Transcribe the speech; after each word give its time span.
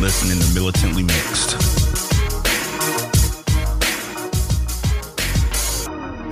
listening 0.00 0.40
to 0.40 0.54
Militantly 0.54 1.02
Mixed. 1.02 1.56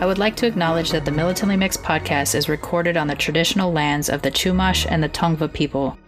I 0.00 0.06
would 0.06 0.16
like 0.16 0.36
to 0.36 0.46
acknowledge 0.46 0.90
that 0.92 1.04
the 1.04 1.10
Militantly 1.10 1.58
Mixed 1.58 1.82
podcast 1.82 2.34
is 2.34 2.48
recorded 2.48 2.96
on 2.96 3.08
the 3.08 3.14
traditional 3.14 3.70
lands 3.70 4.08
of 4.08 4.22
the 4.22 4.30
Chumash 4.30 4.86
and 4.88 5.02
the 5.02 5.08
Tongva 5.10 5.52
people, 5.52 5.98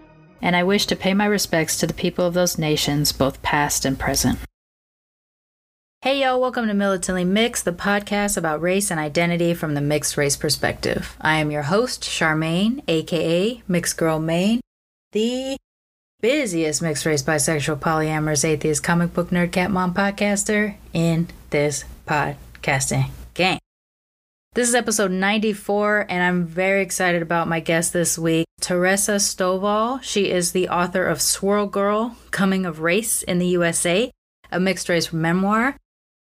and 0.41 0.57
I 0.57 0.63
wish 0.63 0.87
to 0.87 0.97
pay 0.97 1.13
my 1.13 1.27
respects 1.27 1.77
to 1.79 1.87
the 1.87 1.93
people 1.93 2.25
of 2.25 2.33
those 2.33 2.57
nations, 2.57 3.13
both 3.13 3.43
past 3.43 3.85
and 3.85 3.99
present. 3.99 4.39
Hey, 6.01 6.23
yo, 6.23 6.39
welcome 6.39 6.67
to 6.67 6.73
Militantly 6.73 7.27
Mixed, 7.27 7.67
the 7.67 7.73
podcast 7.73 8.39
about 8.39 8.63
race 8.63 8.91
and 8.91 8.99
identity 8.99 9.53
from 9.53 9.75
the 9.75 9.83
mixed 9.83 10.17
race 10.17 10.37
perspective. 10.37 11.15
I 11.21 11.37
am 11.37 11.51
your 11.51 11.65
host, 11.65 12.05
Sharmane, 12.05 12.83
aka 12.89 13.63
Mixed 13.69 13.99
Girl 13.99 14.19
Mane, 14.19 14.63
the 15.13 15.59
busiest 16.21 16.83
mixed 16.83 17.07
race, 17.07 17.23
bisexual, 17.23 17.79
polyamorous, 17.79 18.45
atheist, 18.45 18.83
comic 18.83 19.15
book 19.15 19.31
nerd, 19.31 19.53
cat 19.53 19.71
mom 19.71 19.95
podcaster 19.95 20.77
in 20.93 21.29
this 21.51 21.85
podcasting 22.07 23.11
game. 23.35 23.59
This 24.55 24.69
is 24.69 24.75
episode 24.75 25.13
94, 25.13 26.07
and 26.09 26.23
I'm 26.23 26.45
very 26.45 26.83
excited 26.83 27.23
about 27.23 27.49
my 27.49 27.61
guest 27.61 27.93
this 27.93 28.19
week, 28.19 28.47
TaRessa 28.61 29.17
Stovall. 29.17 30.03
She 30.03 30.31
is 30.31 30.53
the 30.53 30.69
author 30.69 31.07
of 31.07 31.23
Swirl 31.23 31.67
Girl 31.67 32.17
Coming 32.33 32.67
of 32.67 32.81
Race 32.81 33.23
in 33.23 33.39
the 33.39 33.47
USA, 33.47 34.11
a 34.51 34.61
mixed 34.61 34.89
race 34.89 35.13
memoir. 35.13 35.77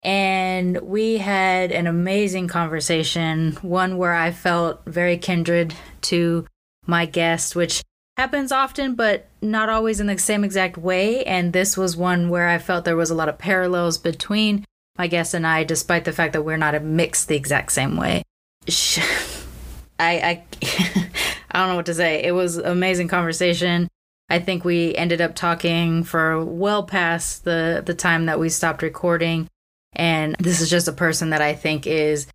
And 0.03 0.80
we 0.81 1.17
had 1.17 1.72
an 1.72 1.85
amazing 1.85 2.47
conversation, 2.47 3.53
one 3.61 3.97
where 3.97 4.13
I 4.13 4.31
felt 4.31 4.85
very 4.85 5.17
kindred 5.17 5.73
to 6.03 6.45
my 6.85 7.05
guest, 7.05 7.55
which 7.55 7.83
happens 8.17 8.52
often, 8.52 8.95
but 8.95 9.28
not 9.42 9.69
always 9.69 10.00
in 10.00 10.08
the 10.08 10.17
same 10.17 10.44
exact 10.44 10.78
way. 10.78 11.23
And 11.23 11.53
this 11.53 11.75
was 11.78 11.97
one 11.97 12.30
where 12.30 12.47
I 12.47 12.58
felt 12.58 12.86
there 12.86 12.95
was 12.95 13.09
a 13.09 13.16
lot 13.16 13.30
of 13.30 13.38
parallels 13.38 13.97
between 13.97 14.66
my 14.97 15.08
guest 15.08 15.33
and 15.33 15.47
I, 15.47 15.64
despite 15.64 16.06
the 16.06 16.11
fact 16.11 16.34
that 16.34 16.44
we're 16.44 16.58
not 16.58 16.81
mixed 16.84 17.28
the 17.28 17.36
exact 17.36 17.72
same 17.72 17.97
way. 17.97 18.23
I 20.00 20.19
I 20.19 20.44
I 21.52 21.59
don't 21.59 21.69
know 21.69 21.75
what 21.75 21.86
to 21.88 21.94
say. 21.94 22.23
It 22.23 22.31
was 22.31 22.58
amazing 22.58 23.08
conversation. 23.08 23.88
I 24.30 24.39
think 24.39 24.64
we 24.64 24.95
ended 24.95 25.22
up 25.22 25.36
talking 25.36 26.03
for 26.03 26.44
well 26.44 26.84
past 26.84 27.44
the 27.44 27.84
the 27.86 27.94
time 27.94 28.25
that 28.25 28.39
we 28.39 28.50
stopped 28.50 28.81
recording, 28.81 29.47
and 29.94 30.36
this 30.39 30.61
is 30.61 30.69
just 30.69 30.88
a 30.88 30.94
person 30.94 31.30
that 31.31 31.41
I 31.41 31.53
think 31.53 31.86
is 31.86 32.28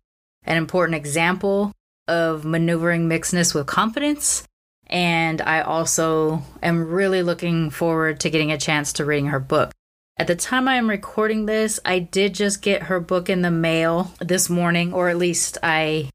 an 0.43 0.57
important 0.57 0.95
example 0.95 1.73
of 2.07 2.45
maneuvering 2.45 3.07
mixedness 3.09 3.53
with 3.53 3.67
confidence. 3.67 4.43
And 4.89 5.41
I 5.41 5.61
also 5.61 6.41
am 6.63 6.89
really 6.89 7.21
looking 7.21 7.69
forward 7.69 8.19
to 8.21 8.29
getting 8.29 8.51
a 8.51 8.57
chance 8.57 8.93
to 8.93 9.05
reading 9.05 9.27
her 9.27 9.39
book. 9.39 9.71
At 10.17 10.27
the 10.27 10.35
time 10.35 10.67
I 10.67 10.75
am 10.75 10.89
recording 10.89 11.45
this, 11.45 11.79
I 11.85 11.99
did 11.99 12.33
just 12.33 12.61
get 12.61 12.83
her 12.83 12.99
book 12.99 13.29
in 13.29 13.41
the 13.41 13.51
mail 13.51 14.11
this 14.19 14.49
morning, 14.49 14.93
or 14.93 15.09
at 15.09 15.17
least 15.17 15.57
I 15.63 16.09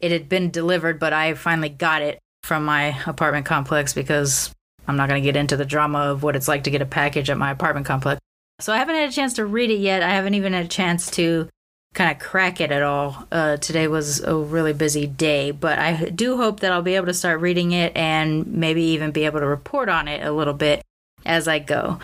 it 0.00 0.10
had 0.10 0.28
been 0.28 0.50
delivered, 0.50 0.98
but 0.98 1.12
I 1.12 1.34
finally 1.34 1.68
got 1.68 2.02
it 2.02 2.18
from 2.42 2.64
my 2.64 2.98
apartment 3.06 3.46
complex 3.46 3.94
because 3.94 4.52
I'm 4.86 4.96
not 4.96 5.08
going 5.08 5.22
to 5.22 5.26
get 5.26 5.36
into 5.36 5.56
the 5.56 5.64
drama 5.64 5.98
of 5.98 6.22
what 6.22 6.36
it's 6.36 6.48
like 6.48 6.64
to 6.64 6.70
get 6.70 6.82
a 6.82 6.86
package 6.86 7.30
at 7.30 7.38
my 7.38 7.50
apartment 7.50 7.86
complex. 7.86 8.20
So 8.60 8.72
I 8.72 8.78
haven't 8.78 8.96
had 8.96 9.08
a 9.08 9.12
chance 9.12 9.34
to 9.34 9.46
read 9.46 9.70
it 9.70 9.78
yet. 9.78 10.02
I 10.02 10.10
haven't 10.10 10.34
even 10.34 10.52
had 10.52 10.66
a 10.66 10.68
chance 10.68 11.10
to 11.12 11.48
kind 11.94 12.10
of 12.10 12.18
crack 12.18 12.60
it 12.60 12.72
at 12.72 12.82
all. 12.82 13.26
Uh, 13.30 13.56
today 13.56 13.86
was 13.88 14.20
a 14.20 14.36
really 14.36 14.72
busy 14.72 15.06
day, 15.06 15.52
but 15.52 15.78
I 15.78 16.10
do 16.10 16.36
hope 16.36 16.60
that 16.60 16.72
I'll 16.72 16.82
be 16.82 16.96
able 16.96 17.06
to 17.06 17.14
start 17.14 17.40
reading 17.40 17.72
it 17.72 17.96
and 17.96 18.46
maybe 18.46 18.82
even 18.82 19.12
be 19.12 19.24
able 19.24 19.40
to 19.40 19.46
report 19.46 19.88
on 19.88 20.08
it 20.08 20.26
a 20.26 20.32
little 20.32 20.54
bit 20.54 20.82
as 21.24 21.48
I 21.48 21.60
go. 21.60 22.00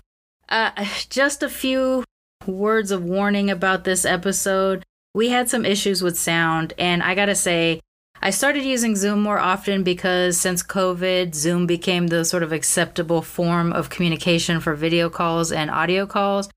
Uh, 0.49 0.71
just 1.09 1.43
a 1.43 1.49
few 1.49 2.03
words 2.47 2.91
of 2.91 3.03
warning 3.03 3.49
about 3.49 3.83
this 3.83 4.05
episode. 4.05 4.83
We 5.13 5.29
had 5.29 5.49
some 5.49 5.65
issues 5.65 6.01
with 6.01 6.17
sound, 6.17 6.73
and 6.77 7.03
I 7.03 7.13
gotta 7.13 7.35
say, 7.35 7.81
I 8.21 8.29
started 8.29 8.63
using 8.63 8.95
Zoom 8.95 9.21
more 9.21 9.39
often 9.39 9.83
because 9.83 10.39
since 10.39 10.63
COVID, 10.63 11.33
Zoom 11.33 11.65
became 11.65 12.07
the 12.07 12.23
sort 12.23 12.43
of 12.43 12.53
acceptable 12.53 13.21
form 13.21 13.73
of 13.73 13.89
communication 13.89 14.59
for 14.59 14.75
video 14.75 15.09
calls 15.09 15.51
and 15.51 15.69
audio 15.71 16.05
calls. 16.05 16.49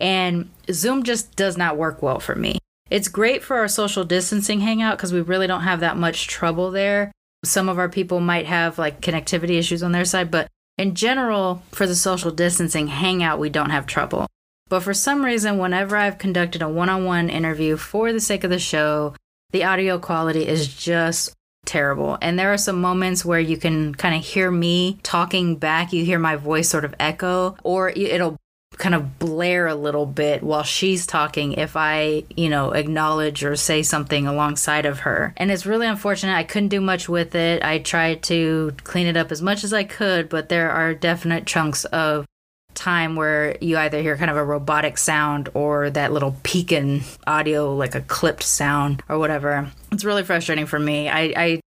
And 0.00 0.50
Zoom 0.70 1.04
just 1.04 1.36
does 1.36 1.56
not 1.56 1.76
work 1.76 2.02
well 2.02 2.18
for 2.18 2.34
me. 2.34 2.58
It's 2.92 3.08
great 3.08 3.42
for 3.42 3.56
our 3.56 3.68
social 3.68 4.04
distancing 4.04 4.60
hangout 4.60 4.98
because 4.98 5.14
we 5.14 5.22
really 5.22 5.46
don't 5.46 5.62
have 5.62 5.80
that 5.80 5.96
much 5.96 6.26
trouble 6.26 6.70
there. 6.70 7.10
Some 7.42 7.70
of 7.70 7.78
our 7.78 7.88
people 7.88 8.20
might 8.20 8.44
have 8.44 8.78
like 8.78 9.00
connectivity 9.00 9.58
issues 9.58 9.82
on 9.82 9.92
their 9.92 10.04
side, 10.04 10.30
but 10.30 10.46
in 10.76 10.94
general, 10.94 11.62
for 11.72 11.86
the 11.86 11.94
social 11.94 12.30
distancing 12.30 12.88
hangout, 12.88 13.38
we 13.38 13.48
don't 13.48 13.70
have 13.70 13.86
trouble. 13.86 14.26
But 14.68 14.80
for 14.80 14.92
some 14.92 15.24
reason, 15.24 15.56
whenever 15.56 15.96
I've 15.96 16.18
conducted 16.18 16.60
a 16.60 16.68
one 16.68 16.90
on 16.90 17.06
one 17.06 17.30
interview 17.30 17.78
for 17.78 18.12
the 18.12 18.20
sake 18.20 18.44
of 18.44 18.50
the 18.50 18.58
show, 18.58 19.14
the 19.52 19.64
audio 19.64 19.98
quality 19.98 20.46
is 20.46 20.68
just 20.68 21.32
terrible. 21.64 22.18
And 22.20 22.38
there 22.38 22.52
are 22.52 22.58
some 22.58 22.78
moments 22.78 23.24
where 23.24 23.40
you 23.40 23.56
can 23.56 23.94
kind 23.94 24.14
of 24.14 24.22
hear 24.22 24.50
me 24.50 24.98
talking 25.02 25.56
back. 25.56 25.94
You 25.94 26.04
hear 26.04 26.18
my 26.18 26.36
voice 26.36 26.68
sort 26.68 26.84
of 26.84 26.94
echo, 27.00 27.56
or 27.64 27.88
it'll 27.88 28.36
kind 28.78 28.94
of 28.94 29.18
blare 29.18 29.66
a 29.66 29.74
little 29.74 30.06
bit 30.06 30.42
while 30.42 30.62
she's 30.62 31.06
talking 31.06 31.52
if 31.52 31.76
I, 31.76 32.24
you 32.36 32.48
know, 32.48 32.72
acknowledge 32.72 33.44
or 33.44 33.56
say 33.56 33.82
something 33.82 34.26
alongside 34.26 34.86
of 34.86 35.00
her. 35.00 35.34
And 35.36 35.50
it's 35.50 35.66
really 35.66 35.86
unfortunate. 35.86 36.34
I 36.34 36.44
couldn't 36.44 36.68
do 36.68 36.80
much 36.80 37.08
with 37.08 37.34
it. 37.34 37.62
I 37.62 37.78
tried 37.78 38.22
to 38.24 38.74
clean 38.84 39.06
it 39.06 39.16
up 39.16 39.30
as 39.30 39.42
much 39.42 39.64
as 39.64 39.72
I 39.72 39.84
could, 39.84 40.28
but 40.28 40.48
there 40.48 40.70
are 40.70 40.94
definite 40.94 41.46
chunks 41.46 41.84
of 41.86 42.26
time 42.74 43.16
where 43.16 43.56
you 43.60 43.76
either 43.76 44.00
hear 44.00 44.16
kind 44.16 44.30
of 44.30 44.36
a 44.36 44.44
robotic 44.44 44.96
sound 44.98 45.48
or 45.54 45.90
that 45.90 46.12
little 46.12 46.36
peaking 46.42 47.02
audio, 47.26 47.74
like 47.74 47.94
a 47.94 48.00
clipped 48.00 48.42
sound 48.42 49.02
or 49.08 49.18
whatever. 49.18 49.70
It's 49.90 50.04
really 50.04 50.24
frustrating 50.24 50.66
for 50.66 50.78
me. 50.78 51.08
I, 51.08 51.32
I 51.36 51.60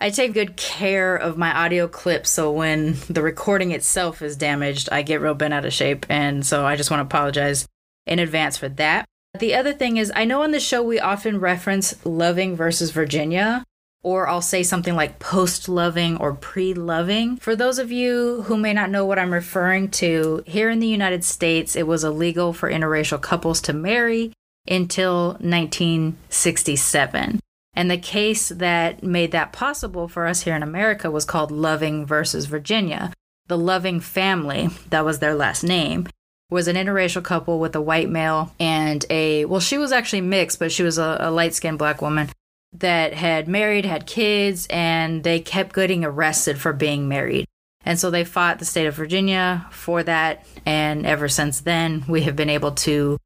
I 0.00 0.08
take 0.08 0.32
good 0.32 0.56
care 0.56 1.14
of 1.14 1.36
my 1.36 1.52
audio 1.52 1.86
clips 1.86 2.30
so 2.30 2.50
when 2.50 2.96
the 3.10 3.22
recording 3.22 3.72
itself 3.72 4.22
is 4.22 4.34
damaged, 4.34 4.88
I 4.90 5.02
get 5.02 5.20
real 5.20 5.34
bent 5.34 5.52
out 5.52 5.66
of 5.66 5.74
shape. 5.74 6.06
And 6.08 6.46
so 6.46 6.64
I 6.64 6.76
just 6.76 6.90
want 6.90 7.02
to 7.02 7.04
apologize 7.04 7.66
in 8.06 8.18
advance 8.18 8.56
for 8.56 8.70
that. 8.70 9.04
The 9.38 9.54
other 9.54 9.74
thing 9.74 9.98
is, 9.98 10.10
I 10.16 10.24
know 10.24 10.42
on 10.42 10.52
the 10.52 10.60
show 10.60 10.82
we 10.82 10.98
often 10.98 11.38
reference 11.38 11.94
loving 12.04 12.56
versus 12.56 12.90
Virginia, 12.90 13.62
or 14.02 14.26
I'll 14.26 14.40
say 14.40 14.62
something 14.62 14.96
like 14.96 15.18
post 15.18 15.68
loving 15.68 16.16
or 16.16 16.32
pre 16.32 16.72
loving. 16.72 17.36
For 17.36 17.54
those 17.54 17.78
of 17.78 17.92
you 17.92 18.40
who 18.42 18.56
may 18.56 18.72
not 18.72 18.90
know 18.90 19.04
what 19.04 19.18
I'm 19.18 19.32
referring 19.32 19.90
to, 19.90 20.42
here 20.46 20.70
in 20.70 20.80
the 20.80 20.88
United 20.88 21.24
States, 21.24 21.76
it 21.76 21.86
was 21.86 22.04
illegal 22.04 22.54
for 22.54 22.70
interracial 22.70 23.20
couples 23.20 23.60
to 23.62 23.74
marry 23.74 24.32
until 24.66 25.36
1967. 25.40 27.40
And 27.74 27.90
the 27.90 27.98
case 27.98 28.48
that 28.48 29.02
made 29.02 29.32
that 29.32 29.52
possible 29.52 30.08
for 30.08 30.26
us 30.26 30.42
here 30.42 30.56
in 30.56 30.62
America 30.62 31.10
was 31.10 31.24
called 31.24 31.50
Loving 31.50 32.04
versus 32.04 32.46
Virginia. 32.46 33.12
The 33.46 33.58
Loving 33.58 34.00
family, 34.00 34.68
that 34.90 35.04
was 35.04 35.18
their 35.18 35.34
last 35.34 35.62
name, 35.62 36.08
was 36.50 36.66
an 36.66 36.76
interracial 36.76 37.22
couple 37.22 37.60
with 37.60 37.76
a 37.76 37.80
white 37.80 38.10
male 38.10 38.52
and 38.58 39.04
a, 39.08 39.44
well, 39.44 39.60
she 39.60 39.78
was 39.78 39.92
actually 39.92 40.20
mixed, 40.20 40.58
but 40.58 40.72
she 40.72 40.82
was 40.82 40.98
a, 40.98 41.16
a 41.20 41.30
light 41.30 41.54
skinned 41.54 41.78
black 41.78 42.02
woman 42.02 42.28
that 42.72 43.14
had 43.14 43.48
married, 43.48 43.84
had 43.84 44.06
kids, 44.06 44.66
and 44.70 45.22
they 45.24 45.40
kept 45.40 45.74
getting 45.74 46.04
arrested 46.04 46.58
for 46.58 46.72
being 46.72 47.08
married. 47.08 47.46
And 47.84 47.98
so 47.98 48.10
they 48.10 48.24
fought 48.24 48.58
the 48.58 48.64
state 48.64 48.86
of 48.86 48.94
Virginia 48.94 49.66
for 49.70 50.02
that. 50.02 50.44
And 50.66 51.06
ever 51.06 51.28
since 51.28 51.60
then, 51.60 52.04
we 52.08 52.22
have 52.22 52.36
been 52.36 52.50
able 52.50 52.72
to 52.72 53.16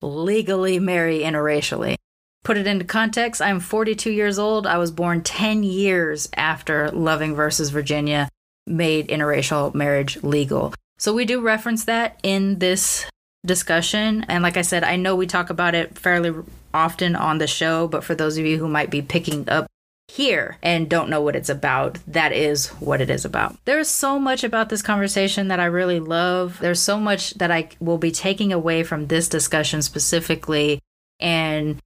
legally 0.00 0.78
marry 0.78 1.20
interracially. 1.20 1.96
Put 2.44 2.58
it 2.58 2.66
into 2.66 2.84
context, 2.84 3.40
I'm 3.40 3.58
42 3.58 4.10
years 4.10 4.38
old. 4.38 4.66
I 4.66 4.76
was 4.76 4.90
born 4.90 5.22
10 5.22 5.62
years 5.62 6.28
after 6.36 6.90
Loving 6.90 7.34
versus 7.34 7.70
Virginia 7.70 8.28
made 8.66 9.08
interracial 9.08 9.74
marriage 9.74 10.22
legal. 10.22 10.74
So 10.98 11.14
we 11.14 11.24
do 11.24 11.40
reference 11.40 11.86
that 11.86 12.20
in 12.22 12.58
this 12.58 13.06
discussion. 13.46 14.26
And 14.28 14.42
like 14.42 14.58
I 14.58 14.62
said, 14.62 14.84
I 14.84 14.96
know 14.96 15.16
we 15.16 15.26
talk 15.26 15.48
about 15.48 15.74
it 15.74 15.98
fairly 15.98 16.34
often 16.74 17.16
on 17.16 17.38
the 17.38 17.46
show, 17.46 17.88
but 17.88 18.04
for 18.04 18.14
those 18.14 18.36
of 18.36 18.44
you 18.44 18.58
who 18.58 18.68
might 18.68 18.90
be 18.90 19.00
picking 19.00 19.48
up 19.48 19.66
here 20.08 20.58
and 20.62 20.88
don't 20.88 21.08
know 21.08 21.22
what 21.22 21.36
it's 21.36 21.48
about, 21.48 21.98
that 22.06 22.32
is 22.32 22.68
what 22.72 23.00
it 23.00 23.08
is 23.08 23.24
about. 23.24 23.56
There's 23.64 23.88
so 23.88 24.18
much 24.18 24.44
about 24.44 24.68
this 24.68 24.82
conversation 24.82 25.48
that 25.48 25.60
I 25.60 25.64
really 25.64 25.98
love. 25.98 26.58
There's 26.60 26.80
so 26.80 27.00
much 27.00 27.32
that 27.34 27.50
I 27.50 27.70
will 27.80 27.96
be 27.96 28.10
taking 28.10 28.52
away 28.52 28.82
from 28.82 29.06
this 29.06 29.30
discussion 29.30 29.80
specifically 29.80 30.80
and 31.18 31.80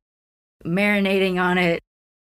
marinating 0.64 1.40
on 1.40 1.58
it, 1.58 1.80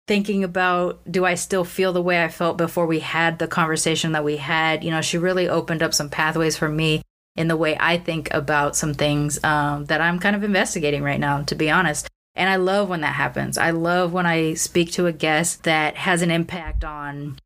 thinking 0.07 0.43
about 0.43 0.99
do 1.09 1.25
I 1.25 1.35
still 1.35 1.63
feel 1.63 1.93
the 1.93 2.01
way 2.01 2.23
I 2.23 2.29
felt 2.29 2.57
before 2.57 2.85
we 2.85 2.99
had 2.99 3.39
the 3.39 3.47
conversation 3.47 4.11
that 4.13 4.23
we 4.23 4.37
had. 4.37 4.83
You 4.83 4.91
know, 4.91 5.01
she 5.01 5.17
really 5.17 5.47
opened 5.47 5.83
up 5.83 5.93
some 5.93 6.09
pathways 6.09 6.57
for 6.57 6.69
me 6.69 7.01
in 7.35 7.47
the 7.47 7.57
way 7.57 7.75
I 7.79 7.97
think 7.97 8.33
about 8.33 8.75
some 8.75 8.93
things 8.93 9.43
um, 9.43 9.85
that 9.85 10.01
I'm 10.01 10.19
kind 10.19 10.35
of 10.35 10.43
investigating 10.43 11.03
right 11.03 11.19
now, 11.19 11.41
to 11.43 11.55
be 11.55 11.69
honest. 11.69 12.07
And 12.35 12.49
I 12.49 12.55
love 12.55 12.89
when 12.89 13.01
that 13.01 13.15
happens. 13.15 13.57
I 13.57 13.71
love 13.71 14.11
when 14.11 14.25
I 14.25 14.55
speak 14.55 14.91
to 14.93 15.07
a 15.07 15.11
guest 15.11 15.63
that 15.63 15.95
has 15.95 16.21
an 16.21 16.31
impact 16.31 16.83
on 16.83 17.39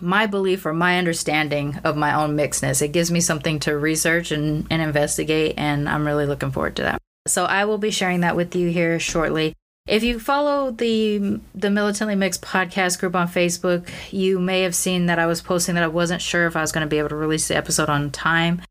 my 0.00 0.26
belief 0.26 0.66
or 0.66 0.74
my 0.74 0.98
understanding 0.98 1.78
of 1.84 1.96
my 1.96 2.14
own 2.14 2.36
mixedness. 2.36 2.82
It 2.82 2.92
gives 2.92 3.10
me 3.10 3.20
something 3.20 3.58
to 3.60 3.78
research 3.78 4.30
and, 4.30 4.66
and 4.70 4.82
investigate, 4.82 5.54
and 5.56 5.88
I'm 5.88 6.06
really 6.06 6.26
looking 6.26 6.50
forward 6.50 6.76
to 6.76 6.82
that. 6.82 7.00
So 7.26 7.44
I 7.44 7.64
will 7.64 7.78
be 7.78 7.90
sharing 7.90 8.20
that 8.20 8.36
with 8.36 8.54
you 8.54 8.70
here 8.70 8.98
shortly. 9.00 9.54
If 9.86 10.02
you 10.02 10.18
follow 10.18 10.70
the 10.70 11.40
the 11.54 11.70
Militantly 11.70 12.14
Mixed 12.14 12.40
podcast 12.40 12.98
group 12.98 13.14
on 13.14 13.28
Facebook, 13.28 13.86
you 14.10 14.40
may 14.40 14.62
have 14.62 14.74
seen 14.74 15.06
that 15.06 15.18
I 15.18 15.26
was 15.26 15.42
posting 15.42 15.74
that 15.74 15.84
I 15.84 15.88
wasn't 15.88 16.22
sure 16.22 16.46
if 16.46 16.56
I 16.56 16.62
was 16.62 16.72
going 16.72 16.86
to 16.86 16.90
be 16.90 16.98
able 16.98 17.10
to 17.10 17.16
release 17.16 17.48
the 17.48 17.56
episode 17.56 17.90
on 17.90 18.10
time. 18.10 18.62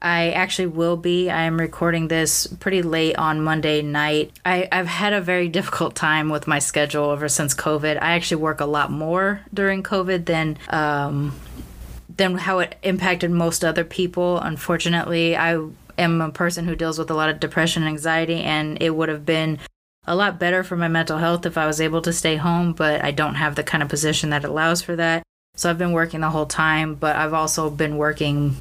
I 0.00 0.30
actually 0.30 0.66
will 0.66 0.96
be. 0.96 1.28
I 1.28 1.42
am 1.42 1.60
recording 1.60 2.08
this 2.08 2.46
pretty 2.46 2.80
late 2.80 3.16
on 3.16 3.42
Monday 3.42 3.82
night. 3.82 4.32
I, 4.46 4.66
have 4.72 4.86
had 4.86 5.12
a 5.12 5.20
very 5.20 5.46
difficult 5.60 5.94
time 5.94 6.30
with 6.30 6.46
my 6.46 6.58
schedule 6.58 7.12
ever 7.12 7.28
since 7.28 7.54
COVID. 7.54 7.98
I 8.00 8.12
actually 8.12 8.42
work 8.42 8.62
a 8.62 8.66
lot 8.66 8.90
more 8.90 9.42
during 9.52 9.82
COVID 9.82 10.24
than 10.24 10.56
um, 10.70 11.38
than 12.16 12.38
how 12.38 12.60
it 12.60 12.76
impacted 12.82 13.30
most 13.30 13.62
other 13.62 13.84
people. 13.84 14.38
Unfortunately, 14.40 15.36
I 15.36 15.62
am 15.98 16.22
a 16.22 16.30
person 16.30 16.64
who 16.64 16.74
deals 16.74 16.98
with 16.98 17.10
a 17.10 17.14
lot 17.14 17.28
of 17.28 17.40
depression 17.40 17.82
and 17.82 17.90
anxiety, 17.90 18.40
and 18.40 18.82
it 18.82 18.96
would 18.96 19.10
have 19.10 19.26
been 19.26 19.58
a 20.06 20.16
lot 20.16 20.38
better 20.38 20.64
for 20.64 20.76
my 20.76 20.88
mental 20.88 21.18
health 21.18 21.46
if 21.46 21.56
I 21.56 21.66
was 21.66 21.80
able 21.80 22.02
to 22.02 22.12
stay 22.12 22.36
home, 22.36 22.72
but 22.72 23.04
I 23.04 23.10
don't 23.10 23.36
have 23.36 23.54
the 23.54 23.62
kind 23.62 23.82
of 23.82 23.88
position 23.88 24.30
that 24.30 24.44
allows 24.44 24.82
for 24.82 24.96
that. 24.96 25.22
So 25.54 25.70
I've 25.70 25.78
been 25.78 25.92
working 25.92 26.20
the 26.20 26.30
whole 26.30 26.46
time, 26.46 26.94
but 26.94 27.14
I've 27.16 27.34
also 27.34 27.70
been 27.70 27.96
working 27.96 28.56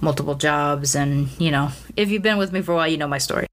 multiple 0.00 0.34
jobs. 0.34 0.94
And, 0.94 1.28
you 1.40 1.50
know, 1.50 1.70
if 1.96 2.10
you've 2.10 2.22
been 2.22 2.38
with 2.38 2.52
me 2.52 2.62
for 2.62 2.72
a 2.72 2.76
while, 2.76 2.88
you 2.88 2.96
know 2.96 3.06
my 3.06 3.18
story. 3.18 3.46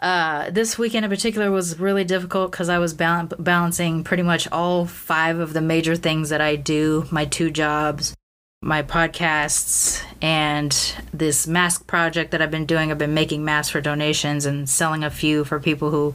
Uh, 0.00 0.48
this 0.50 0.78
weekend 0.78 1.04
in 1.04 1.10
particular 1.10 1.50
was 1.50 1.78
really 1.78 2.04
difficult 2.04 2.52
because 2.52 2.68
I 2.68 2.78
was 2.78 2.94
bal- 2.94 3.26
balancing 3.38 4.04
pretty 4.04 4.22
much 4.22 4.48
all 4.50 4.86
five 4.86 5.38
of 5.38 5.52
the 5.52 5.60
major 5.60 5.96
things 5.96 6.30
that 6.30 6.40
I 6.40 6.56
do 6.56 7.06
my 7.10 7.26
two 7.26 7.50
jobs, 7.50 8.14
my 8.62 8.82
podcasts, 8.82 10.02
and 10.22 10.72
this 11.12 11.46
mask 11.46 11.86
project 11.86 12.30
that 12.30 12.40
I've 12.40 12.50
been 12.50 12.64
doing. 12.64 12.90
I've 12.90 12.98
been 12.98 13.12
making 13.12 13.44
masks 13.44 13.70
for 13.70 13.80
donations 13.80 14.46
and 14.46 14.68
selling 14.68 15.04
a 15.04 15.10
few 15.10 15.44
for 15.44 15.60
people 15.60 15.90
who 15.90 16.14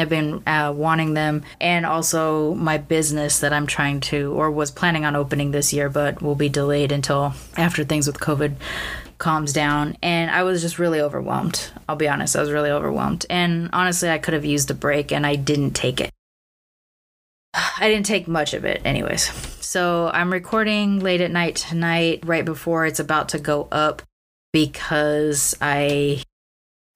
have 0.00 0.08
been 0.08 0.42
uh, 0.46 0.72
wanting 0.76 1.14
them, 1.14 1.44
and 1.60 1.86
also 1.86 2.54
my 2.54 2.76
business 2.76 3.38
that 3.40 3.52
I'm 3.52 3.66
trying 3.66 4.00
to 4.00 4.32
or 4.32 4.50
was 4.50 4.70
planning 4.70 5.04
on 5.04 5.14
opening 5.14 5.52
this 5.52 5.72
year, 5.72 5.88
but 5.88 6.20
will 6.20 6.34
be 6.34 6.48
delayed 6.48 6.92
until 6.92 7.34
after 7.56 7.84
things 7.84 8.06
with 8.06 8.18
COVID 8.18 8.56
calms 9.18 9.52
down. 9.52 9.96
And 10.02 10.30
I 10.30 10.42
was 10.42 10.62
just 10.62 10.78
really 10.78 11.00
overwhelmed. 11.00 11.70
I'll 11.88 11.96
be 11.96 12.08
honest, 12.08 12.36
I 12.36 12.40
was 12.40 12.50
really 12.50 12.70
overwhelmed. 12.70 13.26
And 13.30 13.70
honestly, 13.72 14.10
I 14.10 14.18
could 14.18 14.34
have 14.34 14.44
used 14.44 14.70
a 14.70 14.74
break, 14.74 15.12
and 15.12 15.26
I 15.26 15.36
didn't 15.36 15.72
take 15.72 16.00
it. 16.00 16.10
I 17.54 17.88
didn't 17.88 18.06
take 18.06 18.28
much 18.28 18.54
of 18.54 18.64
it, 18.64 18.80
anyways. 18.84 19.24
So 19.64 20.10
I'm 20.12 20.32
recording 20.32 21.00
late 21.00 21.20
at 21.20 21.30
night 21.30 21.56
tonight, 21.56 22.22
right 22.24 22.44
before 22.44 22.86
it's 22.86 23.00
about 23.00 23.28
to 23.30 23.38
go 23.38 23.68
up, 23.70 24.02
because 24.52 25.56
I 25.60 26.22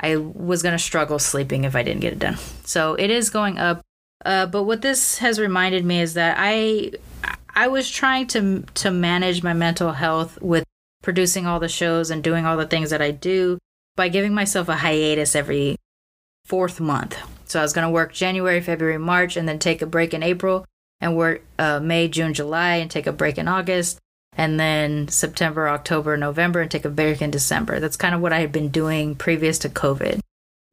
I 0.05 0.17
was 0.17 0.62
going 0.62 0.77
to 0.77 0.79
struggle 0.79 1.19
sleeping 1.19 1.65
if 1.65 1.75
I 1.75 1.83
didn't 1.83 2.01
get 2.01 2.12
it 2.12 2.19
done. 2.19 2.37
So 2.65 2.95
it 2.95 3.11
is 3.11 3.31
going 3.31 3.59
up. 3.59 3.81
Uh, 4.25 4.47
but 4.47 4.65
what 4.65 4.83
this 4.83 5.19
has 5.19 5.39
reminded 5.39 5.85
me 5.85 6.01
is 6.01 6.15
that 6.15 6.37
I 6.39 6.93
I 7.55 7.69
was 7.69 7.91
trying 7.91 8.27
to 8.29 8.65
to 8.75 8.91
manage 8.91 9.43
my 9.43 9.55
mental 9.55 9.93
health 9.93 10.41
with 10.43 10.65
producing 11.03 11.47
all 11.47 11.61
the 11.61 11.69
shows 11.69 12.11
and 12.11 12.23
doing 12.23 12.45
all 12.45 12.56
the 12.56 12.67
things 12.67 12.91
that 12.91 13.03
I 13.03 13.11
do 13.12 13.59
by 13.97 14.09
giving 14.09 14.35
myself 14.35 14.69
a 14.69 14.77
hiatus 14.77 15.35
every 15.35 15.77
fourth 16.45 16.81
month. 16.81 17.17
So 17.45 17.59
I 17.61 17.62
was 17.62 17.73
going 17.73 17.87
to 17.87 17.93
work 17.93 18.12
January, 18.12 18.61
February, 18.61 18.99
March, 18.99 19.37
and 19.37 19.49
then 19.49 19.59
take 19.59 19.83
a 19.83 19.87
break 19.87 20.12
in 20.12 20.23
April, 20.23 20.67
and 21.01 21.17
work 21.17 21.43
uh, 21.59 21.81
May, 21.81 22.09
June, 22.09 22.35
July, 22.35 22.77
and 22.77 22.91
take 22.91 23.06
a 23.06 23.12
break 23.12 23.39
in 23.39 23.49
August, 23.49 23.99
and 24.37 24.59
then 24.59 25.09
September, 25.09 25.69
October, 25.69 26.17
November, 26.17 26.61
and 26.61 26.71
take 26.71 26.85
a 26.85 26.91
break 26.91 27.23
in 27.23 27.31
December. 27.31 27.81
That's 27.81 27.97
kind 27.97 28.15
of 28.15 28.21
what 28.21 28.33
I 28.33 28.41
had 28.41 28.53
been 28.53 28.69
doing 28.69 29.15
previous 29.15 29.59
to 29.61 29.69
COVID. 29.69 30.21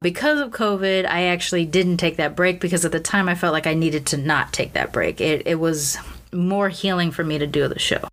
Because 0.00 0.40
of 0.40 0.50
COVID, 0.50 1.06
I 1.06 1.24
actually 1.24 1.64
didn't 1.64 1.98
take 1.98 2.16
that 2.16 2.34
break 2.34 2.60
because 2.60 2.84
at 2.84 2.92
the 2.92 3.00
time 3.00 3.28
I 3.28 3.36
felt 3.36 3.52
like 3.52 3.68
I 3.68 3.74
needed 3.74 4.06
to 4.06 4.16
not 4.16 4.52
take 4.52 4.72
that 4.72 4.92
break. 4.92 5.20
It, 5.20 5.46
it 5.46 5.56
was 5.56 5.96
more 6.32 6.68
healing 6.68 7.12
for 7.12 7.22
me 7.22 7.38
to 7.38 7.46
do 7.46 7.68
the 7.68 7.78
show. 7.78 8.08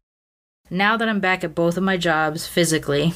Now 0.70 0.98
that 0.98 1.10
I'm 1.10 1.20
back 1.20 1.44
at 1.44 1.56
both 1.56 1.78
of 1.78 1.84
my 1.84 1.98
jobs 1.98 2.46
physically, 2.46 3.14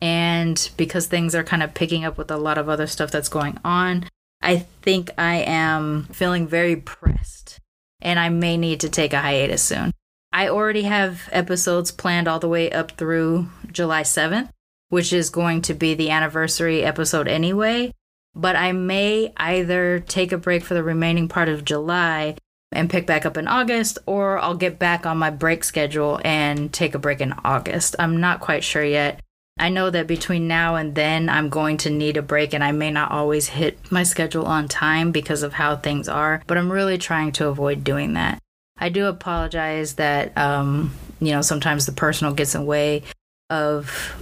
and 0.00 0.70
because 0.76 1.06
things 1.06 1.34
are 1.34 1.44
kind 1.44 1.62
of 1.62 1.74
picking 1.74 2.04
up 2.04 2.16
with 2.16 2.30
a 2.30 2.36
lot 2.36 2.58
of 2.58 2.68
other 2.68 2.86
stuff 2.86 3.10
that's 3.10 3.28
going 3.28 3.58
on, 3.64 4.08
I 4.42 4.58
think 4.82 5.10
I 5.18 5.36
am 5.36 6.04
feeling 6.12 6.46
very 6.46 6.76
pressed 6.76 7.58
and 8.00 8.18
I 8.18 8.28
may 8.28 8.56
need 8.56 8.80
to 8.80 8.88
take 8.88 9.12
a 9.12 9.20
hiatus 9.20 9.62
soon. 9.62 9.92
I 10.36 10.48
already 10.48 10.82
have 10.82 11.30
episodes 11.32 11.90
planned 11.90 12.28
all 12.28 12.38
the 12.38 12.46
way 12.46 12.70
up 12.70 12.90
through 12.90 13.48
July 13.72 14.02
7th, 14.02 14.50
which 14.90 15.10
is 15.10 15.30
going 15.30 15.62
to 15.62 15.72
be 15.72 15.94
the 15.94 16.10
anniversary 16.10 16.84
episode 16.84 17.26
anyway. 17.26 17.90
But 18.34 18.54
I 18.54 18.72
may 18.72 19.32
either 19.38 19.98
take 20.00 20.32
a 20.32 20.36
break 20.36 20.62
for 20.62 20.74
the 20.74 20.82
remaining 20.82 21.26
part 21.26 21.48
of 21.48 21.64
July 21.64 22.36
and 22.70 22.90
pick 22.90 23.06
back 23.06 23.24
up 23.24 23.38
in 23.38 23.48
August, 23.48 23.96
or 24.04 24.38
I'll 24.38 24.54
get 24.54 24.78
back 24.78 25.06
on 25.06 25.16
my 25.16 25.30
break 25.30 25.64
schedule 25.64 26.20
and 26.22 26.70
take 26.70 26.94
a 26.94 26.98
break 26.98 27.22
in 27.22 27.32
August. 27.42 27.96
I'm 27.98 28.20
not 28.20 28.40
quite 28.40 28.62
sure 28.62 28.84
yet. 28.84 29.22
I 29.58 29.70
know 29.70 29.88
that 29.88 30.06
between 30.06 30.46
now 30.46 30.74
and 30.74 30.94
then, 30.94 31.30
I'm 31.30 31.48
going 31.48 31.78
to 31.78 31.88
need 31.88 32.18
a 32.18 32.22
break, 32.22 32.52
and 32.52 32.62
I 32.62 32.72
may 32.72 32.90
not 32.90 33.10
always 33.10 33.48
hit 33.48 33.90
my 33.90 34.02
schedule 34.02 34.44
on 34.44 34.68
time 34.68 35.12
because 35.12 35.42
of 35.42 35.54
how 35.54 35.76
things 35.76 36.10
are, 36.10 36.42
but 36.46 36.58
I'm 36.58 36.70
really 36.70 36.98
trying 36.98 37.32
to 37.32 37.48
avoid 37.48 37.84
doing 37.84 38.12
that. 38.12 38.38
I 38.78 38.88
do 38.88 39.06
apologize 39.06 39.94
that 39.94 40.36
um, 40.36 40.94
you 41.20 41.32
know 41.32 41.42
sometimes 41.42 41.86
the 41.86 41.92
personal 41.92 42.34
gets 42.34 42.54
in 42.54 42.62
the 42.62 42.66
way 42.66 43.02
of 43.50 44.16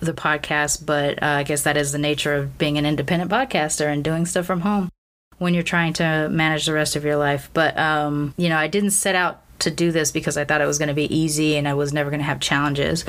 the 0.00 0.12
podcast, 0.12 0.86
but 0.86 1.22
uh, 1.22 1.26
I 1.26 1.42
guess 1.42 1.62
that 1.62 1.76
is 1.76 1.92
the 1.92 1.98
nature 1.98 2.34
of 2.34 2.56
being 2.58 2.78
an 2.78 2.86
independent 2.86 3.30
podcaster 3.30 3.86
and 3.86 4.04
doing 4.04 4.26
stuff 4.26 4.46
from 4.46 4.60
home 4.60 4.90
when 5.38 5.54
you're 5.54 5.62
trying 5.62 5.92
to 5.94 6.28
manage 6.30 6.66
the 6.66 6.72
rest 6.72 6.96
of 6.96 7.04
your 7.04 7.16
life. 7.16 7.50
But 7.52 7.76
um, 7.78 8.34
you 8.36 8.48
know, 8.48 8.56
I 8.56 8.68
didn't 8.68 8.90
set 8.90 9.14
out 9.14 9.42
to 9.60 9.70
do 9.70 9.90
this 9.90 10.12
because 10.12 10.36
I 10.36 10.44
thought 10.44 10.60
it 10.60 10.66
was 10.66 10.78
going 10.78 10.88
to 10.88 10.94
be 10.94 11.14
easy 11.14 11.56
and 11.56 11.66
I 11.66 11.74
was 11.74 11.92
never 11.92 12.10
going 12.10 12.20
to 12.20 12.26
have 12.26 12.40
challenges. 12.40 13.04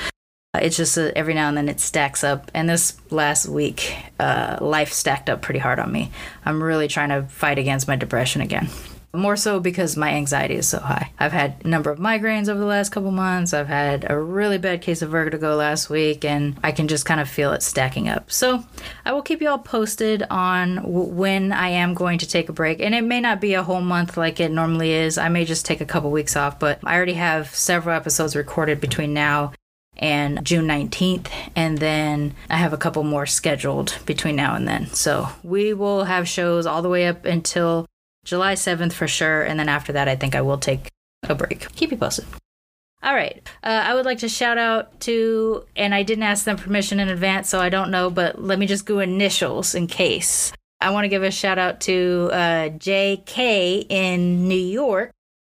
It's 0.56 0.76
just 0.76 0.98
uh, 0.98 1.12
every 1.16 1.36
now 1.36 1.48
and 1.48 1.56
then 1.56 1.70
it 1.70 1.80
stacks 1.80 2.24
up. 2.24 2.50
And 2.56 2.68
this 2.68 2.98
last 3.12 3.48
week, 3.48 3.96
uh, 4.20 4.58
life 4.60 4.92
stacked 4.92 5.30
up 5.30 5.44
pretty 5.44 5.60
hard 5.60 5.80
on 5.80 5.92
me. 5.92 6.12
I'm 6.44 6.62
really 6.62 6.88
trying 6.88 7.10
to 7.10 7.24
fight 7.24 7.60
against 7.60 7.88
my 7.88 7.96
depression 7.96 8.42
again 8.42 8.68
more 9.14 9.36
so 9.36 9.60
because 9.60 9.98
my 9.98 10.10
anxiety 10.10 10.56
is 10.56 10.68
so 10.68 10.80
high. 10.80 11.12
I've 11.20 11.32
had 11.32 11.62
a 11.64 11.68
number 11.68 11.90
of 11.90 12.00
migraines 12.00 12.48
over 12.48 12.60
the 12.60 12.66
last 12.66 12.92
couple 12.92 13.12
months. 13.12 13.54
I've 13.54 13.68
had 13.68 14.10
a 14.10 14.20
really 14.20 14.58
bad 14.58 14.82
case 14.82 15.02
of 15.02 15.10
vertigo 15.10 15.56
last 15.56 15.90
week, 15.90 16.24
and 16.24 16.60
I 16.64 16.72
can 16.72 16.88
just 16.88 17.06
kind 17.06 17.20
of 17.20 17.28
feel 17.28 17.52
it 17.54 17.64
stacking 17.64 18.08
up. 18.08 18.32
So 18.32 18.64
I 19.06 19.14
will 19.14 19.24
keep 19.24 19.42
you 19.42 19.50
all 19.50 19.60
posted 19.60 20.24
on 20.30 20.76
w- 20.76 21.06
when 21.06 21.52
I 21.52 21.70
am 21.70 21.96
going 21.96 22.20
to 22.20 22.28
take 22.28 22.50
a 22.50 22.54
break. 22.54 22.80
And 22.80 22.94
it 22.94 23.04
may 23.04 23.20
not 23.20 23.42
be 23.42 23.56
a 23.56 23.64
whole 23.64 23.82
month 23.82 24.16
like 24.16 24.40
it 24.40 24.52
normally 24.52 24.92
is. 24.92 25.18
I 25.18 25.30
may 25.30 25.46
just 25.46 25.66
take 25.66 25.82
a 25.82 25.86
couple 25.86 26.12
weeks 26.12 26.36
off, 26.36 26.60
but 26.60 26.80
I 26.84 26.96
already 26.96 27.14
have 27.14 27.54
several 27.56 27.96
episodes 27.96 28.36
recorded 28.36 28.80
between 28.80 29.14
now 29.14 29.54
and 29.98 30.46
June 30.46 30.68
19th. 30.68 31.28
And 31.56 31.80
then 31.80 32.36
I 32.50 32.58
have 32.58 32.74
a 32.74 32.78
couple 32.78 33.04
more 33.04 33.26
scheduled 33.26 33.98
between 34.06 34.36
now 34.36 34.56
and 34.56 34.68
then. 34.68 34.88
So 34.88 35.30
we 35.44 35.74
will 35.74 36.06
have 36.06 36.28
shows 36.28 36.66
all 36.66 36.82
the 36.82 36.90
way 36.90 37.08
up 37.08 37.26
until 37.26 37.86
July 38.30 38.54
7th 38.54 38.94
for 38.94 39.08
sure. 39.08 39.42
And 39.42 39.60
then 39.60 39.70
after 39.70 39.92
that, 39.94 40.08
I 40.08 40.16
think 40.16 40.36
I 40.36 40.42
will 40.42 40.58
take 40.58 40.90
a 41.24 41.36
break. 41.36 41.74
Keep 41.76 41.92
you 41.92 41.98
posted. 41.98 42.26
All 43.02 43.16
right. 43.16 43.42
Uh, 43.64 43.84
I 43.86 43.96
would 43.96 44.06
like 44.06 44.20
to 44.20 44.30
shout 44.30 44.58
out 44.58 45.00
to, 45.02 45.66
and 45.76 45.96
I 45.96 46.04
didn't 46.04 46.24
ask 46.24 46.44
them 46.44 46.58
permission 46.58 47.00
in 47.00 47.08
advance, 47.08 47.50
so 47.50 47.60
I 47.60 47.70
don't 47.70 47.92
know, 47.92 48.10
but 48.10 48.42
let 48.42 48.60
me 48.60 48.68
just 48.68 48.86
go 48.86 49.00
initials 49.00 49.74
in 49.74 49.88
case. 49.88 50.52
I 50.82 50.92
want 50.92 51.06
to 51.06 51.10
give 51.10 51.24
a 51.24 51.32
shout 51.32 51.58
out 51.58 51.82
to 51.82 52.30
uh, 52.32 52.70
JK 52.70 53.86
in 53.90 54.48
New 54.48 54.56
York 54.56 55.12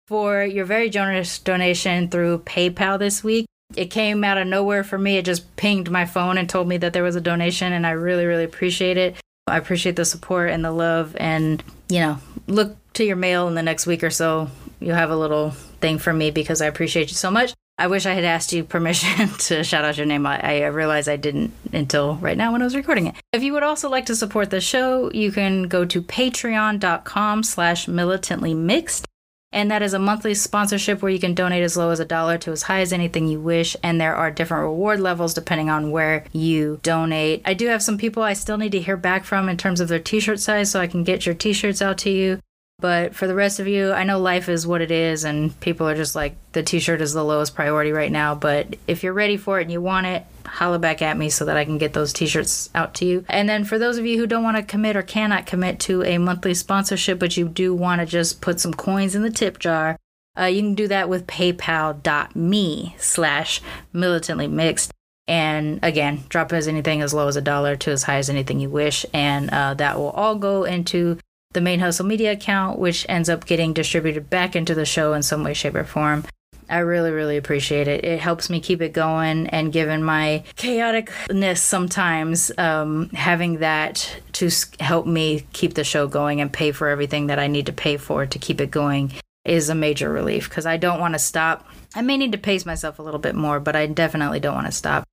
for 0.09 0.45
your 0.45 0.65
very 0.65 0.91
generous 0.91 1.39
donation 1.39 2.09
through 2.09 2.41
PayPal 2.41 2.99
this 2.99 3.25
week. 3.25 3.47
It 3.75 3.87
came 3.87 4.23
out 4.23 4.39
of 4.39 4.47
nowhere 4.47 4.85
for 4.85 4.99
me. 4.99 5.17
It 5.17 5.25
just 5.25 5.57
pinged 5.57 5.91
my 5.91 6.05
phone 6.05 6.39
and 6.39 6.49
told 6.49 6.69
me 6.69 6.77
that 6.79 6.93
there 6.93 7.03
was 7.03 7.17
a 7.17 7.21
donation, 7.21 7.73
and 7.73 7.87
I 7.87 7.91
really, 7.91 8.27
really 8.27 8.45
appreciate 8.45 8.97
it. 8.97 9.17
I 9.49 9.59
appreciate 9.59 9.97
the 9.97 10.05
support 10.05 10.51
and 10.51 10.65
the 10.65 10.73
love, 10.73 11.17
and 11.19 11.63
you 11.89 12.01
know, 12.01 12.19
look 12.47 12.77
to 12.95 13.05
your 13.05 13.17
mail 13.17 13.49
in 13.49 13.55
the 13.55 13.63
next 13.63 13.87
week 13.87 14.03
or 14.03 14.11
so. 14.11 14.49
you 14.81 14.93
have 14.93 15.11
a 15.11 15.17
little 15.17 15.51
thing 15.81 15.99
for 15.99 16.13
me 16.13 16.31
because 16.31 16.61
I 16.61 16.67
appreciate 16.67 17.09
you 17.09 17.17
so 17.17 17.31
much. 17.31 17.55
I 17.79 17.89
wish 17.89 18.07
I 18.07 18.15
had 18.15 18.25
asked 18.25 18.53
you 18.53 18.65
permission 18.77 19.29
to 19.29 19.63
shout 19.63 19.85
out 19.85 19.97
your 19.97 20.07
name. 20.07 20.27
I, 20.27 20.63
I 20.63 20.67
realized 20.67 21.09
I 21.09 21.17
didn't 21.17 21.53
until 21.73 22.17
right 22.17 22.37
now 22.37 22.53
when 22.53 22.63
I 22.63 22.65
was 22.65 22.77
recording 22.77 23.07
it. 23.07 23.15
If 23.33 23.43
you 23.43 23.53
would 23.53 23.63
also 23.63 23.91
like 23.91 24.07
to 24.07 24.17
support 24.17 24.51
the 24.51 24.61
show, 24.61 25.11
you 25.13 25.31
can 25.31 25.65
go 25.65 25.85
to 25.85 26.03
patreon.com 26.03 27.43
slash 27.43 27.89
militantly 27.89 28.55
mixed. 28.55 29.07
And 29.53 29.71
that 29.71 29.83
is 29.83 29.95
a 29.95 29.99
monthly 29.99 30.35
sponsorship 30.35 31.01
where 31.01 31.11
you 31.11 31.19
can 31.19 31.35
donate 31.35 31.63
as 31.63 31.77
low 31.77 31.91
as 31.91 32.01
a 32.01 32.05
dollar 32.05 32.37
to 32.39 32.51
as 32.53 32.63
high 32.63 32.81
as 32.81 32.93
anything 32.93 33.27
you 33.27 33.41
wish. 33.41 33.77
And 33.83 34.01
there 34.01 34.15
are 34.15 34.31
different 34.31 34.65
reward 34.65 35.01
levels 35.01 35.35
depending 35.35 35.71
on 35.71 35.91
where 35.91 36.25
you 36.33 36.81
donate. 36.83 37.43
I 37.45 37.55
do 37.55 37.69
have 37.69 37.83
some 37.83 37.97
people 37.97 38.23
I 38.23 38.35
still 38.35 38.59
need 38.59 38.73
to 38.73 38.81
hear 38.81 38.97
back 38.97 39.25
from 39.25 39.49
in 39.49 39.57
terms 39.57 39.81
of 39.81 39.89
their 39.89 39.99
t 39.99 40.21
shirt 40.21 40.41
size 40.41 40.71
so 40.71 40.81
I 40.81 40.87
can 40.87 41.05
get 41.05 41.27
your 41.27 41.35
t 41.35 41.53
shirts 41.53 41.81
out 41.81 41.99
to 41.99 42.11
you. 42.11 42.41
But 42.79 43.15
for 43.15 43.27
the 43.27 43.35
rest 43.35 43.59
of 43.59 43.67
you, 43.67 43.93
I 43.93 44.05
know 44.05 44.19
life 44.19 44.51
is 44.51 44.67
what 44.67 44.83
it 44.83 44.91
is, 44.91 45.25
and 45.25 45.59
people 45.61 45.89
are 45.89 45.95
just 45.95 46.15
like, 46.15 46.37
the 46.53 46.63
t 46.63 46.79
shirt 46.79 47.01
is 47.01 47.15
the 47.15 47.25
lowest 47.25 47.55
priority 47.55 47.91
right 47.91 48.13
now. 48.13 48.35
But 48.35 48.77
if 48.87 49.03
you're 49.03 49.15
ready 49.15 49.39
for 49.39 49.59
it 49.59 49.63
and 49.63 49.73
you 49.73 49.81
want 49.81 50.07
it, 50.07 50.25
holla 50.45 50.79
back 50.79 51.01
at 51.01 51.17
me 51.17 51.31
so 51.31 51.47
that 51.47 51.57
I 51.57 51.65
can 51.65 51.79
get 51.79 51.95
those 51.95 52.13
t 52.13 52.27
shirts 52.27 52.69
out 52.75 52.93
to 52.97 53.07
you. 53.07 53.25
And 53.31 53.49
then 53.49 53.65
for 53.65 53.79
those 53.79 53.97
of 53.97 54.05
you 54.05 54.19
who 54.19 54.27
don't 54.27 54.45
want 54.45 54.59
to 54.59 54.63
commit 54.63 54.95
or 54.95 55.03
cannot 55.03 55.47
commit 55.47 55.81
to 55.81 56.03
a 56.03 56.19
monthly 56.19 56.53
sponsorship, 56.53 57.19
but 57.19 57.37
you 57.39 57.49
do 57.49 57.75
want 57.75 58.01
to 58.03 58.07
just 58.07 58.43
put 58.43 58.61
some 58.61 58.75
coins 58.75 59.15
in 59.15 59.23
the 59.23 59.31
tip 59.31 59.59
jar, 59.59 59.97
uh, 60.39 60.45
you 60.45 60.61
can 60.61 60.75
do 60.75 60.87
that 60.89 61.09
with 61.09 61.27
paypal.me 61.27 62.97
slash 62.99 63.63
militantly 63.95 64.49
mixed. 64.49 64.93
And 65.27 65.81
again, 65.83 66.25
drop 66.29 66.53
as 66.53 66.69
anything 66.69 67.01
as 67.01 67.15
low 67.15 67.27
as 67.27 67.37
a 67.37 67.41
dollar 67.41 67.75
to 67.77 67.91
as 67.91 68.03
high 68.03 68.19
as 68.19 68.29
anything 68.29 68.61
you 68.61 68.69
wish. 68.69 69.07
And 69.15 69.51
uh, 69.51 69.75
that 69.75 69.97
will 69.99 70.11
all 70.11 70.37
go 70.37 70.65
into 70.65 71.19
the 71.57 71.63
main 71.63 71.81
hustle 71.81 72.05
media 72.05 72.33
account, 72.33 72.79
which 72.79 73.07
ends 73.09 73.31
up 73.31 73.47
getting 73.47 73.73
distributed 73.73 74.29
back 74.29 74.55
into 74.55 74.75
the 74.75 74.85
show 74.85 75.15
in 75.15 75.23
some 75.23 75.43
way, 75.43 75.55
shape, 75.55 75.75
or 75.75 75.85
form. 75.85 76.23
I 76.69 76.81
really, 76.81 77.11
really 77.11 77.39
appreciate 77.39 77.89
it. 77.89 78.05
It 78.05 78.21
helps 78.21 78.51
me 78.51 78.61
keep 78.61 78.83
it 78.83 78.93
going, 78.93 79.47
and 79.47 79.73
given 79.73 80.03
my 80.03 80.45
chaoticness 80.57 81.59
sometimes, 81.59 82.53
um, 82.59 83.09
having 83.11 83.61
that 83.61 84.21
to 84.33 84.51
help 84.81 85.07
me 85.07 85.47
keep 85.55 85.73
the 85.73 85.83
show 85.83 86.07
going 86.07 86.43
and 86.43 86.53
pay 86.53 86.73
for 86.73 86.89
everything 86.89 87.29
that 87.29 87.39
I 87.39 87.47
need 87.47 87.65
to 87.67 87.73
pay 87.73 87.97
for 87.97 88.27
to 88.27 88.39
keep 88.39 88.61
it 88.61 88.71
going 88.71 89.13
is 89.47 89.71
a 89.71 89.75
major 89.75 90.11
relief 90.13 90.51
because 90.51 90.67
I 90.67 90.77
don't 90.77 91.01
want 91.01 91.15
to 91.15 91.19
stop. 91.19 91.67
I 91.95 92.03
may 92.03 92.19
need 92.19 92.33
to 92.33 92.39
pace 92.39 92.67
myself 92.67 92.99
a 92.99 93.03
little 93.03 93.21
bit 93.21 93.35
more, 93.35 93.61
but 93.61 93.75
I 93.75 93.87
definitely 93.87 94.41
don't 94.41 94.57
want 94.57 94.67
to 94.67 94.73
stop. 94.73 95.05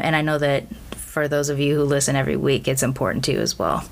And 0.00 0.16
I 0.16 0.22
know 0.22 0.38
that 0.38 0.74
for 0.96 1.28
those 1.28 1.48
of 1.48 1.60
you 1.60 1.76
who 1.76 1.84
listen 1.84 2.16
every 2.16 2.36
week, 2.36 2.66
it's 2.66 2.82
important 2.82 3.24
to 3.26 3.32
you 3.32 3.38
as 3.38 3.56
well. 3.56 3.84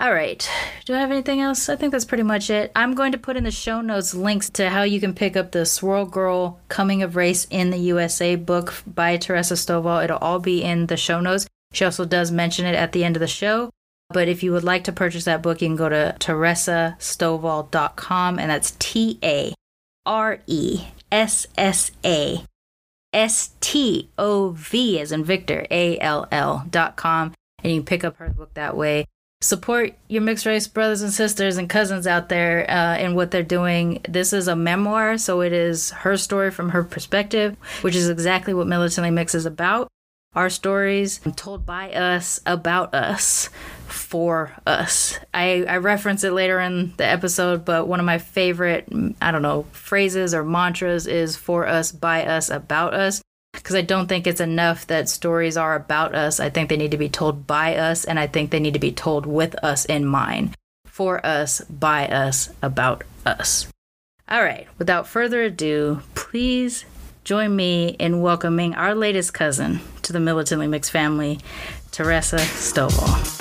All 0.00 0.12
right. 0.14 0.48
Do 0.86 0.94
I 0.94 0.98
have 0.98 1.10
anything 1.10 1.42
else? 1.42 1.68
I 1.68 1.76
think 1.76 1.92
that's 1.92 2.06
pretty 2.06 2.22
much 2.22 2.48
it. 2.48 2.72
I'm 2.74 2.94
going 2.94 3.12
to 3.12 3.18
put 3.18 3.36
in 3.36 3.44
the 3.44 3.50
show 3.50 3.82
notes 3.82 4.14
links 4.14 4.48
to 4.50 4.70
how 4.70 4.82
you 4.82 4.98
can 4.98 5.12
pick 5.12 5.36
up 5.36 5.52
the 5.52 5.66
Swirl 5.66 6.06
Girl 6.06 6.58
Coming 6.68 7.02
of 7.02 7.16
Race 7.16 7.46
in 7.50 7.68
the 7.68 7.76
USA 7.76 8.36
book 8.36 8.82
by 8.86 9.18
TaRessa 9.18 9.58
Stovall. 9.58 10.02
It'll 10.02 10.16
all 10.16 10.38
be 10.38 10.62
in 10.62 10.86
the 10.86 10.96
show 10.96 11.20
notes. 11.20 11.46
She 11.72 11.84
also 11.84 12.06
does 12.06 12.32
mention 12.32 12.64
it 12.64 12.74
at 12.74 12.92
the 12.92 13.04
end 13.04 13.14
of 13.14 13.20
the 13.20 13.28
show. 13.28 13.68
But 14.08 14.26
if 14.26 14.42
you 14.42 14.52
would 14.52 14.64
like 14.64 14.84
to 14.84 14.92
purchase 14.92 15.24
that 15.24 15.42
book, 15.42 15.60
you 15.60 15.68
can 15.68 15.76
go 15.76 15.90
to 15.90 16.16
taressastovall.com, 16.18 18.38
and 18.38 18.50
that's 18.50 18.74
T 18.78 19.18
A 19.22 19.52
R 20.06 20.38
E 20.46 20.86
S 21.12 21.46
S 21.58 21.90
A 22.06 22.42
S 23.12 23.50
T 23.60 24.08
O 24.16 24.54
V 24.56 24.98
as 24.98 25.12
in 25.12 25.24
Victor, 25.24 25.66
A 25.70 25.98
L 25.98 26.26
L.com, 26.32 27.34
and 27.62 27.70
you 27.70 27.80
can 27.80 27.86
pick 27.86 28.02
up 28.02 28.16
her 28.16 28.30
book 28.30 28.54
that 28.54 28.74
way 28.74 29.04
support 29.42 29.94
your 30.08 30.22
mixed 30.22 30.44
race 30.44 30.68
brothers 30.68 31.00
and 31.00 31.12
sisters 31.12 31.56
and 31.56 31.68
cousins 31.68 32.06
out 32.06 32.28
there 32.28 32.70
uh, 32.70 32.98
in 32.98 33.14
what 33.14 33.30
they're 33.30 33.42
doing. 33.42 34.00
This 34.08 34.32
is 34.32 34.48
a 34.48 34.56
memoir, 34.56 35.16
so 35.16 35.40
it 35.40 35.52
is 35.52 35.90
her 35.90 36.16
story 36.16 36.50
from 36.50 36.70
her 36.70 36.84
perspective, 36.84 37.56
which 37.80 37.96
is 37.96 38.08
exactly 38.08 38.52
what 38.52 38.66
Militantly 38.66 39.10
Mix 39.10 39.34
is 39.34 39.46
about. 39.46 39.88
Our 40.34 40.50
stories 40.50 41.20
told 41.34 41.66
by 41.66 41.90
us, 41.92 42.38
about 42.46 42.94
us, 42.94 43.48
for 43.88 44.52
us. 44.64 45.18
I, 45.34 45.64
I 45.64 45.78
reference 45.78 46.22
it 46.22 46.32
later 46.32 46.60
in 46.60 46.94
the 46.98 47.06
episode, 47.06 47.64
but 47.64 47.88
one 47.88 47.98
of 47.98 48.06
my 48.06 48.18
favorite, 48.18 48.88
I 49.20 49.32
don't 49.32 49.42
know, 49.42 49.64
phrases 49.72 50.32
or 50.32 50.44
mantras 50.44 51.08
is 51.08 51.34
for 51.34 51.66
us, 51.66 51.90
by 51.90 52.24
us, 52.26 52.48
about 52.48 52.94
us 52.94 53.22
because 53.52 53.76
I 53.76 53.82
don't 53.82 54.08
think 54.08 54.26
it's 54.26 54.40
enough 54.40 54.86
that 54.88 55.08
stories 55.08 55.56
are 55.56 55.76
about 55.76 56.14
us. 56.14 56.40
I 56.40 56.50
think 56.50 56.68
they 56.68 56.76
need 56.76 56.90
to 56.90 56.96
be 56.96 57.08
told 57.08 57.46
by 57.46 57.76
us, 57.76 58.04
and 58.04 58.18
I 58.18 58.26
think 58.26 58.50
they 58.50 58.60
need 58.60 58.74
to 58.74 58.80
be 58.80 58.92
told 58.92 59.26
with 59.26 59.54
us 59.64 59.84
in 59.84 60.06
mind. 60.06 60.54
For 60.86 61.24
us, 61.24 61.60
by 61.62 62.08
us, 62.08 62.50
about 62.62 63.04
us. 63.24 63.68
All 64.28 64.42
right, 64.42 64.68
without 64.78 65.08
further 65.08 65.42
ado, 65.42 66.02
please 66.14 66.84
join 67.24 67.54
me 67.54 67.88
in 67.98 68.22
welcoming 68.22 68.74
our 68.74 68.94
latest 68.94 69.34
cousin 69.34 69.80
to 70.02 70.12
the 70.12 70.20
Militantly 70.20 70.66
Mixed 70.66 70.90
family, 70.90 71.40
TaRessa 71.90 72.38
Stovall. 72.38 73.39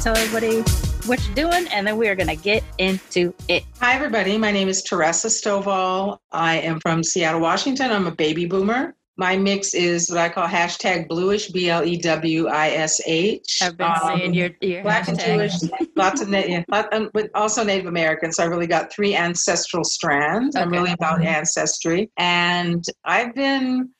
Tell 0.00 0.16
everybody 0.16 0.62
what 1.04 1.22
you're 1.26 1.34
doing, 1.34 1.68
and 1.68 1.86
then 1.86 1.98
we 1.98 2.08
are 2.08 2.14
going 2.14 2.34
to 2.34 2.34
get 2.34 2.64
into 2.78 3.34
it. 3.48 3.64
Hi, 3.80 3.94
everybody. 3.94 4.38
My 4.38 4.50
name 4.50 4.66
is 4.66 4.82
TaRessa 4.82 5.26
Stovall. 5.26 6.16
I 6.32 6.56
am 6.60 6.80
from 6.80 7.04
Seattle, 7.04 7.42
Washington. 7.42 7.92
I'm 7.92 8.06
a 8.06 8.10
baby 8.10 8.46
boomer. 8.46 8.94
My 9.18 9.36
mix 9.36 9.74
is 9.74 10.08
what 10.08 10.16
I 10.16 10.30
call 10.30 10.48
hashtag 10.48 11.06
bluish, 11.06 11.50
B 11.50 11.68
L 11.68 11.84
E 11.84 11.98
W 11.98 12.48
I 12.48 12.70
S 12.70 13.02
H. 13.04 13.58
I've 13.60 13.76
been 13.76 13.88
um, 13.88 14.16
seeing 14.16 14.32
your, 14.32 14.48
your 14.62 14.82
black 14.82 15.04
hashtag. 15.06 15.08
and 15.28 15.50
Jewish, 15.50 15.70
lots 15.96 16.22
of, 16.22 16.30
yeah, 16.30 16.62
um, 16.92 17.10
but 17.12 17.28
also 17.34 17.62
Native 17.62 17.86
American. 17.86 18.32
So 18.32 18.42
I 18.42 18.46
really 18.46 18.66
got 18.66 18.90
three 18.90 19.14
ancestral 19.14 19.84
strands. 19.84 20.56
Okay. 20.56 20.62
I'm 20.62 20.70
really 20.70 20.92
about 20.92 21.22
ancestry. 21.22 22.10
And 22.16 22.82
I've 23.04 23.34
been 23.34 23.90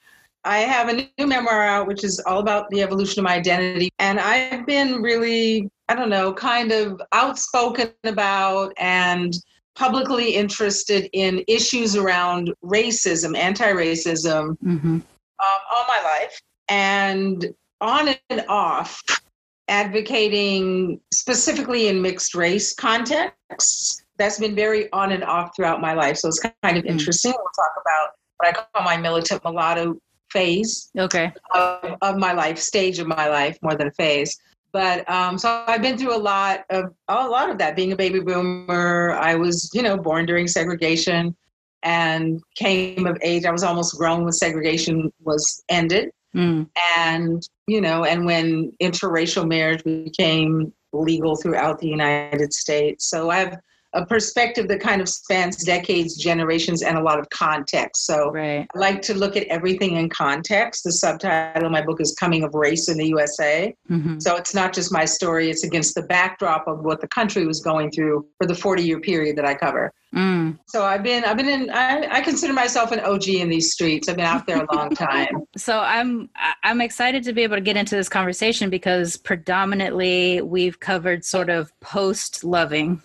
I 0.44 0.60
have 0.60 0.88
a 0.88 0.94
new 0.94 1.26
memoir 1.26 1.62
out, 1.62 1.86
which 1.86 2.02
is 2.02 2.18
all 2.20 2.38
about 2.38 2.70
the 2.70 2.82
evolution 2.82 3.20
of 3.20 3.24
my 3.24 3.34
identity. 3.34 3.90
And 3.98 4.18
I've 4.18 4.64
been 4.64 5.02
really, 5.02 5.70
I 5.90 5.94
don't 5.96 6.08
know, 6.08 6.32
kind 6.32 6.70
of 6.70 7.02
outspoken 7.10 7.90
about 8.04 8.72
and 8.78 9.34
publicly 9.74 10.36
interested 10.36 11.10
in 11.12 11.42
issues 11.48 11.96
around 11.96 12.54
racism, 12.62 13.36
anti 13.36 13.72
racism, 13.72 14.56
mm-hmm. 14.64 14.94
um, 14.94 15.02
all 15.40 15.84
my 15.88 16.00
life. 16.04 16.40
And 16.68 17.52
on 17.80 18.14
and 18.28 18.44
off, 18.48 19.02
advocating 19.66 21.00
specifically 21.12 21.88
in 21.88 22.00
mixed 22.00 22.36
race 22.36 22.72
contexts. 22.72 24.04
That's 24.16 24.38
been 24.38 24.54
very 24.54 24.92
on 24.92 25.10
and 25.10 25.24
off 25.24 25.56
throughout 25.56 25.80
my 25.80 25.94
life. 25.94 26.18
So 26.18 26.28
it's 26.28 26.38
kind 26.38 26.54
of 26.62 26.84
mm-hmm. 26.84 26.86
interesting. 26.86 27.32
We'll 27.32 27.44
talk 27.56 27.72
about 27.82 28.10
what 28.36 28.48
I 28.48 28.52
call 28.52 28.84
my 28.84 28.96
militant 28.96 29.42
mulatto 29.42 29.96
phase 30.30 30.88
okay 30.96 31.32
of, 31.52 31.96
of, 32.02 32.16
my 32.16 32.32
life 32.32 32.56
stage 32.56 33.00
of 33.00 33.08
my 33.08 33.28
life 33.28 33.58
more 33.62 33.74
than 33.74 33.88
a 33.88 33.92
phase 33.92 34.38
but 34.72 35.08
um, 35.10 35.38
so 35.38 35.64
i've 35.66 35.82
been 35.82 35.98
through 35.98 36.14
a 36.14 36.18
lot 36.18 36.64
of 36.70 36.94
a 37.08 37.28
lot 37.28 37.50
of 37.50 37.58
that 37.58 37.76
being 37.76 37.92
a 37.92 37.96
baby 37.96 38.20
boomer. 38.20 39.12
I 39.20 39.34
was 39.34 39.70
you 39.74 39.82
know 39.82 39.96
born 39.96 40.26
during 40.26 40.46
segregation 40.46 41.36
and 41.82 42.40
came 42.56 43.06
of 43.06 43.16
age. 43.22 43.44
I 43.44 43.52
was 43.52 43.62
almost 43.62 43.96
grown 43.96 44.24
when 44.24 44.32
segregation 44.32 45.12
was 45.20 45.62
ended. 45.68 46.10
Mm. 46.32 46.68
and 46.96 47.42
you 47.66 47.80
know 47.80 48.04
and 48.04 48.24
when 48.24 48.70
interracial 48.80 49.48
marriage 49.48 49.82
became 49.82 50.72
legal 50.92 51.34
throughout 51.34 51.80
the 51.80 51.88
united 51.88 52.52
states. 52.52 53.10
So 53.10 53.30
i've 53.30 53.56
a 53.92 54.06
perspective 54.06 54.68
that 54.68 54.80
kind 54.80 55.00
of 55.00 55.08
spans 55.08 55.64
decades, 55.64 56.16
generations, 56.16 56.82
and 56.82 56.96
a 56.96 57.02
lot 57.02 57.18
of 57.18 57.28
context. 57.30 58.06
So 58.06 58.30
right. 58.30 58.66
I 58.74 58.78
like 58.78 59.02
to 59.02 59.14
look 59.14 59.36
at 59.36 59.46
everything 59.48 59.96
in 59.96 60.08
context. 60.08 60.84
The 60.84 60.92
subtitle 60.92 61.66
of 61.66 61.72
my 61.72 61.82
book 61.82 62.00
is 62.00 62.14
Coming 62.18 62.44
of 62.44 62.54
Race 62.54 62.88
in 62.88 62.98
the 62.98 63.06
USA. 63.08 63.74
Mm-hmm. 63.90 64.20
So 64.20 64.36
it's 64.36 64.54
not 64.54 64.72
just 64.72 64.92
my 64.92 65.04
story, 65.04 65.50
it's 65.50 65.64
against 65.64 65.94
the 65.94 66.02
backdrop 66.02 66.68
of 66.68 66.80
what 66.80 67.00
the 67.00 67.08
country 67.08 67.46
was 67.46 67.60
going 67.60 67.90
through 67.90 68.26
for 68.38 68.46
the 68.46 68.54
40 68.54 68.82
year 68.82 69.00
period 69.00 69.36
that 69.36 69.44
I 69.44 69.54
cover. 69.54 69.92
Mm. 70.14 70.58
So 70.66 70.84
I've 70.84 71.04
been, 71.04 71.24
I've 71.24 71.36
been 71.36 71.48
in, 71.48 71.70
I, 71.70 72.16
I 72.16 72.20
consider 72.20 72.52
myself 72.52 72.90
an 72.90 73.00
OG 73.00 73.28
in 73.28 73.48
these 73.48 73.72
streets. 73.72 74.08
I've 74.08 74.16
been 74.16 74.26
out 74.26 74.46
there 74.46 74.64
a 74.64 74.74
long 74.74 74.90
time. 74.94 75.44
so 75.56 75.78
I'm, 75.78 76.30
I'm 76.64 76.80
excited 76.80 77.22
to 77.24 77.32
be 77.32 77.42
able 77.42 77.56
to 77.56 77.60
get 77.60 77.76
into 77.76 77.94
this 77.94 78.08
conversation 78.08 78.70
because 78.70 79.16
predominantly 79.16 80.42
we've 80.42 80.80
covered 80.80 81.24
sort 81.24 81.48
of 81.48 81.72
post 81.80 82.42
loving 82.42 83.02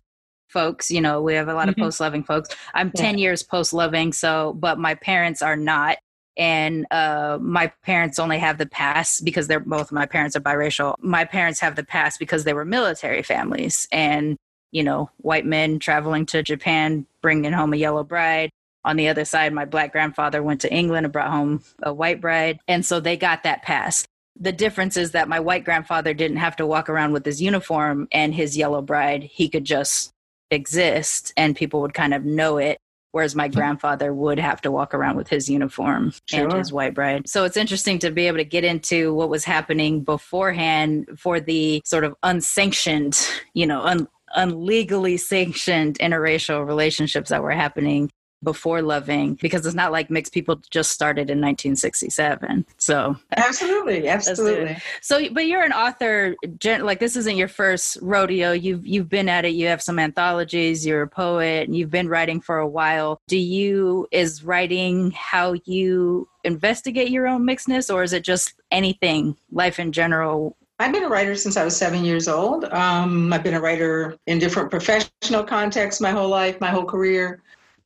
folks. 0.55 0.89
You 0.89 1.01
know, 1.01 1.21
we 1.21 1.33
have 1.35 1.49
a 1.49 1.53
lot 1.53 1.67
of 1.67 1.75
mm-hmm. 1.75 1.83
post 1.83 1.99
loving 1.99 2.23
folks. 2.23 2.49
I'm 2.73 2.91
yeah. 2.95 3.01
10 3.01 3.17
years 3.19 3.43
post 3.43 3.73
loving, 3.73 4.13
so, 4.13 4.53
but 4.53 4.79
my 4.79 4.95
parents 4.95 5.41
are 5.43 5.57
not. 5.57 5.97
and 6.37 6.85
uh, 6.91 7.37
my 7.41 7.67
parents 7.83 8.19
only 8.19 8.39
have 8.39 8.57
the 8.57 8.65
past 8.65 9.23
because 9.23 9.47
they're 9.47 9.59
both 9.59 9.91
my 9.91 10.05
parents 10.05 10.35
are 10.35 10.41
biracial. 10.41 10.95
My 10.99 11.25
parents 11.25 11.59
have 11.59 11.75
the 11.75 11.83
past 11.83 12.19
because 12.19 12.43
they 12.43 12.53
were 12.53 12.65
military 12.65 13.21
families, 13.21 13.87
and 13.91 14.37
you 14.71 14.83
know, 14.83 15.09
white 15.17 15.45
men 15.45 15.79
traveling 15.79 16.25
to 16.27 16.43
Japan, 16.43 17.05
bringing 17.21 17.53
home 17.53 17.73
a 17.73 17.77
yellow 17.77 18.03
bride. 18.03 18.49
On 18.83 18.97
the 18.97 19.07
other 19.07 19.25
side, 19.25 19.53
my 19.53 19.65
black 19.65 19.91
grandfather 19.91 20.43
went 20.43 20.61
to 20.61 20.73
England 20.73 21.05
and 21.05 21.13
brought 21.13 21.31
home 21.31 21.63
a 21.81 21.93
white 21.93 22.21
bride, 22.21 22.59
and 22.67 22.85
so 22.85 22.99
they 22.99 23.17
got 23.17 23.43
that 23.43 23.63
pass. 23.63 24.05
The 24.37 24.51
difference 24.51 24.97
is 24.97 25.11
that 25.11 25.29
my 25.29 25.39
white 25.39 25.63
grandfather 25.63 26.13
didn't 26.13 26.37
have 26.37 26.57
to 26.57 26.65
walk 26.65 26.89
around 26.89 27.13
with 27.13 27.25
his 27.25 27.41
uniform 27.41 28.09
and 28.11 28.35
his 28.35 28.57
yellow 28.57 28.81
bride. 28.81 29.23
He 29.23 29.47
could 29.47 29.63
just 29.63 30.11
exist, 30.55 31.33
and 31.37 31.55
people 31.55 31.81
would 31.81 31.93
kind 31.93 32.13
of 32.13 32.25
know 32.25 32.57
it 32.57 32.79
whereas 33.15 33.33
my 33.33 33.47
hmm. 33.47 33.53
grandfather 33.53 34.13
would 34.13 34.37
have 34.37 34.59
to 34.59 34.69
walk 34.69 34.93
around 34.93 35.15
with 35.15 35.29
his 35.29 35.49
uniform 35.49 36.11
sure. 36.25 36.43
and 36.43 36.51
his 36.51 36.73
white 36.73 36.93
bride. 36.93 37.29
So 37.29 37.45
it's 37.45 37.55
interesting 37.55 37.97
to 37.99 38.11
be 38.11 38.27
able 38.27 38.39
to 38.39 38.43
get 38.43 38.65
into 38.65 39.13
what 39.13 39.29
was 39.29 39.45
happening 39.45 40.03
beforehand 40.03 41.07
for 41.17 41.39
the 41.39 41.81
sort 41.85 42.03
of 42.03 42.13
unsanctioned, 42.23 43.17
you 43.53 43.67
know, 43.67 43.81
un- 43.83 44.09
unlegally 44.35 45.17
sanctioned 45.17 45.97
interracial 45.99 46.67
relationships 46.67 47.29
that 47.29 47.41
were 47.41 47.51
happening 47.51 48.11
before 48.45 48.81
loving 48.81 49.33
because 49.41 49.65
it's 49.65 49.75
not 49.75 49.91
like 49.91 50.09
mixed 50.09 50.33
people 50.33 50.61
just 50.69 50.91
started 50.91 51.29
in 51.29 51.41
1967 51.41 52.65
so 52.77 53.17
absolutely 53.35 54.07
absolutely. 54.07 54.77
So 55.01 55.29
but 55.31 55.47
you're 55.47 55.63
an 55.63 55.73
author 55.73 56.35
like 56.63 56.99
this 56.99 57.15
isn't 57.15 57.37
your 57.37 57.47
first 57.47 57.97
rodeo. 58.01 58.51
You've 58.51 58.85
you've 58.85 59.09
been 59.09 59.29
at 59.29 59.45
it. 59.45 59.49
You 59.49 59.67
have 59.67 59.81
some 59.81 59.99
anthologies. 59.99 60.85
You're 60.85 61.03
a 61.03 61.07
poet 61.07 61.67
and 61.67 61.75
you've 61.75 61.91
been 61.91 62.09
writing 62.09 62.41
for 62.41 62.57
a 62.57 62.67
while. 62.67 63.19
Do 63.27 63.37
you 63.37 64.07
is 64.11 64.43
writing 64.43 65.11
how 65.11 65.55
you 65.65 66.27
investigate 66.43 67.09
your 67.09 67.27
own 67.27 67.43
mixedness 67.43 67.93
or 67.93 68.03
is 68.03 68.13
it 68.13 68.23
just 68.23 68.53
anything 68.71 69.35
life 69.51 69.79
in 69.79 69.91
general? 69.91 70.55
I've 70.77 70.91
been 70.91 71.05
a 71.05 71.09
writer 71.09 71.35
since 71.35 71.55
I 71.55 71.63
was 71.63 71.75
seven 71.75 72.03
years 72.03 72.27
old. 72.27 72.65
Um, 72.65 73.31
I've 73.31 73.43
been 73.43 73.53
a 73.53 73.61
writer 73.61 74.17
in 74.27 74.39
different 74.39 74.69
professional 74.69 75.43
contexts 75.43 76.01
my 76.01 76.11
whole 76.11 76.27
life, 76.27 76.59
my 76.59 76.69
whole 76.69 76.83
career. 76.83 77.41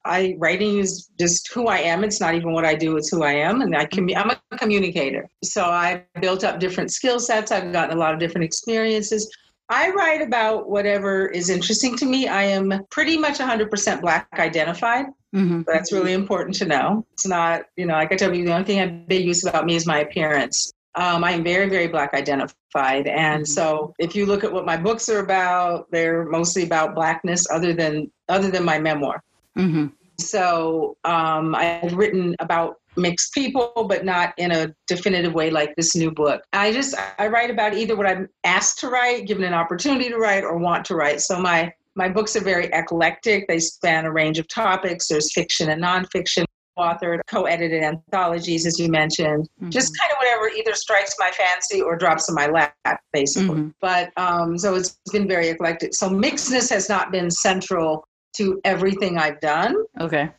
I 0.06 0.36
writing 0.40 0.80
is 0.80 1.10
just 1.20 1.52
who 1.54 1.68
I 1.68 1.80
am. 1.80 2.04
It's 2.04 2.22
not 2.22 2.36
even 2.36 2.54
what 2.54 2.66
I 2.66 2.76
do; 2.76 2.98
it's 2.98 3.10
who 3.10 3.24
I 3.24 3.34
am, 3.34 3.62
and 3.62 3.76
I 3.76 3.86
can. 3.86 4.10
I'm 4.16 4.32
a 4.32 4.58
communicator, 4.58 5.28
so 5.44 5.66
I 5.66 6.06
built 6.22 6.44
up 6.44 6.60
different 6.60 6.92
skill 6.92 7.20
sets. 7.20 7.52
I've 7.52 7.72
gotten 7.74 7.96
a 7.96 8.00
lot 8.00 8.14
of 8.14 8.20
different 8.20 8.46
experiences. 8.46 9.30
I 9.70 9.92
write 9.92 10.22
about 10.22 10.68
whatever 10.68 11.28
is 11.28 11.50
interesting 11.50 11.96
to 11.98 12.06
me. 12.06 12.28
I 12.28 12.44
am 12.44 12.74
pretty 12.90 13.18
much 13.18 13.38
100% 13.38 14.02
Black 14.02 14.28
identified. 14.34 15.06
Mm-hmm. 15.36 15.62
That's 15.68 15.92
really 15.92 16.14
important 16.14 16.56
to 16.58 16.66
know. 16.66 17.06
It's 17.14 17.28
not, 17.28 17.62
you 17.78 17.86
know, 17.86 17.94
like 17.94 18.12
I 18.12 18.16
tell 18.16 18.34
you, 18.34 18.46
the 18.46 18.54
only 18.54 18.66
thing 18.66 18.80
I've 18.80 19.08
been 19.08 19.22
used 19.22 19.48
about 19.48 19.66
me 19.68 19.76
is 19.76 19.86
my 19.86 20.00
appearance. 20.00 20.74
Um, 20.96 21.24
I 21.24 21.32
am 21.32 21.44
very, 21.44 21.70
very 21.70 21.88
Black 21.88 22.16
identified. 22.16 23.06
And 23.06 23.44
mm-hmm. 23.44 23.46
so 23.46 23.94
if 24.00 24.16
you 24.16 24.26
look 24.26 24.44
at 24.44 24.52
what 24.52 24.66
my 24.66 24.76
books 24.76 25.08
are 25.08 25.20
about, 25.20 25.86
they're 25.92 26.26
mostly 26.26 26.64
about 26.64 26.96
Blackness 26.96 27.46
other 27.52 27.74
than 27.74 28.12
other 28.28 28.50
than 28.50 28.66
my 28.66 28.80
memoir. 28.80 29.24
Mm-hmm. 29.60 29.88
So 30.20 30.98
um, 31.06 31.56
I've 31.56 31.94
written 31.94 32.36
about 32.40 32.76
mixed 32.98 33.34
people, 33.34 33.72
but 33.88 34.04
not 34.04 34.34
in 34.38 34.52
a 34.52 34.74
definitive 34.88 35.34
way 35.34 35.50
like 35.50 35.74
this 35.78 35.96
new 35.96 36.12
book. 36.12 36.42
I 36.52 36.74
just 36.74 36.96
I 37.18 37.28
write 37.28 37.50
about 37.50 37.74
either 37.74 37.96
what 37.96 38.06
I'm 38.06 38.28
asked 38.44 38.80
to 38.80 38.90
write, 38.90 39.28
given 39.28 39.44
an 39.44 39.54
opportunity 39.54 40.10
to 40.10 40.18
write, 40.18 40.44
or 40.44 40.58
want 40.58 40.86
to 40.86 40.96
write. 40.96 41.22
So 41.22 41.40
my 41.40 41.72
my 41.96 42.10
books 42.10 42.36
are 42.36 42.42
very 42.42 42.66
eclectic. 42.74 43.48
They 43.48 43.60
span 43.60 44.06
a 44.06 44.12
range 44.12 44.40
of 44.40 44.48
topics. 44.48 45.08
There's 45.08 45.34
fiction 45.34 45.70
and 45.70 45.82
nonfiction. 45.82 46.46
Authored, 46.78 47.20
co-edited 47.28 47.84
anthologies, 47.84 48.66
as 48.66 48.80
you 48.80 48.90
mentioned. 48.90 49.50
Mm-hmm. 49.60 49.70
Just 49.70 49.92
kind 50.00 50.14
of 50.14 50.18
whatever 50.18 50.48
either 50.48 50.74
strikes 50.74 51.14
my 51.20 51.30
fancy 51.32 51.82
or 51.82 51.98
drops 51.98 52.30
in 52.30 52.36
my 52.36 52.48
lap, 52.48 52.74
basically. 53.12 53.50
Mm-hmm. 53.50 53.70
But 53.82 54.12
um, 54.16 54.58
so 54.58 54.76
it's 54.76 54.98
been 55.12 55.28
very 55.28 55.50
eclectic. 55.50 55.94
So 55.94 56.10
mixedness 56.10 56.70
has 56.70 56.88
not 56.88 57.12
been 57.12 57.30
central 57.30 58.06
to 58.38 58.60
everything 58.64 59.18
I've 59.18 59.40
done. 59.40 59.76
Okay. 60.00 60.30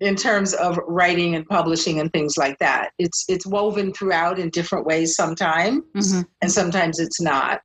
In 0.00 0.14
terms 0.16 0.54
of 0.54 0.78
writing 0.86 1.34
and 1.34 1.46
publishing 1.46 2.00
and 2.00 2.12
things 2.12 2.36
like 2.36 2.58
that, 2.58 2.90
it's 2.98 3.24
it's 3.28 3.46
woven 3.46 3.92
throughout 3.92 4.38
in 4.38 4.50
different 4.50 4.86
ways 4.86 5.16
sometimes, 5.16 5.82
mm-hmm. 5.96 6.22
and 6.40 6.50
sometimes 6.50 6.98
it's 7.00 7.20
not. 7.20 7.60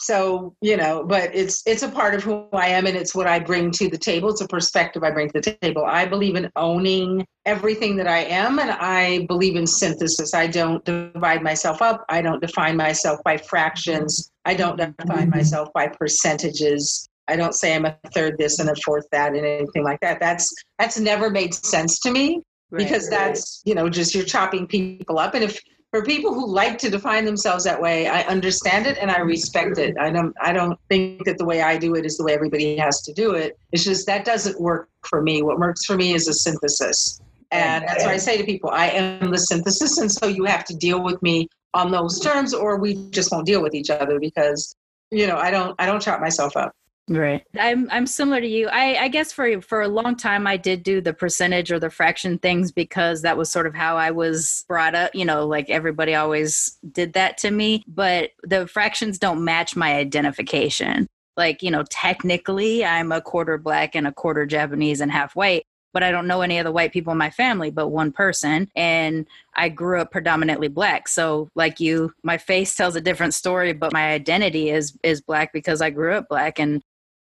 So 0.00 0.54
you 0.60 0.76
know, 0.76 1.04
but 1.04 1.34
it's 1.34 1.62
it's 1.66 1.82
a 1.82 1.88
part 1.88 2.14
of 2.14 2.22
who 2.22 2.46
I 2.52 2.68
am, 2.68 2.86
and 2.86 2.96
it's 2.96 3.14
what 3.14 3.26
I 3.26 3.38
bring 3.40 3.70
to 3.72 3.88
the 3.88 3.98
table. 3.98 4.28
It's 4.28 4.40
a 4.40 4.46
perspective 4.46 5.02
I 5.02 5.10
bring 5.10 5.28
to 5.30 5.40
the 5.40 5.56
table. 5.60 5.84
I 5.84 6.06
believe 6.06 6.36
in 6.36 6.50
owning 6.54 7.26
everything 7.46 7.96
that 7.96 8.06
I 8.06 8.20
am, 8.24 8.58
and 8.58 8.70
I 8.70 9.26
believe 9.26 9.56
in 9.56 9.66
synthesis. 9.66 10.34
I 10.34 10.46
don't 10.46 10.84
divide 10.84 11.42
myself 11.42 11.82
up. 11.82 12.04
I 12.08 12.22
don't 12.22 12.40
define 12.40 12.76
myself 12.76 13.18
by 13.24 13.38
fractions. 13.38 14.30
I 14.44 14.54
don't 14.54 14.76
define 14.76 14.94
mm-hmm. 14.98 15.30
myself 15.30 15.68
by 15.74 15.88
percentages. 15.88 17.08
I 17.28 17.36
don't 17.36 17.54
say 17.54 17.74
I'm 17.74 17.84
a 17.84 17.96
third 18.14 18.36
this 18.38 18.58
and 18.58 18.70
a 18.70 18.74
fourth 18.84 19.06
that 19.12 19.34
and 19.34 19.44
anything 19.44 19.84
like 19.84 20.00
that. 20.00 20.20
That's 20.20 20.48
that's 20.78 20.98
never 20.98 21.30
made 21.30 21.54
sense 21.54 22.00
to 22.00 22.10
me 22.10 22.42
right, 22.70 22.78
because 22.78 23.08
that's 23.08 23.62
you 23.64 23.74
know 23.74 23.88
just 23.88 24.14
you're 24.14 24.24
chopping 24.24 24.66
people 24.66 25.18
up. 25.18 25.34
And 25.34 25.44
if 25.44 25.60
for 25.90 26.04
people 26.04 26.34
who 26.34 26.46
like 26.46 26.78
to 26.78 26.90
define 26.90 27.24
themselves 27.24 27.64
that 27.64 27.80
way, 27.80 28.08
I 28.08 28.22
understand 28.22 28.86
it 28.86 28.98
and 28.98 29.10
I 29.10 29.20
respect 29.20 29.78
it. 29.78 29.96
I 29.98 30.10
don't 30.10 30.34
I 30.40 30.52
don't 30.52 30.78
think 30.88 31.24
that 31.24 31.38
the 31.38 31.44
way 31.44 31.62
I 31.62 31.78
do 31.78 31.94
it 31.94 32.04
is 32.04 32.16
the 32.16 32.24
way 32.24 32.34
everybody 32.34 32.76
has 32.76 33.00
to 33.02 33.12
do 33.12 33.32
it. 33.32 33.58
It's 33.72 33.84
just 33.84 34.06
that 34.06 34.24
doesn't 34.24 34.60
work 34.60 34.88
for 35.08 35.22
me. 35.22 35.42
What 35.42 35.58
works 35.58 35.84
for 35.84 35.96
me 35.96 36.14
is 36.14 36.28
a 36.28 36.34
synthesis. 36.34 37.20
And 37.50 37.84
that's 37.88 38.04
what 38.04 38.12
I 38.12 38.18
say 38.18 38.36
to 38.36 38.44
people, 38.44 38.68
I 38.70 38.88
am 38.88 39.30
the 39.30 39.38
synthesis, 39.38 39.96
and 39.96 40.12
so 40.12 40.26
you 40.26 40.44
have 40.44 40.64
to 40.66 40.76
deal 40.76 41.02
with 41.02 41.22
me 41.22 41.48
on 41.72 41.90
those 41.90 42.20
terms, 42.20 42.52
or 42.52 42.78
we 42.78 43.08
just 43.10 43.32
won't 43.32 43.46
deal 43.46 43.62
with 43.62 43.74
each 43.74 43.88
other 43.88 44.20
because 44.20 44.76
you 45.10 45.26
know 45.26 45.36
I 45.36 45.50
don't 45.50 45.74
I 45.78 45.86
don't 45.86 46.00
chop 46.02 46.20
myself 46.20 46.56
up. 46.56 46.72
Right. 47.08 47.42
I'm 47.58 47.88
I'm 47.90 48.06
similar 48.06 48.40
to 48.40 48.46
you. 48.46 48.68
I, 48.68 48.96
I 49.04 49.08
guess 49.08 49.32
for 49.32 49.60
for 49.62 49.80
a 49.80 49.88
long 49.88 50.14
time 50.14 50.46
I 50.46 50.56
did 50.56 50.82
do 50.82 51.00
the 51.00 51.14
percentage 51.14 51.72
or 51.72 51.78
the 51.78 51.90
fraction 51.90 52.38
things 52.38 52.70
because 52.70 53.22
that 53.22 53.36
was 53.36 53.50
sort 53.50 53.66
of 53.66 53.74
how 53.74 53.96
I 53.96 54.10
was 54.10 54.64
brought 54.68 54.94
up. 54.94 55.14
You 55.14 55.24
know, 55.24 55.46
like 55.46 55.70
everybody 55.70 56.14
always 56.14 56.78
did 56.92 57.14
that 57.14 57.38
to 57.38 57.50
me. 57.50 57.82
But 57.88 58.30
the 58.42 58.66
fractions 58.66 59.18
don't 59.18 59.44
match 59.44 59.74
my 59.74 59.94
identification. 59.96 61.06
Like, 61.36 61.62
you 61.62 61.70
know, 61.70 61.84
technically 61.88 62.84
I'm 62.84 63.12
a 63.12 63.20
quarter 63.20 63.58
black 63.58 63.94
and 63.94 64.06
a 64.06 64.12
quarter 64.12 64.44
Japanese 64.44 65.00
and 65.00 65.10
half 65.12 65.36
white, 65.36 65.64
but 65.94 66.02
I 66.02 66.10
don't 66.10 66.26
know 66.26 66.40
any 66.42 66.58
of 66.58 66.64
the 66.64 66.72
white 66.72 66.92
people 66.92 67.12
in 67.12 67.18
my 67.18 67.30
family 67.30 67.70
but 67.70 67.88
one 67.88 68.10
person. 68.10 68.68
And 68.74 69.24
I 69.54 69.68
grew 69.68 70.00
up 70.00 70.10
predominantly 70.10 70.66
black. 70.66 71.06
So 71.06 71.48
like 71.54 71.78
you, 71.78 72.12
my 72.24 72.38
face 72.38 72.74
tells 72.74 72.96
a 72.96 73.00
different 73.00 73.34
story, 73.34 73.72
but 73.72 73.92
my 73.92 74.10
identity 74.10 74.70
is 74.70 74.98
is 75.04 75.20
black 75.22 75.52
because 75.52 75.80
I 75.80 75.90
grew 75.90 76.14
up 76.14 76.28
black 76.28 76.58
and 76.58 76.82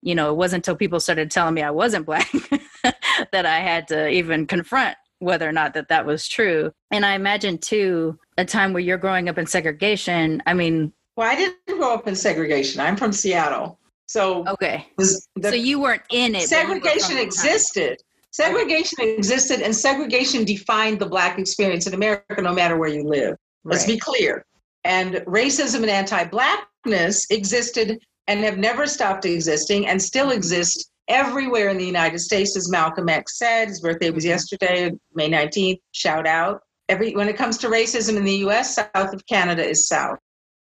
you 0.02 0.16
know, 0.16 0.32
it 0.32 0.36
wasn't 0.36 0.60
until 0.60 0.76
people 0.76 1.00
started 1.00 1.32
telling 1.32 1.54
me 1.54 1.62
I 1.62 1.72
wasn't 1.72 2.06
black 2.06 2.32
that 3.32 3.46
I 3.46 3.60
had 3.60 3.88
to 3.90 4.10
even 4.10 4.46
confront 4.46 4.96
whether 5.20 5.48
or 5.48 5.52
not 5.52 5.74
that 5.74 5.90
that 5.90 6.06
was 6.06 6.28
true. 6.28 6.72
And 6.92 7.06
I 7.06 7.16
imagine 7.16 7.58
too, 7.58 8.20
a 8.38 8.46
time 8.46 8.74
where 8.74 8.82
you're 8.82 8.98
growing 8.98 9.30
up 9.30 9.38
in 9.38 9.48
segregation. 9.48 10.44
I 10.46 10.54
mean, 10.54 10.94
well, 11.16 11.30
I 11.30 11.36
didn't 11.36 11.58
grow 11.66 11.96
up 11.96 12.08
in 12.08 12.16
segregation. 12.16 12.80
I'm 12.80 12.96
from 12.96 13.12
Seattle. 13.12 13.80
So 14.06 14.48
okay, 14.48 14.88
the, 14.98 15.06
so 15.42 15.50
you 15.54 15.82
weren't 15.82 16.04
in 16.12 16.36
it. 16.36 16.48
Segregation 16.48 17.18
existed. 17.18 17.98
Segregation 18.32 18.98
okay. 19.02 19.16
existed, 19.16 19.62
and 19.62 19.76
segregation 19.76 20.46
defined 20.46 21.00
the 21.00 21.08
black 21.08 21.40
experience 21.40 21.88
in 21.88 21.94
America, 21.94 22.42
no 22.42 22.54
matter 22.54 22.78
where 22.78 22.90
you 22.90 23.04
live. 23.04 23.36
Let's 23.64 23.88
right. 23.88 23.96
be 23.96 24.00
clear. 24.00 24.46
And 24.84 25.16
racism 25.26 25.82
and 25.82 25.90
anti-blackness 25.90 27.32
existed 27.32 28.00
and 28.28 28.40
have 28.42 28.58
never 28.58 28.86
stopped 28.86 29.26
existing 29.26 29.88
and 29.88 30.02
still 30.02 30.32
exist 30.32 30.92
everywhere 31.08 31.70
in 31.70 31.78
the 31.78 31.86
United 31.86 32.20
States, 32.20 32.58
as 32.58 32.70
Malcolm 32.70 33.10
X 33.10 33.38
said. 33.38 33.70
His 33.70 33.80
birthday 33.80 34.10
was 34.10 34.26
yesterday, 34.26 34.92
May 35.13 35.30
19th. 35.30 35.80
Shout 35.92 36.28
out. 36.28 36.62
Every 36.90 37.16
when 37.16 37.28
it 37.28 37.38
comes 37.38 37.58
to 37.60 37.68
racism 37.68 38.18
in 38.18 38.24
the 38.24 38.38
U.S., 38.38 38.76
south 38.76 39.13
of 39.13 39.26
Canada 39.28 39.63
is 39.66 39.88
south. 39.88 40.20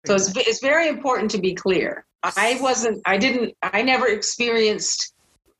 So 0.07 0.15
it's 0.15 0.35
it's 0.37 0.61
very 0.61 0.89
important 0.89 1.31
to 1.33 1.39
be 1.39 1.55
clear. 1.55 2.05
I 2.23 2.59
wasn't. 2.61 3.01
I 3.07 3.17
didn't. 3.17 3.55
I 3.63 3.83
never 3.83 4.09
experienced 4.09 5.15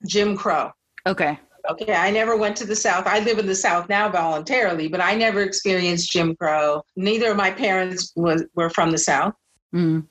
Jim 0.07 0.37
Crow. 0.37 0.71
Okay. 1.07 1.39
Okay, 1.69 1.93
I 1.93 2.11
never 2.11 2.37
went 2.37 2.57
to 2.57 2.67
the 2.67 2.75
South. 2.75 3.07
I 3.07 3.21
live 3.21 3.39
in 3.39 3.47
the 3.47 3.55
South 3.55 3.89
now 3.89 4.09
voluntarily, 4.09 4.89
but 4.89 5.01
I 5.01 5.15
never 5.15 5.43
experienced 5.43 6.11
Jim 6.11 6.35
Crow. 6.37 6.83
Neither 6.97 7.31
of 7.31 7.37
my 7.37 7.51
parents 7.51 8.13
was, 8.17 8.45
were 8.55 8.71
from 8.71 8.91
the 8.91 8.99
South. 8.99 9.35
Mm. 9.75 10.07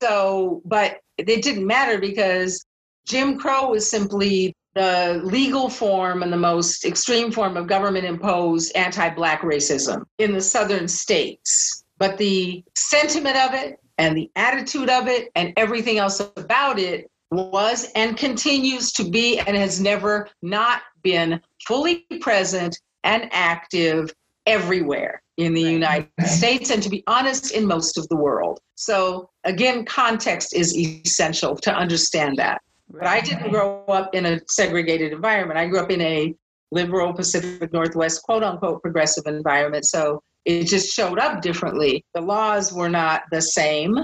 So, 0.00 0.62
but 0.64 1.00
it 1.18 1.42
didn't 1.42 1.66
matter 1.66 1.98
because 1.98 2.64
Jim 3.06 3.38
Crow 3.38 3.70
was 3.70 3.88
simply 3.88 4.54
the 4.74 5.20
legal 5.24 5.68
form 5.68 6.22
and 6.22 6.32
the 6.32 6.36
most 6.36 6.84
extreme 6.84 7.30
form 7.30 7.56
of 7.56 7.66
government 7.66 8.04
imposed 8.04 8.74
anti 8.76 9.08
Black 9.10 9.42
racism 9.42 10.04
in 10.18 10.32
the 10.32 10.40
southern 10.40 10.88
states. 10.88 11.84
But 11.98 12.18
the 12.18 12.64
sentiment 12.76 13.36
of 13.36 13.54
it 13.54 13.78
and 13.98 14.16
the 14.16 14.30
attitude 14.34 14.90
of 14.90 15.06
it 15.06 15.30
and 15.36 15.52
everything 15.56 15.98
else 15.98 16.20
about 16.20 16.78
it 16.78 17.08
was 17.30 17.90
and 17.94 18.16
continues 18.16 18.92
to 18.92 19.04
be 19.08 19.38
and 19.38 19.56
has 19.56 19.80
never 19.80 20.28
not 20.42 20.82
been 21.02 21.40
fully 21.66 22.06
present 22.20 22.78
and 23.04 23.28
active 23.32 24.12
everywhere 24.46 25.22
in 25.36 25.54
the 25.54 25.64
Right. 25.64 25.72
United 25.72 26.26
States 26.26 26.70
and 26.70 26.82
to 26.82 26.88
be 26.88 27.02
honest, 27.06 27.52
in 27.52 27.66
most 27.66 27.98
of 27.98 28.08
the 28.08 28.16
world. 28.16 28.60
So 28.76 29.30
again, 29.44 29.84
context 29.84 30.54
is 30.54 30.76
essential 30.76 31.56
to 31.56 31.74
understand 31.74 32.36
that. 32.36 32.62
But 32.90 33.06
I 33.06 33.20
didn't 33.20 33.50
grow 33.50 33.84
up 33.88 34.14
in 34.14 34.26
a 34.26 34.40
segregated 34.48 35.12
environment. 35.12 35.58
I 35.58 35.66
grew 35.66 35.80
up 35.80 35.90
in 35.90 36.00
a 36.00 36.34
liberal 36.70 37.12
Pacific 37.12 37.72
Northwest, 37.72 38.22
quote 38.22 38.42
unquote, 38.42 38.82
progressive 38.82 39.24
environment. 39.26 39.86
So 39.86 40.22
it 40.44 40.64
just 40.64 40.92
showed 40.92 41.18
up 41.18 41.40
differently. 41.40 42.04
The 42.14 42.20
laws 42.20 42.72
were 42.72 42.88
not 42.88 43.22
the 43.30 43.40
same. 43.40 43.96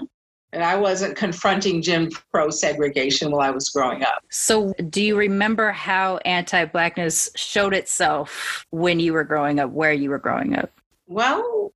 And 0.53 0.65
I 0.65 0.75
wasn't 0.75 1.17
confronting 1.17 1.81
Jim 1.81 2.11
Crow 2.33 2.51
segregation 2.51 3.31
while 3.31 3.41
I 3.41 3.51
was 3.51 3.69
growing 3.69 4.03
up. 4.03 4.25
So, 4.31 4.75
do 4.89 5.01
you 5.01 5.17
remember 5.17 5.71
how 5.71 6.17
anti 6.25 6.65
blackness 6.65 7.31
showed 7.37 7.73
itself 7.73 8.67
when 8.71 8.99
you 8.99 9.13
were 9.13 9.23
growing 9.23 9.61
up, 9.61 9.71
where 9.71 9.93
you 9.93 10.11
were 10.11 10.19
growing 10.19 10.57
up? 10.57 10.73
Well, 11.11 11.73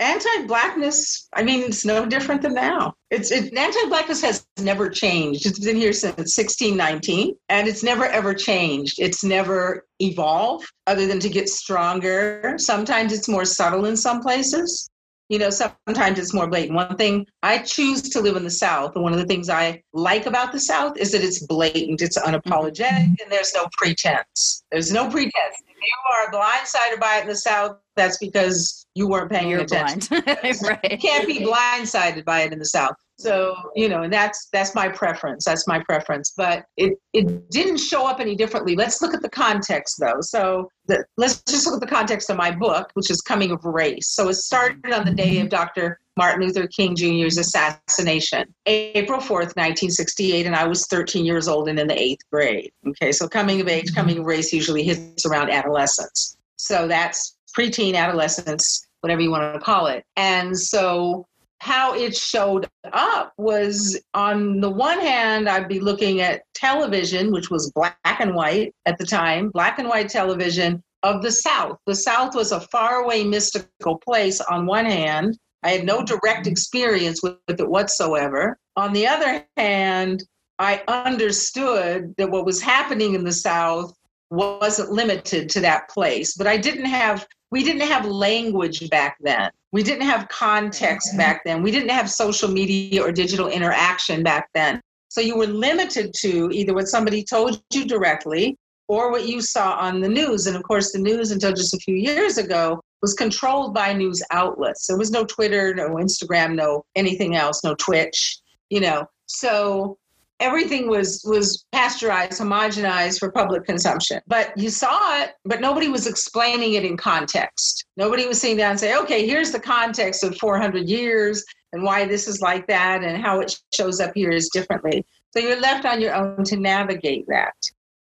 anti-blackness, 0.00 1.28
I 1.34 1.42
mean, 1.42 1.60
it's 1.60 1.84
no 1.84 2.06
different 2.06 2.40
than 2.40 2.54
now. 2.54 2.94
It's 3.10 3.30
it, 3.30 3.52
anti-blackness 3.54 4.22
has 4.22 4.46
never 4.58 4.88
changed. 4.88 5.44
It's 5.44 5.58
been 5.58 5.76
here 5.76 5.92
since 5.92 6.16
1619, 6.16 7.34
and 7.50 7.68
it's 7.68 7.82
never 7.82 8.06
ever 8.06 8.32
changed. 8.32 8.98
It's 8.98 9.22
never 9.22 9.84
evolved, 10.00 10.72
other 10.86 11.06
than 11.06 11.20
to 11.20 11.28
get 11.28 11.50
stronger. 11.50 12.54
Sometimes 12.56 13.12
it's 13.12 13.28
more 13.28 13.44
subtle 13.44 13.84
in 13.84 13.94
some 13.94 14.22
places. 14.22 14.88
You 15.28 15.38
know, 15.38 15.50
sometimes 15.50 16.18
it's 16.18 16.32
more 16.32 16.46
blatant. 16.46 16.76
One 16.76 16.96
thing 16.96 17.26
I 17.42 17.58
choose 17.58 18.08
to 18.08 18.22
live 18.22 18.36
in 18.36 18.44
the 18.44 18.50
South, 18.50 18.92
and 18.94 19.04
one 19.04 19.12
of 19.12 19.18
the 19.18 19.26
things 19.26 19.50
I 19.50 19.82
like 19.92 20.24
about 20.24 20.52
the 20.52 20.60
South 20.60 20.96
is 20.96 21.12
that 21.12 21.22
it's 21.22 21.44
blatant, 21.44 22.00
it's 22.00 22.16
unapologetic, 22.16 22.88
mm-hmm. 22.88 23.22
and 23.22 23.30
there's 23.30 23.52
no 23.54 23.68
pretense. 23.76 24.64
There's 24.70 24.90
no 24.90 25.10
pretense. 25.10 25.62
You 25.80 26.14
are 26.14 26.30
blindsided 26.32 27.00
by 27.00 27.18
it 27.18 27.22
in 27.22 27.28
the 27.28 27.36
South, 27.36 27.76
that's 27.96 28.18
because 28.18 28.86
you 28.94 29.08
weren't 29.08 29.30
paying 29.30 29.50
You're 29.50 29.60
attention. 29.60 30.22
blind, 30.24 30.78
You 30.90 30.98
can't 30.98 31.26
be 31.26 31.40
blindsided 31.40 32.24
by 32.24 32.42
it 32.42 32.52
in 32.52 32.58
the 32.58 32.64
South. 32.64 32.94
So, 33.18 33.54
you 33.74 33.88
know, 33.88 34.02
and 34.02 34.12
that's 34.12 34.48
that's 34.52 34.74
my 34.74 34.88
preference. 34.88 35.44
That's 35.44 35.66
my 35.66 35.82
preference. 35.82 36.34
But 36.36 36.64
it 36.76 36.98
it 37.14 37.50
didn't 37.50 37.78
show 37.78 38.06
up 38.06 38.20
any 38.20 38.36
differently. 38.36 38.76
Let's 38.76 39.00
look 39.00 39.14
at 39.14 39.22
the 39.22 39.30
context 39.30 39.96
though. 39.98 40.20
So 40.20 40.68
the, 40.86 41.04
let's 41.16 41.42
just 41.44 41.66
look 41.66 41.76
at 41.76 41.80
the 41.80 41.94
context 41.94 42.28
of 42.28 42.36
my 42.36 42.50
book, 42.50 42.90
which 42.94 43.10
is 43.10 43.22
Coming 43.22 43.52
of 43.52 43.64
Race. 43.64 44.10
So 44.10 44.28
it 44.28 44.34
started 44.34 44.92
on 44.92 45.06
the 45.06 45.14
day 45.14 45.40
of 45.40 45.48
Dr. 45.48 45.98
Martin 46.16 46.46
Luther 46.46 46.66
King 46.66 46.96
Jr.'s 46.96 47.36
assassination, 47.36 48.54
April 48.66 49.20
4th, 49.20 49.54
1968, 49.56 50.46
and 50.46 50.56
I 50.56 50.66
was 50.66 50.86
13 50.86 51.26
years 51.26 51.46
old 51.48 51.68
and 51.68 51.78
in 51.78 51.88
the 51.88 52.00
eighth 52.00 52.22
grade. 52.32 52.72
Okay, 52.88 53.12
so 53.12 53.28
coming 53.28 53.60
of 53.60 53.68
age, 53.68 53.94
coming 53.94 54.18
of 54.18 54.24
race 54.24 54.52
usually 54.52 54.82
hits 54.82 55.26
around 55.26 55.50
adolescence. 55.50 56.36
So 56.56 56.88
that's 56.88 57.36
preteen, 57.56 57.94
adolescence, 57.94 58.86
whatever 59.00 59.20
you 59.20 59.30
want 59.30 59.54
to 59.54 59.60
call 59.60 59.86
it. 59.86 60.04
And 60.16 60.58
so 60.58 61.26
how 61.58 61.94
it 61.94 62.16
showed 62.16 62.68
up 62.92 63.32
was 63.38 63.98
on 64.14 64.60
the 64.60 64.70
one 64.70 65.00
hand, 65.00 65.48
I'd 65.48 65.68
be 65.68 65.80
looking 65.80 66.20
at 66.20 66.42
television, 66.54 67.32
which 67.32 67.50
was 67.50 67.72
black 67.72 67.96
and 68.04 68.34
white 68.34 68.74
at 68.84 68.98
the 68.98 69.06
time, 69.06 69.50
black 69.50 69.78
and 69.78 69.88
white 69.88 70.08
television 70.08 70.82
of 71.02 71.22
the 71.22 71.32
South. 71.32 71.78
The 71.86 71.94
South 71.94 72.34
was 72.34 72.52
a 72.52 72.60
faraway, 72.60 73.24
mystical 73.24 73.98
place 73.98 74.40
on 74.40 74.66
one 74.66 74.84
hand. 74.84 75.38
I 75.62 75.70
had 75.70 75.84
no 75.84 76.02
direct 76.04 76.46
experience 76.46 77.22
with, 77.22 77.36
with 77.48 77.60
it 77.60 77.68
whatsoever. 77.68 78.58
On 78.76 78.92
the 78.92 79.06
other 79.06 79.44
hand, 79.56 80.24
I 80.58 80.82
understood 80.88 82.14
that 82.18 82.30
what 82.30 82.46
was 82.46 82.60
happening 82.60 83.14
in 83.14 83.24
the 83.24 83.32
South 83.32 83.94
wasn't 84.30 84.92
limited 84.92 85.48
to 85.50 85.60
that 85.60 85.88
place. 85.88 86.34
But 86.34 86.46
I 86.46 86.56
didn't 86.56 86.86
have, 86.86 87.26
we 87.50 87.62
didn't 87.62 87.88
have 87.88 88.06
language 88.06 88.88
back 88.90 89.16
then. 89.20 89.50
We 89.72 89.82
didn't 89.82 90.06
have 90.06 90.28
context 90.28 91.08
mm-hmm. 91.10 91.18
back 91.18 91.42
then. 91.44 91.62
We 91.62 91.70
didn't 91.70 91.90
have 91.90 92.10
social 92.10 92.48
media 92.48 93.02
or 93.02 93.12
digital 93.12 93.48
interaction 93.48 94.22
back 94.22 94.48
then. 94.54 94.80
So 95.08 95.20
you 95.20 95.36
were 95.36 95.46
limited 95.46 96.14
to 96.20 96.50
either 96.52 96.74
what 96.74 96.88
somebody 96.88 97.22
told 97.22 97.62
you 97.72 97.86
directly 97.86 98.56
or 98.88 99.10
what 99.10 99.26
you 99.26 99.40
saw 99.40 99.74
on 99.74 100.00
the 100.00 100.08
news. 100.08 100.46
And 100.46 100.56
of 100.56 100.62
course, 100.62 100.92
the 100.92 100.98
news 100.98 101.30
until 101.30 101.52
just 101.52 101.74
a 101.74 101.78
few 101.78 101.96
years 101.96 102.38
ago 102.38 102.80
was 103.02 103.14
controlled 103.14 103.74
by 103.74 103.92
news 103.92 104.22
outlets. 104.30 104.86
There 104.86 104.98
was 104.98 105.10
no 105.10 105.24
Twitter, 105.24 105.74
no 105.74 105.90
Instagram, 105.96 106.54
no 106.54 106.84
anything 106.94 107.36
else, 107.36 107.62
no 107.64 107.74
Twitch, 107.74 108.38
you 108.70 108.80
know. 108.80 109.06
So 109.26 109.98
everything 110.40 110.88
was 110.88 111.22
was 111.24 111.66
pasteurized, 111.72 112.40
homogenized 112.40 113.18
for 113.18 113.30
public 113.30 113.64
consumption. 113.64 114.20
But 114.26 114.56
you 114.56 114.70
saw 114.70 115.22
it, 115.22 115.32
but 115.44 115.60
nobody 115.60 115.88
was 115.88 116.06
explaining 116.06 116.74
it 116.74 116.84
in 116.84 116.96
context. 116.96 117.86
Nobody 117.96 118.26
was 118.26 118.40
sitting 118.40 118.56
down 118.56 118.72
and 118.72 118.80
say, 118.80 118.96
okay, 118.96 119.26
here's 119.26 119.52
the 119.52 119.60
context 119.60 120.22
of 120.24 120.36
400 120.36 120.88
years 120.88 121.44
and 121.72 121.82
why 121.82 122.06
this 122.06 122.28
is 122.28 122.40
like 122.40 122.66
that 122.68 123.02
and 123.02 123.22
how 123.22 123.40
it 123.40 123.54
shows 123.74 124.00
up 124.00 124.12
here 124.14 124.30
is 124.30 124.48
differently. 124.50 125.04
So 125.30 125.40
you're 125.40 125.60
left 125.60 125.84
on 125.84 126.00
your 126.00 126.14
own 126.14 126.44
to 126.44 126.56
navigate 126.56 127.26
that. 127.28 127.54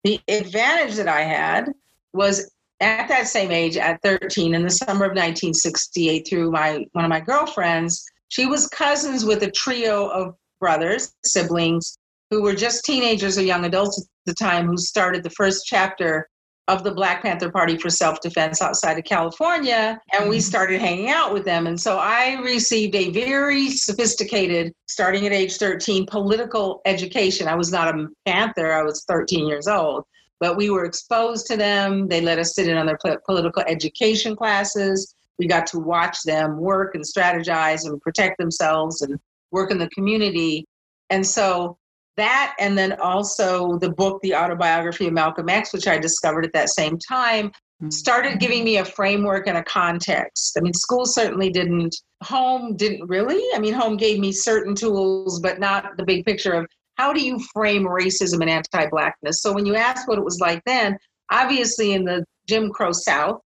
The 0.04 0.20
advantage 0.28 0.96
that 0.96 1.08
I 1.08 1.22
had 1.22 1.72
was 2.12 2.50
at 2.80 3.08
that 3.08 3.28
same 3.28 3.50
age, 3.50 3.76
at 3.76 4.00
13, 4.02 4.54
in 4.54 4.62
the 4.62 4.70
summer 4.70 5.04
of 5.04 5.10
1968, 5.10 6.26
through 6.28 6.50
my 6.50 6.86
one 6.92 7.04
of 7.04 7.10
my 7.10 7.20
girlfriends, 7.20 8.04
she 8.28 8.46
was 8.46 8.66
cousins 8.68 9.24
with 9.24 9.42
a 9.42 9.50
trio 9.50 10.08
of 10.08 10.34
brothers, 10.60 11.12
siblings, 11.24 11.98
who 12.30 12.42
were 12.42 12.54
just 12.54 12.84
teenagers 12.84 13.36
or 13.36 13.42
young 13.42 13.64
adults 13.64 14.00
at 14.00 14.06
the 14.24 14.34
time, 14.34 14.66
who 14.66 14.76
started 14.76 15.22
the 15.22 15.30
first 15.30 15.66
chapter 15.66 16.28
of 16.70 16.84
the 16.84 16.92
Black 16.92 17.22
Panther 17.22 17.50
Party 17.50 17.76
for 17.76 17.90
Self 17.90 18.20
Defense 18.20 18.62
outside 18.62 18.96
of 18.96 19.04
California. 19.04 20.00
And 20.12 20.30
we 20.30 20.36
mm-hmm. 20.36 20.42
started 20.42 20.80
hanging 20.80 21.10
out 21.10 21.32
with 21.32 21.44
them. 21.44 21.66
And 21.66 21.78
so 21.80 21.98
I 21.98 22.34
received 22.40 22.94
a 22.94 23.10
very 23.10 23.70
sophisticated, 23.70 24.72
starting 24.86 25.26
at 25.26 25.32
age 25.32 25.56
13, 25.56 26.06
political 26.06 26.80
education. 26.84 27.48
I 27.48 27.56
was 27.56 27.72
not 27.72 27.92
a 27.92 28.06
Panther, 28.24 28.72
I 28.72 28.84
was 28.84 29.04
13 29.08 29.48
years 29.48 29.66
old. 29.66 30.04
But 30.38 30.56
we 30.56 30.70
were 30.70 30.84
exposed 30.84 31.46
to 31.48 31.56
them. 31.56 32.06
They 32.06 32.20
let 32.20 32.38
us 32.38 32.54
sit 32.54 32.68
in 32.68 32.76
on 32.76 32.86
their 32.86 32.98
political 33.26 33.62
education 33.66 34.36
classes. 34.36 35.14
We 35.38 35.48
got 35.48 35.66
to 35.68 35.80
watch 35.80 36.22
them 36.24 36.56
work 36.56 36.94
and 36.94 37.04
strategize 37.04 37.84
and 37.84 38.00
protect 38.00 38.38
themselves 38.38 39.02
and 39.02 39.18
work 39.50 39.70
in 39.70 39.78
the 39.78 39.88
community. 39.88 40.66
And 41.10 41.26
so 41.26 41.76
that 42.20 42.54
and 42.60 42.76
then 42.78 42.92
also 43.00 43.76
the 43.78 43.90
book 43.90 44.20
the 44.22 44.34
autobiography 44.34 45.06
of 45.08 45.12
malcolm 45.12 45.48
x 45.48 45.72
which 45.72 45.88
i 45.88 45.98
discovered 45.98 46.44
at 46.44 46.52
that 46.52 46.68
same 46.68 46.96
time 46.98 47.50
started 47.88 48.38
giving 48.38 48.62
me 48.62 48.76
a 48.76 48.84
framework 48.84 49.46
and 49.46 49.56
a 49.56 49.64
context. 49.64 50.54
I 50.58 50.60
mean 50.60 50.74
school 50.74 51.06
certainly 51.06 51.48
didn't 51.48 51.96
home 52.22 52.76
didn't 52.76 53.08
really. 53.08 53.42
I 53.54 53.58
mean 53.58 53.72
home 53.72 53.96
gave 53.96 54.18
me 54.18 54.32
certain 54.32 54.74
tools 54.74 55.40
but 55.40 55.58
not 55.58 55.96
the 55.96 56.04
big 56.04 56.26
picture 56.26 56.52
of 56.52 56.66
how 56.96 57.14
do 57.14 57.22
you 57.22 57.38
frame 57.54 57.84
racism 57.84 58.42
and 58.42 58.50
anti-blackness. 58.50 59.40
So 59.40 59.54
when 59.54 59.64
you 59.64 59.76
ask 59.76 60.06
what 60.06 60.18
it 60.18 60.24
was 60.24 60.40
like 60.40 60.60
then 60.66 60.98
obviously 61.30 61.92
in 61.92 62.04
the 62.04 62.22
jim 62.46 62.68
crow 62.70 62.92
south 62.92 63.40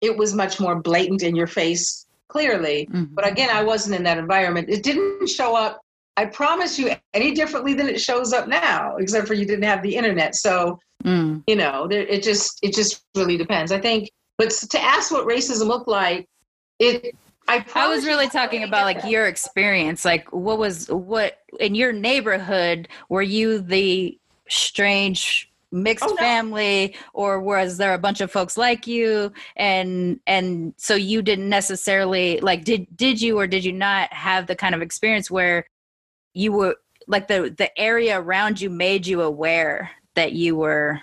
it 0.00 0.16
was 0.16 0.34
much 0.34 0.58
more 0.58 0.80
blatant 0.80 1.22
in 1.22 1.36
your 1.36 1.46
face 1.46 2.06
clearly. 2.28 2.88
Mhm. 2.90 3.14
but 3.14 3.24
again 3.24 3.50
i 3.50 3.62
wasn't 3.62 3.94
in 3.94 4.02
that 4.02 4.18
environment. 4.18 4.68
It 4.68 4.82
didn't 4.82 5.28
show 5.28 5.54
up 5.54 5.80
I 6.16 6.26
promise 6.26 6.78
you 6.78 6.90
any 7.14 7.32
differently 7.32 7.74
than 7.74 7.88
it 7.88 8.00
shows 8.00 8.32
up 8.32 8.46
now, 8.48 8.96
except 8.96 9.26
for 9.26 9.34
you 9.34 9.46
didn't 9.46 9.64
have 9.64 9.82
the 9.82 9.94
internet. 9.96 10.34
So, 10.34 10.78
Mm. 11.04 11.42
you 11.48 11.56
know, 11.56 11.88
there, 11.88 12.02
it 12.02 12.22
just 12.22 12.60
it 12.62 12.74
just 12.74 13.02
really 13.16 13.36
depends. 13.36 13.72
I 13.72 13.80
think, 13.80 14.08
but 14.38 14.50
to 14.50 14.80
ask 14.80 15.10
what 15.10 15.26
racism 15.26 15.66
looked 15.66 15.88
like, 15.88 16.28
it. 16.78 17.16
I, 17.48 17.64
I 17.74 17.88
was 17.88 18.06
really 18.06 18.28
talking 18.28 18.62
about 18.62 18.84
like 18.84 19.04
your 19.04 19.26
experience. 19.26 20.04
Like, 20.04 20.32
what 20.32 20.58
was 20.58 20.86
what 20.88 21.38
in 21.58 21.74
your 21.74 21.92
neighborhood? 21.92 22.86
Were 23.08 23.22
you 23.22 23.58
the 23.60 24.16
strange 24.48 25.50
mixed 25.72 26.04
Oh, 26.04 26.08
no. 26.10 26.16
family, 26.16 26.94
or 27.14 27.40
was 27.40 27.78
there 27.78 27.94
a 27.94 27.98
bunch 27.98 28.20
of 28.20 28.30
folks 28.30 28.56
like 28.56 28.86
you? 28.86 29.32
And 29.56 30.20
and 30.26 30.72
so 30.76 30.94
you 30.94 31.20
didn't 31.20 31.48
necessarily 31.48 32.38
like 32.40 32.64
did 32.64 32.86
did 32.96 33.20
you 33.20 33.38
or 33.40 33.48
did 33.48 33.64
you 33.64 33.72
not 33.72 34.12
have 34.12 34.46
the 34.46 34.54
kind 34.54 34.74
of 34.74 34.82
experience 34.82 35.30
where 35.30 35.66
you 36.34 36.52
were 36.52 36.76
like 37.06 37.28
the 37.28 37.54
the 37.56 37.76
area 37.78 38.20
around 38.20 38.60
you 38.60 38.70
made 38.70 39.06
you 39.06 39.22
aware 39.22 39.90
that 40.14 40.32
you 40.32 40.56
were 40.56 41.00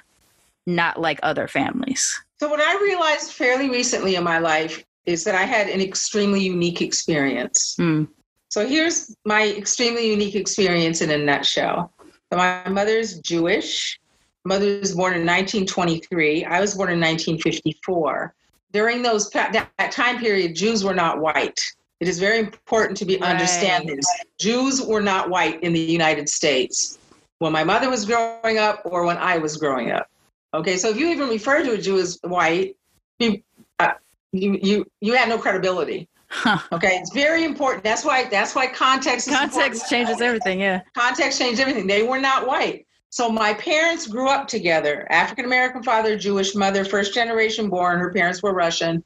not 0.66 1.00
like 1.00 1.20
other 1.24 1.48
families? 1.48 2.20
So 2.40 2.48
what 2.48 2.62
I 2.62 2.82
realized 2.82 3.34
fairly 3.34 3.70
recently 3.70 4.16
in 4.16 4.24
my 4.24 4.40
life 4.40 4.84
is 5.06 5.24
that 5.24 5.36
I 5.36 5.44
had 5.44 5.68
an 5.68 5.82
extremely 5.82 6.42
unique 6.42 6.82
experience. 6.82 7.76
Mm. 7.80 8.08
So 8.50 8.68
here's 8.68 9.16
my 9.26 9.48
extremely 9.50 10.10
unique 10.10 10.36
experience 10.36 11.02
in 11.02 11.12
a 11.12 11.18
nutshell. 11.18 11.92
So 12.32 12.38
my 12.38 12.68
mother's 12.70 13.20
Jewish. 13.20 14.00
Mother 14.46 14.80
was 14.80 14.96
born 14.96 15.14
in 15.14 15.26
1923. 15.26 16.46
I 16.46 16.62
was 16.62 16.76
born 16.76 16.90
in 16.90 17.00
1954. 17.00 18.34
During 18.72 19.02
those 19.02 19.30
that, 19.32 19.52
that 19.78 19.92
time 19.92 20.20
period, 20.20 20.56
Jews 20.56 20.84
were 20.84 20.94
not 20.94 21.20
white. 21.20 21.60
It 22.00 22.08
is 22.08 22.20
very 22.20 22.40
important 22.40 22.98
to 23.00 23.06
be 23.06 23.18
Right. 23.18 23.32
understand 23.32 23.90
this. 23.90 24.06
Jews 24.40 24.82
were 24.82 25.02
not 25.02 25.30
white 25.30 25.62
in 25.64 25.74
the 25.74 25.80
United 25.80 26.30
States 26.30 26.98
when 27.40 27.52
my 27.52 27.64
mother 27.64 27.90
was 27.90 28.06
growing 28.06 28.58
up 28.58 28.82
or 28.86 29.06
when 29.06 29.18
I 29.18 29.38
was 29.38 29.58
growing 29.58 29.92
up. 29.92 30.08
Okay, 30.54 30.78
so 30.78 30.90
if 30.90 30.98
you 30.98 31.10
even 31.10 31.30
refer 31.30 31.64
to 31.64 31.74
a 31.74 31.78
Jew 31.78 32.00
as 32.00 32.18
white, 32.24 32.76
you 33.20 33.42
uh, 33.80 33.92
you 34.32 34.58
you 34.62 34.86
you 35.02 35.14
had 35.14 35.30
no 35.30 35.38
credibility. 35.38 36.08
Huh. 36.30 36.60
Okay, 36.72 36.98
it's 36.98 37.12
very 37.12 37.44
important. 37.44 37.84
That's 37.84 38.06
why 38.06 38.26
that's 38.30 38.56
why 38.56 38.68
context 38.68 39.28
is 39.28 39.36
Context 39.36 39.90
changes 39.90 40.22
everything. 40.22 40.60
Yeah. 40.62 40.82
Context 40.96 41.38
changed 41.38 41.60
everything. 41.60 41.86
They 41.88 42.04
were 42.04 42.20
not 42.20 42.48
white. 42.48 42.86
So 43.12 43.30
my 43.30 43.56
parents 43.56 44.06
grew 44.08 44.30
up 44.30 44.48
together. 44.48 45.08
African 45.10 45.46
American 45.46 45.84
father, 45.84 46.18
Jewish 46.18 46.56
mother, 46.56 46.86
first 46.86 47.14
generation 47.14 47.70
born. 47.70 48.00
Her 48.00 48.12
parents 48.14 48.42
were 48.42 48.54
Russian. 48.54 49.04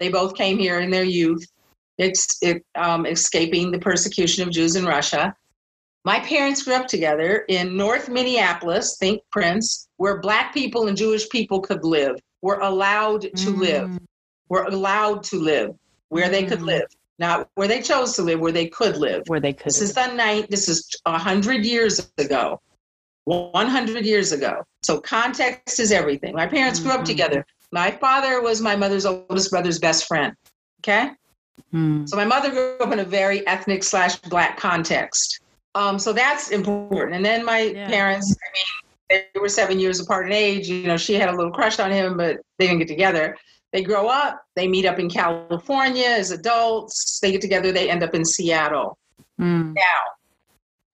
They 0.00 0.08
both 0.08 0.34
came 0.34 0.58
here 0.58 0.80
in 0.80 0.90
their 0.90 1.04
youth, 1.04 1.46
it's 1.98 2.38
it, 2.42 2.64
um, 2.74 3.06
escaping 3.06 3.70
the 3.70 3.78
persecution 3.78 4.46
of 4.46 4.52
Jews 4.52 4.76
in 4.76 4.84
Russia. 4.84 5.34
My 6.04 6.18
parents 6.20 6.62
grew 6.64 6.74
up 6.74 6.88
together 6.88 7.44
in 7.48 7.76
North 7.76 8.08
Minneapolis, 8.08 8.96
think 8.98 9.22
Prince, 9.30 9.88
where 9.98 10.20
black 10.20 10.52
people 10.52 10.88
and 10.88 10.96
Jewish 10.96 11.28
people 11.28 11.60
could 11.60 11.84
live, 11.84 12.16
were 12.40 12.58
allowed 12.60 13.22
to 13.36 13.50
live, 13.50 13.88
were 14.48 14.64
allowed 14.64 15.22
to 15.24 15.36
live 15.36 15.74
where 16.08 16.28
they 16.28 16.44
could 16.44 16.58
Mm. 16.58 16.66
live, 16.66 16.86
not 17.18 17.48
where 17.54 17.68
they 17.68 17.80
chose 17.80 18.14
to 18.16 18.22
live, 18.22 18.40
where 18.40 18.52
they 18.52 18.66
could 18.66 18.96
live. 18.96 19.22
Where 19.28 19.40
they 19.40 19.52
could. 19.52 19.66
This 19.66 19.80
is 19.80 19.94
the 19.94 20.08
night, 20.08 20.50
this 20.50 20.68
is 20.68 20.90
a 21.06 21.16
hundred 21.18 21.64
years 21.64 22.10
ago. 22.18 22.60
100 23.24 24.04
years 24.04 24.32
ago. 24.32 24.64
So 24.82 25.00
context 25.00 25.78
is 25.78 25.92
everything. 25.92 26.34
My 26.34 26.46
parents 26.46 26.80
grew 26.80 26.90
up 26.92 27.02
Mhm. 27.02 27.06
together. 27.06 27.46
My 27.70 27.90
father 27.90 28.42
was 28.42 28.60
my 28.60 28.74
mother's 28.74 29.06
oldest 29.06 29.50
brother's 29.50 29.78
best 29.78 30.06
friend. 30.06 30.34
Okay. 30.80 31.10
Hmm. 31.70 32.06
So 32.06 32.16
my 32.16 32.24
mother 32.24 32.50
grew 32.50 32.76
up 32.80 32.92
in 32.92 33.00
a 33.00 33.04
very 33.04 33.46
ethnic 33.46 33.82
slash 33.82 34.16
black 34.16 34.58
context. 34.58 35.40
Um, 35.74 35.98
so 35.98 36.12
that's 36.12 36.50
important. 36.50 37.16
And 37.16 37.24
then 37.24 37.44
my 37.44 37.60
Yeah. 37.60 37.88
parents, 37.88 38.36
I 38.36 38.48
mean, 38.52 39.24
they 39.34 39.40
were 39.40 39.48
seven 39.48 39.78
years 39.78 40.00
apart 40.00 40.26
in 40.26 40.32
age. 40.32 40.68
You 40.68 40.86
know, 40.86 40.96
she 40.96 41.14
had 41.14 41.28
a 41.28 41.36
little 41.36 41.52
crush 41.52 41.78
on 41.78 41.90
him, 41.90 42.16
but 42.16 42.40
they 42.58 42.66
didn't 42.66 42.80
get 42.80 42.88
together. 42.88 43.36
They 43.72 43.82
grow 43.82 44.06
up, 44.06 44.42
they 44.54 44.68
meet 44.68 44.84
up 44.84 44.98
in 44.98 45.08
California 45.08 46.06
as 46.06 46.30
adults, 46.30 47.18
they 47.20 47.32
get 47.32 47.40
together, 47.40 47.72
they 47.72 47.88
end 47.88 48.02
up 48.02 48.14
in 48.14 48.22
Seattle. 48.22 48.98
Hmm. 49.38 49.72
Now, 49.72 49.82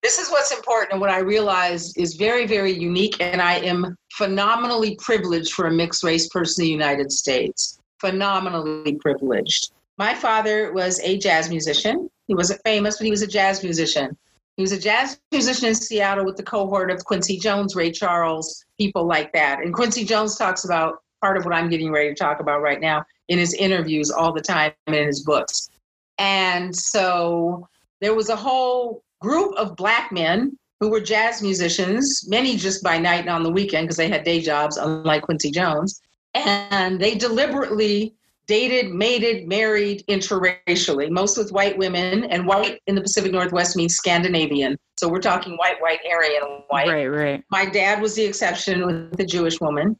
this 0.01 0.17
is 0.17 0.29
what's 0.29 0.51
important 0.51 0.93
and 0.93 1.01
what 1.01 1.09
I 1.09 1.19
realize 1.19 1.93
is 1.97 2.13
very, 2.15 2.47
very 2.47 2.71
unique. 2.71 3.17
And 3.19 3.41
I 3.41 3.55
am 3.55 3.97
phenomenally 4.13 4.95
privileged 4.95 5.51
for 5.51 5.67
a 5.67 5.71
mixed 5.71 6.05
race 6.05 6.29
person 6.29 6.63
in 6.63 6.67
the 6.67 6.71
United 6.71 7.11
States. 7.11 7.79
Phenomenally 7.99 8.95
privileged. 8.95 9.71
My 9.99 10.15
father 10.15 10.71
was 10.71 11.01
a 11.01 11.17
jazz 11.17 11.49
musician. 11.49 12.09
He 12.27 12.33
wasn't 12.33 12.61
famous, 12.63 12.97
but 12.97 13.03
he 13.03 13.11
was 13.11 13.21
a 13.21 13.27
jazz 13.27 13.61
musician. 13.61 14.17
He 14.55 14.61
was 14.61 14.71
a 14.71 14.79
jazz 14.79 15.19
musician 15.29 15.67
in 15.67 15.75
Seattle 15.75 16.23
with 16.23 16.37
the 16.37 16.43
cohort 16.43 16.89
of 16.89 17.03
Quincy 17.03 17.37
Jones, 17.37 17.75
Ray 17.75 17.91
Charles, 17.91 18.63
people 18.77 19.05
like 19.05 19.33
that. 19.33 19.59
And 19.59 19.73
Quincy 19.73 20.05
Jones 20.05 20.37
talks 20.37 20.63
about 20.63 21.03
part 21.19 21.35
of 21.35 21.43
what 21.43 21.53
I'm 21.53 21.69
getting 21.69 21.91
ready 21.91 22.09
to 22.09 22.15
talk 22.15 22.39
about 22.39 22.61
right 22.61 22.79
now 22.79 23.03
in 23.27 23.37
his 23.37 23.53
interviews 23.53 24.09
all 24.09 24.31
the 24.31 24.41
time 24.41 24.71
and 24.87 24.95
in 24.95 25.05
his 25.05 25.23
books. 25.23 25.69
And 26.17 26.73
so 26.73 27.67
there 27.99 28.13
was 28.13 28.29
a 28.29 28.37
whole 28.37 29.03
group 29.19 29.53
of 29.55 29.75
black 29.75 30.13
men 30.13 30.57
who 30.79 30.89
were 30.89 31.01
jazz 31.01 31.41
musicians, 31.41 32.25
many 32.29 32.55
just 32.55 32.81
by 32.81 32.97
night 32.97 33.21
and 33.21 33.29
on 33.29 33.43
the 33.43 33.51
weekend 33.51 33.85
because 33.85 33.97
they 33.97 34.07
had 34.07 34.23
day 34.23 34.39
jobs, 34.39 34.77
unlike 34.77 35.23
Quincy 35.23 35.51
Jones. 35.51 36.01
And 36.35 37.01
they 37.01 37.15
deliberately 37.15 38.13
dated, 38.49 38.91
mated, 38.91 39.47
married 39.47 40.03
interracially, 40.07 41.07
most 41.11 41.37
with 41.37 41.51
white 41.51 41.77
women. 41.77 42.23
And 42.25 42.47
white 42.47 42.81
in 42.87 42.95
the 42.95 43.01
Pacific 43.01 43.31
Northwest 43.31 43.77
means 43.77 43.95
Scandinavian. 43.95 44.75
So 44.97 45.07
we're 45.07 45.21
talking 45.21 45.55
white, 45.57 45.79
white, 45.79 45.99
Aryan, 46.11 46.63
white 46.67 46.89
Right. 46.89 47.05
Right. 47.05 47.43
my 47.51 47.65
dad 47.65 48.01
was 48.01 48.15
the 48.15 48.23
exception 48.23 48.85
with 48.87 49.19
a 49.19 49.25
Jewish 49.25 49.61
woman. 49.61 49.95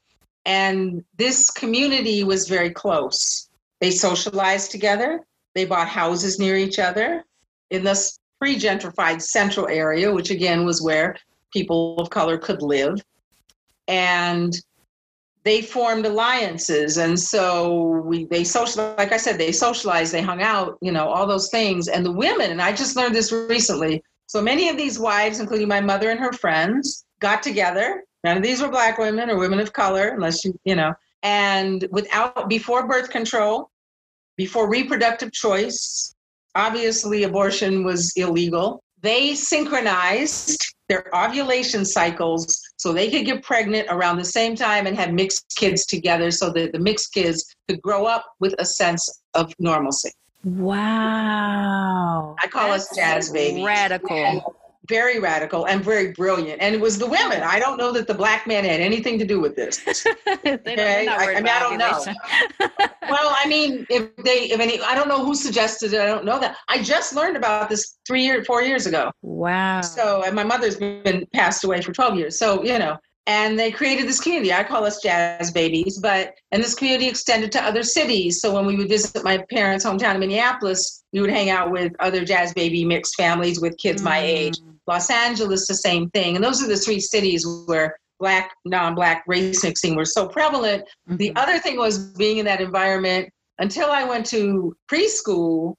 And 0.45 1.03
this 1.15 1.51
community 1.51 2.23
was 2.23 2.49
very 2.49 2.71
close. 2.71 3.49
They 3.81 3.91
socialized 3.91 4.71
together. 4.71 5.21
They 5.53 5.65
bought 5.65 5.87
houses 5.87 6.39
near 6.39 6.57
each 6.57 6.79
other 6.79 7.23
in 7.69 7.83
this 7.83 8.19
pre 8.39 8.57
gentrified 8.57 9.21
central 9.21 9.67
area, 9.67 10.11
which 10.11 10.31
again 10.31 10.65
was 10.65 10.81
where 10.81 11.15
people 11.53 11.99
of 11.99 12.09
color 12.09 12.39
could 12.39 12.63
live. 12.63 12.99
And 13.87 14.59
they 15.43 15.61
formed 15.61 16.05
alliances. 16.05 16.97
And 16.97 17.19
so 17.19 18.01
we, 18.05 18.25
they 18.25 18.43
social, 18.43 18.93
like 18.97 19.11
I 19.11 19.17
said, 19.17 19.37
they 19.37 19.51
socialized, 19.51 20.13
they 20.13 20.21
hung 20.21 20.41
out, 20.41 20.77
you 20.81 20.91
know, 20.91 21.07
all 21.07 21.25
those 21.25 21.49
things. 21.49 21.87
And 21.87 22.05
the 22.05 22.11
women, 22.11 22.51
and 22.51 22.61
I 22.61 22.73
just 22.73 22.95
learned 22.95 23.15
this 23.15 23.31
recently. 23.31 24.03
So 24.27 24.41
many 24.41 24.69
of 24.69 24.77
these 24.77 24.99
wives, 24.99 25.39
including 25.39 25.67
my 25.67 25.81
mother 25.81 26.09
and 26.09 26.19
her 26.19 26.33
friends, 26.33 27.05
got 27.19 27.41
together. 27.41 28.03
None 28.23 28.37
of 28.37 28.43
these 28.43 28.61
were 28.61 28.69
black 28.69 28.97
women 28.97 29.29
or 29.29 29.39
women 29.39 29.59
of 29.59 29.73
color, 29.73 30.09
unless 30.09 30.43
you, 30.43 30.59
you 30.65 30.75
know, 30.75 30.93
and 31.23 31.87
without, 31.91 32.49
before 32.49 32.87
birth 32.87 33.09
control, 33.09 33.69
before 34.37 34.69
reproductive 34.69 35.31
choice, 35.31 36.15
obviously 36.55 37.23
abortion 37.23 37.83
was 37.83 38.13
illegal. 38.15 38.83
They 39.01 39.35
synchronized 39.35 40.75
their 40.89 41.05
ovulation 41.15 41.85
cycles 41.85 42.59
so 42.77 42.91
they 42.91 43.09
could 43.09 43.25
get 43.25 43.43
pregnant 43.43 43.87
around 43.89 44.17
the 44.17 44.25
same 44.25 44.55
time 44.55 44.87
and 44.87 44.97
have 44.97 45.13
mixed 45.13 45.45
kids 45.55 45.85
together 45.85 46.31
so 46.31 46.49
that 46.51 46.73
the 46.73 46.79
mixed 46.79 47.13
kids 47.13 47.55
could 47.67 47.81
grow 47.81 48.05
up 48.05 48.25
with 48.39 48.55
a 48.59 48.65
sense 48.65 49.21
of 49.35 49.53
normalcy. 49.59 50.11
Wow. 50.43 52.35
I 52.41 52.47
call 52.47 52.71
us 52.71 52.93
jazz 52.95 53.31
babies. 53.31 53.65
Radical. 53.65 54.55
Very 54.89 55.19
radical 55.19 55.65
and 55.67 55.83
very 55.83 56.11
brilliant. 56.13 56.61
And 56.61 56.73
it 56.75 56.81
was 56.81 56.97
the 56.97 57.05
women. 57.05 57.41
I 57.43 57.59
don't 57.59 57.77
know 57.77 57.91
that 57.93 58.07
the 58.07 58.13
black 58.13 58.47
man 58.47 58.63
had 58.65 58.81
anything 58.81 59.19
to 59.19 59.25
do 59.25 59.39
with 59.39 59.55
this. 59.55 59.79
They 60.43 60.75
don't- 60.75 60.79
I- 61.09 61.17
worried 61.25 61.37
I 61.37 61.41
mean, 61.41 61.47
I 61.47 61.59
don't 61.59 61.77
know. 61.77 62.67
well, 63.09 63.35
I 63.37 63.47
mean, 63.47 63.85
if 63.89 64.15
they, 64.17 64.49
if 64.51 64.59
any, 64.59 64.81
I 64.81 64.95
don't 64.95 65.07
know 65.07 65.23
who 65.23 65.35
suggested 65.35 65.93
it. 65.93 66.01
I 66.01 66.05
don't 66.07 66.25
know 66.25 66.39
that. 66.39 66.57
I 66.67 66.81
just 66.81 67.13
learned 67.15 67.37
about 67.37 67.69
this 67.69 67.97
three 68.07 68.23
years, 68.23 68.45
four 68.47 68.61
years 68.63 68.85
ago. 68.87 69.11
wow. 69.21 69.81
So, 69.81 70.23
and 70.23 70.35
my 70.35 70.43
mother's 70.43 70.75
been 70.77 71.25
passed 71.33 71.63
away 71.63 71.81
for 71.81 71.91
12 71.93 72.15
years. 72.17 72.39
So, 72.39 72.63
you 72.63 72.79
know, 72.79 72.97
and 73.27 73.59
they 73.59 73.69
created 73.71 74.07
this 74.07 74.19
community. 74.19 74.51
I 74.51 74.63
call 74.63 74.85
us 74.85 75.01
jazz 75.03 75.51
babies, 75.51 75.99
but, 76.01 76.33
and 76.51 76.63
this 76.63 76.73
community 76.73 77.07
extended 77.07 77.51
to 77.53 77.63
other 77.63 77.83
cities. 77.83 78.41
So 78.41 78.53
when 78.53 78.65
we 78.65 78.75
would 78.75 78.89
visit 78.89 79.23
my 79.23 79.37
parents' 79.51 79.85
hometown 79.85 80.15
in 80.15 80.19
Minneapolis, 80.21 81.03
we 81.13 81.21
would 81.21 81.29
hang 81.29 81.49
out 81.51 81.69
with 81.71 81.91
other 81.99 82.25
jazz 82.25 82.53
baby 82.53 82.83
mixed 82.85 83.15
families 83.15 83.61
with 83.61 83.77
kids 83.77 84.01
my 84.01 84.17
age. 84.19 84.57
Los 84.89 85.09
Angeles, 85.11 85.67
the 85.67 85.75
same 85.75 86.09
thing. 86.09 86.35
And 86.35 86.43
those 86.43 86.61
are 86.63 86.67
the 86.67 86.75
three 86.75 86.99
cities 86.99 87.45
where 87.67 87.95
black, 88.19 88.51
non-black 88.65 89.23
race 89.27 89.63
mixing 89.63 89.95
were 89.95 90.03
so 90.17 90.27
prevalent. 90.27 90.83
The 91.07 91.29
Mhm. 91.29 91.37
other 91.37 91.57
thing 91.59 91.77
was 91.77 91.99
being 92.23 92.39
in 92.39 92.45
that 92.45 92.59
environment 92.59 93.29
until 93.59 93.89
I 93.91 94.03
went 94.03 94.25
to 94.27 94.75
preschool. 94.91 95.75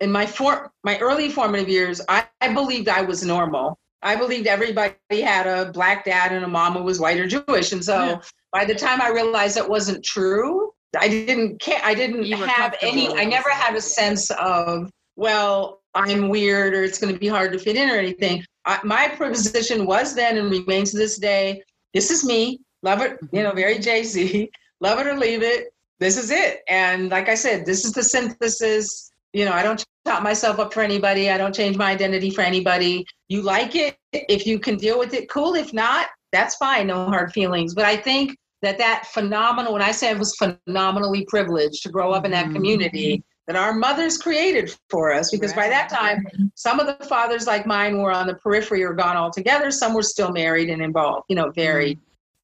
In 0.00 0.10
my 0.10 0.26
for, 0.26 0.70
my 0.84 0.98
early 0.98 1.28
formative 1.28 1.68
years, 1.68 2.00
I, 2.08 2.24
I 2.40 2.52
believed 2.52 2.88
I 2.88 3.02
was 3.02 3.24
normal. 3.24 3.78
I 4.02 4.16
believed 4.16 4.46
everybody 4.46 5.20
had 5.20 5.46
a 5.46 5.70
black 5.72 6.04
dad 6.04 6.32
and 6.32 6.44
a 6.44 6.48
mom 6.48 6.72
who 6.74 6.82
was 6.82 6.98
white 6.98 7.20
or 7.20 7.26
Jewish. 7.26 7.72
And 7.72 7.84
so 7.84 7.96
Yeah. 7.98 8.16
by 8.52 8.64
the 8.64 8.74
time 8.74 9.00
I 9.00 9.08
realized 9.10 9.56
that 9.56 9.68
wasn't 9.68 10.04
true, 10.04 10.72
I 10.98 11.08
didn't 11.08 11.60
care. 11.60 11.80
I 11.84 11.94
didn't 11.94 12.24
have 12.32 12.74
any, 12.82 13.08
I 13.14 13.24
never 13.24 13.50
had 13.50 13.74
a 13.76 13.80
sense 13.80 14.30
of, 14.32 14.90
well, 15.16 15.80
I'm 15.94 16.28
weird 16.30 16.74
or 16.74 16.82
it's 16.82 16.98
going 16.98 17.12
to 17.12 17.20
be 17.20 17.28
hard 17.28 17.52
to 17.52 17.58
fit 17.58 17.76
in 17.76 17.88
or 17.90 17.96
anything. 17.96 18.44
I, 18.64 18.78
my 18.84 19.08
position 19.08 19.86
was 19.86 20.14
then 20.14 20.38
and 20.38 20.50
remains 20.50 20.92
to 20.92 20.96
this 20.98 21.18
day 21.18 21.62
this 21.94 22.10
is 22.10 22.24
me. 22.24 22.60
Love 22.82 23.00
it, 23.02 23.18
you 23.32 23.42
know, 23.42 23.52
very 23.52 23.78
Jay 23.78 24.02
Z. 24.02 24.50
Love 24.80 24.98
it 24.98 25.06
or 25.06 25.16
leave 25.16 25.42
it. 25.42 25.72
This 26.00 26.16
is 26.16 26.30
it. 26.30 26.62
And 26.68 27.10
like 27.10 27.28
I 27.28 27.34
said, 27.34 27.64
this 27.64 27.84
is 27.84 27.92
the 27.92 28.02
synthesis. 28.02 29.10
You 29.32 29.44
know, 29.44 29.52
I 29.52 29.62
don't 29.62 29.84
top 30.04 30.22
myself 30.22 30.58
up 30.58 30.74
for 30.74 30.82
anybody. 30.82 31.30
I 31.30 31.38
don't 31.38 31.54
change 31.54 31.76
my 31.76 31.90
identity 31.90 32.30
for 32.30 32.40
anybody. 32.40 33.06
You 33.28 33.42
like 33.42 33.76
it. 33.76 33.96
If 34.12 34.46
you 34.46 34.58
can 34.58 34.76
deal 34.76 34.98
with 34.98 35.14
it, 35.14 35.28
cool. 35.30 35.54
If 35.54 35.72
not, 35.72 36.08
that's 36.32 36.56
fine. 36.56 36.88
No 36.88 37.06
hard 37.06 37.32
feelings. 37.32 37.74
But 37.74 37.84
I 37.84 37.96
think 37.96 38.36
that 38.62 38.78
that 38.78 39.06
phenomenal, 39.12 39.72
when 39.74 39.82
I 39.82 39.92
say 39.92 40.10
I 40.10 40.14
was 40.14 40.34
phenomenally 40.36 41.24
privileged 41.26 41.82
to 41.84 41.88
grow 41.88 42.12
up 42.12 42.24
in 42.24 42.30
that 42.32 42.46
Mhm. 42.46 42.54
community 42.54 43.22
that 43.52 43.60
our 43.60 43.74
mothers 43.74 44.16
created 44.16 44.74
for 44.88 45.12
us, 45.12 45.30
because 45.30 45.52
by 45.52 45.68
that 45.68 45.90
time, 45.90 46.26
some 46.54 46.80
of 46.80 46.86
the 46.86 47.04
fathers 47.04 47.46
like 47.46 47.66
mine 47.66 47.98
were 47.98 48.10
on 48.10 48.26
the 48.26 48.34
periphery 48.34 48.82
or 48.82 48.94
gone 48.94 49.16
altogether. 49.16 49.70
Some 49.70 49.92
were 49.92 50.02
still 50.02 50.32
married 50.32 50.70
and 50.70 50.80
involved, 50.80 51.26
you 51.28 51.36
know, 51.36 51.50
varied. 51.50 51.98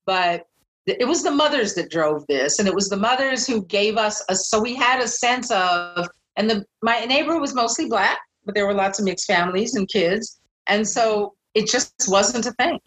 But 0.04 0.46
it 0.86 1.06
was 1.08 1.22
the 1.22 1.30
mothers 1.30 1.74
that 1.74 1.90
drove 1.90 2.26
this, 2.26 2.58
and 2.58 2.68
it 2.68 2.74
was 2.74 2.90
the 2.90 2.96
mothers 2.96 3.46
who 3.46 3.64
gave 3.64 3.96
us 3.96 4.22
a. 4.28 4.36
So 4.36 4.60
we 4.60 4.74
had 4.74 5.00
a 5.00 5.08
sense 5.08 5.50
of, 5.50 6.08
and 6.36 6.48
the 6.48 6.66
my 6.82 7.00
neighbor 7.06 7.38
was 7.40 7.54
mostly 7.54 7.86
black, 7.86 8.18
but 8.44 8.54
there 8.54 8.66
were 8.66 8.74
lots 8.74 8.98
of 8.98 9.06
mixed 9.06 9.26
families 9.26 9.76
and 9.76 9.88
kids, 9.88 10.40
and 10.66 10.86
so 10.86 11.34
it 11.54 11.68
just 11.68 11.94
wasn't 12.08 12.44
a 12.44 12.52
thing. 12.52 12.80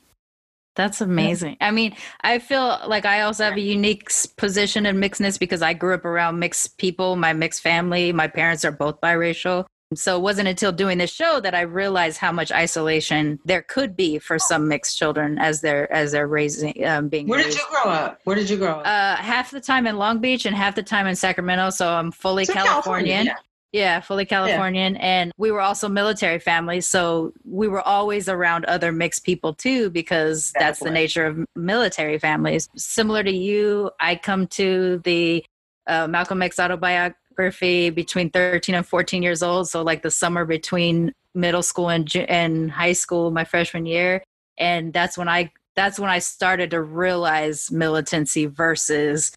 That's 0.75 1.01
amazing. 1.01 1.57
I 1.59 1.71
mean, 1.71 1.95
I 2.21 2.39
feel 2.39 2.79
like 2.87 3.05
I 3.05 3.21
also 3.21 3.43
have 3.43 3.57
a 3.57 3.61
unique 3.61 4.09
position 4.37 4.85
in 4.85 4.97
mixedness 4.97 5.37
because 5.37 5.61
I 5.61 5.73
grew 5.73 5.93
up 5.93 6.05
around 6.05 6.39
mixed 6.39 6.77
people, 6.77 7.15
my 7.17 7.33
mixed 7.33 7.61
family. 7.61 8.13
My 8.13 8.27
parents 8.27 8.63
are 8.63 8.71
both 8.71 9.01
biracial. 9.01 9.65
So 9.93 10.15
it 10.15 10.21
wasn't 10.21 10.47
until 10.47 10.71
doing 10.71 10.99
this 10.99 11.11
show 11.11 11.41
that 11.41 11.53
I 11.53 11.61
realized 11.61 12.17
how 12.17 12.31
much 12.31 12.49
isolation 12.49 13.39
there 13.43 13.61
could 13.61 13.97
be 13.97 14.19
for 14.19 14.39
some 14.39 14.69
mixed 14.69 14.97
children 14.97 15.37
as 15.37 15.59
they're 15.59 15.91
as 15.91 16.13
they're 16.13 16.27
raising 16.27 16.85
um, 16.85 17.09
being. 17.09 17.27
Where 17.27 17.43
did 17.43 17.53
you 17.53 17.63
grow 17.69 17.91
up? 17.91 18.21
Where 18.23 18.37
did 18.37 18.49
you 18.49 18.55
grow 18.55 18.79
up? 18.79 18.87
Uh, 18.87 19.21
half 19.21 19.51
the 19.51 19.59
time 19.59 19.85
in 19.85 19.97
Long 19.97 20.19
Beach 20.19 20.45
and 20.45 20.55
half 20.55 20.75
the 20.75 20.83
time 20.83 21.07
in 21.07 21.15
Sacramento. 21.17 21.71
So 21.71 21.89
I'm 21.89 22.09
fully 22.13 22.45
So 22.45 22.53
Californian. 22.53 23.25
yeah. 23.25 23.35
Yeah, 23.71 24.01
fully 24.01 24.25
Californian. 24.25 24.97
And 24.97 25.31
we 25.37 25.49
were 25.51 25.61
also 25.61 25.87
military 25.87 26.39
families. 26.39 26.87
So 26.87 27.33
we 27.45 27.69
were 27.69 27.81
always 27.81 28.27
around 28.27 28.65
other 28.65 28.91
mixed 28.91 29.23
people 29.23 29.53
too, 29.53 29.89
because 29.89 30.51
that's 30.59 30.79
the 30.79 30.91
nature 30.91 31.25
of 31.25 31.45
military 31.55 32.19
families. 32.19 32.67
Similar 32.75 33.23
to 33.23 33.31
you, 33.31 33.91
I 33.99 34.15
come 34.15 34.47
to 34.47 34.99
the 35.05 35.45
uh, 35.87 36.07
Malcolm 36.07 36.41
X 36.41 36.59
autobiography 36.59 37.89
between 37.91 38.29
13 38.29 38.75
and 38.75 38.85
14 38.85 39.23
years 39.23 39.41
old. 39.41 39.69
So, 39.69 39.81
like 39.83 40.01
the 40.01 40.11
summer 40.11 40.43
between 40.43 41.13
middle 41.33 41.63
school 41.63 41.89
and, 41.89 42.13
and 42.27 42.69
high 42.69 42.93
school, 42.93 43.31
my 43.31 43.45
freshman 43.45 43.85
year. 43.85 44.21
And 44.57 44.91
that's 44.91 45.17
when 45.17 45.29
I 45.29 45.51
that's 45.75 45.97
when 45.97 46.09
I 46.09 46.19
started 46.19 46.71
to 46.71 46.81
realize 46.81 47.71
militancy 47.71 48.45
versus 48.45 49.31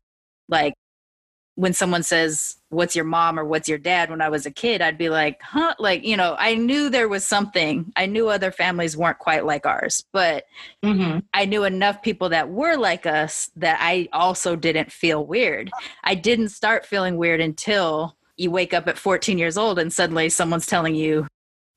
like 0.49 0.75
when 1.55 1.73
someone 1.73 2.03
says 2.03 2.57
what's 2.75 2.95
your 2.97 3.05
mom 3.05 3.39
or 3.39 3.45
what's 3.45 3.69
your 3.69 3.79
dad 3.79 4.11
when 4.11 4.21
i 4.21 4.29
was 4.29 4.47
a 4.47 4.51
kid 4.51 4.83
i'd 4.83 4.99
be 4.99 5.09
like 5.09 5.41
huh? 5.43 5.75
Like 5.79 6.05
you 6.05 6.17
know 6.17 6.37
i 6.39 6.55
knew 6.55 6.91
there 6.91 7.09
was 7.09 7.25
something. 7.27 7.93
I 7.97 8.07
knew 8.07 8.29
other 8.29 8.51
families 8.51 8.97
weren't 8.97 9.19
quite 9.19 9.45
like 9.45 9.67
ours 9.67 10.05
but 10.13 10.45
hmm 10.83 11.19
i 11.33 11.45
knew 11.45 11.65
enough 11.65 12.03
people 12.03 12.29
that 12.31 12.49
were 12.51 12.77
like 12.77 13.07
us 13.07 13.51
that 13.57 13.79
i 13.81 14.09
also 14.13 14.57
didn't 14.57 14.93
feel 14.93 15.25
weird. 15.25 15.71
I 16.03 16.15
didn't 16.15 16.49
start 16.51 16.87
feeling 16.87 17.17
weird 17.17 17.41
until 17.41 18.17
you 18.37 18.51
wake 18.51 18.75
up 18.75 18.89
at 18.89 18.99
14 18.99 19.39
years 19.39 19.57
old 19.57 19.79
and 19.79 19.93
suddenly 19.93 20.29
someone's 20.29 20.67
telling 20.67 20.95
you 20.95 21.27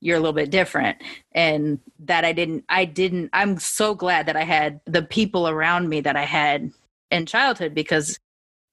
you're 0.00 0.16
a 0.16 0.20
little 0.20 0.32
bit 0.32 0.50
different. 0.50 0.96
And 1.32 1.80
that 2.00 2.24
i 2.24 2.32
didn't 2.32 2.64
i 2.68 2.84
didn't 2.84 3.30
i'm 3.32 3.58
so 3.58 3.94
glad 3.94 4.26
that 4.26 4.36
i 4.36 4.44
had 4.44 4.80
the 4.86 5.02
people 5.02 5.48
around 5.48 5.88
me 5.88 6.00
that 6.00 6.16
i 6.16 6.24
had 6.24 6.70
in 7.10 7.26
childhood 7.26 7.74
because 7.74 8.18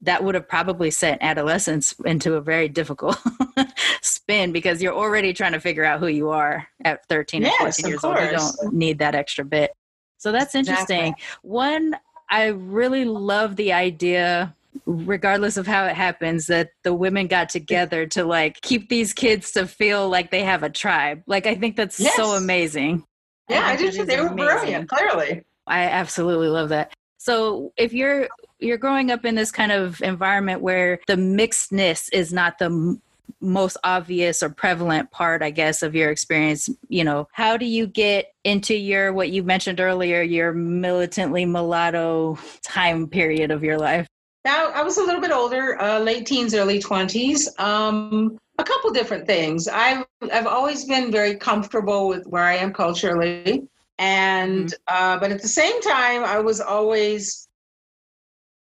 that 0.06 0.24
would 0.24 0.36
have 0.36 0.48
probably 0.48 0.92
sent 0.92 1.22
adolescence 1.22 1.94
into 2.06 2.34
a 2.36 2.42
very 2.42 2.68
difficult 2.70 3.18
spin 4.02 4.52
because 4.52 4.82
you're 4.82 4.94
already 4.94 5.34
trying 5.34 5.52
to 5.52 5.60
figure 5.60 5.84
out 5.84 6.00
who 6.00 6.08
you 6.08 6.30
are 6.30 6.68
at 6.84 7.06
13 7.08 7.42
Yes, 7.44 7.54
or 7.54 7.66
14 7.66 7.86
of 7.86 7.90
years 7.90 8.04
old. 8.04 8.16
You 8.16 8.30
course. 8.38 8.58
don't 8.58 8.74
need 8.74 9.00
that 9.00 9.16
extra 9.16 9.44
bit. 9.46 9.72
So 10.18 10.32
that's 10.32 10.56
interesting. 10.56 11.14
Exactly. 11.14 11.24
One, 11.42 11.96
I 12.30 12.48
really 12.48 13.06
love 13.06 13.56
the 13.56 13.74
idea, 13.74 14.56
regardless 14.86 15.58
of 15.58 15.68
how 15.68 15.86
it 15.86 15.96
happens, 15.96 16.48
that 16.48 16.70
the 16.84 16.94
women 16.94 17.28
got 17.28 17.50
together 17.50 18.06
to 18.08 18.24
like 18.24 18.62
keep 18.62 18.90
these 18.90 19.14
kids 19.14 19.52
to 19.52 19.68
feel 19.68 20.10
like 20.10 20.32
they 20.32 20.44
have 20.44 20.64
a 20.64 20.70
tribe. 20.70 21.24
Like, 21.28 21.46
I 21.46 21.56
think 21.56 21.76
that's 21.76 21.98
so 22.16 22.32
amazing. 22.32 23.04
Yeah, 23.50 23.68
I 23.68 23.76
think 23.76 23.92
do 23.92 23.98
too. 24.00 24.06
They 24.06 24.20
were 24.20 24.28
amazing. 24.28 24.46
brilliant, 24.58 24.90
clearly. 24.90 25.46
I 25.68 25.84
absolutely 25.86 26.48
love 26.48 26.70
that. 26.70 26.94
So 27.26 27.74
if 27.76 27.92
you're 27.92 28.28
you're 28.60 28.78
growing 28.78 29.10
up 29.10 29.26
in 29.26 29.34
this 29.34 29.52
kind 29.52 29.72
of 29.72 30.00
environment 30.04 30.62
where 30.62 31.00
the 31.08 31.16
mixedness 31.16 32.08
is 32.14 32.32
not 32.32 32.60
the 32.60 33.00
most 33.42 33.78
obvious 33.84 34.42
or 34.42 34.50
prevalent 34.50 35.12
part 35.12 35.44
i 35.44 35.50
guess 35.50 35.84
of 35.84 35.94
your 35.94 36.10
experience 36.10 36.70
you 36.88 37.04
know 37.04 37.28
how 37.32 37.58
do 37.58 37.66
you 37.66 37.86
get 37.86 38.34
into 38.44 38.74
your 38.74 39.12
what 39.12 39.30
you 39.30 39.44
mentioned 39.44 39.80
earlier 39.80 40.22
your 40.22 40.54
militantly 40.54 41.46
mulatto 41.46 42.38
time 42.62 43.08
period 43.08 43.52
of 43.52 43.64
your 43.64 43.78
life 43.78 44.08
Now, 44.46 44.70
I 44.70 44.84
was 44.84 44.98
a 44.98 45.04
little 45.04 45.22
bit 45.22 45.32
older, 45.32 45.82
uh, 45.82 46.00
late 46.00 46.28
teens, 46.28 46.54
early 46.54 46.80
20s. 46.80 47.60
Um, 47.60 48.38
a 48.60 48.64
couple 48.64 48.92
different 48.92 49.26
things. 49.26 49.68
I've, 49.68 50.06
I've 50.32 50.46
always 50.46 50.86
been 50.86 51.12
very 51.12 51.36
comfortable 51.36 52.08
with 52.08 52.28
where 52.28 52.44
I 52.44 52.56
am 52.56 52.72
culturally. 52.72 53.68
And, 53.98 54.74
uh, 54.88 55.20
but 55.20 55.32
at 55.32 55.42
the 55.42 55.48
same 55.48 55.82
time, 55.82 56.24
I 56.24 56.40
was 56.40 56.60
always 56.60 57.48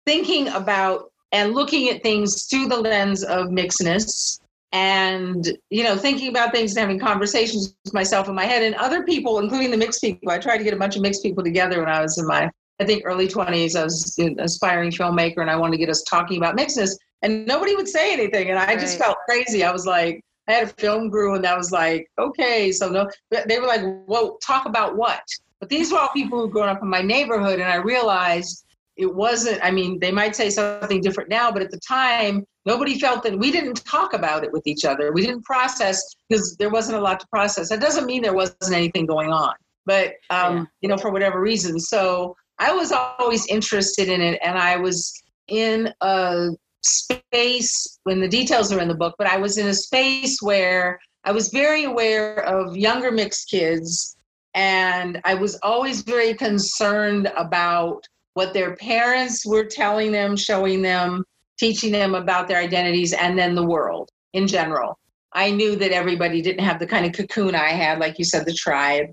thinking 0.04 0.48
about 0.48 1.12
and 1.30 1.54
looking 1.54 1.88
at 1.88 2.02
things 2.02 2.46
through 2.46 2.68
the 2.68 2.76
lens 2.76 3.22
of 3.24 3.48
mixedness 3.48 4.40
and, 4.72 5.46
you 5.70 5.84
know, 5.84 5.96
thinking 5.96 6.28
about 6.28 6.52
things 6.52 6.72
and 6.72 6.80
having 6.80 6.98
conversations 6.98 7.74
with 7.84 7.94
myself 7.94 8.28
in 8.28 8.34
my 8.34 8.44
head 8.44 8.62
and 8.62 8.74
other 8.76 9.04
people, 9.04 9.38
including 9.38 9.70
the 9.70 9.76
mixed 9.76 10.00
people. 10.00 10.30
I 10.30 10.38
tried 10.38 10.58
to 10.58 10.64
get 10.64 10.74
a 10.74 10.78
bunch 10.78 10.96
of 10.96 11.02
mixed 11.02 11.22
people 11.22 11.44
together 11.44 11.80
when 11.80 11.88
I 11.88 12.02
was 12.02 12.18
in 12.18 12.26
my 12.26 12.50
I 12.80 12.84
think 12.84 13.02
early 13.04 13.28
20s, 13.28 13.78
I 13.78 13.84
was 13.84 14.18
an 14.18 14.40
aspiring 14.40 14.90
filmmaker 14.90 15.38
and 15.38 15.50
I 15.50 15.56
wanted 15.56 15.72
to 15.72 15.78
get 15.78 15.88
us 15.88 16.02
talking 16.02 16.38
about 16.38 16.56
mixedness. 16.56 16.96
And 17.22 17.46
nobody 17.46 17.76
would 17.76 17.88
say 17.88 18.12
anything. 18.12 18.50
And 18.50 18.58
I 18.58 18.74
just 18.76 18.98
felt 18.98 19.16
crazy. 19.28 19.62
I 19.62 19.70
was 19.70 19.86
like, 19.86 20.20
I 20.52 20.56
had 20.58 20.68
a 20.68 20.72
film 20.74 21.10
crew 21.10 21.34
and 21.34 21.44
that 21.44 21.56
was 21.56 21.72
like, 21.72 22.10
okay, 22.18 22.72
so 22.72 22.88
no, 22.88 23.08
they 23.30 23.58
were 23.58 23.66
like, 23.66 23.82
well, 24.06 24.38
talk 24.38 24.66
about 24.66 24.96
what? 24.96 25.22
But 25.60 25.68
these 25.68 25.92
were 25.92 25.98
all 25.98 26.08
people 26.08 26.40
who 26.40 26.50
grown 26.50 26.68
up 26.68 26.82
in 26.82 26.88
my 26.88 27.02
neighborhood. 27.02 27.60
And 27.60 27.70
I 27.70 27.76
realized 27.76 28.64
it 28.96 29.12
wasn't, 29.14 29.64
I 29.64 29.70
mean, 29.70 29.98
they 30.00 30.10
might 30.12 30.36
say 30.36 30.50
something 30.50 31.00
different 31.00 31.30
now, 31.30 31.50
but 31.50 31.62
at 31.62 31.70
the 31.70 31.80
time, 31.86 32.44
nobody 32.66 32.98
felt 32.98 33.22
that 33.22 33.38
we 33.38 33.50
didn't 33.50 33.84
talk 33.84 34.12
about 34.12 34.44
it 34.44 34.52
with 34.52 34.66
each 34.66 34.84
other. 34.84 35.12
We 35.12 35.22
didn't 35.22 35.44
process 35.44 36.02
because 36.28 36.56
there 36.56 36.70
wasn't 36.70 36.98
a 36.98 37.00
lot 37.00 37.20
to 37.20 37.26
process. 37.28 37.68
That 37.68 37.80
doesn't 37.80 38.06
mean 38.06 38.22
there 38.22 38.34
wasn't 38.34 38.72
anything 38.72 39.06
going 39.06 39.30
on, 39.30 39.54
but, 39.86 40.14
um, 40.30 40.56
Yeah. 40.56 40.64
you 40.82 40.88
know, 40.88 40.96
for 40.98 41.10
whatever 41.10 41.40
reason. 41.40 41.80
So, 41.80 42.36
I 42.58 42.72
was 42.72 42.92
always 42.92 43.46
interested 43.46 44.08
in 44.08 44.20
it, 44.20 44.38
and 44.44 44.56
I 44.58 44.76
was 44.76 45.12
in 45.48 45.92
a 46.00 46.50
space 46.84 47.98
when 48.04 48.20
the 48.20 48.28
details 48.28 48.72
are 48.72 48.80
in 48.80 48.88
the 48.88 48.94
book, 48.94 49.14
but 49.18 49.26
I 49.26 49.36
was 49.36 49.58
in 49.58 49.68
a 49.68 49.74
space 49.74 50.38
where 50.40 50.98
I 51.24 51.32
was 51.32 51.48
very 51.48 51.84
aware 51.84 52.40
of 52.40 52.76
younger 52.76 53.10
mixed 53.10 53.48
kids, 53.50 54.16
and 54.54 55.20
I 55.24 55.34
was 55.34 55.58
always 55.62 56.02
very 56.02 56.34
concerned 56.34 57.32
about 57.36 58.04
what 58.34 58.52
their 58.52 58.76
parents 58.76 59.46
were 59.46 59.64
telling 59.64 60.10
them, 60.10 60.36
showing 60.36 60.82
them, 60.82 61.24
teaching 61.58 61.92
them 61.92 62.14
about 62.14 62.48
their 62.48 62.58
identities, 62.58 63.12
and 63.12 63.38
then 63.38 63.54
the 63.54 63.66
world 63.66 64.10
in 64.32 64.46
general. 64.46 64.98
I 65.32 65.50
knew 65.50 65.76
that 65.76 65.92
everybody 65.92 66.42
didn't 66.42 66.64
have 66.64 66.78
the 66.78 66.86
kind 66.86 67.06
of 67.06 67.12
cocoon 67.12 67.54
I 67.54 67.68
had, 67.68 67.98
like 67.98 68.18
you 68.18 68.24
said, 68.24 68.44
the 68.44 68.52
tribe 68.52 69.06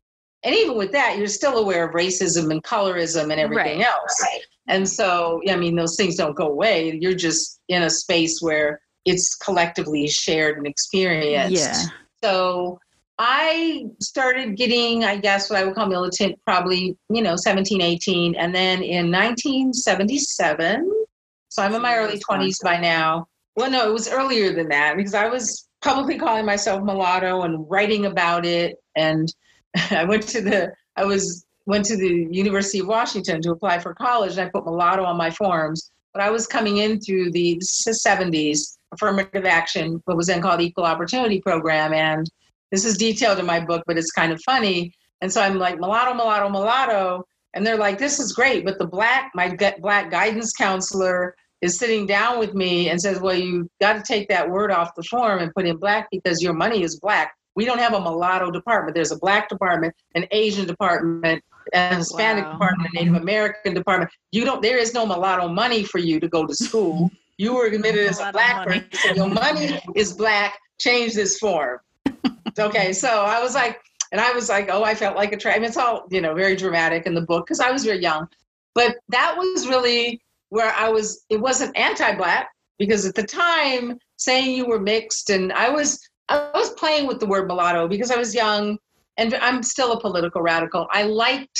and 0.43 0.55
even 0.55 0.77
with 0.77 0.91
that, 0.93 1.17
you're 1.17 1.27
still 1.27 1.57
aware 1.57 1.87
of 1.87 1.93
racism 1.93 2.51
and 2.51 2.63
colorism 2.63 3.23
and 3.23 3.39
everything 3.39 3.79
Right. 3.79 3.87
else. 3.87 4.25
And 4.69 4.87
so, 4.87 5.41
I 5.49 5.55
mean, 5.55 5.75
those 5.75 5.95
things 5.95 6.15
don't 6.15 6.35
go 6.35 6.47
away. 6.47 6.97
You're 7.01 7.15
just 7.15 7.59
in 7.67 7.83
a 7.83 7.89
space 7.89 8.39
where 8.39 8.79
it's 9.03 9.35
collectively 9.35 10.07
shared 10.07 10.57
and 10.57 10.67
experienced. 10.67 11.55
Yeah. 11.55 11.85
So 12.23 12.79
I 13.17 13.87
started 13.99 14.55
getting, 14.55 15.03
I 15.03 15.17
guess, 15.17 15.49
what 15.49 15.59
I 15.59 15.65
would 15.65 15.73
call 15.73 15.87
militant 15.87 16.39
probably, 16.45 16.95
you 17.09 17.21
know, 17.21 17.35
17, 17.35 17.81
18. 17.81 18.35
And 18.35 18.53
then 18.53 18.83
in 18.83 19.11
1977, 19.11 21.05
so 21.49 21.63
I'm 21.63 21.73
in 21.73 21.81
my 21.81 21.97
early 21.97 22.19
20s 22.19 22.63
by 22.63 22.79
now. 22.79 23.27
Well, 23.55 23.71
no, 23.71 23.89
it 23.89 23.93
was 23.93 24.07
earlier 24.07 24.53
than 24.53 24.69
that 24.69 24.95
because 24.95 25.15
I 25.15 25.27
was 25.27 25.67
publicly 25.81 26.19
calling 26.19 26.45
myself 26.45 26.83
mulatto 26.83 27.41
and 27.41 27.65
writing 27.69 28.05
about 28.05 28.45
it. 28.45 28.77
And 28.95 29.33
I 29.91 30.03
went 30.03 30.23
to 30.29 30.41
the, 30.41 30.71
I 30.95 31.05
was, 31.05 31.45
went 31.69 31.85
to 31.85 31.95
the 31.95 32.27
University 32.31 32.79
of 32.79 32.87
Washington 32.87 33.41
to 33.43 33.51
apply 33.51 33.77
for 33.77 33.93
college 33.93 34.31
and 34.31 34.41
I 34.41 34.49
put 34.49 34.65
mulatto 34.65 35.03
on 35.03 35.17
my 35.17 35.29
forms. 35.29 35.91
But 36.13 36.23
I 36.23 36.31
was 36.31 36.47
coming 36.47 36.77
in 36.77 36.99
through 36.99 37.31
the, 37.31 37.57
this 37.59 37.85
is 37.85 38.01
the 38.03 38.09
70s 38.09 38.77
affirmative 38.91 39.45
action, 39.45 40.01
what 40.05 40.17
was 40.17 40.25
then 40.25 40.41
called 40.41 40.61
Equal 40.61 40.85
Opportunity 40.85 41.39
Program. 41.39 41.93
And 41.93 42.27
this 42.71 42.85
is 42.85 42.97
detailed 42.97 43.37
in 43.37 43.45
my 43.45 43.59
book, 43.59 43.83
but 43.85 43.99
it's 43.99 44.11
kind 44.11 44.31
of 44.31 44.41
funny. 44.43 44.95
And 45.21 45.31
so 45.31 45.41
I'm 45.43 45.59
like, 45.59 45.79
mulatto, 45.79 46.15
mulatto, 46.15 46.49
mulatto. 46.49 47.27
And 47.53 47.65
they're 47.65 47.77
like, 47.77 47.99
this 47.99 48.19
is 48.19 48.33
great. 48.33 48.65
But 48.65 48.79
the 48.79 48.87
black, 48.87 49.31
my 49.35 49.55
black 49.79 50.09
guidance 50.09 50.51
counselor 50.53 51.35
is 51.61 51.77
sitting 51.77 52.07
down 52.07 52.39
with 52.39 52.55
me 52.55 52.89
and 52.89 52.99
says, 52.99 53.19
well, 53.19 53.35
you 53.35 53.69
got 53.79 53.93
to 53.93 54.01
take 54.01 54.27
that 54.29 54.49
word 54.49 54.71
off 54.71 54.95
the 54.95 55.03
form 55.03 55.37
and 55.37 55.53
put 55.53 55.67
in 55.67 55.77
black 55.77 56.07
because 56.09 56.41
your 56.41 56.53
money 56.53 56.81
is 56.81 56.99
black. 56.99 57.35
We 57.55 57.65
don't 57.65 57.79
have 57.79 57.93
a 57.93 58.01
mulatto 58.01 58.49
department. 58.49 58.95
There's 58.95 59.11
a 59.11 59.19
black 59.19 59.49
department, 59.49 59.93
an 60.15 60.25
Asian 60.31 60.65
department, 60.65 61.43
a 61.73 61.95
Hispanic 61.95 62.45
Wow. 62.45 62.53
department, 62.53 62.89
a 62.93 62.95
Native 62.97 63.15
American 63.15 63.73
department. 63.73 64.11
You 64.31 64.45
don't, 64.45 64.61
there 64.61 64.77
is 64.77 64.93
no 64.93 65.05
mulatto 65.05 65.47
money 65.47 65.83
for 65.83 65.97
you 65.97 66.19
to 66.19 66.27
go 66.27 66.45
to 66.45 66.55
school. 66.55 67.11
You 67.39 67.55
were 67.55 67.67
admitted 67.67 68.05
as 68.05 68.19
a 68.19 68.33
black 68.33 68.67
person. 68.67 69.15
Your 69.15 69.29
money 69.29 69.79
is 69.95 70.11
black. 70.11 70.59
Change 70.77 71.13
this 71.13 71.39
form. 71.39 71.79
okay, 72.59 72.91
so 72.91 73.07
I 73.07 73.41
was 73.41 73.55
like, 73.55 73.79
and 74.11 74.19
I 74.19 74.33
was 74.33 74.49
like, 74.49 74.67
oh, 74.69 74.83
I 74.83 74.93
felt 74.93 75.15
like 75.15 75.31
a 75.31 75.37
tribe. 75.37 75.63
It's 75.63 75.77
all, 75.77 76.05
you 76.11 76.19
know, 76.19 76.35
very 76.35 76.57
dramatic 76.57 77.05
in 77.05 77.13
the 77.13 77.21
book 77.21 77.45
because 77.45 77.61
I 77.61 77.71
was 77.71 77.85
very 77.85 78.01
young. 78.01 78.27
But 78.75 78.97
that 79.07 79.37
was 79.37 79.69
really 79.69 80.21
where 80.49 80.73
I 80.75 80.89
was, 80.89 81.23
it 81.29 81.39
wasn't 81.39 81.77
anti 81.77 82.13
black 82.15 82.49
because 82.77 83.05
at 83.05 83.15
the 83.15 83.23
time 83.23 83.97
saying 84.17 84.57
you 84.57 84.65
were 84.65 84.79
mixed 84.79 85.29
and 85.29 85.53
I 85.53 85.69
was, 85.69 85.97
I 86.27 86.51
was 86.53 86.71
playing 86.71 87.07
with 87.07 87.21
the 87.21 87.25
word 87.25 87.47
mulatto 87.47 87.87
because 87.87 88.11
I 88.11 88.17
was 88.17 88.35
young 88.35 88.77
and 89.19 89.35
I'm 89.35 89.61
still 89.61 89.91
a 89.91 89.99
political 89.99 90.41
radical. 90.41 90.87
I 90.91 91.03
liked, 91.03 91.59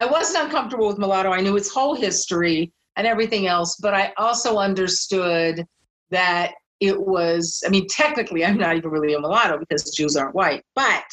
I 0.00 0.06
wasn't 0.06 0.46
uncomfortable 0.46 0.88
with 0.88 0.98
mulatto. 0.98 1.30
I 1.30 1.42
knew 1.42 1.56
its 1.56 1.70
whole 1.70 1.94
history 1.94 2.72
and 2.96 3.06
everything 3.06 3.46
else, 3.46 3.76
but 3.76 3.92
I 3.92 4.14
also 4.16 4.56
understood 4.56 5.64
that 6.10 6.54
it 6.80 6.98
was, 6.98 7.62
I 7.66 7.68
mean, 7.68 7.86
technically, 7.88 8.44
I'm 8.44 8.56
not 8.56 8.76
even 8.76 8.90
really 8.90 9.12
a 9.12 9.20
mulatto 9.20 9.58
because 9.58 9.94
Jews 9.94 10.16
aren't 10.16 10.34
white, 10.34 10.62
but 10.74 11.04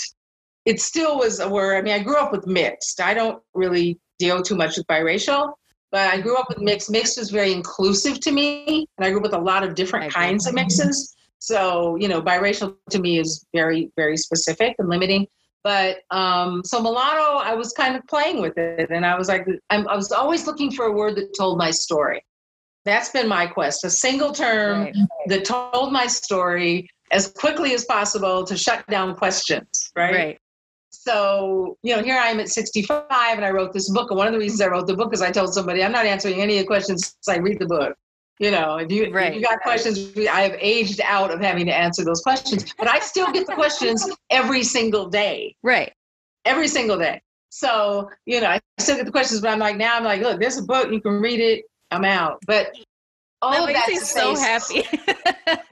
it 0.66 0.80
still 0.80 1.18
was 1.18 1.42
a 1.42 1.50
word. 1.50 1.78
I 1.78 1.82
mean, 1.82 1.94
I 1.94 2.00
grew 2.00 2.16
up 2.16 2.32
with 2.32 2.48
mixed. 2.48 3.02
I 3.02 3.14
don't 3.14 3.42
really 3.54 4.00
deal 4.20 4.42
too 4.42 4.56
much 4.56 4.78
with 4.78 4.88
biracial, 4.88 5.52
but 5.92 6.14
I 6.14 6.22
grew 6.22 6.38
up 6.38 6.48
with 6.48 6.60
mixed. 6.60 6.90
Mixed 6.90 7.20
was 7.20 7.30
very 7.30 7.52
inclusive 7.52 8.22
to 8.22 8.32
me, 8.32 8.88
and 8.98 9.06
I 9.06 9.10
grew 9.10 9.18
up 9.18 9.24
with 9.24 9.34
a 9.34 9.38
lot 9.38 9.64
of 9.64 9.76
different 9.76 10.14
kinds 10.14 10.48
of 10.48 10.54
mixes. 10.54 11.14
So, 11.40 11.98
you 11.98 12.08
know, 12.08 12.22
biracial 12.22 12.78
to 12.92 13.00
me 13.00 13.20
is 13.20 13.46
very, 13.54 13.92
very 13.98 14.16
specific 14.16 14.76
and 14.80 14.88
limiting. 14.88 15.28
But 15.64 16.00
um, 16.12 16.62
so 16.66 16.82
mulatto, 16.82 17.38
I 17.38 17.54
was 17.54 17.72
kind 17.72 17.96
of 17.96 18.06
playing 18.08 18.42
with 18.42 18.58
it, 18.58 18.90
and 18.92 19.06
I 19.06 19.18
was 19.18 19.30
like, 19.30 19.48
I'm, 19.70 19.88
i 19.88 19.96
was 19.96 20.12
always 20.12 20.46
looking 20.46 20.72
for 20.72 20.86
a 20.86 20.92
word 20.92 21.16
that 21.16 21.38
told 21.38 21.58
my 21.58 21.72
story. 21.72 22.24
That's 22.86 23.10
been 23.10 23.30
my 23.30 23.48
quest: 23.48 23.86
a 23.86 23.90
single 23.90 24.34
term 24.34 24.82
right. 24.82 24.96
that 25.28 25.46
told 25.46 25.94
my 25.94 26.08
story 26.08 26.90
as 27.12 27.28
quickly 27.28 27.74
as 27.74 27.86
possible 27.86 28.44
to 28.44 28.58
shut 28.58 28.86
down 28.88 29.16
questions. 29.16 29.92
Right. 29.96 30.14
Right. 30.14 30.40
So, 30.90 31.78
you 31.84 31.96
know, 31.96 32.04
here 32.04 32.18
I 32.18 32.28
am 32.28 32.40
at 32.40 32.50
65 32.50 33.04
and 33.10 33.44
I 33.44 33.50
wrote 33.50 33.74
this 33.74 33.90
book. 33.90 34.10
And 34.10 34.18
one 34.18 34.28
of 34.28 34.34
the 34.34 34.40
reasons 34.40 34.62
I 34.62 34.68
wrote 34.68 34.88
the 34.88 34.96
book 34.96 35.14
is 35.14 35.22
I 35.22 35.32
told 35.32 35.54
somebody 35.54 35.84
I'm 35.84 35.92
not 35.92 36.06
answering 36.06 36.42
any 36.42 36.58
of 36.58 36.62
the 36.62 36.68
questions 36.68 37.16
I 37.28 37.38
read 37.38 37.60
the 37.60 37.66
book. 37.66 37.96
You 38.44 38.52
know, 38.52 38.76
if 38.76 38.92
you, 38.92 39.10
right. 39.10 39.30
if 39.30 39.36
you 39.36 39.42
got 39.42 39.62
questions, 39.62 40.12
I 40.30 40.42
have 40.42 40.58
aged 40.60 41.00
out 41.00 41.32
of 41.32 41.40
having 41.40 41.66
to 41.68 41.74
answer 41.74 42.04
those 42.04 42.20
questions, 42.20 42.74
but 42.78 42.90
I 42.90 43.00
still 43.00 43.32
get 43.32 43.48
the 43.48 43.54
questions 43.54 44.06
every 44.30 44.64
single 44.64 45.08
day. 45.08 45.56
Right. 45.64 45.94
Every 46.44 46.68
single 46.68 46.98
day. 46.98 47.22
So, 47.52 48.10
you 48.26 48.42
know, 48.42 48.48
I 48.48 48.60
still 48.80 48.98
get 48.98 49.06
the 49.06 49.14
questions, 49.14 49.40
but 49.40 49.50
I'm 49.50 49.60
like, 49.60 49.78
now 49.78 49.96
I'm 49.96 50.04
like, 50.04 50.22
look, 50.22 50.42
there's 50.42 50.58
a 50.58 50.64
book, 50.64 50.92
you 50.92 51.00
can 51.00 51.22
read 51.22 51.40
it, 51.40 51.64
I'm 51.90 52.04
out. 52.04 52.40
But 52.46 52.76
all 53.44 53.68
that 53.68 53.74
makes 53.74 53.88
me 53.88 53.98
so 53.98 54.36
happy. 54.36 54.84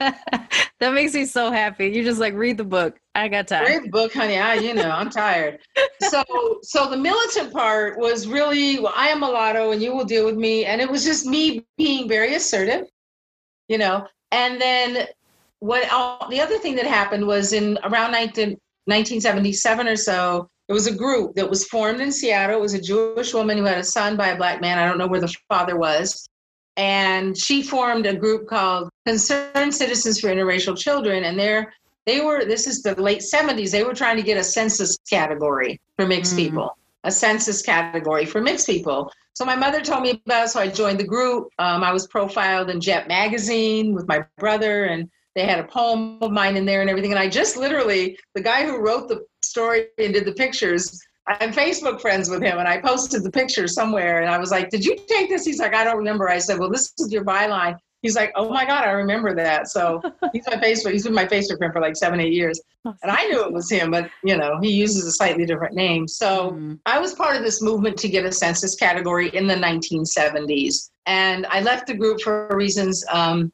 that 0.78 0.92
makes 0.92 1.14
me 1.14 1.24
so 1.24 1.50
happy. 1.50 1.88
You 1.88 2.04
just 2.04 2.20
like 2.20 2.34
read 2.34 2.58
the 2.58 2.64
book. 2.64 2.98
I 3.14 3.28
got 3.28 3.48
time. 3.48 3.64
Read 3.64 3.84
the 3.84 3.88
book, 3.88 4.12
honey. 4.12 4.38
I, 4.38 4.54
you 4.54 4.74
know, 4.74 4.90
I'm 4.90 5.08
tired. 5.08 5.58
So, 6.00 6.22
so 6.62 6.90
the 6.90 6.96
militant 6.96 7.52
part 7.52 7.98
was 7.98 8.26
really, 8.26 8.78
well, 8.78 8.92
I 8.94 9.08
am 9.08 9.20
mulatto, 9.20 9.72
and 9.72 9.82
you 9.82 9.94
will 9.94 10.04
deal 10.04 10.26
with 10.26 10.36
me, 10.36 10.66
and 10.66 10.80
it 10.80 10.90
was 10.90 11.04
just 11.04 11.24
me 11.24 11.64
being 11.78 12.08
very 12.08 12.34
assertive, 12.34 12.86
you 13.68 13.78
know. 13.78 14.06
And 14.32 14.60
then 14.60 15.06
what? 15.60 15.88
Uh, 15.90 16.28
the 16.28 16.40
other 16.40 16.58
thing 16.58 16.74
that 16.76 16.86
happened 16.86 17.26
was 17.26 17.52
in 17.52 17.78
around 17.84 18.12
19, 18.12 18.50
1977 18.84 19.88
or 19.88 19.96
so. 19.96 20.48
There 20.68 20.74
was 20.74 20.86
a 20.86 20.94
group 20.94 21.34
that 21.36 21.48
was 21.48 21.66
formed 21.66 22.00
in 22.00 22.12
Seattle. 22.12 22.58
It 22.58 22.60
was 22.60 22.74
a 22.74 22.80
Jewish 22.80 23.34
woman 23.34 23.58
who 23.58 23.64
had 23.64 23.78
a 23.78 23.84
son 23.84 24.16
by 24.16 24.28
a 24.28 24.36
black 24.36 24.60
man. 24.60 24.78
I 24.78 24.86
don't 24.86 24.98
know 24.98 25.08
where 25.08 25.20
the 25.20 25.34
father 25.48 25.76
was 25.76 26.28
and 26.76 27.36
she 27.36 27.62
formed 27.62 28.06
a 28.06 28.14
group 28.14 28.48
called 28.48 28.88
Concerned 29.06 29.74
Citizens 29.74 30.20
for 30.20 30.28
Interracial 30.28 30.76
Children, 30.76 31.24
and 31.24 31.38
they're 31.38 31.72
they 32.06 32.20
were 32.20 32.44
this 32.44 32.66
is 32.66 32.82
the 32.82 33.00
late 33.00 33.20
70s 33.20 33.70
they 33.70 33.84
were 33.84 33.94
trying 33.94 34.16
to 34.16 34.22
get 34.22 34.36
a 34.36 34.42
census 34.42 34.96
category 35.08 35.80
for 35.96 36.06
mixed 36.06 36.34
mm. 36.34 36.38
people 36.38 36.76
a 37.04 37.10
census 37.10 37.62
category 37.62 38.24
for 38.24 38.40
mixed 38.40 38.66
people. 38.66 39.12
So 39.34 39.44
my 39.44 39.56
mother 39.56 39.80
told 39.80 40.02
me 40.02 40.22
about 40.24 40.44
it 40.44 40.48
so 40.50 40.60
i 40.60 40.68
joined 40.68 41.00
the 41.00 41.04
group. 41.04 41.48
Um, 41.58 41.82
i 41.82 41.92
was 41.92 42.06
profiled 42.06 42.70
in 42.70 42.80
jet 42.80 43.08
magazine 43.08 43.94
with 43.94 44.06
my 44.06 44.24
brother 44.38 44.84
and 44.84 45.10
they 45.34 45.46
had 45.46 45.58
a 45.58 45.64
poem 45.64 46.18
of 46.20 46.30
mine 46.30 46.56
in 46.56 46.66
there 46.66 46.80
and 46.80 46.90
everything. 46.90 47.12
And 47.12 47.18
i 47.18 47.28
just 47.28 47.56
literally 47.56 48.18
the 48.34 48.42
guy 48.42 48.64
who 48.64 48.78
wrote 48.78 49.08
the 49.08 49.24
story 49.42 49.86
and 49.98 50.12
did 50.12 50.24
the 50.24 50.32
pictures 50.32 51.00
I'm 51.26 51.52
Facebook 51.52 52.00
friends 52.00 52.28
with 52.28 52.42
him, 52.42 52.58
and 52.58 52.66
I 52.66 52.80
posted 52.80 53.22
the 53.22 53.30
picture 53.30 53.68
somewhere, 53.68 54.20
and 54.20 54.30
I 54.30 54.38
was 54.38 54.50
like, 54.50 54.70
"Did 54.70 54.84
you 54.84 54.96
take 55.08 55.28
this?" 55.28 55.44
He's 55.44 55.60
like, 55.60 55.74
"I 55.74 55.84
don't 55.84 55.98
remember." 55.98 56.28
I 56.28 56.38
said, 56.38 56.58
"Well, 56.58 56.70
this 56.70 56.92
is 56.98 57.12
your 57.12 57.24
byline." 57.24 57.76
He's 58.02 58.16
like, 58.16 58.32
"Oh 58.34 58.50
my 58.50 58.64
God, 58.64 58.84
I 58.84 58.90
remember 58.90 59.34
that." 59.36 59.68
So 59.68 60.02
he's 60.32 60.46
my 60.48 60.56
Facebook. 60.56 60.92
He's 60.92 61.04
been 61.04 61.14
my 61.14 61.26
Facebook 61.26 61.58
friend 61.58 61.72
for 61.72 61.80
like 61.80 61.96
seven, 61.96 62.20
eight 62.20 62.32
years, 62.32 62.60
and 62.84 62.96
I 63.04 63.26
knew 63.26 63.44
it 63.44 63.52
was 63.52 63.70
him, 63.70 63.92
but 63.92 64.10
you 64.24 64.36
know, 64.36 64.58
he 64.60 64.72
uses 64.72 65.06
a 65.06 65.12
slightly 65.12 65.46
different 65.46 65.74
name. 65.74 66.08
So 66.08 66.50
mm-hmm. 66.50 66.74
I 66.86 66.98
was 66.98 67.14
part 67.14 67.36
of 67.36 67.44
this 67.44 67.62
movement 67.62 67.96
to 67.98 68.08
get 68.08 68.26
a 68.26 68.32
census 68.32 68.74
category 68.74 69.28
in 69.28 69.46
the 69.46 69.54
1970s, 69.54 70.90
and 71.06 71.46
I 71.46 71.60
left 71.60 71.86
the 71.86 71.94
group 71.94 72.20
for 72.20 72.48
reasons. 72.50 73.04
Um, 73.12 73.52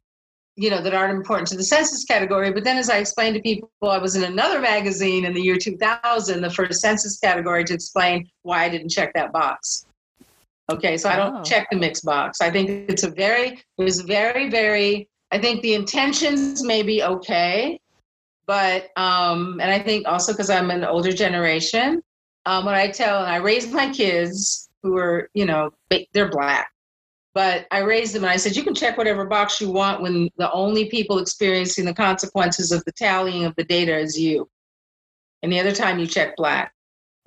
you 0.59 0.70
know 0.70 0.82
that 0.82 0.92
aren't 0.92 1.16
important 1.16 1.46
to 1.48 1.56
the 1.56 1.62
census 1.62 2.04
category. 2.04 2.50
But 2.52 2.64
then 2.64 2.76
as 2.76 2.90
i 2.90 2.98
explained 2.98 3.36
to 3.36 3.42
people 3.42 3.70
i 3.82 3.98
was 3.98 4.16
in 4.16 4.24
another 4.24 4.61
magazine 4.61 5.24
in 5.24 5.32
the 5.32 5.40
year 5.40 5.56
2000 5.56 6.40
the 6.40 6.50
first 6.50 6.80
census 6.80 7.18
category 7.18 7.64
to 7.64 7.74
explain 7.74 8.28
why 8.42 8.64
i 8.64 8.68
didn't 8.68 8.90
check 8.90 9.12
that 9.14 9.32
box. 9.32 9.86
Okay 10.70 10.96
so 10.96 11.09
i 11.09 11.16
don't 11.16 11.36
oh. 11.36 11.42
check 11.42 11.68
the 11.70 11.78
mix 11.78 12.00
box. 12.00 12.40
I 12.40 12.50
think 12.50 12.90
it's 12.90 13.04
a 13.04 13.11
very 13.11 13.62
it 13.78 13.84
was 13.84 14.00
very 14.00 14.50
very 14.50 15.09
i 15.30 15.38
think 15.38 15.62
the 15.62 15.74
intentions 15.74 16.64
may 16.64 16.82
be 16.82 17.02
okay 17.02 17.80
but 18.46 18.88
um 18.96 19.61
and 19.61 19.70
i 19.70 19.78
think 19.78 20.09
also 20.09 20.32
because 20.32 20.50
i'm 20.50 20.70
an 20.70 20.84
older 20.84 21.12
generation 21.12 22.02
um 22.46 22.64
when 22.64 22.74
i 22.74 22.88
tell 22.88 23.22
and 23.22 23.30
i 23.30 23.36
raise 23.36 23.70
my 23.70 23.92
kids 23.92 24.68
who 24.82 24.96
are 24.96 25.28
you 25.34 25.44
know 25.44 25.70
they're 26.12 26.30
black 26.30 26.70
but 27.39 27.68
I 27.70 27.82
raised 27.82 28.16
them 28.16 28.24
and 28.24 28.32
I 28.32 28.36
said, 28.36 28.57
you 28.57 28.64
can 28.64 28.74
check 28.74 28.99
whatever 28.99 29.24
box 29.24 29.61
you 29.61 29.70
want 29.70 30.03
when 30.03 30.28
the 30.39 30.51
only 30.51 30.86
people 30.86 31.20
experiencing 31.20 31.84
the 31.84 31.95
consequences 31.95 32.72
of 32.72 32.84
the 32.84 32.91
tallying 32.91 33.45
of 33.45 33.55
the 33.55 33.62
data 33.62 33.97
is 33.97 34.18
you. 34.18 34.51
And 35.45 35.53
the 35.53 35.61
other 35.61 35.70
time 35.70 36.01
you 36.01 36.09
check 36.09 36.34
black. 36.34 36.72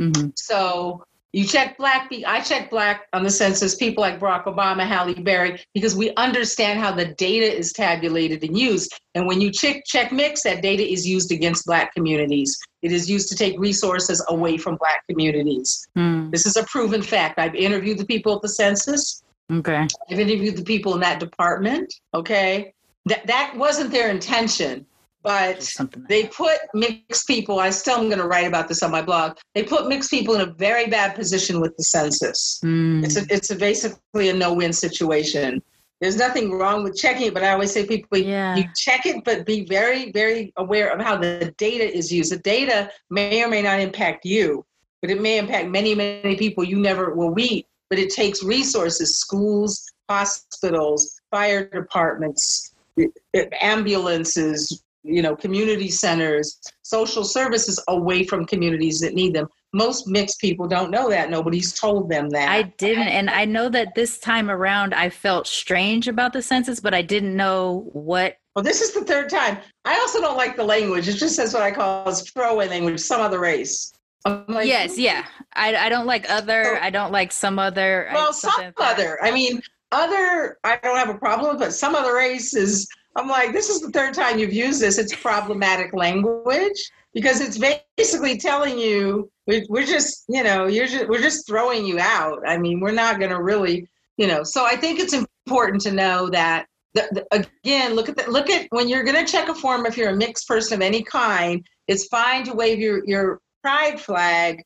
Mm-hmm. 0.01 0.31
So 0.35 1.05
you 1.31 1.45
check 1.45 1.77
black. 1.77 2.11
I 2.27 2.41
check 2.41 2.69
black 2.69 3.07
on 3.13 3.23
the 3.23 3.29
census, 3.29 3.75
people 3.75 4.01
like 4.01 4.19
Barack 4.19 4.43
Obama, 4.43 4.85
Halle 4.85 5.13
Berry, 5.13 5.61
because 5.73 5.95
we 5.95 6.13
understand 6.15 6.77
how 6.77 6.91
the 6.91 7.05
data 7.05 7.45
is 7.45 7.71
tabulated 7.71 8.43
and 8.43 8.59
used. 8.59 8.91
And 9.15 9.25
when 9.27 9.39
you 9.39 9.49
check, 9.49 9.85
check 9.85 10.11
mix, 10.11 10.43
that 10.43 10.61
data 10.61 10.85
is 10.85 11.07
used 11.07 11.31
against 11.31 11.65
black 11.65 11.93
communities. 11.93 12.59
It 12.81 12.91
is 12.91 13.09
used 13.09 13.29
to 13.29 13.35
take 13.35 13.57
resources 13.57 14.21
away 14.27 14.57
from 14.57 14.75
black 14.75 15.07
communities. 15.07 15.87
Mm. 15.97 16.31
This 16.31 16.45
is 16.45 16.57
a 16.57 16.65
proven 16.65 17.01
fact. 17.01 17.39
I've 17.39 17.55
interviewed 17.55 17.97
the 17.97 18.05
people 18.05 18.35
at 18.35 18.41
the 18.41 18.49
census. 18.49 19.23
Okay. 19.51 19.87
I've 20.09 20.19
interviewed 20.19 20.55
the 20.55 20.63
people 20.63 20.93
in 20.93 21.01
that 21.01 21.19
department. 21.19 21.93
Okay. 22.13 22.73
That 23.05 23.25
that 23.27 23.53
wasn't 23.57 23.91
their 23.91 24.09
intention, 24.09 24.85
but 25.23 25.75
they 26.07 26.27
put 26.27 26.57
mixed 26.73 27.27
people. 27.27 27.59
I 27.59 27.71
still 27.71 27.97
am 27.97 28.07
going 28.07 28.19
to 28.19 28.27
write 28.27 28.47
about 28.47 28.67
this 28.67 28.83
on 28.83 28.91
my 28.91 29.01
blog. 29.01 29.37
They 29.55 29.63
put 29.63 29.87
mixed 29.87 30.09
people 30.09 30.35
in 30.35 30.41
a 30.41 30.53
very 30.53 30.87
bad 30.87 31.15
position 31.15 31.59
with 31.59 31.75
the 31.77 31.83
census. 31.83 32.59
Mm. 32.63 33.03
It's 33.03 33.17
a, 33.17 33.25
it's 33.29 33.49
a 33.49 33.55
basically 33.55 34.29
a 34.29 34.33
no-win 34.33 34.71
situation. 34.71 35.61
There's 35.99 36.17
nothing 36.17 36.51
wrong 36.51 36.83
with 36.83 36.95
checking 36.95 37.27
it, 37.27 37.33
but 37.33 37.43
I 37.43 37.51
always 37.51 37.71
say 37.71 37.85
people 37.85 38.17
yeah. 38.17 38.55
you 38.55 38.63
check 38.75 39.05
it, 39.05 39.23
but 39.23 39.45
be 39.45 39.65
very 39.65 40.11
very 40.11 40.53
aware 40.57 40.89
of 40.89 41.01
how 41.01 41.17
the 41.17 41.53
data 41.57 41.83
is 41.83 42.11
used. 42.11 42.31
The 42.31 42.37
data 42.37 42.89
may 43.09 43.43
or 43.43 43.47
may 43.47 43.61
not 43.61 43.79
impact 43.79 44.25
you, 44.25 44.65
but 45.01 45.11
it 45.11 45.21
may 45.21 45.37
impact 45.37 45.69
many 45.69 45.93
many 45.93 46.35
people 46.37 46.63
you 46.63 46.79
never 46.79 47.13
will 47.13 47.33
meet 47.33 47.67
but 47.91 47.99
it 47.99 48.09
takes 48.09 48.41
resources 48.41 49.17
schools, 49.17 49.85
hospitals, 50.09 51.19
fire 51.29 51.65
departments, 51.65 52.73
eh, 52.97 53.07
eh, 53.33 53.45
ambulances, 53.59 54.83
you 55.03 55.21
know, 55.21 55.35
community 55.35 55.89
centers, 55.89 56.57
social 56.83 57.25
services 57.25 57.83
away 57.89 58.23
from 58.23 58.45
communities 58.45 59.01
that 59.01 59.13
need 59.13 59.33
them. 59.33 59.45
Most 59.73 60.07
mixed 60.07 60.39
people 60.39 60.69
don't 60.69 60.89
know 60.89 61.09
that. 61.09 61.29
Nobody's 61.29 61.73
told 61.77 62.09
them 62.09 62.29
that. 62.29 62.47
I 62.47 62.61
didn't. 62.77 63.09
And 63.09 63.29
I 63.29 63.43
know 63.43 63.67
that 63.67 63.93
this 63.93 64.19
time 64.19 64.49
around 64.49 64.93
I 64.93 65.09
felt 65.09 65.45
strange 65.45 66.07
about 66.07 66.31
the 66.31 66.41
census, 66.41 66.79
but 66.79 66.93
I 66.93 67.01
didn't 67.01 67.35
know 67.35 67.89
what. 67.91 68.37
Well, 68.55 68.63
this 68.63 68.79
is 68.79 68.93
the 68.93 69.03
third 69.03 69.29
time. 69.29 69.57
I 69.83 69.95
also 69.95 70.21
don't 70.21 70.37
like 70.37 70.55
the 70.55 70.63
language. 70.63 71.09
It 71.09 71.13
just 71.13 71.35
says 71.35 71.53
what 71.53 71.63
I 71.63 71.71
call 71.71 72.07
as 72.07 72.21
throwaway 72.29 72.69
language, 72.69 73.01
some 73.01 73.19
other 73.19 73.39
race. 73.39 73.91
Like, 74.25 74.67
yes, 74.67 74.97
yeah. 74.97 75.23
Hmm. 75.23 75.43
I, 75.53 75.75
I 75.75 75.89
don't 75.89 76.05
like 76.05 76.29
other. 76.29 76.77
Oh. 76.77 76.79
I 76.81 76.89
don't 76.89 77.11
like 77.11 77.31
some 77.31 77.59
other. 77.59 78.09
Well, 78.13 78.33
some 78.33 78.73
other. 78.77 79.17
I 79.23 79.31
mean, 79.31 79.61
other. 79.91 80.57
I 80.63 80.77
don't 80.77 80.97
have 80.97 81.09
a 81.09 81.17
problem, 81.17 81.57
but 81.57 81.73
some 81.73 81.95
other 81.95 82.15
races. 82.15 82.87
I'm 83.15 83.27
like, 83.27 83.51
this 83.51 83.69
is 83.69 83.81
the 83.81 83.91
third 83.91 84.13
time 84.13 84.39
you've 84.39 84.53
used 84.53 84.81
this. 84.81 84.97
It's 84.97 85.15
problematic 85.15 85.93
language 85.93 86.89
because 87.13 87.41
it's 87.41 87.59
basically 87.97 88.37
telling 88.37 88.79
you 88.79 89.29
we're 89.47 89.85
just, 89.85 90.23
you 90.29 90.43
know, 90.43 90.67
you're 90.67 90.87
just 90.87 91.07
we're 91.09 91.21
just 91.21 91.45
throwing 91.47 91.85
you 91.85 91.99
out. 91.99 92.39
I 92.47 92.57
mean, 92.57 92.79
we're 92.79 92.91
not 92.91 93.19
going 93.19 93.31
to 93.31 93.41
really, 93.41 93.89
you 94.17 94.27
know. 94.27 94.43
So 94.43 94.65
I 94.65 94.75
think 94.75 94.99
it's 94.99 95.13
important 95.13 95.81
to 95.81 95.91
know 95.91 96.29
that 96.29 96.67
the, 96.93 97.07
the, 97.11 97.37
again, 97.37 97.95
look 97.95 98.07
at 98.07 98.17
the, 98.17 98.29
look 98.29 98.49
at 98.49 98.67
when 98.69 98.87
you're 98.87 99.03
going 99.03 99.25
to 99.25 99.29
check 99.29 99.49
a 99.49 99.55
form. 99.55 99.85
If 99.85 99.97
you're 99.97 100.11
a 100.11 100.15
mixed 100.15 100.47
person 100.47 100.75
of 100.75 100.81
any 100.81 101.03
kind, 101.03 101.65
it's 101.87 102.07
fine 102.07 102.45
to 102.45 102.53
wave 102.53 102.79
your 102.79 103.03
your 103.05 103.41
pride 103.61 103.99
flag, 103.99 104.63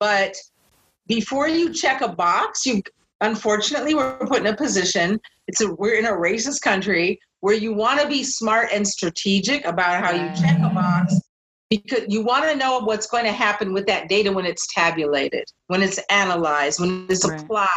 but 0.00 0.34
before 1.06 1.48
you 1.48 1.72
check 1.72 2.00
a 2.00 2.08
box, 2.08 2.66
you 2.66 2.82
unfortunately 3.20 3.94
we're 3.94 4.18
put 4.18 4.40
in 4.40 4.46
a 4.46 4.56
position. 4.56 5.20
It's 5.48 5.60
a 5.60 5.74
we're 5.74 5.98
in 5.98 6.06
a 6.06 6.12
racist 6.12 6.62
country 6.62 7.20
where 7.40 7.54
you 7.54 7.74
want 7.74 8.00
to 8.00 8.08
be 8.08 8.22
smart 8.22 8.68
and 8.72 8.86
strategic 8.86 9.64
about 9.64 10.04
how 10.04 10.12
you 10.12 10.28
check 10.40 10.58
a 10.58 10.72
box 10.72 11.20
because 11.70 12.04
you 12.08 12.22
want 12.22 12.44
to 12.44 12.54
know 12.54 12.80
what's 12.80 13.06
going 13.06 13.24
to 13.24 13.32
happen 13.32 13.72
with 13.72 13.86
that 13.86 14.08
data 14.08 14.30
when 14.30 14.44
it's 14.44 14.66
tabulated, 14.74 15.44
when 15.68 15.82
it's 15.82 15.98
analyzed, 16.10 16.78
when 16.78 17.06
it's 17.08 17.26
right. 17.26 17.40
applied 17.40 17.68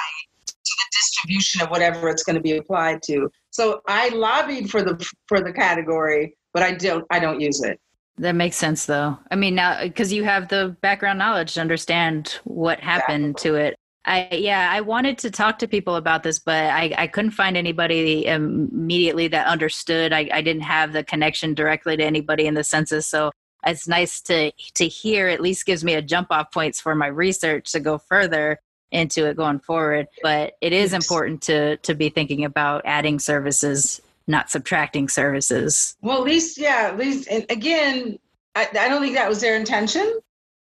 to 0.47 0.53
the 0.55 0.85
distribution 0.91 1.61
of 1.61 1.69
whatever 1.69 2.09
it's 2.09 2.23
going 2.23 2.35
to 2.35 2.41
be 2.41 2.57
applied 2.57 3.01
to. 3.03 3.29
So 3.51 3.81
I 3.87 4.09
lobbied 4.09 4.69
for 4.69 4.83
the 4.83 5.03
for 5.27 5.41
the 5.41 5.53
category, 5.53 6.35
but 6.53 6.61
I 6.61 6.73
don't 6.73 7.05
I 7.09 7.19
don't 7.19 7.39
use 7.39 7.61
it. 7.63 7.79
That 8.17 8.35
makes 8.35 8.55
sense, 8.55 8.85
though. 8.85 9.17
I 9.29 9.35
mean, 9.35 9.55
now 9.55 9.83
because 9.83 10.13
you 10.13 10.23
have 10.23 10.47
the 10.47 10.75
background 10.81 11.19
knowledge 11.19 11.55
to 11.55 11.61
understand 11.61 12.39
what 12.45 12.79
happened 12.79 13.31
exactly. 13.31 13.51
to 13.51 13.55
it. 13.57 13.75
I 14.05 14.29
yeah, 14.31 14.69
I 14.71 14.81
wanted 14.81 15.17
to 15.19 15.31
talk 15.31 15.59
to 15.59 15.67
people 15.67 15.95
about 15.95 16.23
this, 16.23 16.39
but 16.39 16.69
I, 16.69 16.93
I 16.97 17.07
couldn't 17.07 17.31
find 17.31 17.57
anybody 17.57 18.25
immediately 18.25 19.27
that 19.29 19.47
understood. 19.47 20.13
I, 20.13 20.29
I 20.31 20.41
didn't 20.41 20.61
have 20.61 20.93
the 20.93 21.03
connection 21.03 21.53
directly 21.53 21.97
to 21.97 22.03
anybody 22.03 22.45
in 22.45 22.53
the 22.53 22.63
census, 22.63 23.07
so 23.07 23.31
it's 23.65 23.87
nice 23.87 24.21
to 24.21 24.51
to 24.75 24.87
hear. 24.87 25.27
At 25.27 25.41
least 25.41 25.65
gives 25.65 25.83
me 25.83 25.95
a 25.95 26.01
jump 26.01 26.27
off 26.31 26.51
points 26.53 26.79
for 26.79 26.95
my 26.95 27.07
research 27.07 27.71
to 27.71 27.79
go 27.79 27.97
further 27.97 28.59
into 28.91 29.25
it 29.25 29.35
going 29.35 29.59
forward. 29.59 30.07
But 30.21 30.53
it 30.61 30.71
is 30.71 30.93
important 30.93 31.41
to 31.43 31.77
to 31.77 31.95
be 31.95 32.09
thinking 32.09 32.45
about 32.45 32.83
adding 32.85 33.19
services, 33.19 34.01
not 34.27 34.49
subtracting 34.49 35.07
services. 35.07 35.95
Well, 36.01 36.17
at 36.17 36.23
least 36.23 36.57
yeah, 36.57 36.89
at 36.91 36.97
least 36.97 37.27
and 37.29 37.45
again, 37.49 38.17
I, 38.55 38.67
I 38.79 38.89
don't 38.89 39.01
think 39.01 39.15
that 39.15 39.29
was 39.29 39.41
their 39.41 39.55
intention. 39.55 40.19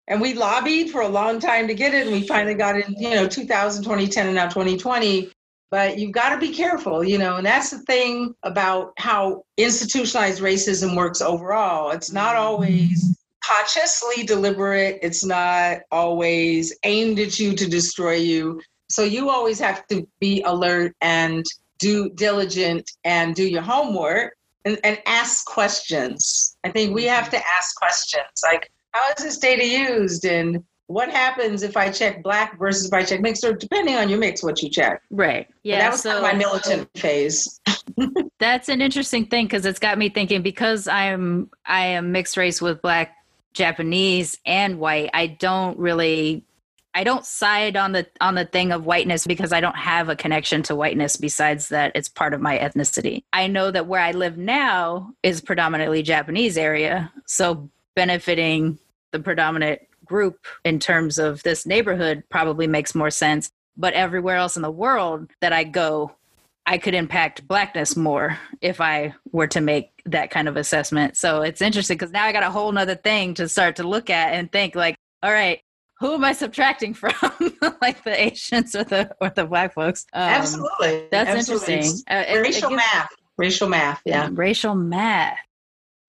And 0.07 0.21
we 0.21 0.33
lobbied 0.33 0.91
for 0.91 1.01
a 1.01 1.07
long 1.07 1.39
time 1.39 1.67
to 1.67 1.73
get 1.73 1.93
it 1.93 2.05
and 2.05 2.11
we 2.11 2.27
finally 2.27 2.53
got 2.53 2.77
it 2.77 2.85
you 2.89 3.09
know 3.09 3.27
2000 3.27 3.83
2010 3.83 4.27
and 4.27 4.35
now 4.35 4.47
2020 4.47 5.31
but 5.71 5.97
you've 5.97 6.11
got 6.11 6.29
to 6.29 6.37
be 6.37 6.53
careful 6.53 7.03
you 7.03 7.17
know 7.17 7.37
and 7.37 7.45
that's 7.45 7.71
the 7.71 7.79
thing 7.79 8.35
about 8.43 8.93
how 8.97 9.43
institutionalized 9.57 10.41
racism 10.41 10.95
works 10.95 11.21
overall. 11.21 11.89
It's 11.89 12.11
not 12.11 12.35
always 12.35 13.17
consciously 13.43 14.23
deliberate. 14.23 14.99
It's 15.01 15.23
not 15.23 15.79
always 15.91 16.75
aimed 16.83 17.19
at 17.19 17.39
you 17.39 17.53
to 17.55 17.69
destroy 17.69 18.15
you. 18.15 18.61
So 18.89 19.03
you 19.03 19.29
always 19.29 19.59
have 19.59 19.87
to 19.87 20.07
be 20.19 20.41
alert 20.43 20.95
and 21.01 21.45
do 21.79 22.09
diligent 22.11 22.89
and 23.03 23.35
do 23.35 23.47
your 23.47 23.61
homework 23.61 24.35
and, 24.65 24.79
and 24.83 24.99
ask 25.05 25.45
questions 25.45 26.57
i 26.63 26.69
think 26.69 26.93
we 26.93 27.03
have 27.05 27.29
to 27.29 27.37
ask 27.57 27.75
questions 27.77 28.41
like 28.43 28.71
how 28.91 29.09
is 29.17 29.23
this 29.23 29.37
data 29.37 29.65
used 29.65 30.25
and 30.25 30.63
what 30.87 31.09
happens 31.09 31.63
if 31.63 31.75
I 31.75 31.89
check 31.89 32.21
black 32.21 32.59
versus 32.59 32.87
if 32.87 32.93
I 32.93 33.03
check 33.03 33.21
mixed, 33.21 33.43
or 33.43 33.53
depending 33.53 33.95
on 33.95 34.09
your 34.09 34.19
mix, 34.19 34.43
what 34.43 34.61
you 34.61 34.69
check. 34.69 35.01
Right. 35.09 35.47
Yeah. 35.63 35.77
But 35.77 35.79
that 35.79 35.91
was 35.91 36.01
so, 36.01 36.21
my 36.21 36.33
militant 36.33 36.89
phase. 36.95 37.59
that's 38.39 38.69
an 38.69 38.81
interesting 38.81 39.25
thing 39.25 39.45
because 39.45 39.65
it's 39.65 39.79
got 39.79 39.97
me 39.97 40.09
thinking 40.09 40.41
because 40.41 40.87
I'm 40.87 41.49
I 41.65 41.87
am 41.87 42.11
mixed 42.11 42.37
race 42.37 42.61
with 42.61 42.81
black, 42.81 43.15
Japanese, 43.53 44.37
and 44.45 44.79
white. 44.79 45.09
I 45.13 45.27
don't 45.27 45.77
really 45.77 46.44
I 46.95 47.03
don't 47.03 47.25
side 47.25 47.75
on 47.75 47.91
the 47.91 48.07
on 48.21 48.35
the 48.35 48.45
thing 48.45 48.71
of 48.71 48.85
whiteness 48.85 49.27
because 49.27 49.51
I 49.51 49.59
don't 49.59 49.75
have 49.75 50.07
a 50.07 50.15
connection 50.15 50.63
to 50.63 50.75
whiteness 50.75 51.17
besides 51.17 51.67
that 51.69 51.91
it's 51.93 52.07
part 52.07 52.33
of 52.33 52.39
my 52.39 52.57
ethnicity. 52.57 53.23
I 53.33 53.47
know 53.47 53.69
that 53.69 53.85
where 53.85 54.01
I 54.01 54.11
live 54.11 54.37
now 54.37 55.11
is 55.21 55.41
predominantly 55.41 56.03
Japanese 56.03 56.57
area, 56.57 57.11
so 57.25 57.69
benefiting 57.97 58.79
the 59.11 59.19
predominant 59.19 59.81
group 60.05 60.45
in 60.63 60.79
terms 60.79 61.17
of 61.17 61.43
this 61.43 61.65
neighborhood 61.65 62.23
probably 62.29 62.65
makes 62.65 62.95
more 62.95 63.11
sense. 63.11 63.49
But 63.75 63.93
everywhere 63.93 64.37
else 64.37 64.55
in 64.55 64.61
the 64.61 64.71
world 64.71 65.29
that 65.41 65.51
I 65.51 65.65
go, 65.65 66.15
I 66.65 66.77
could 66.77 66.93
impact 66.93 67.45
blackness 67.45 67.97
more 67.97 68.39
if 68.61 68.79
I 68.79 69.13
were 69.33 69.47
to 69.47 69.59
make 69.59 69.91
that 70.05 70.31
kind 70.31 70.47
of 70.47 70.55
assessment. 70.55 71.17
So 71.17 71.41
it's 71.41 71.61
interesting 71.61 71.97
because 71.97 72.13
now 72.13 72.23
I 72.23 72.31
got 72.31 72.43
a 72.43 72.51
whole 72.51 72.71
nother 72.71 72.95
thing 72.95 73.33
to 73.33 73.49
start 73.49 73.75
to 73.77 73.83
look 73.83 74.09
at 74.09 74.33
and 74.33 74.49
think 74.49 74.75
like, 74.75 74.95
all 75.21 75.31
right, 75.31 75.59
who 76.05 76.13
am 76.13 76.23
I 76.23 76.33
subtracting 76.33 76.93
from? 76.93 77.13
like 77.81 78.03
the 78.03 78.25
Asians 78.27 78.75
or 78.75 78.83
the 78.83 79.15
or 79.19 79.31
the 79.31 79.45
black 79.45 79.73
folks. 79.73 80.05
Um, 80.13 80.21
Absolutely. 80.21 81.07
That's 81.11 81.29
Absolutely. 81.29 81.73
interesting. 81.73 82.03
Uh, 82.07 82.41
racial 82.41 82.71
it, 82.71 82.75
math. 82.75 83.09
Racial 83.37 83.69
math. 83.69 84.01
Yeah. 84.05 84.29
Racial 84.33 84.75
math. 84.75 85.39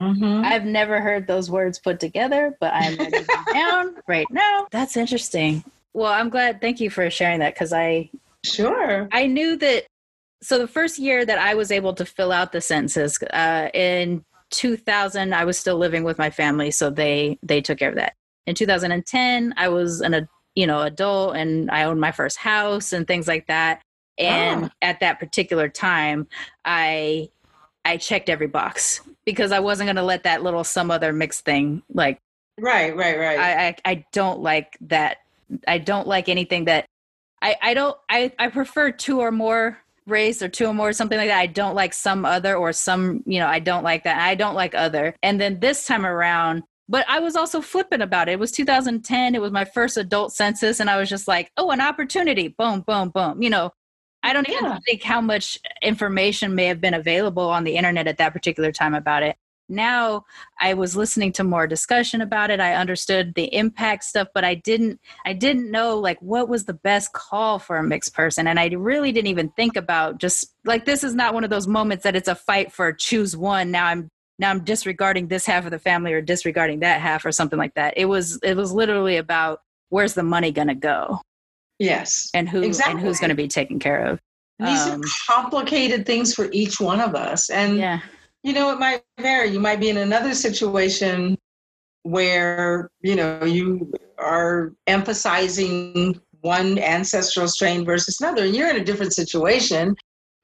Mm-hmm. 0.02 0.44
I've 0.44 0.66
never 0.66 1.00
heard 1.00 1.26
those 1.26 1.50
words 1.50 1.78
put 1.78 1.98
together, 1.98 2.54
but 2.60 2.74
I'm 2.74 2.96
down 3.52 3.96
right 4.06 4.26
now. 4.30 4.66
That's 4.70 4.98
interesting. 4.98 5.64
Well, 5.94 6.12
I'm 6.12 6.28
glad. 6.28 6.60
Thank 6.60 6.80
you 6.80 6.90
for 6.90 7.08
sharing 7.08 7.40
that 7.40 7.54
because 7.54 7.72
I 7.72 8.10
sure 8.44 9.08
I 9.12 9.26
knew 9.26 9.56
that. 9.56 9.86
So 10.42 10.58
the 10.58 10.68
first 10.68 10.98
year 10.98 11.24
that 11.24 11.38
I 11.38 11.54
was 11.54 11.70
able 11.72 11.94
to 11.94 12.04
fill 12.04 12.30
out 12.30 12.52
the 12.52 12.60
census 12.60 13.18
uh, 13.22 13.70
in 13.72 14.22
2000, 14.50 15.34
I 15.34 15.46
was 15.46 15.58
still 15.58 15.78
living 15.78 16.04
with 16.04 16.18
my 16.18 16.28
family, 16.28 16.70
so 16.70 16.90
they 16.90 17.38
they 17.42 17.62
took 17.62 17.78
care 17.78 17.88
of 17.88 17.96
that. 17.96 18.12
In 18.46 18.54
2010, 18.54 19.54
I 19.56 19.68
was 19.68 20.00
an 20.00 20.28
you 20.54 20.66
know 20.66 20.82
adult 20.82 21.36
and 21.36 21.70
I 21.70 21.84
owned 21.84 22.00
my 22.00 22.12
first 22.12 22.38
house 22.38 22.92
and 22.92 23.06
things 23.06 23.28
like 23.28 23.46
that. 23.46 23.82
And 24.18 24.66
ah. 24.66 24.70
at 24.82 25.00
that 25.00 25.18
particular 25.20 25.68
time, 25.68 26.26
I 26.64 27.28
I 27.86 27.96
checked 27.98 28.28
every 28.28 28.48
box 28.48 29.00
because 29.24 29.52
I 29.52 29.60
wasn't 29.60 29.86
going 29.86 29.96
to 29.96 30.02
let 30.02 30.24
that 30.24 30.42
little 30.42 30.64
some 30.64 30.90
other 30.90 31.12
mixed 31.12 31.44
thing 31.44 31.82
like. 31.92 32.18
Right, 32.58 32.96
right, 32.96 33.18
right. 33.18 33.38
I, 33.38 33.66
I, 33.66 33.76
I 33.84 34.06
don't 34.12 34.40
like 34.40 34.76
that. 34.82 35.18
I 35.68 35.78
don't 35.78 36.08
like 36.08 36.28
anything 36.28 36.64
that. 36.64 36.86
I, 37.42 37.56
I 37.62 37.74
don't. 37.74 37.96
I, 38.08 38.32
I 38.38 38.48
prefer 38.48 38.90
two 38.90 39.20
or 39.20 39.30
more 39.30 39.78
race 40.06 40.42
or 40.42 40.48
two 40.48 40.66
or 40.66 40.74
more 40.74 40.92
something 40.92 41.18
like 41.18 41.28
that. 41.28 41.38
I 41.38 41.46
don't 41.46 41.74
like 41.74 41.92
some 41.92 42.24
other 42.24 42.56
or 42.56 42.72
some. 42.72 43.22
You 43.26 43.40
know, 43.40 43.46
I 43.46 43.60
don't 43.60 43.84
like 43.84 44.04
that. 44.04 44.18
I 44.18 44.34
don't 44.34 44.54
like 44.54 44.74
other. 44.74 45.14
And 45.22 45.40
then 45.40 45.60
this 45.60 45.86
time 45.86 46.06
around, 46.06 46.62
but 46.88 47.04
I 47.08 47.20
was 47.20 47.36
also 47.36 47.60
flippant 47.60 48.02
about 48.02 48.28
it. 48.28 48.32
It 48.32 48.38
was 48.38 48.52
2010. 48.52 49.34
It 49.34 49.40
was 49.40 49.52
my 49.52 49.64
first 49.64 49.96
adult 49.96 50.32
census, 50.32 50.80
and 50.80 50.88
I 50.88 50.96
was 50.98 51.08
just 51.08 51.28
like, 51.28 51.50
"Oh, 51.56 51.70
an 51.70 51.80
opportunity! 51.80 52.48
Boom, 52.48 52.80
boom, 52.80 53.10
boom!" 53.10 53.42
You 53.42 53.50
know, 53.50 53.72
I 54.22 54.32
don't 54.32 54.48
yeah. 54.48 54.58
even 54.58 54.80
think 54.82 55.02
how 55.02 55.20
much 55.20 55.58
information 55.82 56.54
may 56.54 56.66
have 56.66 56.80
been 56.80 56.94
available 56.94 57.48
on 57.48 57.64
the 57.64 57.76
internet 57.76 58.06
at 58.06 58.18
that 58.18 58.32
particular 58.32 58.72
time 58.72 58.94
about 58.94 59.22
it. 59.22 59.36
Now 59.68 60.24
I 60.60 60.74
was 60.74 60.96
listening 60.96 61.32
to 61.32 61.44
more 61.44 61.66
discussion 61.66 62.20
about 62.20 62.50
it. 62.50 62.60
I 62.60 62.74
understood 62.74 63.34
the 63.34 63.52
impact 63.52 64.04
stuff, 64.04 64.28
but 64.32 64.44
I 64.44 64.54
didn't 64.54 65.00
I 65.24 65.32
didn't 65.32 65.70
know 65.70 65.98
like 65.98 66.20
what 66.20 66.48
was 66.48 66.64
the 66.64 66.74
best 66.74 67.12
call 67.12 67.58
for 67.58 67.76
a 67.76 67.82
mixed 67.82 68.14
person. 68.14 68.46
And 68.46 68.60
I 68.60 68.68
really 68.68 69.12
didn't 69.12 69.28
even 69.28 69.50
think 69.50 69.76
about 69.76 70.18
just 70.18 70.54
like 70.64 70.84
this 70.84 71.02
is 71.02 71.14
not 71.14 71.34
one 71.34 71.44
of 71.44 71.50
those 71.50 71.66
moments 71.66 72.04
that 72.04 72.16
it's 72.16 72.28
a 72.28 72.34
fight 72.34 72.72
for 72.72 72.92
choose 72.92 73.36
one. 73.36 73.70
Now 73.70 73.86
I'm 73.86 74.08
now 74.38 74.50
I'm 74.50 74.64
disregarding 74.64 75.28
this 75.28 75.46
half 75.46 75.64
of 75.64 75.70
the 75.70 75.78
family 75.78 76.12
or 76.12 76.20
disregarding 76.20 76.80
that 76.80 77.00
half 77.00 77.24
or 77.24 77.32
something 77.32 77.58
like 77.58 77.74
that. 77.74 77.94
It 77.96 78.06
was 78.06 78.38
it 78.42 78.56
was 78.56 78.72
literally 78.72 79.16
about 79.16 79.60
where's 79.88 80.14
the 80.14 80.22
money 80.22 80.52
gonna 80.52 80.74
go? 80.74 81.20
Yes. 81.78 82.30
And 82.34 82.48
who 82.48 82.62
exactly. 82.62 82.92
and 82.92 83.00
who's 83.00 83.18
going 83.18 83.30
to 83.30 83.36
be 83.36 83.48
taken 83.48 83.78
care 83.78 84.06
of. 84.06 84.20
These 84.58 84.86
um, 84.86 85.02
are 85.02 85.04
complicated 85.26 86.06
things 86.06 86.34
for 86.34 86.48
each 86.52 86.80
one 86.80 87.00
of 87.00 87.14
us. 87.14 87.50
And 87.50 87.76
yeah. 87.76 88.00
you 88.42 88.54
know, 88.54 88.70
it 88.70 88.78
might 88.78 89.02
vary. 89.20 89.50
You 89.50 89.60
might 89.60 89.80
be 89.80 89.90
in 89.90 89.98
another 89.98 90.34
situation 90.34 91.36
where, 92.04 92.90
you 93.02 93.16
know, 93.16 93.44
you 93.44 93.92
are 94.18 94.72
emphasizing 94.86 96.18
one 96.40 96.78
ancestral 96.78 97.48
strain 97.48 97.84
versus 97.84 98.20
another, 98.20 98.44
and 98.44 98.54
you're 98.54 98.70
in 98.70 98.76
a 98.76 98.84
different 98.84 99.12
situation 99.12 99.96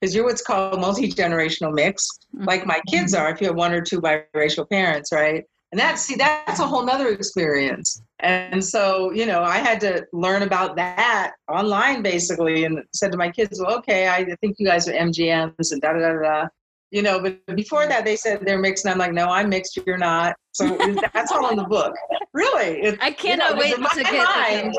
because 0.03 0.13
you're 0.13 0.25
what's 0.25 0.41
called 0.41 0.81
multi-generational 0.81 1.73
mix, 1.73 2.09
mm-hmm. 2.35 2.43
like 2.43 2.65
my 2.65 2.81
kids 2.89 3.13
are 3.13 3.31
if 3.31 3.39
you 3.39 3.47
have 3.47 3.55
one 3.55 3.71
or 3.71 3.79
two 3.79 4.01
biracial 4.01 4.69
parents, 4.69 5.13
right? 5.13 5.45
And 5.71 5.79
that's 5.79 6.01
see, 6.01 6.15
that's 6.15 6.59
a 6.59 6.67
whole 6.67 6.85
nother 6.85 7.07
experience. 7.07 8.01
And 8.19 8.63
so, 8.63 9.13
you 9.13 9.25
know, 9.25 9.43
I 9.43 9.59
had 9.59 9.79
to 9.79 10.05
learn 10.11 10.41
about 10.41 10.75
that 10.75 11.31
online 11.47 12.01
basically 12.01 12.65
and 12.65 12.83
said 12.93 13.13
to 13.13 13.17
my 13.17 13.31
kids, 13.31 13.61
well, 13.61 13.77
okay, 13.77 14.09
I 14.09 14.25
think 14.41 14.57
you 14.59 14.67
guys 14.67 14.89
are 14.89 14.91
MGMs 14.91 15.71
and 15.71 15.81
da 15.81 15.93
da 15.93 15.99
da 15.99 16.21
da. 16.21 16.47
You 16.91 17.01
know, 17.01 17.21
but 17.21 17.55
before 17.55 17.87
that 17.87 18.03
they 18.03 18.17
said 18.17 18.41
they're 18.45 18.59
mixed, 18.59 18.83
and 18.83 18.91
I'm 18.91 18.99
like, 18.99 19.13
no, 19.13 19.27
I'm 19.29 19.47
mixed, 19.47 19.79
you're 19.87 19.97
not. 19.97 20.35
So 20.51 20.77
that's 21.13 21.31
all 21.31 21.49
in 21.49 21.55
the 21.55 21.63
book. 21.63 21.95
Really. 22.33 22.81
It, 22.81 22.99
I 23.01 23.11
cannot 23.11 23.51
you 23.51 23.55
know, 23.55 23.59
wait 23.61 23.89
to 23.93 24.03
get 24.03 24.25
mind, 24.25 24.75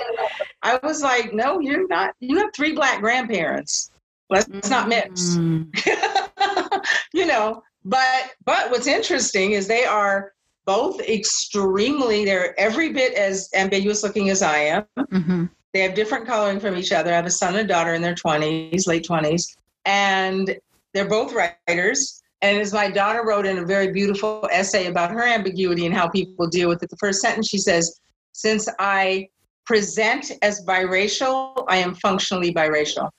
I 0.62 0.78
was 0.82 1.02
like, 1.02 1.32
no, 1.32 1.60
you're 1.60 1.88
not. 1.88 2.14
You 2.20 2.36
have 2.38 2.50
three 2.54 2.72
black 2.72 3.00
grandparents. 3.00 3.90
Let's 4.30 4.46
mm-hmm. 4.46 4.70
not 4.70 4.88
mix. 4.88 5.36
Mm. 5.36 6.86
you 7.12 7.26
know, 7.26 7.62
but 7.84 8.32
but 8.44 8.70
what's 8.70 8.86
interesting 8.86 9.52
is 9.52 9.66
they 9.66 9.84
are 9.84 10.32
both 10.64 11.00
extremely, 11.00 12.24
they're 12.24 12.58
every 12.58 12.92
bit 12.92 13.14
as 13.14 13.48
ambiguous 13.54 14.02
looking 14.02 14.30
as 14.30 14.42
I 14.42 14.58
am. 14.58 14.84
Mm-hmm. 14.98 15.44
They 15.72 15.80
have 15.80 15.94
different 15.94 16.26
coloring 16.26 16.60
from 16.60 16.76
each 16.76 16.92
other. 16.92 17.12
I 17.12 17.16
have 17.16 17.26
a 17.26 17.30
son 17.30 17.56
and 17.56 17.68
daughter 17.68 17.94
in 17.94 18.02
their 18.02 18.14
20s, 18.14 18.86
late 18.86 19.06
20s, 19.06 19.56
and 19.84 20.56
they're 20.92 21.08
both 21.08 21.34
writers. 21.34 22.22
And 22.42 22.58
as 22.58 22.72
my 22.72 22.90
daughter 22.90 23.24
wrote 23.26 23.46
in 23.46 23.58
a 23.58 23.64
very 23.64 23.90
beautiful 23.90 24.48
essay 24.52 24.86
about 24.86 25.10
her 25.10 25.22
ambiguity 25.22 25.86
and 25.86 25.94
how 25.94 26.08
people 26.08 26.46
deal 26.46 26.68
with 26.68 26.82
it, 26.82 26.90
the 26.90 26.96
first 26.96 27.20
sentence 27.20 27.48
she 27.48 27.58
says, 27.58 28.00
Since 28.32 28.68
I 28.78 29.28
present 29.66 30.30
as 30.42 30.64
biracial, 30.64 31.64
I 31.68 31.78
am 31.78 31.94
functionally 31.94 32.52
biracial. 32.52 33.10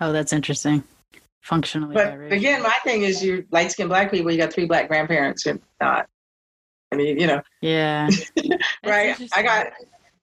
Oh, 0.00 0.12
that's 0.12 0.32
interesting. 0.32 0.82
Functionally 1.42 1.94
but 1.94 2.14
biracial. 2.14 2.32
again, 2.32 2.62
my 2.62 2.76
thing 2.84 3.02
is 3.02 3.22
you 3.22 3.44
light 3.50 3.70
skinned 3.70 3.90
black 3.90 4.10
people, 4.10 4.30
you 4.32 4.38
got 4.38 4.52
three 4.52 4.64
black 4.64 4.88
grandparents. 4.88 5.44
You're 5.44 5.58
not. 5.80 6.06
I 6.90 6.96
mean, 6.96 7.18
you 7.18 7.26
know. 7.26 7.42
Yeah. 7.60 8.08
right. 8.86 9.16
I 9.34 9.42
got 9.42 9.66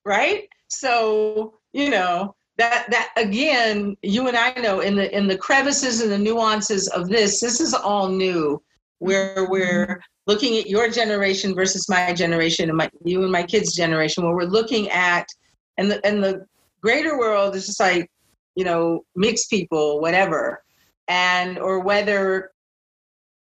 right. 0.04 0.48
So 0.68 1.54
you 1.74 1.90
know, 1.90 2.36
that 2.58 2.88
that 2.90 3.12
again, 3.18 3.96
you 4.02 4.28
and 4.28 4.38
I 4.38 4.54
know 4.54 4.80
in 4.80 4.96
the 4.96 5.16
in 5.16 5.28
the 5.28 5.38
crevices 5.38 6.02
and 6.02 6.12
the 6.12 6.18
nuances 6.18 6.88
of 6.90 7.08
this, 7.08 7.40
this 7.40 7.62
is 7.62 7.74
all 7.74 8.08
new. 8.08 8.62
Where 9.00 9.36
mm-hmm. 9.36 9.52
we're 9.52 10.02
looking 10.28 10.58
at 10.58 10.68
your 10.68 10.90
generation 10.90 11.56
versus 11.56 11.90
my 11.90 12.14
generation 12.14 12.70
and 12.70 12.78
my 12.78 12.90
you 13.04 13.24
and 13.24 13.32
my 13.32 13.44
kids' 13.44 13.76
generation, 13.76 14.24
where 14.24 14.36
we're 14.36 14.44
looking 14.44 14.90
at 14.90 15.28
and 15.78 15.92
the 15.92 16.06
and 16.06 16.24
the 16.24 16.46
greater 16.82 17.18
world 17.18 17.56
is 17.56 17.68
just 17.68 17.80
like, 17.80 18.10
you 18.56 18.64
know, 18.64 19.06
mixed 19.16 19.50
people, 19.50 20.00
whatever. 20.02 20.64
And 21.08 21.58
or 21.58 21.80
whether 21.80 22.52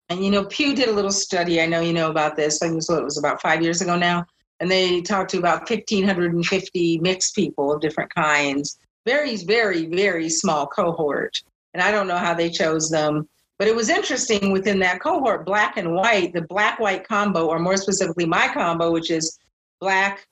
and 0.10 0.24
you 0.24 0.32
know, 0.32 0.46
Pew 0.46 0.74
did 0.74 0.88
a 0.88 0.94
little 0.94 1.12
study. 1.12 1.62
I 1.62 1.66
know 1.66 1.82
you 1.82 1.94
know 1.94 2.10
about 2.10 2.36
this. 2.36 2.62
I 2.62 2.68
think 2.68 2.82
it 2.82 3.04
was 3.04 3.18
about 3.18 3.42
five 3.42 3.62
years 3.62 3.82
ago 3.82 3.98
now, 3.98 4.26
and 4.60 4.72
they 4.72 5.02
talked 5.02 5.32
to 5.32 5.38
about 5.38 5.70
1,550 5.70 7.00
mixed 7.00 7.36
people 7.36 7.74
of 7.74 7.82
different 7.82 8.14
kinds. 8.14 8.80
Very, 9.06 9.36
very, 9.38 9.86
very 9.86 10.30
small 10.30 10.66
cohort. 10.68 11.38
And 11.74 11.84
I 11.84 11.92
don't 11.92 12.08
know 12.08 12.18
how 12.18 12.34
they 12.34 12.50
chose 12.50 12.90
them, 12.90 13.28
but 13.60 13.68
it 13.68 13.76
was 13.76 13.90
interesting 13.90 14.52
within 14.52 14.80
that 14.80 15.02
cohort, 15.02 15.46
black 15.46 15.78
and 15.78 15.94
white, 15.94 16.34
the 16.34 16.42
black-white 16.42 17.08
combo, 17.08 17.48
or 17.48 17.60
more 17.60 17.78
specifically, 17.78 18.26
my 18.26 18.48
combo, 18.48 18.92
which 18.92 19.12
is 19.12 19.38
black. 19.82 20.26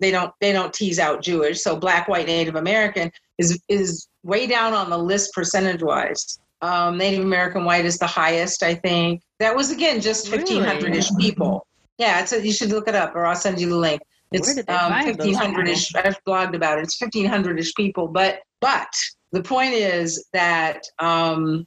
They 0.00 0.10
don't 0.10 0.32
they 0.40 0.52
don't 0.52 0.74
tease 0.74 0.98
out 0.98 1.22
Jewish, 1.22 1.62
so 1.62 1.76
black, 1.76 2.08
white, 2.08 2.26
Native 2.26 2.56
American 2.56 3.12
is 3.38 3.60
is 3.68 4.08
way 4.22 4.46
down 4.46 4.72
on 4.72 4.90
the 4.90 4.98
list 4.98 5.32
percentage 5.32 5.82
wise. 5.82 6.38
Um, 6.62 6.96
Native 6.96 7.24
American 7.24 7.64
white 7.64 7.84
is 7.84 7.98
the 7.98 8.06
highest, 8.06 8.62
I 8.62 8.74
think. 8.74 9.22
That 9.38 9.54
was 9.54 9.70
again 9.70 10.00
just 10.00 10.28
fifteen 10.28 10.62
hundred 10.62 10.96
ish 10.96 11.10
people. 11.18 11.66
Yeah, 11.98 12.20
it's 12.20 12.32
a, 12.32 12.44
you 12.44 12.52
should 12.52 12.70
look 12.70 12.88
it 12.88 12.94
up, 12.94 13.14
or 13.14 13.26
I'll 13.26 13.36
send 13.36 13.60
you 13.60 13.68
the 13.68 13.76
link. 13.76 14.00
It's 14.32 14.56
um, 14.68 15.02
fifteen 15.04 15.34
hundred 15.34 15.68
ish. 15.68 15.94
I've 15.94 16.22
blogged 16.24 16.54
about 16.54 16.78
it. 16.78 16.84
It's 16.84 16.96
fifteen 16.96 17.26
hundred 17.26 17.58
ish 17.58 17.74
people, 17.74 18.08
but 18.08 18.40
but 18.60 18.88
the 19.32 19.42
point 19.42 19.74
is 19.74 20.26
that 20.32 20.82
um, 20.98 21.66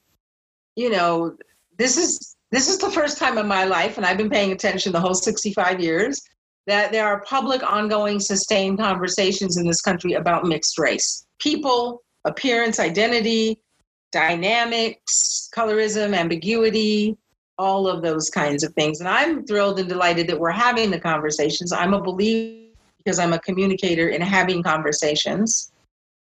you 0.76 0.89
know 0.89 1.36
this 1.78 1.97
is 1.97 2.36
this 2.51 2.68
is 2.70 2.80
the 2.80 2.89
first 2.89 3.18
time 3.18 3.38
in 3.38 3.47
my 3.47 3.65
life, 3.65 3.97
and 3.97 4.05
I've 4.05 4.18
been 4.18 4.30
paying 4.30 4.51
attention 4.51 4.91
the 4.91 4.99
whole 4.99 5.13
sixty 5.13 5.53
five 5.53 5.80
years 5.80 6.22
that 6.65 6.91
there 6.91 7.07
are 7.07 7.22
public, 7.22 7.63
ongoing, 7.63 8.20
sustained 8.20 8.80
conversations 8.80 9.57
in 9.57 9.65
this 9.65 9.82
country 9.82 10.13
about 10.13 10.45
mixed 10.45 10.78
race, 10.78 11.26
people, 11.39 12.03
appearance, 12.25 12.79
identity, 12.79 13.59
dynamics, 14.11 15.49
colorism, 15.55 16.15
ambiguity, 16.15 17.17
all 17.57 17.88
of 17.88 18.01
those 18.01 18.29
kinds 18.29 18.63
of 18.63 18.73
things. 18.73 18.99
And 18.99 19.09
I'm 19.09 19.45
thrilled 19.45 19.79
and 19.79 19.89
delighted 19.89 20.27
that 20.27 20.39
we're 20.39 20.51
having 20.51 20.91
the 20.91 20.99
conversations. 20.99 21.71
I'm 21.71 21.93
a 21.93 22.01
believer 22.01 22.67
because 22.97 23.19
I'm 23.19 23.33
a 23.33 23.39
communicator 23.39 24.09
in 24.09 24.21
having 24.21 24.61
conversations. 24.61 25.71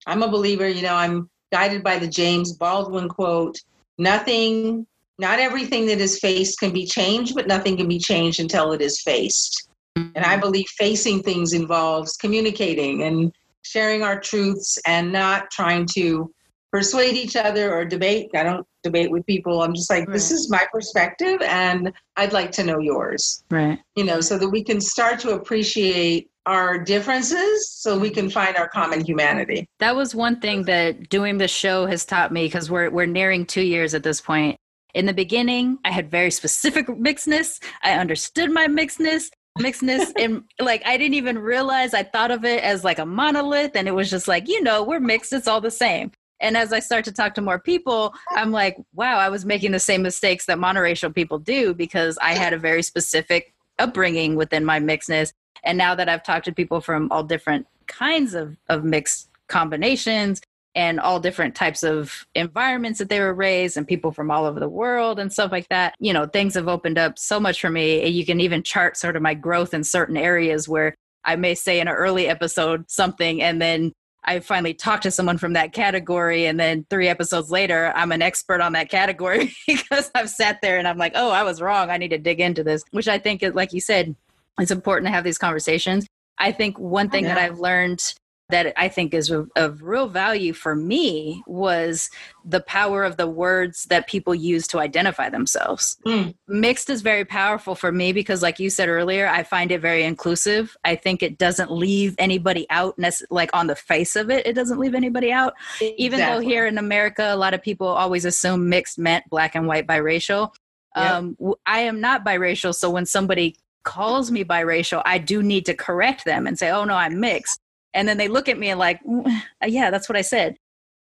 I'm 0.06 0.22
a 0.22 0.28
believer, 0.28 0.68
you 0.68 0.82
know, 0.82 0.94
I'm 0.94 1.30
guided 1.52 1.82
by 1.82 1.98
the 1.98 2.08
James 2.08 2.52
Baldwin 2.52 3.08
quote 3.08 3.60
nothing, 3.98 4.86
not 5.18 5.38
everything 5.38 5.86
that 5.86 6.00
is 6.00 6.18
faced 6.18 6.58
can 6.58 6.72
be 6.72 6.86
changed, 6.86 7.34
but 7.34 7.46
nothing 7.46 7.76
can 7.76 7.86
be 7.86 7.98
changed 7.98 8.40
until 8.40 8.72
it 8.72 8.80
is 8.80 9.00
faced. 9.00 9.68
And 9.94 10.16
I 10.16 10.32
mm-hmm. 10.32 10.40
believe 10.40 10.66
facing 10.76 11.22
things 11.22 11.52
involves 11.52 12.16
communicating 12.16 13.02
and 13.02 13.32
sharing 13.62 14.02
our 14.02 14.20
truths 14.20 14.78
and 14.86 15.12
not 15.12 15.50
trying 15.50 15.86
to 15.94 16.32
persuade 16.72 17.14
each 17.14 17.36
other 17.36 17.74
or 17.74 17.84
debate. 17.84 18.30
I 18.34 18.42
don't 18.42 18.66
debate 18.82 19.10
with 19.10 19.26
people. 19.26 19.62
I'm 19.62 19.74
just 19.74 19.90
like, 19.90 20.06
right. 20.06 20.12
this 20.12 20.30
is 20.30 20.50
my 20.50 20.66
perspective 20.72 21.40
and 21.42 21.92
I'd 22.16 22.32
like 22.32 22.50
to 22.52 22.64
know 22.64 22.78
yours. 22.78 23.44
Right. 23.50 23.78
You 23.94 24.04
know, 24.04 24.20
so 24.20 24.38
that 24.38 24.48
we 24.48 24.64
can 24.64 24.80
start 24.80 25.20
to 25.20 25.34
appreciate 25.34 26.30
our 26.46 26.78
differences 26.78 27.70
so 27.70 27.98
we 27.98 28.10
can 28.10 28.28
find 28.28 28.56
our 28.56 28.68
common 28.68 29.04
humanity. 29.04 29.66
That 29.78 29.94
was 29.94 30.14
one 30.14 30.40
thing 30.40 30.64
that 30.64 31.08
doing 31.08 31.38
the 31.38 31.46
show 31.46 31.86
has 31.86 32.04
taught 32.04 32.32
me 32.32 32.46
because 32.46 32.70
we're 32.70 32.90
we're 32.90 33.06
nearing 33.06 33.46
2 33.46 33.60
years 33.60 33.94
at 33.94 34.02
this 34.02 34.20
point. 34.20 34.56
In 34.94 35.06
the 35.06 35.14
beginning, 35.14 35.78
I 35.84 35.90
had 35.90 36.10
very 36.10 36.30
specific 36.30 36.86
mixedness. 36.88 37.62
I 37.82 37.92
understood 37.92 38.50
my 38.50 38.66
mixedness 38.66 39.30
mixedness 39.58 40.12
and 40.16 40.44
like 40.60 40.82
I 40.86 40.96
didn't 40.96 41.14
even 41.14 41.38
realize 41.38 41.94
I 41.94 42.02
thought 42.02 42.30
of 42.30 42.44
it 42.44 42.62
as 42.62 42.84
like 42.84 42.98
a 42.98 43.06
monolith 43.06 43.76
and 43.76 43.86
it 43.86 43.92
was 43.92 44.10
just 44.10 44.28
like, 44.28 44.48
you 44.48 44.62
know, 44.62 44.82
we're 44.82 45.00
mixed, 45.00 45.32
it's 45.32 45.48
all 45.48 45.60
the 45.60 45.70
same. 45.70 46.12
And 46.40 46.56
as 46.56 46.72
I 46.72 46.80
start 46.80 47.04
to 47.04 47.12
talk 47.12 47.34
to 47.34 47.40
more 47.40 47.58
people, 47.58 48.14
I'm 48.30 48.50
like, 48.50 48.76
wow, 48.94 49.18
I 49.18 49.28
was 49.28 49.44
making 49.44 49.70
the 49.70 49.78
same 49.78 50.02
mistakes 50.02 50.46
that 50.46 50.58
monoracial 50.58 51.14
people 51.14 51.38
do 51.38 51.72
because 51.72 52.18
I 52.20 52.32
had 52.32 52.52
a 52.52 52.58
very 52.58 52.82
specific 52.82 53.54
upbringing 53.78 54.34
within 54.34 54.64
my 54.64 54.80
mixedness. 54.80 55.32
And 55.62 55.78
now 55.78 55.94
that 55.94 56.08
I've 56.08 56.24
talked 56.24 56.46
to 56.46 56.52
people 56.52 56.80
from 56.80 57.12
all 57.12 57.22
different 57.22 57.66
kinds 57.86 58.34
of, 58.34 58.56
of 58.68 58.82
mixed 58.84 59.28
combinations 59.48 60.40
and 60.74 60.98
all 61.00 61.20
different 61.20 61.54
types 61.54 61.82
of 61.82 62.26
environments 62.34 62.98
that 62.98 63.08
they 63.08 63.20
were 63.20 63.34
raised 63.34 63.76
and 63.76 63.86
people 63.86 64.12
from 64.12 64.30
all 64.30 64.44
over 64.44 64.58
the 64.58 64.68
world 64.68 65.18
and 65.18 65.32
stuff 65.32 65.52
like 65.52 65.68
that, 65.68 65.94
you 65.98 66.12
know, 66.12 66.26
things 66.26 66.54
have 66.54 66.68
opened 66.68 66.98
up 66.98 67.18
so 67.18 67.38
much 67.38 67.60
for 67.60 67.70
me. 67.70 68.06
You 68.06 68.24
can 68.24 68.40
even 68.40 68.62
chart 68.62 68.96
sort 68.96 69.16
of 69.16 69.22
my 69.22 69.34
growth 69.34 69.74
in 69.74 69.84
certain 69.84 70.16
areas 70.16 70.68
where 70.68 70.94
I 71.24 71.36
may 71.36 71.54
say 71.54 71.80
in 71.80 71.88
an 71.88 71.94
early 71.94 72.26
episode 72.28 72.90
something 72.90 73.42
and 73.42 73.60
then 73.60 73.92
I 74.24 74.40
finally 74.40 74.74
talked 74.74 75.02
to 75.02 75.10
someone 75.10 75.36
from 75.36 75.54
that 75.54 75.72
category, 75.72 76.46
and 76.46 76.58
then 76.58 76.86
three 76.88 77.08
episodes 77.08 77.50
later, 77.50 77.92
I'm 77.96 78.12
an 78.12 78.22
expert 78.22 78.60
on 78.60 78.72
that 78.74 78.88
category 78.88 79.52
because 79.66 80.10
I've 80.14 80.30
sat 80.30 80.60
there 80.62 80.78
and 80.78 80.86
I'm 80.86 80.98
like, 80.98 81.12
oh, 81.16 81.30
I 81.30 81.42
was 81.42 81.60
wrong. 81.60 81.90
I 81.90 81.96
need 81.96 82.10
to 82.10 82.18
dig 82.18 82.40
into 82.40 82.62
this, 82.62 82.84
which 82.92 83.08
I 83.08 83.18
think, 83.18 83.42
like 83.54 83.72
you 83.72 83.80
said, 83.80 84.14
it's 84.60 84.70
important 84.70 85.06
to 85.08 85.12
have 85.12 85.24
these 85.24 85.38
conversations. 85.38 86.06
I 86.38 86.52
think 86.52 86.78
one 86.78 87.10
thing 87.10 87.24
yeah. 87.24 87.34
that 87.34 87.42
I've 87.42 87.58
learned 87.58 88.14
that 88.52 88.74
I 88.76 88.88
think 88.88 89.14
is 89.14 89.30
of, 89.30 89.50
of, 89.56 89.82
real 89.82 90.06
value 90.06 90.52
for 90.52 90.76
me 90.76 91.42
was 91.46 92.10
the 92.44 92.60
power 92.60 93.02
of 93.02 93.16
the 93.16 93.26
words 93.26 93.86
that 93.86 94.06
people 94.06 94.34
use 94.34 94.66
to 94.68 94.78
identify 94.78 95.30
themselves. 95.30 95.96
Mm. 96.06 96.34
Mixed 96.46 96.90
is 96.90 97.00
very 97.00 97.24
powerful 97.24 97.74
for 97.74 97.90
me 97.90 98.12
because, 98.12 98.42
like 98.42 98.60
you 98.60 98.68
said 98.68 98.90
earlier, 98.90 99.26
I 99.26 99.42
find 99.42 99.72
it 99.72 99.80
very 99.80 100.04
inclusive. 100.04 100.76
I 100.84 100.96
think 100.96 101.22
it 101.22 101.38
doesn't 101.38 101.72
leave 101.72 102.14
anybody 102.18 102.66
out, 102.68 102.94
like 103.30 103.50
on 103.54 103.68
the 103.68 103.76
face 103.76 104.16
of 104.16 104.30
it, 104.30 104.46
it 104.46 104.52
doesn't 104.52 104.78
leave 104.78 104.94
anybody 104.94 105.32
out. 105.32 105.54
Exactly. 105.80 106.04
Even 106.04 106.18
though 106.20 106.40
here 106.40 106.66
in 106.66 106.76
America, 106.76 107.32
a 107.32 107.36
lot 107.36 107.54
of 107.54 107.62
people 107.62 107.86
always 107.86 108.26
assume 108.26 108.68
mixed 108.68 108.98
meant 108.98 109.28
black 109.30 109.54
and 109.54 109.66
white 109.66 109.86
biracial. 109.86 110.52
Yep. 110.94 111.10
Um, 111.10 111.36
I 111.64 111.80
am 111.80 112.02
not 112.02 112.22
biracial, 112.22 112.74
so 112.74 112.90
when 112.90 113.06
somebody 113.06 113.56
calls 113.82 114.30
me 114.30 114.44
biracial, 114.44 115.00
I 115.06 115.16
do 115.16 115.42
need 115.42 115.64
to 115.66 115.74
correct 115.74 116.26
them 116.26 116.46
and 116.46 116.58
say, 116.58 116.70
oh 116.70 116.84
no, 116.84 116.94
I'm 116.94 117.18
mixed 117.18 117.61
and 117.94 118.08
then 118.08 118.16
they 118.16 118.28
look 118.28 118.48
at 118.48 118.58
me 118.58 118.70
and 118.70 118.78
like, 118.78 119.02
mm, 119.04 119.42
yeah, 119.66 119.90
that's 119.90 120.08
what 120.08 120.16
I 120.16 120.22
said. 120.22 120.56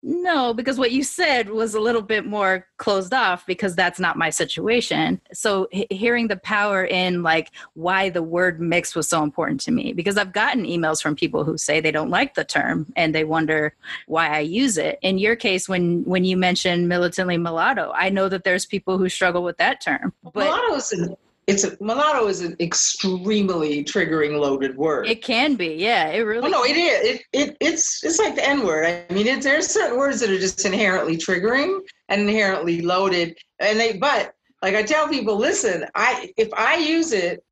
No, 0.07 0.53
because 0.53 0.79
what 0.79 0.93
you 0.93 1.03
said 1.03 1.49
was 1.49 1.75
a 1.75 1.81
little 1.81 2.03
bit 2.03 2.27
more 2.27 2.67
closed 2.77 3.15
off 3.15 3.47
because 3.47 3.75
that's 3.75 3.99
not 3.99 4.19
my 4.19 4.29
situation. 4.29 5.19
So 5.33 5.67
h- 5.73 5.87
hearing 5.89 6.29
the 6.29 6.37
power 6.37 6.85
in 6.85 7.23
like 7.23 7.53
why 7.73 8.11
the 8.11 8.23
word 8.23 8.61
mix 8.61 8.95
was 8.95 9.09
so 9.09 9.23
important 9.23 9.61
to 9.61 9.71
me 9.71 9.95
because 9.95 10.19
I've 10.19 10.35
gotten 10.35 10.67
emails 10.67 11.03
from 11.03 11.17
people 11.17 11.43
who 11.43 11.57
say 11.57 11.81
they 11.81 11.91
don't 11.91 12.11
like 12.11 12.35
the 12.35 12.45
term 12.45 12.93
and 12.97 13.15
they 13.15 13.25
wonder 13.25 13.75
why 14.07 14.29
I 14.29 14.41
use 14.41 14.77
it. 14.77 14.99
In 15.01 15.17
your 15.17 15.37
case 15.37 15.71
when 15.71 16.05
when 16.05 16.23
you 16.23 16.37
mentioned 16.37 16.87
militantly 16.87 17.39
mulatto, 17.39 17.91
I 17.95 18.11
know 18.11 18.29
that 18.29 18.45
there's 18.45 18.67
people 18.67 18.99
who 18.99 19.09
struggle 19.09 19.43
with 19.43 19.57
that 19.57 19.81
term. 19.81 20.13
But 20.23 20.35
mulatto 20.35 20.75
is 20.75 20.93
an 20.93 21.17
it's 21.47 21.65
a, 21.65 21.77
mulatto 21.81 22.27
is 22.27 22.41
an 22.41 22.57
extremely 22.61 23.85
triggering 23.85 24.39
loaded 24.41 24.77
word. 24.77 25.07
It 25.07 25.23
can 25.23 25.57
be, 25.57 25.75
yeah. 25.75 26.09
It 26.09 26.21
really. 26.21 26.47
Oh 26.47 26.51
no, 26.51 26.65
it 26.65 26.77
is. 26.77 27.09
It, 27.09 27.23
it 27.33 27.57
it's 27.61 28.03
it's 28.03 28.19
like 28.19 28.35
the 28.35 28.47
N 28.47 28.65
word. 28.65 28.87
I 28.87 29.13
mean, 29.13 29.27
it's, 29.27 29.45
there's 29.45 29.67
certain 29.67 29.99
words 29.99 30.21
that 30.21 30.31
are 30.31 30.39
just 30.39 30.65
inherently 30.65 31.17
triggering 31.17 31.81
and 32.09 32.23
inherently 32.23 32.83
loaded, 32.83 33.37
and 33.59 33.79
they. 33.79 33.99
But 33.99 34.35
like 34.63 34.75
I 34.75 34.83
tell 34.83 35.09
people, 35.09 35.37
listen, 35.37 35.85
I 35.95 36.33
if 36.37 36.53
I 36.55 36.77
use 36.77 37.13
it, 37.13 37.45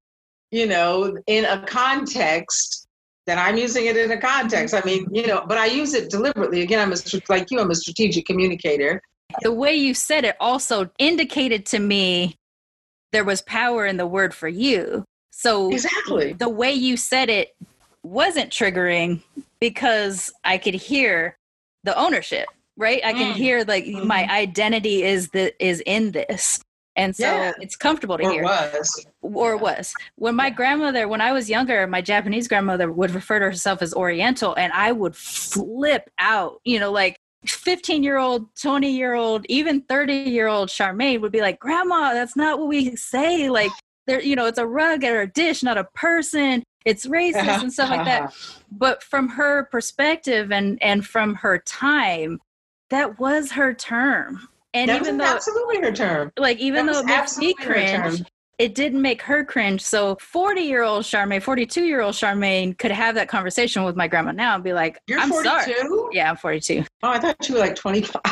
you 0.51 0.67
know, 0.67 1.17
in 1.27 1.45
a 1.45 1.65
context, 1.67 2.89
then 3.27 3.39
I'm 3.39 3.57
using 3.57 3.87
it 3.87 3.97
in 3.97 4.11
a 4.11 4.21
context. 4.21 4.75
I 4.75 4.83
mean, 4.85 5.07
you 5.13 5.27
know, 5.27 5.45
but 5.47 5.59
I 5.59 5.67
use 5.67 5.95
it 5.95 6.11
deliberately. 6.11 6.63
Again, 6.63 6.81
I'm 6.81 6.93
a 6.93 6.97
like 7.29 7.51
you. 7.51 7.61
I'm 7.61 7.71
a 7.71 7.75
strategic 7.75 8.27
communicator. 8.27 9.03
The 9.43 9.53
way 9.53 9.75
you 9.75 9.95
said 9.95 10.25
it 10.25 10.37
also 10.41 10.91
indicated 10.99 11.65
to 11.67 11.79
me 11.79 12.39
there 13.13 13.25
was 13.25 13.43
power 13.43 13.87
in 13.87 13.97
the 13.97 14.07
word 14.07 14.35
for 14.35 14.49
you. 14.49 15.05
So 15.31 15.71
exactly 15.71 16.33
the 16.35 16.49
way 16.49 16.73
you 16.73 16.97
said 16.97 17.31
it 17.31 17.55
wasn't 18.03 18.51
triggering 18.51 19.23
because 19.61 20.33
I 20.45 20.59
could 20.59 20.75
hear 20.75 21.37
the 21.85 21.97
ownership, 21.99 22.47
right? 22.77 23.01
I 23.05 23.13
can 23.13 23.33
mm. 23.33 23.37
hear 23.37 23.65
like 23.65 23.85
mm-hmm. 23.85 24.07
my 24.07 24.29
identity 24.29 25.03
is 25.03 25.29
the 25.31 25.53
is 25.65 25.83
in 25.87 26.13
this. 26.13 26.61
And 26.95 27.17
so 27.17 27.25
yeah. 27.25 27.53
it's 27.59 27.75
comfortable 27.75 28.19
to 28.19 28.25
or 28.25 28.31
hear. 28.31 28.43
Was. 28.43 29.07
Or 29.23 29.55
yeah. 29.55 29.63
was. 29.63 29.95
When 30.17 30.37
my 30.37 30.51
grandmother, 30.51 31.09
when 31.09 31.23
I 31.23 31.33
was 31.33 31.49
younger, 31.49 31.87
my 31.87 32.03
Japanese 32.03 32.49
grandmother 32.49 32.93
would 32.93 33.13
refer 33.13 33.39
to 33.39 33.47
herself 33.47 33.81
as 33.81 33.95
Oriental, 33.95 34.55
and 34.55 34.73
I 34.75 34.93
would 34.93 35.17
flip 35.17 36.11
out, 36.19 36.61
you 36.65 36.79
know, 36.79 36.93
like 36.93 37.17
15 37.47 38.03
year 38.03 38.19
old, 38.19 38.55
20 38.57 38.91
year 38.91 39.15
old, 39.15 39.45
even 39.49 39.81
30 39.83 40.13
year 40.15 40.47
old 40.49 40.69
Sharmane 40.69 41.21
would 41.21 41.33
be 41.33 41.41
like, 41.41 41.59
Grandma, 41.59 42.13
that's 42.15 42.37
not 42.37 42.59
what 42.59 42.69
we 42.69 42.95
say. 42.97 43.49
Like, 43.51 43.71
there, 44.07 44.23
you 44.23 44.37
know, 44.37 44.47
it's 44.47 44.59
a 44.59 44.67
rug 44.67 45.05
or 45.05 45.23
a 45.23 45.27
dish, 45.27 45.63
not 45.63 45.79
a 45.79 45.85
person. 45.95 46.63
it's 46.85 47.07
racist 47.07 47.63
and 47.63 47.73
stuff 47.73 47.91
like 47.91 48.05
that. 48.05 48.35
But 48.71 49.03
from 49.03 49.29
her 49.29 49.65
perspective 49.67 50.51
and 50.51 50.83
and 50.83 51.07
from 51.07 51.35
her 51.37 51.59
time, 51.59 52.41
that 52.91 53.19
was 53.21 53.53
her 53.53 53.75
term. 53.75 54.49
And 54.75 54.89
that 54.89 55.01
even 55.03 55.19
was 55.19 55.27
though 55.29 55.35
absolutely 55.37 55.81
her 55.81 55.93
term. 55.93 56.33
like 56.39 56.59
even 56.59 56.87
That 56.87 56.93
though 56.93 57.01
it 57.01 57.07
makes 57.07 57.37
me 57.39 57.55
absolutely 57.55 57.65
her 57.65 57.73
cringe, 57.73 58.19
term. 58.19 58.27
It 58.63 58.77
didn't 58.77 59.03
make 59.03 59.23
her 59.23 59.45
cringe. 59.45 59.81
So 59.83 60.17
40 60.21 60.61
year 60.61 60.85
old 60.85 61.03
Sharmane, 61.03 61.43
42 61.43 61.83
year 61.83 62.01
old 62.01 62.15
Sharmane 62.15 62.79
could 62.79 62.93
have 62.93 63.17
that 63.17 63.27
conversation 63.29 63.83
with 63.83 63.97
my 63.97 64.07
grandma 64.07 64.31
now 64.31 64.55
and 64.55 64.63
be 64.63 64.73
like, 64.73 65.01
You're 65.09 65.19
I'm 65.19 65.31
42? 65.31 65.49
sorry. 65.49 65.75
Yeah, 66.13 66.31
I'm 66.31 66.37
42. 66.37 66.85
Oh, 67.03 67.09
I 67.09 67.19
thought 67.19 67.49
you 67.49 67.57
were 67.57 67.61
like 67.61 67.75
25. 67.75 68.23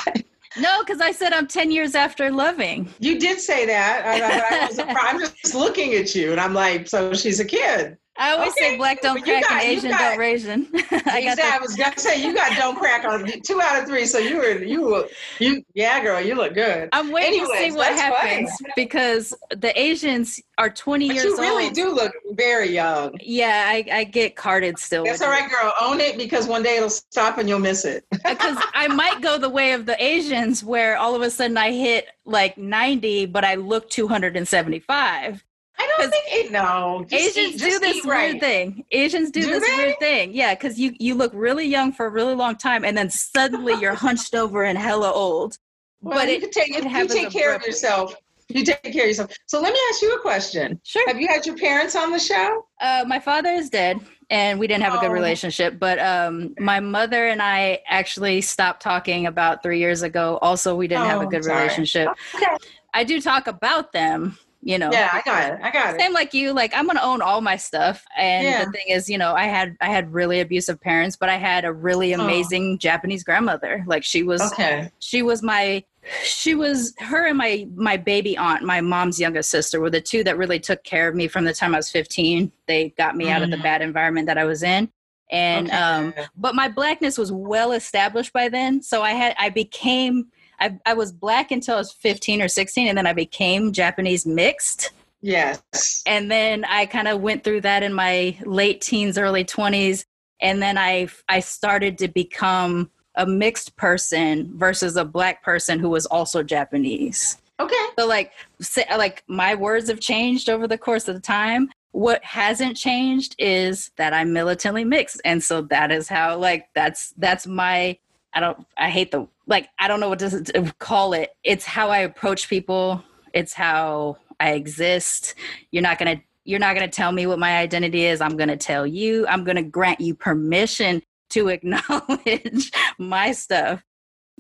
No, 0.56 0.82
because 0.84 1.00
I 1.00 1.10
said 1.10 1.32
I'm 1.32 1.48
10 1.48 1.72
years 1.72 1.96
after 1.96 2.30
loving. 2.30 2.88
You 3.00 3.18
did 3.18 3.40
say 3.40 3.66
that. 3.66 4.04
I, 4.06 4.20
I, 4.20 4.64
I 4.64 4.66
was, 4.68 4.78
I'm 5.00 5.18
just 5.18 5.52
looking 5.52 5.94
at 5.94 6.14
you, 6.14 6.30
and 6.30 6.40
I'm 6.40 6.54
like, 6.54 6.86
so 6.86 7.12
she's 7.12 7.40
a 7.40 7.44
kid. 7.44 7.96
I 8.18 8.32
always 8.32 8.50
Okay, 8.52 8.70
say 8.72 8.76
black 8.76 9.00
don't 9.00 9.22
crack 9.22 9.42
got- 9.44 9.52
and 9.52 9.62
Asian 9.62 9.90
got- 9.90 9.98
don't 10.10 10.18
raisin. 10.18 10.68
I 10.74 11.20
exactly. 11.20 11.42
I 11.44 11.58
was 11.60 11.74
gonna 11.76 11.96
say 11.98 12.22
you 12.22 12.34
got 12.34 12.54
don't 12.56 12.76
crack 12.76 13.04
on 13.06 13.26
two 13.42 13.60
out 13.62 13.80
of 13.82 13.88
three. 13.88 14.04
So 14.04 14.18
you 14.18 14.36
were 14.36 14.58
you 14.62 14.82
were 14.82 15.08
you 15.38 15.64
yeah, 15.74 16.02
girl, 16.02 16.20
you 16.20 16.34
look 16.34 16.52
good. 16.52 16.90
I'm 16.92 17.10
waiting 17.12 17.40
to 17.40 17.56
see 17.56 17.72
what 17.72 17.92
happens 17.92 18.50
funny. 18.60 18.72
because 18.76 19.32
the 19.56 19.78
Asians 19.80 20.38
are 20.58 20.68
20 20.68 21.06
But 21.08 21.14
years 21.14 21.24
you 21.24 21.38
really 21.38 21.64
old. 21.66 21.74
do 21.74 21.94
look 21.94 22.12
very 22.32 22.70
young. 22.74 23.16
Yeah, 23.22 23.64
I, 23.68 23.86
I 23.90 24.04
get 24.04 24.36
carded 24.36 24.78
still. 24.78 25.04
That's 25.04 25.22
all 25.22 25.30
right, 25.30 25.48
girl. 25.50 25.72
Own 25.80 26.00
it 26.00 26.18
because 26.18 26.46
one 26.46 26.62
day 26.62 26.76
it'll 26.76 26.90
stop 26.90 27.38
and 27.38 27.48
you'll 27.48 27.58
miss 27.60 27.86
it. 27.86 28.04
Uh, 28.12 28.34
because 28.34 28.58
I 28.74 28.88
might 28.88 29.22
go 29.22 29.38
the 29.38 29.48
way 29.48 29.72
of 29.72 29.86
the 29.86 30.02
Asians, 30.04 30.62
where 30.62 30.98
all 30.98 31.14
of 31.14 31.22
a 31.22 31.30
sudden 31.30 31.56
I 31.56 31.72
hit 31.72 32.08
like 32.26 32.58
90, 32.58 33.26
but 33.26 33.42
I 33.44 33.54
look 33.54 33.88
275. 33.88 35.42
I 35.82 35.94
don't 35.98 36.10
think 36.10 36.24
it, 36.28 36.52
no. 36.52 37.04
Just 37.08 37.36
Asians 37.38 37.54
eat- 37.54 37.70
do 37.70 37.78
this 37.78 38.04
weird 38.04 38.06
right. 38.06 38.40
thing. 38.40 38.84
Asians 38.92 39.30
do, 39.30 39.40
Do 39.42 39.50
this 39.50 39.68
they? 39.68 39.76
weird 39.76 39.98
thing. 39.98 40.32
Yeah, 40.34 40.54
because 40.54 40.78
you 40.78 40.94
you 40.98 41.14
look 41.14 41.32
really 41.34 41.66
young 41.66 41.92
for 41.92 42.06
a 42.06 42.10
really 42.10 42.34
long 42.34 42.56
time, 42.56 42.84
and 42.84 42.96
then 42.96 43.08
suddenly 43.10 43.74
you're 43.80 43.94
hunched 43.94 44.34
over 44.34 44.64
and 44.64 44.76
hella 44.78 45.10
old. 45.10 45.56
Well, 46.02 46.18
but 46.18 46.28
you 46.28 46.34
it- 46.34 46.52
take 46.52 46.76
it 46.76 46.84
you 46.84 47.08
take 47.08 47.30
care 47.30 47.54
of 47.54 47.62
yourself. 47.62 48.14
You 48.48 48.64
take 48.64 48.82
care 48.82 49.02
of 49.04 49.08
yourself. 49.08 49.30
So 49.46 49.60
let 49.60 49.72
me 49.72 49.78
ask 49.90 50.02
you 50.02 50.12
a 50.12 50.20
question. 50.20 50.80
Sure. 50.82 51.06
Have 51.08 51.20
you 51.20 51.28
had 51.28 51.46
your 51.46 51.56
parents 51.56 51.94
on 51.94 52.10
the 52.10 52.18
show? 52.18 52.66
Uh, 52.80 53.04
my 53.06 53.20
father 53.20 53.50
is 53.50 53.70
dead, 53.70 54.00
and 54.28 54.58
we 54.58 54.66
didn't 54.66 54.82
have 54.82 54.94
a 54.94 54.98
good 54.98 55.10
Oh. 55.10 55.14
relationship. 55.14 55.78
But 55.78 56.00
um, 56.00 56.54
my 56.58 56.80
mother 56.80 57.28
and 57.28 57.40
I 57.40 57.80
actually 57.88 58.40
stopped 58.40 58.82
talking 58.82 59.26
about 59.26 59.62
three 59.62 59.78
years 59.78 60.02
ago. 60.02 60.38
Also, 60.42 60.74
we 60.74 60.88
didn't 60.88 61.06
have 61.06 61.22
a 61.22 61.26
Oh, 61.26 61.28
good 61.28 61.44
sorry. 61.44 61.58
relationship. 61.62 62.08
Okay. 62.34 62.56
I 62.92 63.04
do 63.04 63.20
talk 63.20 63.46
about 63.46 63.92
them, 63.92 64.36
you 64.62 64.78
know. 64.78 64.90
Yeah, 64.92 65.10
I 65.12 65.22
got 65.22 65.52
it. 65.52 65.58
I 65.62 65.70
got 65.70 65.94
it. 65.94 66.00
Same 66.00 66.12
like 66.12 66.34
you, 66.34 66.52
like 66.52 66.72
I'm 66.74 66.86
gonna 66.86 67.00
own 67.02 67.22
all 67.22 67.40
my 67.40 67.56
stuff. 67.56 68.04
And 68.16 68.44
Yeah. 68.44 68.64
the 68.64 68.70
thing 68.72 68.86
is, 68.88 69.08
you 69.08 69.18
know, 69.18 69.34
I 69.34 69.44
had 69.44 69.76
I 69.80 69.86
had 69.86 70.12
really 70.12 70.40
abusive 70.40 70.80
parents, 70.80 71.16
but 71.16 71.28
I 71.28 71.36
had 71.36 71.64
a 71.64 71.72
really 71.72 72.14
Oh. 72.14 72.20
amazing 72.20 72.78
Japanese 72.78 73.24
grandmother. 73.24 73.82
Like 73.86 74.04
she 74.04 74.22
was 74.22 74.40
Okay. 74.52 74.90
she 74.98 75.22
was 75.22 75.42
my 75.42 75.84
she 76.22 76.54
was 76.54 76.94
her 76.98 77.26
and 77.26 77.36
my 77.36 77.68
my 77.74 77.96
baby 77.96 78.36
aunt 78.38 78.62
my 78.62 78.80
mom's 78.80 79.20
youngest 79.20 79.50
sister 79.50 79.80
were 79.80 79.90
the 79.90 80.00
two 80.00 80.24
that 80.24 80.38
really 80.38 80.58
took 80.58 80.82
care 80.82 81.06
of 81.08 81.14
me 81.14 81.28
from 81.28 81.44
the 81.44 81.52
time 81.52 81.74
i 81.74 81.78
was 81.78 81.90
15 81.90 82.50
they 82.66 82.88
got 82.96 83.16
me 83.16 83.28
out 83.28 83.42
of 83.42 83.50
the 83.50 83.58
Mm. 83.58 83.62
bad 83.62 83.82
environment 83.82 84.26
that 84.26 84.38
i 84.38 84.44
was 84.44 84.62
in 84.62 84.90
and 85.30 85.66
Okay. 85.68 85.76
um 85.76 86.14
but 86.38 86.54
my 86.54 86.68
blackness 86.68 87.18
was 87.18 87.30
well 87.30 87.72
established 87.72 88.32
by 88.32 88.48
then 88.48 88.80
so 88.82 89.02
i 89.02 89.10
had 89.10 89.34
i 89.38 89.50
became 89.50 90.28
I, 90.60 90.78
I 90.86 90.94
was 90.94 91.12
black 91.12 91.50
until 91.50 91.74
i 91.74 91.78
was 91.78 91.92
15 91.92 92.42
or 92.42 92.48
16 92.48 92.88
and 92.88 92.96
then 92.98 93.06
i 93.06 93.12
became 93.12 93.72
japanese 93.72 94.26
mixed 94.26 94.90
Yes. 95.22 96.02
and 96.06 96.30
then 96.30 96.64
I 96.64 96.86
kind 96.86 97.06
of 97.08 97.20
went 97.20 97.44
through 97.44 97.60
that 97.62 97.82
in 97.82 97.92
my 97.92 98.38
late 98.44 98.80
teens, 98.80 99.18
early 99.18 99.44
20s, 99.44 100.04
and 100.40 100.62
then 100.62 100.78
I 100.78 101.08
I 101.28 101.40
started 101.40 101.98
to 101.98 102.08
become 102.08 102.90
a 103.16 103.26
mixed 103.26 103.76
person 103.76 104.50
versus 104.56 104.96
a 104.96 105.04
black 105.04 105.42
person 105.42 105.78
who 105.78 105.90
was 105.90 106.06
also 106.06 106.42
Japanese. 106.42 107.36
Okay. 107.58 107.86
So 107.98 108.06
like 108.06 108.32
say, 108.62 108.86
like 108.96 109.22
my 109.26 109.54
words 109.54 109.90
have 109.90 110.00
changed 110.00 110.48
over 110.48 110.66
the 110.66 110.78
course 110.78 111.06
of 111.08 111.14
the 111.14 111.20
time. 111.20 111.68
What 111.92 112.24
hasn't 112.24 112.76
changed 112.76 113.34
is 113.38 113.90
that 113.96 114.14
I'm 114.14 114.32
militantly 114.32 114.84
mixed, 114.84 115.20
and 115.24 115.42
so 115.42 115.60
that 115.62 115.90
is 115.92 116.08
how 116.08 116.38
like 116.38 116.68
that's 116.74 117.12
that's 117.18 117.46
my 117.46 117.98
I 118.32 118.40
don't 118.40 118.66
I 118.76 118.90
hate 118.90 119.10
the 119.10 119.26
like 119.46 119.68
I 119.78 119.88
don't 119.88 120.00
know 120.00 120.08
what 120.08 120.18
to 120.20 120.42
to 120.42 120.72
call 120.78 121.12
it. 121.12 121.30
It's 121.44 121.64
how 121.64 121.90
I 121.90 121.98
approach 121.98 122.48
people. 122.48 123.02
It's 123.34 123.52
how 123.52 124.18
I 124.38 124.52
exist. 124.52 125.34
You're 125.70 125.82
not 125.82 125.98
gonna 125.98 126.22
you're 126.44 126.58
not 126.58 126.74
gonna 126.74 126.88
tell 126.88 127.12
me 127.12 127.26
what 127.26 127.38
my 127.38 127.58
identity 127.58 128.04
is. 128.06 128.20
I'm 128.20 128.36
gonna 128.36 128.56
tell 128.56 128.86
you. 128.86 129.26
I'm 129.26 129.44
gonna 129.44 129.62
grant 129.62 130.00
you 130.00 130.14
permission 130.14 131.02
to 131.30 131.48
acknowledge 131.50 132.70
my 132.98 133.32
stuff 133.32 133.82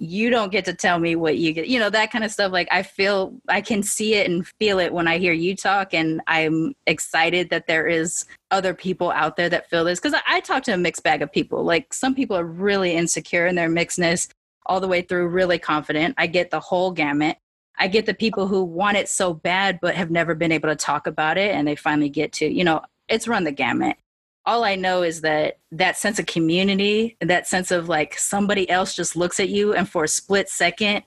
you 0.02 0.30
don't 0.30 0.50
get 0.50 0.64
to 0.64 0.72
tell 0.72 0.98
me 0.98 1.14
what 1.14 1.36
you 1.36 1.52
get 1.52 1.68
you 1.68 1.78
know 1.78 1.90
that 1.90 2.10
kind 2.10 2.24
of 2.24 2.30
stuff 2.30 2.50
like 2.50 2.66
i 2.70 2.82
feel 2.82 3.34
i 3.50 3.60
can 3.60 3.82
see 3.82 4.14
it 4.14 4.28
and 4.28 4.46
feel 4.58 4.78
it 4.78 4.94
when 4.94 5.06
i 5.06 5.18
hear 5.18 5.34
you 5.34 5.54
talk 5.54 5.92
and 5.92 6.22
i'm 6.26 6.74
excited 6.86 7.50
that 7.50 7.66
there 7.66 7.86
is 7.86 8.24
other 8.50 8.72
people 8.72 9.10
out 9.10 9.36
there 9.36 9.50
that 9.50 9.68
feel 9.68 9.84
this 9.84 10.00
because 10.00 10.14
I, 10.14 10.36
I 10.36 10.40
talk 10.40 10.62
to 10.64 10.72
a 10.72 10.78
mixed 10.78 11.02
bag 11.02 11.20
of 11.20 11.30
people 11.30 11.64
like 11.64 11.92
some 11.92 12.14
people 12.14 12.34
are 12.34 12.46
really 12.46 12.94
insecure 12.94 13.46
in 13.46 13.56
their 13.56 13.68
mixedness 13.68 14.30
all 14.64 14.80
the 14.80 14.88
way 14.88 15.02
through 15.02 15.28
really 15.28 15.58
confident 15.58 16.14
i 16.16 16.26
get 16.26 16.50
the 16.50 16.60
whole 16.60 16.92
gamut 16.92 17.36
i 17.78 17.86
get 17.86 18.06
the 18.06 18.14
people 18.14 18.46
who 18.46 18.64
want 18.64 18.96
it 18.96 19.06
so 19.06 19.34
bad 19.34 19.78
but 19.82 19.94
have 19.94 20.10
never 20.10 20.34
been 20.34 20.50
able 20.50 20.70
to 20.70 20.76
talk 20.76 21.06
about 21.06 21.36
it 21.36 21.54
and 21.54 21.68
they 21.68 21.76
finally 21.76 22.08
get 22.08 22.32
to 22.32 22.46
you 22.46 22.64
know 22.64 22.80
it's 23.08 23.28
run 23.28 23.44
the 23.44 23.52
gamut 23.52 23.98
all 24.46 24.64
I 24.64 24.74
know 24.74 25.02
is 25.02 25.20
that 25.20 25.58
that 25.72 25.96
sense 25.96 26.18
of 26.18 26.26
community, 26.26 27.16
that 27.20 27.46
sense 27.46 27.70
of 27.70 27.88
like 27.88 28.18
somebody 28.18 28.68
else 28.70 28.94
just 28.94 29.16
looks 29.16 29.38
at 29.40 29.48
you 29.48 29.74
and 29.74 29.88
for 29.88 30.04
a 30.04 30.08
split 30.08 30.48
second, 30.48 31.04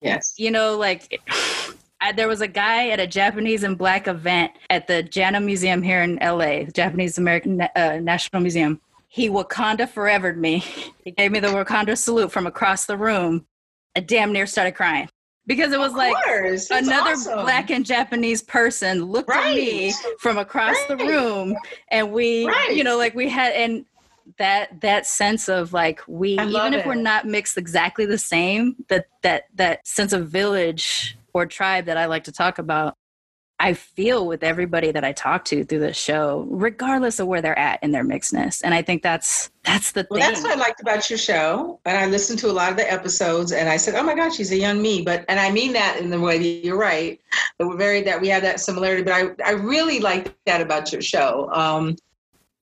Yes. 0.00 0.34
you 0.36 0.50
know, 0.50 0.76
like 0.76 1.20
I, 2.00 2.12
there 2.12 2.28
was 2.28 2.40
a 2.40 2.48
guy 2.48 2.88
at 2.88 2.98
a 2.98 3.06
Japanese 3.06 3.62
and 3.62 3.78
black 3.78 4.08
event 4.08 4.52
at 4.70 4.88
the 4.88 5.02
Jana 5.04 5.40
Museum 5.40 5.82
here 5.82 6.02
in 6.02 6.16
LA, 6.16 6.64
Japanese 6.64 7.16
American 7.18 7.60
uh, 7.60 7.98
National 8.02 8.42
Museum. 8.42 8.80
He 9.06 9.28
Wakanda 9.28 9.88
forevered 9.88 10.38
me. 10.40 10.64
He 11.04 11.10
gave 11.10 11.32
me 11.32 11.40
the 11.40 11.48
Wakanda 11.48 11.98
salute 11.98 12.30
from 12.30 12.46
across 12.46 12.86
the 12.86 12.96
room. 12.96 13.44
I 13.96 14.00
damn 14.00 14.32
near 14.32 14.46
started 14.46 14.72
crying 14.72 15.08
because 15.46 15.72
it 15.72 15.78
was 15.78 15.92
like. 15.94 16.14
Another 16.70 17.12
awesome. 17.12 17.40
black 17.40 17.70
and 17.70 17.84
Japanese 17.84 18.42
person 18.42 19.04
looked 19.04 19.30
at 19.30 19.54
me 19.54 19.92
from 20.18 20.38
across 20.38 20.76
the 20.88 20.96
room, 20.96 21.56
and 21.90 22.12
we, 22.12 22.46
Right. 22.46 22.74
you 22.74 22.84
know, 22.84 22.96
like 22.96 23.14
we 23.14 23.28
had 23.28 23.52
and 23.52 23.84
that 24.38 24.80
that 24.80 25.06
sense 25.06 25.48
of 25.48 25.72
like 25.72 26.00
we 26.06 26.32
even 26.34 26.74
if 26.74 26.86
we're 26.86 26.94
not 26.94 27.26
mixed 27.26 27.58
exactly 27.58 28.06
the 28.06 28.18
same, 28.18 28.76
that 28.88 29.06
that 29.22 29.44
that 29.54 29.86
sense 29.86 30.12
of 30.12 30.28
village 30.28 31.16
or 31.34 31.46
tribe 31.46 31.86
that 31.86 31.96
I 31.96 32.06
like 32.06 32.24
to 32.24 32.32
talk 32.32 32.58
about. 32.58 32.96
I 33.62 33.74
feel 33.74 34.26
with 34.26 34.42
everybody 34.42 34.90
that 34.90 35.04
I 35.04 35.12
talk 35.12 35.44
to 35.46 35.64
through 35.64 35.78
the 35.78 35.92
show, 35.92 36.44
regardless 36.50 37.20
of 37.20 37.28
where 37.28 37.40
they're 37.40 37.58
at 37.58 37.80
in 37.82 37.92
their 37.92 38.04
mixedness, 38.04 38.60
and 38.64 38.74
I 38.74 38.82
think 38.82 39.02
that's 39.04 39.50
that's 39.62 39.92
the 39.92 40.04
Well, 40.10 40.20
thing. 40.20 40.28
that's 40.28 40.42
what 40.42 40.50
I 40.50 40.60
liked 40.60 40.80
about 40.80 41.08
your 41.08 41.18
show. 41.18 41.78
And 41.84 41.96
I 41.96 42.06
listened 42.06 42.40
to 42.40 42.50
a 42.50 42.52
lot 42.52 42.72
of 42.72 42.76
the 42.76 42.92
episodes 42.92 43.52
and 43.52 43.68
I 43.68 43.76
said, 43.76 43.94
oh 43.94 44.02
my 44.02 44.16
God, 44.16 44.34
she's 44.34 44.50
a 44.50 44.56
young 44.56 44.82
me. 44.82 45.02
But, 45.02 45.24
and 45.28 45.38
I 45.38 45.52
mean 45.52 45.72
that 45.74 45.98
in 46.00 46.10
the 46.10 46.18
way 46.18 46.38
that 46.38 46.66
you're 46.66 46.76
right. 46.76 47.20
That 47.60 47.68
we're 47.68 47.76
very, 47.76 48.02
that 48.02 48.20
we 48.20 48.26
have 48.26 48.42
that 48.42 48.58
similarity. 48.58 49.04
But 49.04 49.12
I, 49.12 49.28
I 49.46 49.52
really 49.52 50.00
liked 50.00 50.34
that 50.46 50.60
about 50.60 50.92
your 50.92 51.00
show. 51.00 51.48
Um, 51.52 51.94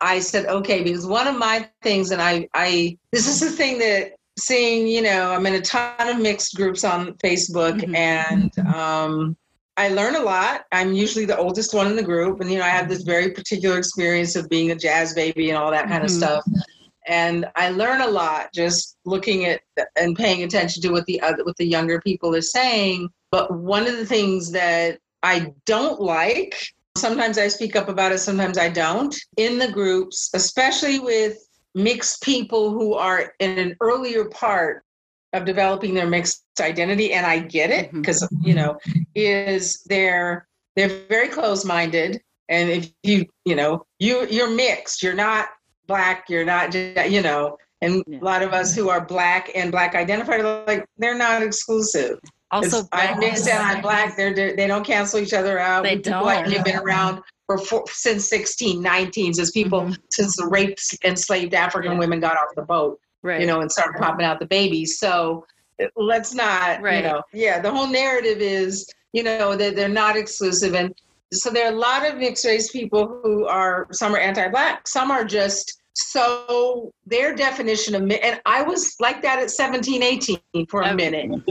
I 0.02 0.20
said, 0.20 0.44
okay, 0.44 0.82
because 0.82 1.06
one 1.06 1.26
of 1.26 1.38
my 1.38 1.66
things, 1.82 2.10
and 2.10 2.20
I, 2.20 2.46
I, 2.52 2.98
this 3.12 3.26
is 3.26 3.40
the 3.40 3.50
thing 3.56 3.78
that 3.78 4.16
seeing, 4.38 4.86
you 4.86 5.00
know, 5.00 5.32
I'm 5.32 5.46
in 5.46 5.54
a 5.54 5.62
ton 5.62 6.06
of 6.06 6.18
mixed 6.20 6.54
groups 6.54 6.84
on 6.84 7.14
Facebook 7.14 7.80
Mhm. 7.80 7.96
and, 7.96 8.58
um, 8.74 9.36
I 9.80 9.88
learn 9.88 10.14
a 10.14 10.20
lot. 10.20 10.66
I'm 10.72 10.92
usually 10.92 11.24
the 11.24 11.38
oldest 11.38 11.72
one 11.72 11.86
in 11.86 11.96
the 11.96 12.02
group, 12.02 12.40
and 12.40 12.50
you 12.50 12.58
know, 12.58 12.64
I 12.64 12.68
have 12.68 12.86
this 12.86 13.00
very 13.00 13.30
particular 13.30 13.78
experience 13.78 14.36
of 14.36 14.46
being 14.50 14.72
a 14.72 14.76
jazz 14.76 15.14
baby 15.14 15.48
and 15.48 15.56
all 15.56 15.70
that 15.70 15.88
kind 15.88 16.04
of 16.04 16.10
Mhm. 16.10 16.18
stuff. 16.18 16.44
And 17.06 17.46
I 17.56 17.70
learn 17.70 18.02
a 18.02 18.06
lot 18.06 18.52
just 18.52 18.98
looking 19.06 19.46
at 19.46 19.62
and 19.96 20.14
paying 20.14 20.42
attention 20.42 20.82
to 20.82 20.90
what 20.90 21.06
the 21.06 21.18
other, 21.22 21.44
what 21.44 21.56
the 21.56 21.64
younger 21.64 21.98
people 21.98 22.36
are 22.36 22.42
saying. 22.42 23.08
But 23.30 23.54
one 23.54 23.86
of 23.86 23.96
the 23.96 24.04
things 24.04 24.50
that 24.52 24.98
I 25.22 25.54
don't 25.64 25.98
like, 25.98 26.54
sometimes 26.98 27.38
I 27.38 27.48
speak 27.48 27.74
up 27.74 27.88
about 27.88 28.12
it, 28.12 28.18
sometimes 28.18 28.58
I 28.58 28.68
don't, 28.68 29.16
in 29.38 29.58
the 29.58 29.72
groups, 29.72 30.28
especially 30.34 30.98
with 30.98 31.38
mixed 31.74 32.20
people 32.22 32.70
who 32.70 32.92
are 32.92 33.32
in 33.40 33.58
an 33.58 33.76
earlier 33.80 34.26
part 34.26 34.84
of 35.32 35.44
developing 35.44 35.94
their 35.94 36.06
mixed 36.08 36.44
identity 36.60 37.12
and 37.12 37.24
i 37.26 37.38
get 37.38 37.70
it 37.70 37.92
because 37.92 38.26
you 38.42 38.54
know 38.54 38.76
is 39.14 39.82
they're 39.88 40.46
they're 40.76 41.00
very 41.08 41.28
close-minded 41.28 42.20
and 42.48 42.70
if 42.70 42.90
you 43.02 43.24
you 43.44 43.54
know 43.54 43.84
you 43.98 44.26
you're 44.30 44.50
mixed 44.50 45.02
you're 45.02 45.14
not 45.14 45.48
black 45.86 46.24
you're 46.28 46.44
not 46.44 46.74
you 46.74 47.22
know 47.22 47.56
and 47.82 48.02
Yeah. 48.06 48.20
a 48.20 48.24
lot 48.24 48.42
of 48.42 48.52
us 48.52 48.74
who 48.74 48.88
are 48.90 49.04
black 49.04 49.50
and 49.54 49.70
black 49.72 49.94
identified 49.94 50.40
are 50.40 50.64
like 50.66 50.84
they're 50.98 51.16
not 51.16 51.42
exclusive 51.42 52.18
also 52.50 52.82
i'm 52.92 53.18
mixed 53.20 53.48
and 53.48 53.62
i'm 53.62 53.80
black 53.80 54.16
they're, 54.16 54.34
they're 54.34 54.54
they 54.56 54.66
don't 54.66 54.84
cancel 54.84 55.18
each 55.20 55.32
other 55.32 55.58
out 55.58 55.84
They 55.84 55.96
people 55.98 56.24
like 56.24 56.44
don't. 56.44 56.54
you've 56.54 56.64
been 56.64 56.76
around 56.76 57.22
for, 57.46 57.58
for 57.58 57.82
since 57.88 58.30
1619, 58.30 59.34
since 59.34 59.50
people, 59.50 59.80
Mm-hmm. 59.80 59.94
since 60.10 60.36
the 60.36 60.46
raped 60.46 60.82
enslaved 61.04 61.52
African 61.52 61.92
Yeah. 61.92 61.98
women 61.98 62.20
got 62.20 62.36
off 62.36 62.54
the 62.54 62.62
boat, 62.62 63.00
Right. 63.22 63.40
you 63.40 63.46
know, 63.46 63.60
and 63.60 63.70
start 63.70 63.96
popping 63.98 64.24
out 64.24 64.40
the 64.40 64.46
babies. 64.46 64.98
So 64.98 65.44
let's 65.96 66.34
not, 66.34 66.80
Right. 66.80 66.96
you 66.96 67.02
know, 67.02 67.22
yeah, 67.32 67.60
the 67.60 67.70
whole 67.70 67.86
narrative 67.86 68.38
is, 68.38 68.88
you 69.12 69.22
know, 69.22 69.56
that 69.56 69.76
they're 69.76 69.88
not 69.88 70.16
exclusive. 70.16 70.74
And 70.74 70.94
so 71.32 71.50
there 71.50 71.66
are 71.66 71.72
a 71.72 71.76
lot 71.76 72.06
of 72.06 72.18
mixed 72.18 72.44
race 72.44 72.70
people 72.70 73.20
who 73.22 73.46
are, 73.46 73.86
some 73.92 74.14
are 74.14 74.18
anti 74.18 74.48
black, 74.48 74.88
some 74.88 75.10
are 75.10 75.24
just 75.24 75.80
so 75.94 76.92
their 77.06 77.34
definition 77.34 77.94
of, 77.94 78.02
and 78.02 78.40
I 78.46 78.62
was 78.62 78.94
like 79.00 79.22
that 79.22 79.38
at 79.38 79.50
17, 79.50 80.02
18 80.02 80.38
for 80.68 80.82
a 80.82 80.94
minute. 80.94 81.42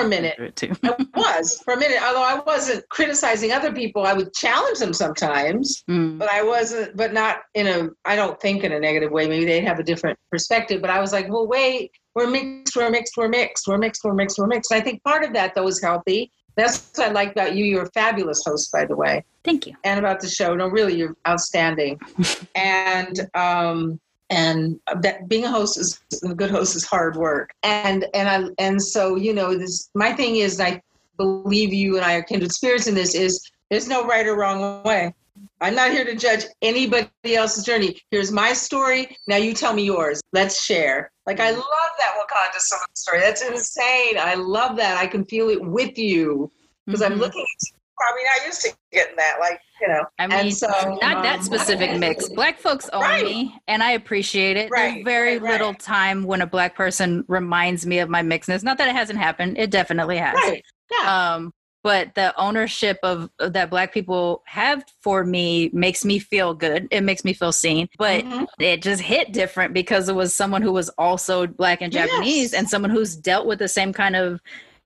For 0.00 0.04
a 0.04 0.08
minute. 0.08 0.36
I 0.82 0.96
was 1.14 1.60
for 1.64 1.74
a 1.74 1.76
minute, 1.78 1.98
although 2.02 2.22
I 2.22 2.40
wasn't 2.46 2.88
criticizing 2.88 3.52
other 3.52 3.72
people, 3.72 4.04
I 4.06 4.12
would 4.12 4.32
challenge 4.34 4.78
them 4.78 4.92
sometimes, 4.92 5.82
Mm. 5.88 6.18
but 6.18 6.28
I 6.30 6.42
wasn't, 6.42 6.96
but 6.96 7.12
not 7.12 7.38
in 7.54 7.66
a, 7.66 7.88
I 8.04 8.16
don't 8.16 8.40
think 8.40 8.64
in 8.64 8.72
a 8.72 8.80
negative 8.80 9.10
way. 9.12 9.28
Maybe 9.28 9.44
they'd 9.44 9.64
have 9.64 9.78
a 9.78 9.84
different 9.84 10.18
perspective, 10.30 10.80
but 10.80 10.90
I 10.90 11.00
was 11.00 11.12
like, 11.12 11.28
well, 11.28 11.46
wait, 11.46 11.92
we're 12.14 12.28
mixed, 12.28 12.74
we're 12.76 12.90
mixed, 12.90 13.16
we're 13.16 13.28
mixed, 13.28 13.66
we're 13.68 13.78
mixed, 13.78 14.02
we're 14.04 14.14
mixed, 14.14 14.38
we're 14.38 14.46
mixed. 14.46 14.70
And 14.70 14.80
I 14.80 14.84
think 14.84 15.02
part 15.04 15.24
of 15.24 15.32
that, 15.34 15.54
though, 15.54 15.66
is 15.68 15.80
healthy. 15.82 16.30
That's 16.56 16.90
what 16.96 17.08
I 17.08 17.12
like 17.12 17.32
about 17.32 17.56
you. 17.56 17.64
You're 17.64 17.82
a 17.82 17.90
fabulous 17.90 18.42
host, 18.46 18.70
by 18.72 18.84
the 18.84 18.94
way 18.96 19.24
Thank 19.44 19.66
you. 19.66 19.74
and 19.82 19.98
about 19.98 20.20
the 20.20 20.28
show. 20.28 20.54
No, 20.54 20.68
really, 20.68 20.94
you're 20.96 21.16
outstanding. 21.26 21.98
and 22.54 23.28
um, 23.34 23.98
and 24.30 24.80
that 25.00 25.28
being 25.28 25.44
a 25.44 25.50
host 25.50 25.78
is 25.78 26.00
a 26.24 26.34
good 26.34 26.50
host 26.50 26.76
is 26.76 26.84
hard 26.84 27.16
work. 27.16 27.50
And 27.62 28.06
and 28.14 28.28
I 28.28 28.48
and 28.58 28.80
so 28.82 29.16
you 29.16 29.32
know 29.34 29.56
this. 29.56 29.90
My 29.94 30.12
thing 30.12 30.36
is, 30.36 30.60
I 30.60 30.82
believe 31.16 31.72
you 31.72 31.96
and 31.96 32.04
I 32.04 32.14
are 32.14 32.22
kindred 32.22 32.52
spirits 32.52 32.86
in 32.86 32.94
this. 32.94 33.14
Is 33.14 33.50
there's 33.70 33.88
no 33.88 34.06
right 34.06 34.26
or 34.26 34.36
wrong 34.36 34.82
way. 34.84 35.14
I'm 35.60 35.74
not 35.74 35.90
here 35.90 36.04
to 36.04 36.14
judge 36.14 36.44
anybody 36.62 37.10
else's 37.24 37.64
journey. 37.64 38.00
Here's 38.10 38.32
my 38.32 38.52
story. 38.52 39.16
Now 39.26 39.36
you 39.36 39.52
tell 39.54 39.72
me 39.72 39.84
yours. 39.84 40.20
Let's 40.32 40.62
share. 40.62 41.10
Like 41.26 41.40
I 41.40 41.50
love 41.50 41.64
that 41.98 42.14
Wakanda 42.18 42.58
story. 42.94 43.20
That's 43.20 43.42
insane. 43.42 44.16
I 44.18 44.34
love 44.34 44.76
that. 44.76 44.96
I 44.98 45.06
can 45.06 45.24
feel 45.24 45.48
it 45.48 45.60
with 45.62 45.98
you 45.98 46.50
because 46.86 47.02
I'm 47.02 47.14
Mhm. 47.14 47.20
looking 47.20 47.40
at 47.40 47.68
you, 47.98 48.06
probably 48.06 48.22
not 48.24 48.46
used 48.46 48.62
to 48.62 48.70
getting 48.92 49.16
that. 49.16 49.36
Like 49.40 49.60
you 49.80 49.88
know. 49.88 50.04
I 50.18 50.26
mean, 50.26 50.38
and 50.38 50.54
so 50.54 50.66
not 51.02 51.22
that 51.22 51.36
um, 51.38 51.42
specific 51.42 51.96
mix. 51.98 52.28
Black 52.28 52.58
folks 52.58 52.88
own 52.92 53.02
Right. 53.02 53.24
me, 53.24 53.58
and 53.68 53.82
I 53.82 53.92
appreciate 53.92 54.56
it. 54.56 54.70
Right, 54.70 54.94
There's 54.94 55.04
very 55.04 55.38
right, 55.38 55.52
little 55.52 55.74
time 55.74 56.24
when 56.24 56.40
a 56.40 56.46
black 56.46 56.74
person 56.74 57.24
reminds 57.28 57.86
me 57.86 57.98
of 57.98 58.08
my 58.08 58.22
mixedness. 58.22 58.62
Not 58.62 58.78
that 58.78 58.88
it 58.88 58.94
hasn't 58.94 59.18
happened; 59.18 59.58
it 59.58 59.70
definitely 59.70 60.18
has. 60.18 60.34
Right. 60.34 60.64
Yeah. 60.90 61.34
Um, 61.34 61.52
but 61.82 62.14
the 62.14 62.34
ownership 62.40 62.98
of 63.02 63.28
of 63.38 63.52
that 63.52 63.68
black 63.68 63.92
people 63.92 64.42
have 64.46 64.84
for 65.02 65.22
me 65.24 65.68
makes 65.74 66.02
me 66.04 66.18
feel 66.18 66.54
good. 66.54 66.88
It 66.90 67.02
makes 67.02 67.24
me 67.24 67.34
feel 67.34 67.52
seen. 67.52 67.88
But 67.98 68.24
Mhm. 68.24 68.46
it 68.58 68.80
just 68.80 69.02
hit 69.02 69.32
different 69.32 69.74
because 69.74 70.08
it 70.08 70.14
was 70.14 70.34
someone 70.34 70.62
who 70.62 70.72
was 70.72 70.88
also 70.90 71.46
black 71.46 71.82
and 71.82 71.92
Yes. 71.92 72.08
Japanese 72.08 72.54
and 72.54 72.68
someone 72.70 72.90
who's 72.90 73.14
dealt 73.14 73.46
with 73.46 73.58
the 73.58 73.68
same 73.68 73.92
kind 73.92 74.16
of 74.16 74.40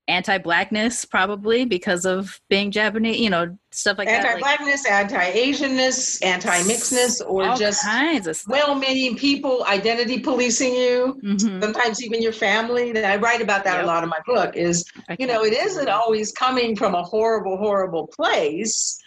anti-blackness 0.09 1.05
probably 1.05 1.65
because 1.65 2.05
of 2.07 2.41
being 2.49 2.71
Japanese, 2.71 3.19
you 3.19 3.31
know, 3.31 3.57
stuff 3.71 3.99
like 3.99 4.09
that. 4.09 4.23
like- 4.25 4.27
Anti-blackness, 4.33 4.87
anti-Asianness, 4.87 6.25
anti-mixedness, 6.25 7.21
or 7.27 7.49
all 7.49 7.57
just 7.57 7.83
kinds 7.85 8.27
of 8.27 8.37
stuff. 8.37 8.51
well-meaning 8.51 9.17
people 9.17 9.65
identity 9.67 10.19
policing 10.19 10.75
you. 10.75 11.21
Mhm. 11.23 11.61
Sometimes 11.63 12.03
even 12.03 12.23
your 12.23 12.33
family. 12.33 12.91
That 12.93 13.05
I 13.05 13.17
write 13.17 13.43
about 13.43 13.65
that 13.65 13.77
Yep. 13.77 13.85
a 13.85 13.87
lot 13.87 14.03
in 14.03 14.09
my 14.09 14.21
book. 14.27 14.57
Is 14.57 14.85
you 15.19 15.27
know 15.27 15.45
it 15.45 15.53
isn't 15.53 15.89
always 15.89 16.33
coming 16.33 16.75
from 16.75 16.95
a 16.95 17.03
horrible, 17.03 17.57
horrible 17.59 18.07
place, 18.09 18.99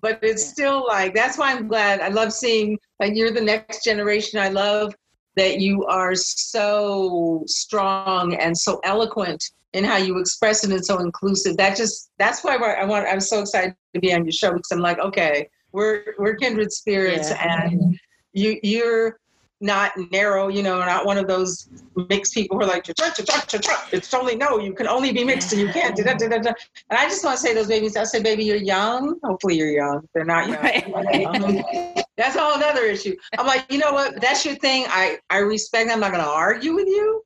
but 0.00 0.18
it's 0.22 0.44
Yeah. 0.44 0.52
still 0.52 0.86
like 0.86 1.14
that's 1.14 1.36
why 1.36 1.50
I'm 1.52 1.66
glad. 1.68 2.00
I 2.00 2.08
love 2.08 2.32
seeing 2.32 2.78
like 3.00 3.12
you're 3.14 3.32
the 3.32 3.40
next 3.40 3.82
generation. 3.84 4.38
I 4.38 4.48
love 4.48 4.94
that 5.36 5.58
you 5.60 5.84
are 5.86 6.14
so 6.14 7.42
strong 7.46 8.34
and 8.36 8.56
so 8.56 8.80
eloquent 8.84 9.42
in 9.74 9.84
how 9.84 9.96
you 9.96 10.18
express 10.18 10.64
it 10.64 10.70
and 10.70 10.84
so 10.84 10.98
inclusive. 11.00 11.56
That 11.58 11.76
just 11.76 12.10
that's 12.18 12.42
why 12.42 12.56
I 12.56 12.84
want. 12.84 13.06
I'm 13.06 13.20
so 13.20 13.40
excited 13.40 13.74
to 13.94 14.00
be 14.00 14.14
on 14.14 14.24
your 14.24 14.32
show 14.32 14.52
because 14.52 14.70
I'm 14.72 14.80
like, 14.80 14.98
okay, 15.00 15.48
we're 15.72 16.14
we're 16.18 16.36
kindred 16.36 16.72
spirits, 16.72 17.30
Yeah. 17.30 17.66
and 17.66 17.98
you 18.32 18.58
you're 18.62 19.18
not 19.60 19.92
narrow. 20.12 20.48
You 20.48 20.62
know, 20.62 20.78
not 20.78 21.04
one 21.04 21.18
of 21.18 21.26
those 21.26 21.68
mixed 22.08 22.34
people 22.34 22.56
who 22.56 22.64
are 22.64 22.68
like, 22.68 22.86
it's 22.88 24.14
only 24.14 24.36
no. 24.36 24.58
You 24.58 24.72
can 24.72 24.86
only 24.86 25.12
be 25.12 25.24
mixed, 25.24 25.52
and 25.52 25.60
you 25.60 25.68
can't. 25.72 25.96
Da, 25.96 26.04
da, 26.04 26.14
da, 26.16 26.38
da. 26.38 26.52
And 26.90 26.98
I 26.98 27.04
just 27.08 27.24
want 27.24 27.36
to 27.36 27.42
say, 27.42 27.52
those 27.52 27.66
babies. 27.68 27.96
I 27.96 28.04
say, 28.04 28.22
baby, 28.22 28.44
you're 28.44 28.56
young. 28.56 29.18
Hopefully, 29.24 29.56
you're 29.56 29.70
young. 29.70 30.08
They're 30.14 30.24
not 30.24 30.48
young. 30.48 30.62
Right. 30.62 32.04
That's 32.16 32.36
a 32.36 32.40
whole 32.40 32.62
other 32.62 32.84
issue. 32.84 33.16
I'm 33.38 33.46
like, 33.46 33.64
you 33.72 33.78
know 33.78 33.92
what? 33.92 34.20
That's 34.20 34.44
your 34.46 34.54
thing. 34.54 34.86
I 34.88 35.18
I 35.30 35.38
respect. 35.38 35.90
I'm 35.90 35.98
not 35.98 36.12
going 36.12 36.22
to 36.22 36.30
argue 36.30 36.74
with 36.74 36.86
you, 36.86 37.24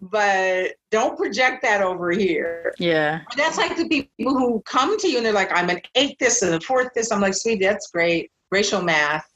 but 0.00 0.72
don't 0.90 1.16
project 1.16 1.62
that 1.62 1.82
over 1.82 2.10
here. 2.10 2.74
Yeah. 2.78 3.20
That's 3.36 3.58
like 3.58 3.76
the 3.76 3.88
people 3.88 4.38
who 4.38 4.62
come 4.64 4.98
to 4.98 5.08
you 5.08 5.18
and 5.18 5.26
they're 5.26 5.32
like, 5.32 5.52
I'm 5.52 5.68
an 5.68 5.80
eighth 5.94 6.18
this 6.18 6.42
and 6.42 6.54
a 6.54 6.60
fourth 6.60 6.88
this. 6.94 7.12
I'm 7.12 7.20
like, 7.20 7.34
sweetie, 7.34 7.64
that's 7.64 7.90
great. 7.90 8.30
Racial 8.50 8.82
math, 8.82 9.28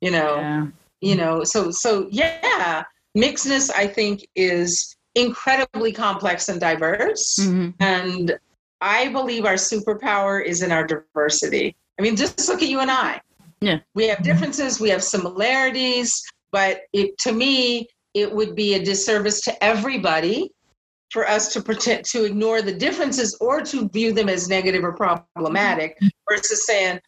you 0.00 0.10
know, 0.10 0.36
Yeah. 0.36 0.66
you 1.00 1.16
know. 1.16 1.44
So 1.44 1.70
so 1.70 2.06
yeah, 2.10 2.84
mixedness 3.16 3.70
I 3.74 3.86
think 3.86 4.26
is 4.36 4.96
incredibly 5.14 5.92
complex 5.92 6.48
and 6.48 6.60
diverse. 6.60 7.36
Mhm. 7.40 7.74
And 7.80 8.38
I 8.80 9.08
believe 9.08 9.44
our 9.44 9.54
superpower 9.54 10.44
is 10.44 10.62
in 10.62 10.70
our 10.70 10.86
diversity. 10.86 11.74
I 11.98 12.02
mean, 12.02 12.14
just 12.14 12.48
look 12.48 12.62
at 12.62 12.68
you 12.68 12.78
and 12.80 12.90
I. 12.90 13.20
Yeah. 13.60 13.80
We 13.94 14.06
have 14.06 14.22
differences, 14.22 14.78
we 14.78 14.90
have 14.90 15.02
similarities, 15.02 16.22
but 16.52 16.82
it 16.92 17.18
to 17.18 17.32
me, 17.32 17.88
it 18.14 18.32
would 18.32 18.54
be 18.54 18.74
a 18.74 18.84
disservice 18.84 19.40
to 19.42 19.64
everybody 19.64 20.50
for 21.10 21.26
us 21.26 21.52
to 21.54 21.62
pretend 21.62 22.04
to 22.04 22.24
ignore 22.24 22.60
the 22.62 22.72
differences 22.72 23.36
or 23.40 23.60
to 23.62 23.88
view 23.88 24.12
them 24.12 24.28
as 24.28 24.48
negative 24.48 24.84
or 24.84 24.94
problematic 24.94 25.98
versus 26.28 26.66
saying, 26.66 27.00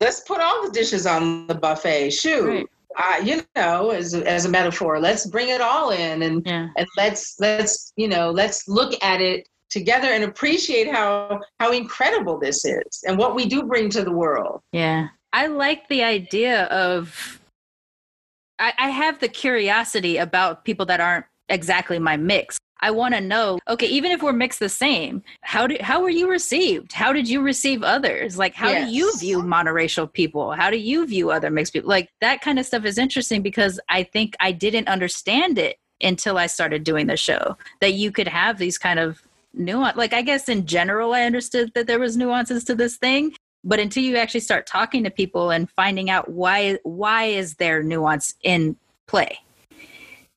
let's 0.00 0.20
put 0.20 0.40
all 0.40 0.62
the 0.64 0.70
dishes 0.70 1.06
on 1.06 1.46
the 1.46 1.54
buffet. 1.54 2.10
Shoot. 2.10 2.46
Right. 2.46 2.66
Uh, 2.98 3.22
you 3.24 3.42
know, 3.56 3.90
as 3.90 4.12
a, 4.14 4.26
as 4.28 4.44
a 4.44 4.48
metaphor, 4.48 5.00
let's 5.00 5.26
bring 5.26 5.48
it 5.48 5.60
all 5.60 5.90
in 5.90 6.22
and 6.22 6.42
Yeah. 6.46 6.68
and 6.76 6.86
let's 6.98 7.36
let's 7.40 7.92
you 7.96 8.06
know 8.08 8.30
let's 8.30 8.68
look 8.68 8.92
at 9.02 9.22
it 9.22 9.48
together 9.70 10.08
and 10.08 10.24
appreciate 10.24 10.92
how 10.92 11.40
how 11.58 11.72
incredible 11.72 12.38
this 12.38 12.66
is 12.66 13.02
and 13.06 13.16
what 13.16 13.34
we 13.34 13.46
do 13.46 13.62
bring 13.62 13.88
to 13.90 14.04
the 14.04 14.12
world 14.12 14.60
Yeah. 14.72 15.08
I 15.32 15.46
like 15.46 15.88
the 15.88 16.02
idea 16.02 16.64
of 16.64 17.40
I, 18.58 18.72
I 18.78 18.90
have 18.90 19.18
the 19.20 19.28
curiosity 19.28 20.16
about 20.16 20.64
people 20.64 20.86
that 20.86 21.00
aren't 21.00 21.26
exactly 21.48 21.98
my 21.98 22.16
mix. 22.16 22.58
I 22.82 22.90
want 22.90 23.14
to 23.14 23.20
know, 23.20 23.60
okay, 23.68 23.86
even 23.86 24.10
if 24.10 24.22
we're 24.22 24.32
mixed 24.32 24.58
the 24.58 24.68
same, 24.68 25.22
how 25.42 25.68
did 25.68 25.80
how 25.80 26.02
were 26.02 26.10
you 26.10 26.28
received? 26.28 26.92
How 26.92 27.12
did 27.12 27.28
you 27.28 27.40
receive 27.40 27.84
others? 27.84 28.36
Like 28.36 28.54
how 28.54 28.72
do 28.72 28.90
you 28.90 29.16
view 29.18 29.40
monoracial 29.40 30.12
people? 30.12 30.50
How 30.50 30.68
do 30.68 30.76
you 30.76 31.06
view 31.06 31.30
other 31.30 31.48
mixed 31.48 31.72
people? 31.72 31.88
Like 31.88 32.10
that 32.20 32.40
kind 32.40 32.58
of 32.58 32.66
stuff 32.66 32.84
is 32.84 32.98
interesting 32.98 33.40
because 33.40 33.78
I 33.88 34.02
think 34.02 34.34
I 34.40 34.50
didn't 34.50 34.88
understand 34.88 35.58
it 35.58 35.76
until 36.02 36.36
I 36.36 36.48
started 36.48 36.82
doing 36.82 37.06
the 37.06 37.16
show. 37.16 37.56
That 37.80 37.94
you 37.94 38.10
could 38.10 38.26
have 38.26 38.58
these 38.58 38.78
kind 38.78 38.98
of 38.98 39.22
nuance 39.54 39.96
like 39.96 40.12
I 40.12 40.22
guess 40.22 40.48
in 40.48 40.66
general 40.66 41.14
I 41.14 41.22
understood 41.22 41.70
that 41.74 41.86
there 41.86 42.00
was 42.00 42.16
nuances 42.16 42.64
to 42.64 42.74
this 42.74 42.96
thing, 42.96 43.32
but 43.64 43.78
until 43.78 44.02
you 44.02 44.16
actually 44.16 44.40
start 44.40 44.66
talking 44.66 45.04
to 45.04 45.10
people 45.10 45.50
and 45.50 45.70
finding 45.70 46.10
out 46.10 46.28
why 46.30 46.78
why 46.82 47.24
is 47.24 47.54
there 47.54 47.82
nuance 47.82 48.34
in 48.42 48.76
play? 49.06 49.38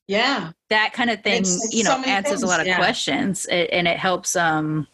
Yeah. 0.08 0.52
That 0.70 0.94
kind 0.94 1.10
of 1.10 1.24
thing 1.24 1.42
It's- 1.42 1.66
it's 1.66 1.74
you 1.74 1.84
know 1.84 2.02
so 2.04 2.10
answers 2.10 2.44
a 2.44 2.48
lot 2.48 2.60
of 2.60 2.68
yeah. 2.68 2.78
questions 2.78 3.46
and 3.46 3.88
it 3.88 3.98
helps 3.98 4.36
um 4.36 4.88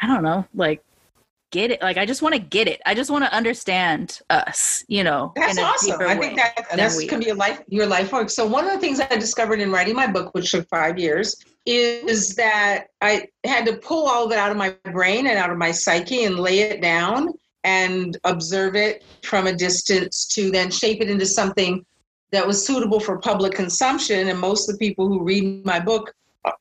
i 0.00 0.06
don't 0.06 0.22
know 0.22 0.44
like 0.54 0.82
get 1.50 1.70
it 1.70 1.80
like 1.82 1.96
i 1.98 2.04
just 2.06 2.20
want 2.20 2.34
to 2.34 2.40
get 2.40 2.66
it. 2.66 2.80
I 2.84 2.94
just 2.94 3.10
want 3.10 3.24
to 3.24 3.32
understand 3.32 4.20
us 4.30 4.84
you 4.88 5.04
know 5.04 5.32
that's 5.36 5.58
awesome. 5.58 6.00
i 6.00 6.16
think 6.16 6.36
that 6.36 6.66
that's 6.74 6.96
we 6.96 7.06
can 7.06 7.20
be 7.20 7.28
a 7.28 7.34
life 7.34 7.62
your 7.68 7.86
life 7.86 8.12
work. 8.12 8.28
So 8.30 8.44
one 8.46 8.64
of 8.66 8.72
the 8.72 8.78
things 8.78 8.98
i 9.00 9.06
discovered 9.06 9.60
in 9.60 9.70
writing 9.70 9.94
my 9.94 10.06
book 10.06 10.34
which 10.34 10.50
took 10.50 10.66
five 10.68 10.98
years 10.98 11.36
is 11.66 12.34
that 12.34 12.86
i 13.00 13.26
had 13.44 13.64
to 13.64 13.76
pull 13.76 14.06
all 14.06 14.26
of 14.26 14.32
it 14.32 14.38
out 14.38 14.50
of 14.50 14.56
my 14.56 14.74
brain 14.92 15.26
and 15.26 15.38
out 15.38 15.50
of 15.50 15.58
my 15.58 15.70
psyche 15.70 16.24
and 16.24 16.38
lay 16.38 16.60
it 16.60 16.80
down 16.80 17.32
and 17.64 18.18
observe 18.24 18.76
it 18.76 19.02
from 19.22 19.46
a 19.46 19.52
distance 19.52 20.26
to 20.26 20.50
then 20.50 20.70
shape 20.70 21.00
it 21.00 21.08
into 21.08 21.24
something 21.24 21.84
that 22.30 22.46
was 22.46 22.66
suitable 22.66 23.00
for 23.00 23.18
public 23.18 23.54
consumption 23.54 24.28
and 24.28 24.38
most 24.38 24.68
of 24.68 24.78
the 24.78 24.86
people 24.86 25.08
who 25.08 25.22
read 25.22 25.64
my 25.64 25.80
book 25.80 26.12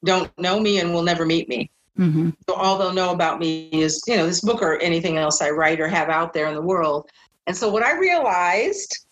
don't 0.06 0.32
know 0.38 0.60
me 0.60 0.80
and 0.80 0.94
will 0.94 1.04
never 1.04 1.26
meet 1.26 1.50
me 1.50 1.70
Mhm. 2.00 2.36
So 2.50 2.56
all 2.56 2.78
they'll 2.78 2.94
know 2.94 3.12
about 3.12 3.40
me 3.40 3.70
is, 3.72 4.02
you 4.08 4.18
know, 4.18 4.26
this 4.26 4.42
book 4.42 4.62
or 4.62 4.80
anything 4.80 5.18
else 5.18 5.42
I 5.42 5.52
write 5.52 5.80
or 5.80 5.88
have 5.88 6.10
out 6.10 6.34
there 6.34 6.48
in 6.48 6.56
the 6.56 6.62
world. 6.62 7.10
And 7.46 7.56
so 7.56 7.70
what 7.70 7.84
I 7.84 7.98
realized 7.98 9.06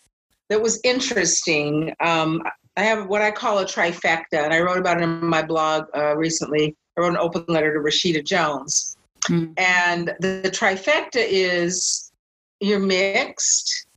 that 0.50 0.62
was 0.62 0.80
interesting, 0.84 1.94
um, 2.00 2.42
I 2.78 2.84
have 2.84 3.08
what 3.08 3.22
I 3.22 3.32
call 3.32 3.60
a 3.60 3.66
trifecta, 3.66 4.44
and 4.44 4.54
I 4.54 4.60
wrote 4.60 4.78
about 4.78 4.98
it 4.98 5.04
in 5.04 5.26
my 5.26 5.42
blog 5.42 5.86
uh, 5.96 6.16
recently. 6.16 6.76
I 6.98 7.02
wrote 7.02 7.10
an 7.12 7.18
open 7.18 7.46
letter 7.48 7.74
to 7.74 7.80
Rashida 7.80 8.24
Jones. 8.24 8.98
Mm. 9.26 9.54
And 9.58 10.08
the, 10.20 10.42
the 10.44 10.52
trifecta 10.52 11.18
is 11.18 12.12
you're 12.60 12.80
mixed. 12.80 13.88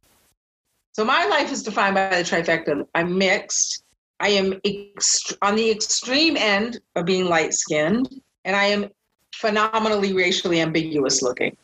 So 0.93 1.05
my 1.05 1.25
life 1.27 1.51
is 1.51 1.63
defined 1.63 1.95
by 1.95 2.09
the 2.11 2.23
trifecta. 2.23 2.87
I'm 2.95 3.17
mixed. 3.17 3.83
I 4.21 4.29
am 4.29 4.53
ext- 4.67 5.37
on 5.43 5.57
the 5.57 5.71
extreme 5.71 6.37
end 6.37 6.81
of 6.95 7.05
being 7.05 7.27
light 7.27 7.55
skinned, 7.55 8.09
and 8.45 8.55
I 8.55 8.67
am 8.67 8.91
phenomenally 9.35 10.13
racially 10.13 10.61
ambiguous 10.61 11.21
looking. 11.23 11.57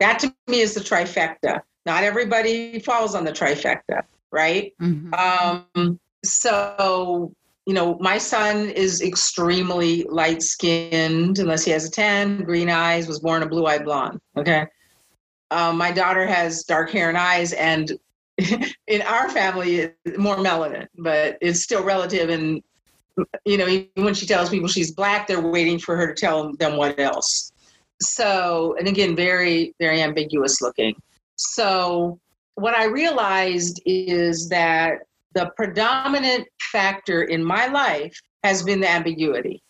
That 0.00 0.18
to 0.20 0.34
me 0.46 0.60
is 0.60 0.74
the 0.74 0.80
trifecta. 0.80 1.60
Not 1.84 2.04
everybody 2.04 2.78
falls 2.78 3.14
on 3.14 3.24
the 3.24 3.32
trifecta, 3.32 4.02
right? 4.30 4.72
Mhm. 4.80 5.14
Um, 5.76 6.00
so, 6.24 7.32
you 7.66 7.74
know, 7.74 7.96
my 8.00 8.18
son 8.18 8.68
is 8.70 9.02
extremely 9.02 10.04
light 10.08 10.42
skinned, 10.42 11.38
unless 11.38 11.64
he 11.64 11.70
has 11.70 11.84
a 11.84 11.90
tan, 11.90 12.42
green 12.44 12.68
eyes, 12.68 13.08
was 13.08 13.20
born 13.20 13.42
a 13.42 13.46
blue 13.46 13.66
eyed 13.66 13.84
blonde. 13.84 14.20
Okay. 14.36 14.66
Um, 15.50 15.76
my 15.76 15.92
daughter 15.92 16.26
has 16.26 16.64
dark 16.64 16.90
hair 16.90 17.08
and 17.08 17.18
eyes, 17.18 17.52
and 17.52 17.92
in 18.86 19.02
our 19.02 19.28
family, 19.28 19.90
more 20.16 20.36
melanin, 20.36 20.88
but 20.96 21.36
it's 21.40 21.62
still 21.62 21.84
relative. 21.84 22.30
And, 22.30 22.62
you 23.44 23.58
know, 23.58 23.68
even 23.68 24.04
when 24.04 24.14
she 24.14 24.26
tells 24.26 24.48
people 24.48 24.68
she's 24.68 24.92
black, 24.92 25.26
they're 25.26 25.40
waiting 25.40 25.78
for 25.78 25.96
her 25.96 26.12
to 26.12 26.14
tell 26.14 26.52
them 26.56 26.76
what 26.76 26.98
else. 26.98 27.52
So, 28.00 28.74
and 28.78 28.88
again, 28.88 29.14
very, 29.14 29.74
very 29.78 30.00
ambiguous 30.02 30.60
looking. 30.60 30.94
So, 31.36 32.18
what 32.54 32.74
I 32.74 32.84
realized 32.84 33.80
is 33.84 34.48
that 34.48 35.02
the 35.34 35.50
predominant 35.56 36.46
factor 36.72 37.22
in 37.22 37.42
my 37.42 37.66
life 37.66 38.18
has 38.44 38.62
been 38.62 38.80
the 38.80 38.90
ambiguity. 38.90 39.62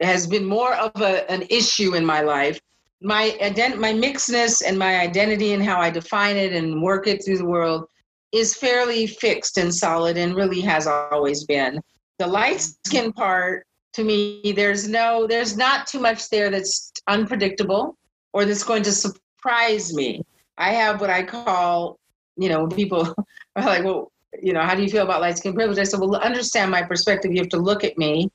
It 0.00 0.06
has 0.06 0.26
been 0.26 0.44
more 0.44 0.74
of 0.74 1.00
a, 1.00 1.30
an 1.30 1.42
issue 1.50 1.94
in 1.94 2.04
my 2.04 2.20
life. 2.20 2.60
My 3.00 3.36
ident- 3.40 3.78
my 3.78 3.92
mixedness 3.92 4.62
and 4.66 4.78
my 4.78 4.98
identity 5.00 5.52
and 5.52 5.62
how 5.62 5.80
I 5.80 5.90
define 5.90 6.36
it 6.36 6.52
and 6.52 6.82
work 6.82 7.06
it 7.06 7.24
through 7.24 7.38
the 7.38 7.46
world 7.46 7.84
is 8.32 8.56
fairly 8.56 9.06
fixed 9.06 9.58
and 9.58 9.72
solid 9.72 10.16
and 10.16 10.34
really 10.34 10.60
has 10.60 10.86
always 10.86 11.44
been. 11.44 11.80
The 12.18 12.26
light 12.26 12.60
skin 12.60 13.12
part, 13.12 13.66
to 13.94 14.04
me, 14.04 14.52
there's 14.56 14.88
no, 14.88 15.26
there's 15.26 15.56
not 15.56 15.86
too 15.86 16.00
much 16.00 16.28
there 16.30 16.50
that's 16.50 16.92
unpredictable 17.08 17.96
or 18.32 18.44
that's 18.44 18.64
going 18.64 18.82
to 18.84 18.92
surprise 18.92 19.94
me. 19.94 20.22
I 20.58 20.72
have 20.72 21.00
what 21.00 21.10
I 21.10 21.22
call, 21.22 21.98
you 22.36 22.48
know, 22.48 22.66
people 22.66 23.14
are 23.56 23.64
like, 23.64 23.84
well, 23.84 24.10
you 24.42 24.52
know, 24.52 24.62
how 24.62 24.74
do 24.74 24.82
you 24.82 24.88
feel 24.88 25.02
about 25.02 25.20
light 25.20 25.38
skin 25.38 25.54
privilege? 25.54 25.78
I 25.78 25.84
said, 25.84 26.00
well, 26.00 26.16
understand 26.16 26.70
my 26.70 26.82
perspective. 26.82 27.32
You 27.32 27.38
have 27.38 27.48
to 27.50 27.58
look 27.58 27.84
at 27.84 27.98
me. 27.98 28.30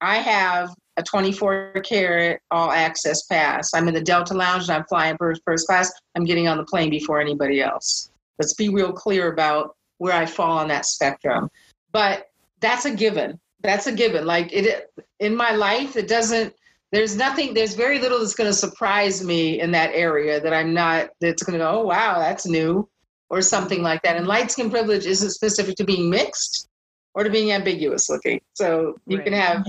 I 0.00 0.16
have 0.16 0.74
a 0.96 1.02
24 1.02 1.82
karat 1.84 2.40
all 2.50 2.70
access 2.70 3.22
pass. 3.24 3.72
I'm 3.74 3.88
in 3.88 3.94
the 3.94 4.00
Delta 4.00 4.34
Lounge 4.34 4.64
and 4.64 4.72
I'm 4.72 4.84
flying 4.84 5.16
first, 5.16 5.42
first 5.44 5.66
class. 5.66 5.92
I'm 6.14 6.24
getting 6.24 6.48
on 6.48 6.58
the 6.58 6.64
plane 6.64 6.90
before 6.90 7.20
anybody 7.20 7.62
else. 7.62 8.10
Let's 8.38 8.54
be 8.54 8.68
real 8.68 8.92
clear 8.92 9.32
about 9.32 9.76
where 9.98 10.12
I 10.12 10.26
fall 10.26 10.58
on 10.58 10.68
that 10.68 10.86
spectrum. 10.86 11.48
But 11.92 12.26
that's 12.60 12.84
a 12.84 12.94
given. 12.94 13.38
That's 13.62 13.86
a 13.86 13.92
given. 13.92 14.26
Like 14.26 14.52
it 14.52 14.90
in 15.20 15.36
my 15.36 15.52
life, 15.52 15.96
it 15.96 16.08
doesn't. 16.08 16.54
There's 16.90 17.16
nothing. 17.16 17.54
There's 17.54 17.74
very 17.74 17.98
little 17.98 18.18
that's 18.18 18.34
going 18.34 18.50
to 18.50 18.56
surprise 18.56 19.24
me 19.24 19.60
in 19.60 19.70
that 19.72 19.92
area 19.94 20.40
that 20.40 20.52
I'm 20.52 20.74
not. 20.74 21.10
That's 21.20 21.42
going 21.42 21.58
to 21.58 21.64
go. 21.64 21.70
Oh 21.70 21.86
wow, 21.86 22.18
that's 22.18 22.46
new, 22.46 22.88
or 23.32 23.40
something 23.40 23.82
like 23.82 24.02
that. 24.02 24.16
And 24.16 24.26
light 24.26 24.52
skin 24.52 24.70
privilege 24.70 25.06
isn't 25.06 25.30
specific 25.30 25.74
to 25.76 25.84
being 25.84 26.10
mixed 26.10 26.68
or 27.14 27.24
to 27.24 27.30
being 27.30 27.50
ambiguous 27.50 28.10
looking. 28.10 28.40
So 28.52 28.94
you 29.06 29.20
can 29.20 29.32
have 29.32 29.66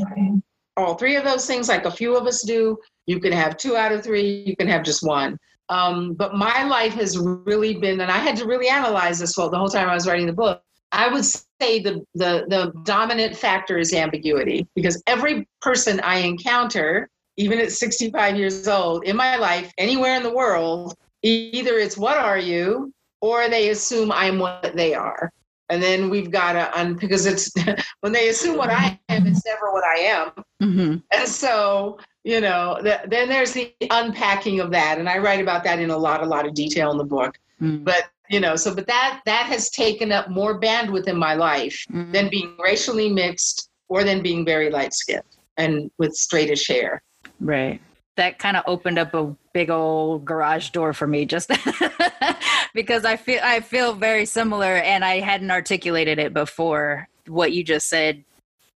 all 0.76 0.96
three 0.96 1.16
of 1.16 1.24
those 1.24 1.48
things, 1.48 1.70
like 1.70 1.86
a 1.86 1.92
few 1.92 2.18
of 2.18 2.28
us 2.28 2.44
do. 2.44 2.78
You 3.08 3.22
can 3.22 3.32
have 3.32 3.56
two 3.56 3.78
out 3.78 3.94
of 3.94 4.04
three. 4.04 4.44
You 4.46 4.56
can 4.58 4.68
have 4.68 4.84
just 4.84 5.02
one. 5.02 5.40
Um, 5.70 6.14
but 6.14 6.36
my 6.36 6.64
life 6.64 6.94
has 6.96 7.18
really 7.18 7.76
been, 7.76 8.02
and 8.02 8.12
I 8.12 8.18
had 8.18 8.36
to 8.38 8.46
really 8.46 8.68
analyze 8.68 9.18
this 9.20 9.38
well 9.38 9.50
the 9.50 9.58
whole 9.58 9.70
time 9.70 9.90
I 9.90 9.96
was 9.96 10.08
writing 10.08 10.28
the 10.28 10.34
book. 10.34 10.62
I 10.92 11.08
would 11.08 11.26
say 11.26 11.80
the, 11.80 12.06
the 12.14 12.46
the 12.50 12.74
dominant 12.84 13.36
factor 13.36 13.78
is 13.80 13.94
ambiguity 13.94 14.68
because 14.76 15.02
every 15.08 15.48
person 15.62 16.02
I 16.02 16.18
encounter, 16.18 17.10
even 17.38 17.60
at 17.60 17.72
65 17.72 18.38
years 18.38 18.68
old, 18.68 19.06
in 19.06 19.16
my 19.16 19.38
life, 19.38 19.72
anywhere 19.78 20.16
in 20.16 20.22
the 20.22 20.34
world, 20.34 20.96
either 21.24 21.78
it's 21.80 21.98
what 21.98 22.18
are 22.18 22.38
you, 22.38 22.94
or 23.24 23.48
they 23.48 23.70
assume 23.70 24.12
I'm 24.12 24.38
what 24.38 24.74
they 24.76 24.94
are. 24.94 25.32
And 25.70 25.82
then 25.82 26.10
we've 26.10 26.30
got 26.30 26.54
to 26.54 26.78
un 26.78 26.96
because 26.96 27.26
it's 27.26 27.50
when 28.02 28.12
they 28.12 28.28
assume 28.28 28.58
what 28.58 28.70
I 28.70 29.00
am, 29.08 29.26
it's 29.26 29.46
never 29.46 29.72
what 29.72 29.86
I 29.86 29.96
am. 30.00 30.32
Mhm. 30.62 31.02
And 31.10 31.28
so, 31.28 31.98
you 32.26 32.42
know, 32.42 32.80
th- 32.84 33.00
then 33.08 33.30
there's 33.30 33.54
the 33.54 33.74
unpacking 33.90 34.60
of 34.60 34.72
that. 34.72 35.00
And 35.00 35.08
I 35.08 35.20
write 35.20 35.40
about 35.40 35.64
that 35.64 35.80
in 35.80 35.90
a 35.90 35.98
lot, 35.98 36.22
a 36.22 36.26
lot 36.26 36.46
of 36.46 36.54
detail 36.54 36.92
in 36.92 36.98
the 36.98 37.06
book. 37.06 37.38
Mm. 37.62 37.86
But, 37.86 38.10
you 38.30 38.42
know, 38.42 38.58
so, 38.58 38.76
but 38.76 38.88
that, 38.88 39.22
that 39.26 39.46
has 39.46 39.70
taken 39.70 40.12
up 40.12 40.30
more 40.30 40.60
bandwidth 40.60 41.08
in 41.08 41.18
my 41.18 41.34
life 41.34 41.86
Mhm. 41.94 42.12
than 42.12 42.30
being 42.30 42.58
racially 42.62 43.10
mixed 43.10 43.70
or 43.88 44.04
than 44.04 44.22
being 44.22 44.44
very 44.44 44.70
light 44.70 44.94
skinned 44.94 45.24
and 45.56 45.90
with 45.98 46.12
straightish 46.12 46.68
hair. 46.68 47.02
Right. 47.40 47.80
That 48.18 48.38
kind 48.38 48.58
of 48.58 48.64
opened 48.68 49.00
up 49.00 49.14
a 49.14 49.34
big 49.54 49.70
old 49.70 50.26
garage 50.26 50.70
door 50.72 50.92
for 50.94 51.08
me 51.08 51.26
just 51.26 51.50
because 52.74 53.06
I 53.06 53.16
feel 53.16 53.40
I 53.44 53.60
feel 53.60 53.94
very 53.94 54.26
similar 54.26 54.76
and 54.78 55.06
I 55.06 55.20
hadn't 55.20 55.52
articulated 55.52 56.20
it 56.20 56.34
before. 56.34 57.08
What 57.28 57.54
you 57.54 57.64
just 57.64 57.88
said 57.88 58.24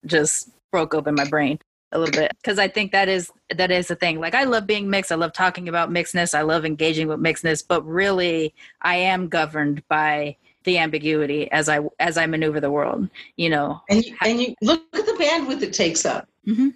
just 0.05 0.49
broke 0.71 0.93
open 0.93 1.15
my 1.15 1.25
brain 1.25 1.59
a 1.91 1.99
little 1.99 2.17
bit 2.17 2.31
because 2.41 2.59
I 2.59 2.67
think 2.67 2.91
that 2.91 3.09
is 3.09 3.31
that 3.55 3.71
is 3.71 3.87
the 3.87 3.95
thing. 3.95 4.19
Like 4.19 4.35
I 4.35 4.43
love 4.43 4.67
being 4.67 4.89
mixed. 4.89 5.11
I 5.11 5.15
love 5.15 5.33
talking 5.33 5.67
about 5.67 5.89
mixedness. 5.89 6.33
I 6.33 6.41
love 6.41 6.65
engaging 6.65 7.07
with 7.07 7.19
mixedness, 7.19 7.63
but 7.67 7.85
really 7.85 8.53
I 8.81 8.95
am 8.97 9.27
governed 9.27 9.83
by 9.87 10.37
the 10.63 10.77
ambiguity 10.77 11.49
as 11.51 11.69
I 11.69 11.79
as 11.99 12.17
I 12.17 12.25
maneuver 12.25 12.59
the 12.59 12.71
world, 12.71 13.09
you 13.37 13.49
know. 13.49 13.81
And 13.89 14.05
you, 14.05 14.15
and 14.23 14.41
you 14.41 14.55
look 14.61 14.83
at 14.93 15.05
the 15.05 15.13
bandwidth 15.13 15.61
it 15.61 15.73
takes 15.73 16.05
up. 16.05 16.27
Mhm. 16.45 16.73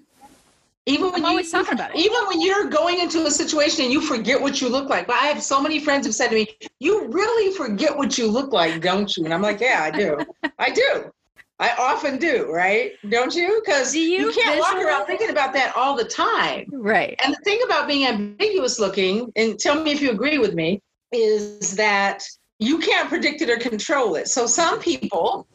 Even 0.88 1.12
when 1.12 1.24
I'm 1.24 1.38
you, 1.38 1.50
talking 1.50 1.74
about 1.74 1.92
it. 1.92 2.00
Even 2.00 2.26
when 2.28 2.42
you're 2.42 2.66
going 2.66 3.00
into 3.00 3.26
a 3.26 3.32
situation 3.32 3.86
and 3.86 3.94
you 3.94 4.02
forget 4.02 4.42
what 4.42 4.62
you 4.62 4.68
look 4.68 4.90
like. 4.90 5.06
But 5.06 5.18
I 5.18 5.28
have 5.28 5.44
so 5.44 5.62
many 5.62 5.80
friends 5.80 6.06
who've 6.06 6.16
said 6.16 6.30
to 6.30 6.36
me, 6.36 6.48
"You 6.80 7.08
really 7.08 7.56
forget 7.56 7.96
what 7.96 8.18
you 8.18 8.28
look 8.28 8.52
like, 8.52 8.82
don't 8.82 9.16
you?" 9.16 9.26
And 9.26 9.34
I'm 9.34 9.44
like, 9.44 9.60
"Yeah, 9.60 9.82
I 9.84 9.92
do. 9.92 10.18
I 10.58 10.72
do. 10.72 11.12
I 11.60 11.76
often 11.78 12.18
do. 12.18 12.52
Right? 12.52 12.94
Don't 13.10 13.36
you? 13.36 13.62
Because 13.64 13.92
Do 13.92 14.00
you 14.00 14.32
can't 14.32 14.60
walk 14.60 14.76
around 14.76 15.06
thinking 15.06 15.30
about 15.30 15.54
that 15.54 15.76
all 15.76 15.96
the 15.96 16.04
time." 16.04 16.66
Right. 16.72 17.16
And 17.24 17.32
the 17.32 17.40
thing 17.44 17.60
about 17.64 17.88
being 17.88 18.08
ambiguous 18.08 18.80
looking, 18.80 19.32
and 19.36 19.60
tell 19.60 19.84
me 19.84 19.92
if 19.92 20.02
you 20.02 20.10
agree 20.10 20.40
with 20.40 20.56
me, 20.56 20.82
is 21.12 21.76
that 21.76 22.24
you 22.58 22.80
can't 22.80 23.08
predict 23.08 23.42
it 23.44 23.52
or 23.52 23.58
control 23.58 24.16
it. 24.16 24.30
So 24.30 24.48
some 24.48 24.80
people, 24.80 25.48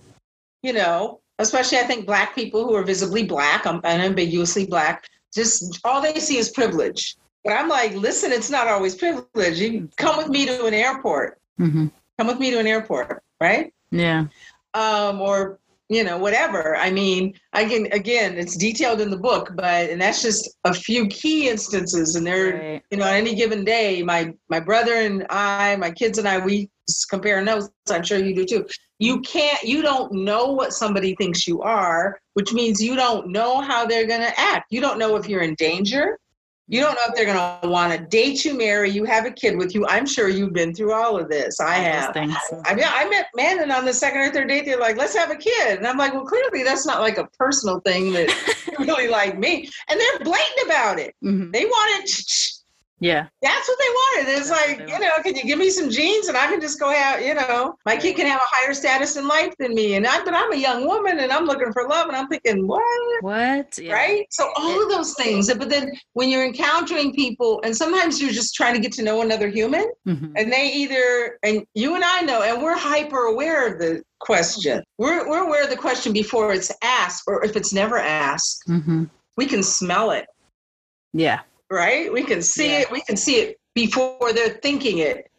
you 0.63 0.73
know, 0.73 1.21
especially 1.41 1.79
I 1.79 1.83
think 1.83 2.07
black 2.07 2.35
people 2.35 2.65
who 2.65 2.75
are 2.75 2.85
visibly 2.85 3.25
black, 3.25 3.67
unambiguously 3.67 4.67
black, 4.67 5.09
just 5.35 5.81
all 5.85 6.01
they 6.01 6.15
see 6.21 6.39
is 6.39 6.51
privilege. 6.51 7.17
But 7.45 7.55
I'm 7.55 7.69
like, 7.69 7.95
listen, 7.95 8.33
it's 8.33 8.51
not 8.51 8.67
always 8.67 8.95
privilege. 8.95 9.59
You 9.61 9.89
come 9.97 10.17
with 10.17 10.29
me 10.29 10.47
to 10.47 10.67
an 10.67 10.75
airport. 10.75 11.39
hmm 11.59 11.87
Come 12.19 12.29
with 12.29 12.39
me 12.39 12.51
to 12.51 12.59
an 12.59 12.67
airport, 12.67 13.23
right? 13.41 13.73
Yeah. 13.91 14.27
um, 14.75 15.21
or 15.21 15.59
you 15.89 16.03
know 16.03 16.19
whatever 16.19 16.75
i 16.79 16.91
mean 16.91 17.33
i 17.53 17.65
can 17.65 17.87
again 17.93 18.37
it's 18.37 18.57
detailed 18.57 19.01
in 19.01 19.09
the 19.09 19.17
book 19.17 19.53
but 19.55 19.89
and 19.89 20.01
that's 20.03 20.21
just 20.21 20.51
a 20.65 20.75
few 20.75 21.07
key 21.07 21.49
instances 21.49 22.17
and 22.17 22.27
there 22.27 22.55
Right. 22.59 22.83
you 22.91 22.97
know 22.99 23.05
on 23.07 23.15
any 23.15 23.37
given 23.37 23.65
day 23.65 24.03
my 24.03 24.35
my 24.49 24.59
brother 24.59 24.95
and 24.95 25.25
i 25.31 25.77
my 25.77 25.93
kids 25.93 26.19
and 26.19 26.27
i 26.27 26.39
we 26.45 26.69
compare 27.09 27.41
notes 27.41 27.71
i'm 27.89 28.03
sure 28.03 28.19
you 28.19 28.35
do 28.35 28.45
too 28.45 28.67
you 28.99 29.21
can't 29.21 29.63
you 29.63 29.83
don't 29.83 30.13
know 30.13 30.47
what 30.47 30.73
somebody 30.73 31.15
thinks 31.17 31.47
you 31.47 31.61
are 31.63 32.19
which 32.35 32.53
means 32.53 32.83
you 32.83 32.97
don't 32.97 33.29
know 33.29 33.61
how 33.61 33.85
they're 33.87 34.07
going 34.07 34.21
to 34.21 34.41
act 34.41 34.67
you 34.71 34.81
don't 34.81 34.99
know 34.99 35.17
if 35.17 35.29
you're 35.29 35.43
in 35.43 35.55
danger 35.55 36.19
you 36.69 36.81
don't 36.81 36.95
know 36.95 37.03
if 37.09 37.15
they're 37.15 37.27
going 37.27 37.61
to 37.63 37.69
want 37.69 37.93
to 37.93 38.07
date 38.07 38.45
you 38.45 38.57
marry 38.57 38.91
you 38.91 39.05
have 39.05 39.27
a 39.27 39.31
kid 39.31 39.57
with 39.57 39.75
you 39.75 39.87
i'm 39.89 40.07
sure 40.07 40.29
you've 40.29 40.53
been 40.53 40.75
through 40.75 40.93
all 40.93 41.19
of 41.19 41.29
this 41.29 41.61
i 41.61 41.75
have. 41.75 42.13
I 42.67 42.75
mean, 42.75 42.85
I 42.89 43.09
met 43.09 43.27
men, 43.35 43.63
and 43.63 43.71
on 43.71 43.85
the 43.85 43.93
second 43.93 44.21
or 44.21 44.31
third 44.31 44.49
date, 44.49 44.65
they're 44.65 44.79
like, 44.81 44.97
"Let's 44.97 45.17
have 45.17 45.31
a 45.31 45.37
kid," 45.37 45.79
and 45.79 45.87
I'm 45.87 45.97
like, 45.97 46.13
"Well, 46.13 46.25
clearly 46.25 46.63
that's 46.63 46.87
not 46.87 47.01
like 47.01 47.19
a 47.19 47.29
personal 47.39 47.81
thing 47.81 48.13
that 48.13 48.29
really 48.79 49.09
like 49.09 49.39
me." 49.39 49.69
And 49.89 50.01
they're 50.01 50.19
blatant 50.21 50.67
about 50.67 50.99
it. 50.99 51.15
Mhm. 51.25 51.53
They 51.53 51.65
wanted. 51.65 52.09
Yeah. 52.99 53.27
That's 53.43 53.69
what 53.69 53.79
they 53.79 54.25
wanted. 54.25 54.39
It's 54.41 54.51
like, 54.51 54.79
you 54.89 54.99
know, 54.99 55.11
can 55.23 55.37
you 55.37 55.45
give 55.45 55.59
me 55.59 55.69
some 55.69 55.91
genes 55.91 56.29
and 56.29 56.37
I 56.37 56.47
can 56.47 56.63
just 56.63 56.81
go 56.81 56.91
out, 56.91 57.23
you 57.23 57.35
know, 57.35 57.75
my 57.85 57.95
kid 57.97 58.17
can 58.17 58.27
have 58.27 58.41
a 58.41 58.55
higher 58.57 58.73
status 58.73 59.17
in 59.17 59.29
life 59.29 59.53
than 59.59 59.75
me. 59.75 59.95
And 59.97 60.07
I, 60.07 60.25
but 60.25 60.33
I'm 60.33 60.51
a 60.53 60.57
young 60.57 60.87
woman 60.87 61.19
and 61.19 61.31
I'm 61.31 61.45
looking 61.45 61.73
for 61.75 61.87
love. 61.89 62.09
And 62.09 62.17
I'm 62.17 62.27
thinking, 62.29 62.67
what? 62.67 62.83
What? 63.23 63.79
Yeah. 63.79 63.93
Right? 63.93 64.27
So 64.31 64.51
all 64.57 64.83
of 64.83 64.89
those 64.89 65.13
things. 65.15 65.53
But 65.53 65.69
then 65.69 65.93
when 66.15 66.31
you're 66.31 66.45
encountering 66.45 67.13
people, 67.13 67.61
and 67.65 67.77
sometimes 67.77 68.21
you're 68.21 68.31
just 68.33 68.55
trying 68.55 68.73
to 68.75 68.81
get 68.81 68.93
to 68.93 69.03
know 69.03 69.21
another 69.21 69.49
human, 69.49 69.87
Mhm. 70.07 70.33
and 70.37 70.51
they 70.51 70.73
either 70.73 71.39
and 71.43 71.65
you 71.75 71.97
and 71.97 72.05
I 72.05 72.23
know, 72.23 72.43
and 72.43 72.63
we're 72.63 72.77
hyper 72.79 73.25
aware 73.27 73.67
of 73.71 73.79
the 73.79 74.03
question. 74.21 74.83
We're 74.97 75.29
we're 75.29 75.45
aware 75.47 75.65
of 75.65 75.71
the 75.71 75.77
question 75.77 76.13
before 76.15 76.55
it's 76.55 76.73
asked, 76.83 77.25
or 77.27 77.45
if 77.45 77.57
it's 77.57 77.73
never 77.75 77.99
asked, 77.99 78.63
Mhm. 78.69 79.11
we 79.37 79.45
can 79.47 79.63
smell 79.63 80.13
it, 80.13 80.27
Yeah. 81.13 81.41
Right? 81.71 82.13
We 82.13 82.23
can 82.23 82.43
see 82.43 82.71
Yeah. 82.73 82.81
it. 82.81 82.91
We 82.91 83.03
can 83.03 83.17
see 83.17 83.37
it 83.37 83.59
before 83.75 84.33
they're 84.33 84.59
thinking 84.63 84.99
it. 84.99 85.31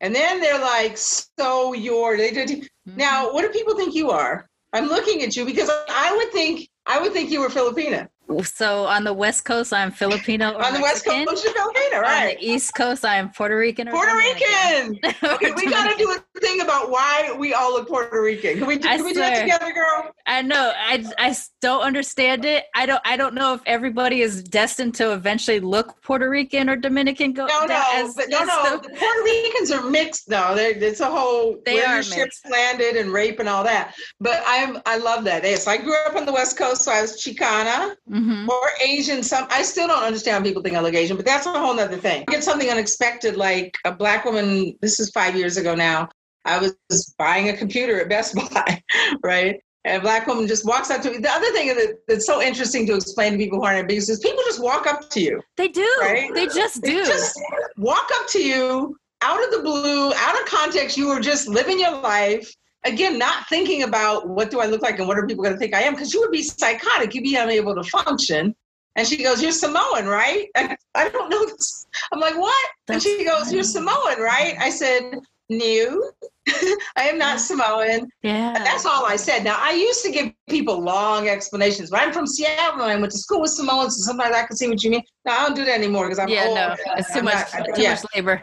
And 0.00 0.14
then 0.14 0.40
they're 0.40 0.60
like, 0.60 0.96
so 0.96 1.72
you're, 1.72 2.16
they 2.16 2.30
did. 2.30 2.48
Mm-hmm. 2.48 2.96
Now, 2.96 3.32
what 3.32 3.42
do 3.42 3.48
people 3.48 3.76
think 3.76 3.94
you 3.94 4.10
are? 4.10 4.48
I'm 4.72 4.88
looking 4.88 5.22
at 5.22 5.36
you 5.36 5.44
because 5.46 5.70
I 5.88 6.14
would 6.14 6.30
think, 6.32 6.68
I 6.84 7.00
would 7.00 7.12
think 7.12 7.30
you 7.30 7.40
were 7.40 7.48
Filipina. 7.48 8.08
So 8.42 8.84
on 8.86 9.04
the 9.04 9.12
West 9.12 9.44
Coast, 9.44 9.72
I'm 9.72 9.92
Filipino. 9.92 10.52
or 10.54 10.64
On 10.64 10.74
the 10.74 10.80
West 10.80 11.04
Coast, 11.04 11.44
you're 11.44 11.54
Filipina, 11.54 12.00
right? 12.00 12.34
On 12.36 12.40
the 12.40 12.46
East 12.46 12.74
Coast, 12.74 13.04
I'm 13.04 13.30
Puerto 13.30 13.56
Rican. 13.56 13.88
Or 13.88 13.92
Puerto 13.92 14.10
Dominican. 14.12 14.98
Rican. 15.02 15.14
Okay, 15.36 15.52
we 15.56 15.70
got 15.70 15.90
to 15.90 15.96
do 15.98 16.10
a 16.10 16.40
thing 16.40 16.60
about 16.60 16.90
why 16.90 17.34
we 17.38 17.54
all 17.54 17.72
look 17.72 17.88
Puerto 17.88 18.20
Rican. 18.20 18.58
Can 18.58 18.66
we, 18.66 18.74
I 18.74 18.78
can 18.78 19.04
we 19.04 19.12
do 19.12 19.20
that 19.20 19.42
together, 19.42 19.72
girl? 19.72 20.10
I 20.26 20.42
know. 20.42 20.72
I, 20.76 21.04
I 21.18 21.36
don't 21.60 21.82
understand 21.82 22.44
it. 22.44 22.64
I 22.74 22.86
don't. 22.86 23.00
I 23.04 23.16
don't 23.16 23.34
know 23.34 23.54
if 23.54 23.60
everybody 23.66 24.22
is 24.22 24.42
destined 24.42 24.94
to 24.96 25.12
eventually 25.12 25.60
look 25.60 26.00
Puerto 26.02 26.28
Rican 26.28 26.68
or 26.68 26.76
Dominican. 26.76 27.32
Go 27.32 27.46
No, 27.46 27.66
no, 27.66 27.82
as- 27.94 28.14
but 28.14 28.28
no, 28.28 28.38
as 28.40 28.46
no. 28.48 28.76
the- 28.78 28.88
Puerto 28.88 29.22
Ricans 29.24 29.70
are 29.72 29.88
mixed, 29.88 30.28
though. 30.28 30.54
They're, 30.54 30.70
it's 30.76 31.00
a 31.00 31.06
whole 31.10 31.58
They 31.64 31.74
where 31.74 31.88
are 31.88 31.94
your 31.96 32.02
ships 32.02 32.40
landed 32.50 32.96
and 32.96 33.12
rape 33.12 33.38
and 33.40 33.48
all 33.48 33.62
that. 33.64 33.94
But 34.20 34.42
I'm 34.46 34.78
I 34.86 34.96
love 34.98 35.24
that. 35.24 35.44
Yes, 35.44 35.66
I 35.66 35.76
grew 35.76 35.96
up 36.06 36.16
on 36.16 36.26
the 36.26 36.32
West 36.32 36.56
Coast, 36.58 36.82
so 36.82 36.92
I 36.92 37.02
was 37.02 37.22
Chicana 37.22 37.94
Mhm. 38.16 38.48
or 38.48 38.70
Asian. 38.82 39.22
Some 39.22 39.46
I 39.50 39.62
still 39.62 39.86
don't 39.88 40.02
understand 40.02 40.38
how 40.38 40.42
people 40.42 40.62
think 40.62 40.76
I 40.76 40.80
look 40.80 40.94
Asian, 40.94 41.16
but 41.16 41.26
that's 41.26 41.46
a 41.46 41.50
whole 41.52 41.78
other 41.78 41.96
thing. 41.96 42.24
Get 42.28 42.42
something 42.44 42.70
unexpected, 42.70 43.36
like 43.36 43.76
a 43.84 43.92
black 43.92 44.24
woman. 44.24 44.76
This 44.80 44.98
is 45.00 45.10
five 45.10 45.36
years 45.36 45.56
ago 45.56 45.74
now. 45.74 46.08
I 46.44 46.58
was 46.58 47.14
buying 47.18 47.48
a 47.48 47.56
computer 47.56 48.00
at 48.00 48.08
Best 48.08 48.34
Buy, 48.34 48.82
right? 49.22 49.60
And 49.84 49.98
a 49.98 50.00
black 50.00 50.26
woman 50.26 50.46
just 50.48 50.64
walks 50.64 50.90
up 50.90 51.00
to 51.02 51.10
me. 51.10 51.18
The 51.18 51.30
other 51.30 51.50
thing 51.52 51.68
that, 51.68 51.98
that's 52.08 52.26
so 52.26 52.40
interesting 52.42 52.86
to 52.88 52.94
explain 52.94 53.32
to 53.32 53.38
people 53.38 53.58
who 53.58 53.64
aren't 53.64 53.80
in 53.80 53.86
business 53.86 54.18
is 54.18 54.24
people 54.24 54.42
just 54.44 54.60
walk 54.62 54.86
up 54.86 55.08
to 55.10 55.20
you. 55.20 55.40
They 55.56 55.68
do. 55.68 55.86
Right? 56.00 56.32
They 56.34 56.46
just 56.46 56.82
They 56.82 56.90
do. 56.92 57.04
just 57.04 57.38
walk 57.76 58.08
up 58.14 58.26
to 58.30 58.42
you 58.42 58.96
out 59.22 59.42
of 59.44 59.50
the 59.52 59.60
blue, 59.62 60.12
out 60.14 60.40
of 60.40 60.46
context. 60.46 60.96
You 60.96 61.08
were 61.08 61.20
just 61.20 61.46
living 61.48 61.78
your 61.78 62.00
life. 62.00 62.52
Again, 62.86 63.18
not 63.18 63.48
thinking 63.48 63.82
about 63.82 64.28
what 64.28 64.50
do 64.50 64.60
I 64.60 64.66
look 64.66 64.82
like 64.82 64.98
and 64.98 65.08
what 65.08 65.18
are 65.18 65.26
people 65.26 65.42
going 65.44 65.54
to 65.54 65.58
think 65.58 65.74
I 65.74 65.82
am, 65.82 65.94
because 65.94 66.14
you 66.14 66.20
would 66.20 66.30
be 66.30 66.42
psychotic. 66.42 67.14
You'd 67.14 67.24
be 67.24 67.36
unable 67.36 67.74
to 67.74 67.82
function. 67.84 68.54
And 68.96 69.06
she 69.06 69.22
goes, 69.22 69.42
You're 69.42 69.52
Samoan, 69.52 70.06
right? 70.06 70.46
I, 70.56 70.76
I 70.94 71.08
don't 71.10 71.28
know 71.28 71.44
this. 71.44 71.86
I'm 72.12 72.20
like, 72.20 72.36
What? 72.38 72.68
and 72.88 72.94
That's 72.96 73.04
she 73.04 73.24
goes, 73.24 73.44
funny. 73.44 73.54
You're 73.54 73.64
Samoan, 73.64 74.20
right? 74.20 74.54
I 74.58 74.70
said, 74.70 75.18
New. 75.48 76.10
I 76.96 77.08
am 77.08 77.18
not 77.18 77.40
Samoan. 77.40 78.08
yeah. 78.22 78.54
And 78.56 78.64
that's 78.64 78.86
all 78.86 79.04
I 79.04 79.16
said. 79.16 79.42
Now, 79.44 79.58
I 79.60 79.72
used 79.72 80.02
to 80.04 80.10
give 80.12 80.32
people 80.48 80.80
long 80.80 81.28
explanations, 81.28 81.90
but 81.90 82.00
I'm 82.00 82.12
from 82.12 82.26
Seattle 82.26 82.82
and 82.82 82.90
I 82.92 82.96
went 82.96 83.12
to 83.12 83.18
school 83.18 83.40
with 83.42 83.50
Samoans, 83.50 83.96
so 83.96 84.02
sometimes 84.02 84.34
I 84.34 84.44
can 84.46 84.56
see 84.56 84.68
what 84.68 84.82
you 84.82 84.90
mean. 84.90 85.02
No, 85.24 85.32
I 85.32 85.46
don't 85.46 85.54
do 85.56 85.64
that 85.64 85.74
anymore 85.74 86.06
because 86.06 86.18
I'm 86.20 86.28
yeah. 86.28 86.44
old. 86.46 86.54
No. 86.56 86.74
It's 86.96 87.12
too 87.12 87.18
I'm 87.18 87.24
much. 87.26 87.52
not- 87.52 87.74
too 87.74 87.82
yeah, 87.82 87.90
much 87.90 88.04
labor. 88.14 88.42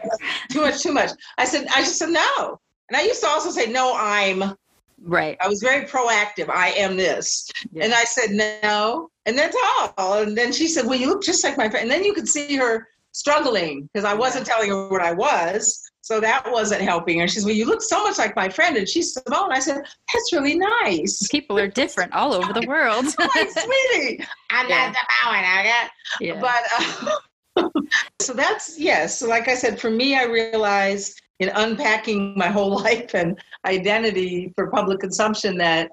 too 0.50 0.60
much, 0.60 0.82
too 0.82 0.92
much. 0.92 1.10
I 1.38 1.44
said, 1.46 1.66
I 1.74 1.80
just 1.80 1.98
said 1.98 2.10
no. 2.10 2.58
And 2.88 2.96
I 2.96 3.02
used 3.02 3.20
to 3.22 3.28
also 3.28 3.50
say, 3.50 3.70
no, 3.70 3.94
I'm. 3.96 4.54
Right. 5.02 5.36
I 5.40 5.48
was 5.48 5.60
very 5.60 5.86
proactive. 5.86 6.48
I 6.48 6.70
am 6.70 6.96
this. 6.96 7.50
Yeah. 7.72 7.84
And 7.84 7.94
I 7.94 8.04
said, 8.04 8.30
no. 8.62 9.10
And 9.26 9.36
that's 9.38 9.56
all. 9.98 10.22
And 10.22 10.36
then 10.36 10.52
she 10.52 10.66
said, 10.68 10.86
well, 10.86 10.98
you 10.98 11.08
look 11.08 11.22
just 11.22 11.44
like 11.44 11.56
my 11.58 11.68
friend. 11.68 11.82
And 11.84 11.90
then 11.90 12.04
you 12.04 12.14
could 12.14 12.28
see 12.28 12.56
her 12.56 12.88
struggling 13.12 13.88
because 13.92 14.04
I 14.04 14.14
wasn't 14.14 14.46
telling 14.46 14.70
her 14.70 14.88
what 14.88 15.02
I 15.02 15.12
was. 15.12 15.80
So 16.00 16.20
that 16.20 16.50
wasn't 16.50 16.82
helping 16.82 17.18
her. 17.20 17.28
She 17.28 17.40
said, 17.40 17.46
well, 17.46 17.54
you 17.54 17.64
look 17.64 17.80
so 17.82 18.02
much 18.04 18.18
like 18.18 18.36
my 18.36 18.48
friend. 18.48 18.76
And 18.76 18.88
she's 18.88 19.14
Samoan. 19.14 19.52
I 19.52 19.58
said, 19.58 19.76
that's 20.12 20.32
really 20.32 20.58
nice. 20.58 21.26
People 21.28 21.58
are 21.58 21.68
different 21.68 22.12
all 22.12 22.34
over 22.34 22.52
the 22.52 22.66
world. 22.66 23.06
I'm 23.18 23.28
like, 23.34 23.50
sweetie, 23.50 24.24
I'm 24.50 24.68
Yeah. 24.68 24.86
not 24.86 24.96
Samoan. 24.96 25.44
I 25.44 25.64
got 25.64 25.90
yeah. 26.20 26.40
but 26.40 26.62
uh, 26.78 27.18
so 28.20 28.32
that's 28.32 28.78
yes 28.78 29.18
so 29.20 29.28
like 29.28 29.48
i 29.48 29.54
said 29.54 29.78
for 29.80 29.90
me 29.90 30.16
i 30.16 30.24
realized 30.24 31.20
in 31.40 31.50
unpacking 31.54 32.36
my 32.36 32.48
whole 32.48 32.70
life 32.82 33.14
and 33.14 33.38
identity 33.64 34.52
for 34.54 34.70
public 34.70 35.00
consumption 35.00 35.56
that 35.58 35.90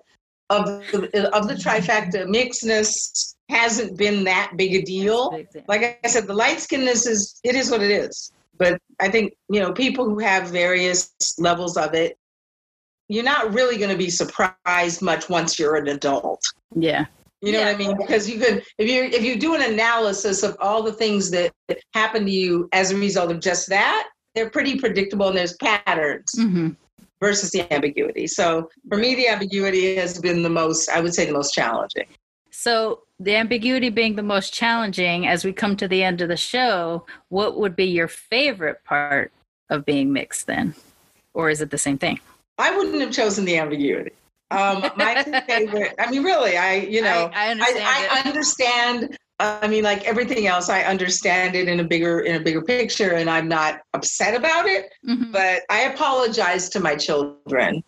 of 0.50 0.66
the, 0.92 1.30
of 1.34 1.48
the 1.48 1.54
trifecta 1.54 2.26
mixedness 2.26 3.36
hasn't 3.50 3.98
been 3.98 4.26
that 4.26 4.52
big 4.58 4.76
a 4.76 4.82
deal. 4.82 5.34
like 5.68 6.00
i 6.04 6.08
said 6.08 6.28
the 6.28 6.34
light 6.34 6.60
skinness 6.60 7.08
is 7.08 7.40
it 7.44 7.56
is 7.56 7.72
what 7.72 7.82
it 7.82 7.92
is. 7.92 8.32
But 8.58 8.80
i 9.00 9.10
think 9.10 9.34
you 9.50 9.60
know 9.60 9.72
people 9.72 10.06
who 10.06 10.20
have 10.20 10.50
various 10.50 11.14
levels 11.40 11.78
of 11.78 11.94
it 11.94 12.18
you're 13.12 13.26
not 13.26 13.54
really 13.54 13.78
going 13.78 13.92
to 13.92 13.98
be 13.98 14.10
surprised 14.10 15.02
much 15.02 15.28
once 15.28 15.60
you're 15.60 15.76
an 15.76 15.90
adult. 15.90 16.42
Yeah. 16.74 17.08
you 17.42 17.52
know 17.52 17.60
what 17.60 17.76
I 17.76 17.78
mean? 17.78 17.98
Because 17.98 18.30
you 18.30 18.40
could, 18.40 18.64
if 18.78 18.90
you 18.90 19.04
if 19.04 19.22
you 19.22 19.38
do 19.38 19.54
an 19.54 19.62
analysis 19.62 20.44
of 20.44 20.56
all 20.62 20.82
the 20.82 20.94
things 20.94 21.30
that 21.32 21.52
happen 21.94 22.26
to 22.26 22.32
you 22.32 22.70
as 22.72 22.92
a 22.92 22.96
result 22.96 23.30
of 23.30 23.42
just 23.42 23.68
that, 23.68 24.08
they're 24.36 24.50
pretty 24.50 24.80
predictable 24.80 25.28
and 25.28 25.38
there's 25.38 25.56
patterns 25.58 26.32
hmm 26.36 26.70
versus 27.22 27.52
the 27.52 27.72
ambiguity. 27.72 28.26
So 28.26 28.68
for 28.90 28.98
me, 28.98 29.14
the 29.14 29.28
ambiguity 29.28 29.96
has 29.96 30.20
been 30.20 30.42
the 30.42 30.50
most, 30.50 30.90
I 30.90 31.00
would 31.00 31.14
say, 31.14 31.28
the 31.28 31.34
most 31.34 31.54
challenging. 31.54 32.08
So 32.50 33.04
the 33.20 33.36
ambiguity 33.36 33.90
being 33.90 34.16
the 34.16 34.24
most 34.24 34.54
challenging, 34.54 35.28
as 35.28 35.46
we 35.46 35.54
come 35.54 35.78
to 35.78 35.88
the 35.88 36.04
end 36.04 36.22
of 36.22 36.28
the 36.28 36.36
show, 36.36 37.06
what 37.30 37.58
would 37.58 37.76
be 37.76 37.86
your 37.86 38.08
favorite 38.08 38.84
part 38.84 39.32
of 39.70 39.86
being 39.86 40.12
mixed 40.12 40.48
then, 40.48 40.74
or 41.34 41.50
is 41.50 41.62
it 41.62 41.70
the 41.70 41.78
same 41.78 41.98
thing? 41.98 42.20
I 42.58 42.76
wouldn't 42.76 43.02
have 43.02 43.12
chosen 43.12 43.46
the 43.46 43.58
ambiguity. 43.58 44.12
Um, 44.50 44.84
my 44.98 45.24
favorite. 45.48 45.94
I 45.98 46.10
mean, 46.12 46.24
really, 46.24 46.58
I 46.58 46.76
you 46.76 47.02
know, 47.02 47.30
I, 47.34 47.48
I 47.48 47.52
understand 47.52 47.86
I, 47.88 48.08
I 48.12 48.28
understand. 48.28 49.18
I 49.42 49.68
mean, 49.68 49.84
like 49.84 50.04
everything 50.06 50.46
else, 50.48 50.70
I 50.70 50.84
understand 50.84 51.56
it 51.56 51.68
in 51.68 51.80
a 51.80 51.84
bigger 51.84 52.22
in 52.22 52.36
a 52.36 52.40
bigger 52.40 52.62
picture, 52.62 53.14
and 53.16 53.30
I'm 53.30 53.48
not 53.48 53.82
upset 53.94 54.36
about 54.36 54.66
it. 54.68 54.92
Mhm. 55.08 55.32
but 55.32 55.64
I 55.70 55.82
apologize 55.94 56.70
to 56.70 56.80
my 56.80 56.96
children. 56.96 57.84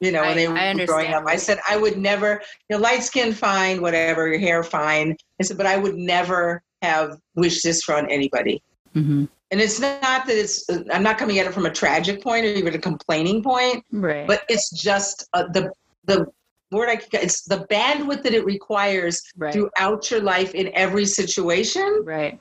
You 0.00 0.12
know, 0.12 0.22
I- 0.22 0.28
when 0.28 0.36
they 0.36 0.48
were 0.48 0.86
growing 0.86 1.12
up, 1.12 1.24
I 1.26 1.36
said 1.36 1.58
I 1.68 1.76
would 1.76 1.98
never, 1.98 2.40
you 2.68 2.76
know, 2.76 2.82
light 2.82 3.02
skin 3.02 3.34
fine, 3.34 3.82
whatever, 3.82 4.28
your 4.28 4.38
hair 4.38 4.62
fine. 4.62 5.16
I 5.40 5.44
said, 5.44 5.56
but 5.56 5.66
I 5.66 5.76
would 5.76 5.96
never 5.96 6.62
have 6.82 7.18
wished 7.34 7.62
this 7.62 7.82
for 7.82 7.94
on 7.96 8.10
anybody. 8.10 8.62
Mhm. 8.96 9.28
And 9.50 9.60
it's 9.60 9.80
not 9.80 10.00
that 10.26 10.28
it's, 10.28 10.64
I'm 10.92 11.02
not 11.02 11.18
coming 11.18 11.38
at 11.40 11.46
it 11.46 11.52
from 11.52 11.66
a 11.66 11.70
tragic 11.70 12.22
point 12.22 12.46
or 12.46 12.48
even 12.48 12.74
a 12.74 12.78
complaining 12.78 13.42
point, 13.42 13.84
Right. 13.92 14.26
but 14.26 14.44
it's 14.48 14.70
just 14.70 15.28
uh, 15.34 15.44
the 15.52 15.70
the 16.04 16.26
word 16.70 16.88
I 16.88 16.96
could- 16.96 17.14
it's 17.14 17.42
the 17.42 17.66
bandwidth 17.70 18.22
that 18.22 18.34
it 18.34 18.44
requires 18.44 19.22
right. 19.36 19.52
throughout 19.52 20.10
your 20.10 20.20
life 20.20 20.54
in 20.54 20.70
every 20.74 21.04
situation 21.06 22.02
right. 22.04 22.38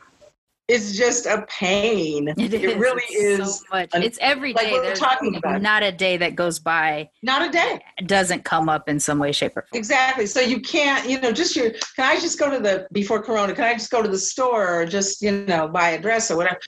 It's 0.71 0.95
just 0.95 1.25
a 1.25 1.47
pain. 1.49 2.31
It, 2.37 2.53
is. 2.53 2.75
really 2.75 3.01
It's 3.09 3.39
is 3.49 3.55
So 3.61 3.65
much. 3.71 3.89
an- 3.93 4.03
it's 4.03 4.19
every 4.21 4.53
day. 4.53 4.71
like 4.71 4.83
we're 4.83 4.95
talking 4.95 5.35
about. 5.35 5.63
not 5.63 5.81
a 5.81 5.91
day 5.91 6.15
that 6.17 6.35
goes 6.35 6.59
by 6.59 7.09
not 7.23 7.41
a 7.47 7.49
day. 7.51 7.79
doesn't 8.05 8.45
come 8.45 8.69
up 8.69 8.87
in 8.87 8.99
some 8.99 9.17
way, 9.17 9.31
shape, 9.31 9.57
or 9.57 9.63
form. 9.63 9.69
Exactly. 9.79 10.27
So 10.27 10.39
you 10.41 10.59
can't, 10.61 11.09
you 11.09 11.19
know, 11.19 11.31
just 11.31 11.55
your, 11.55 11.71
can 11.95 12.05
I 12.05 12.19
just 12.19 12.37
go 12.37 12.51
to 12.51 12.59
the, 12.59 12.87
before 12.91 13.19
Corona, 13.23 13.55
can 13.55 13.63
I 13.63 13.73
just 13.73 13.89
go 13.89 14.03
to 14.03 14.07
the 14.07 14.19
store 14.19 14.81
or 14.81 14.85
just, 14.85 15.23
you 15.23 15.31
know, 15.47 15.67
buy 15.67 15.89
a 15.91 15.99
dress 15.99 16.29
or 16.29 16.37
whatever? 16.37 16.59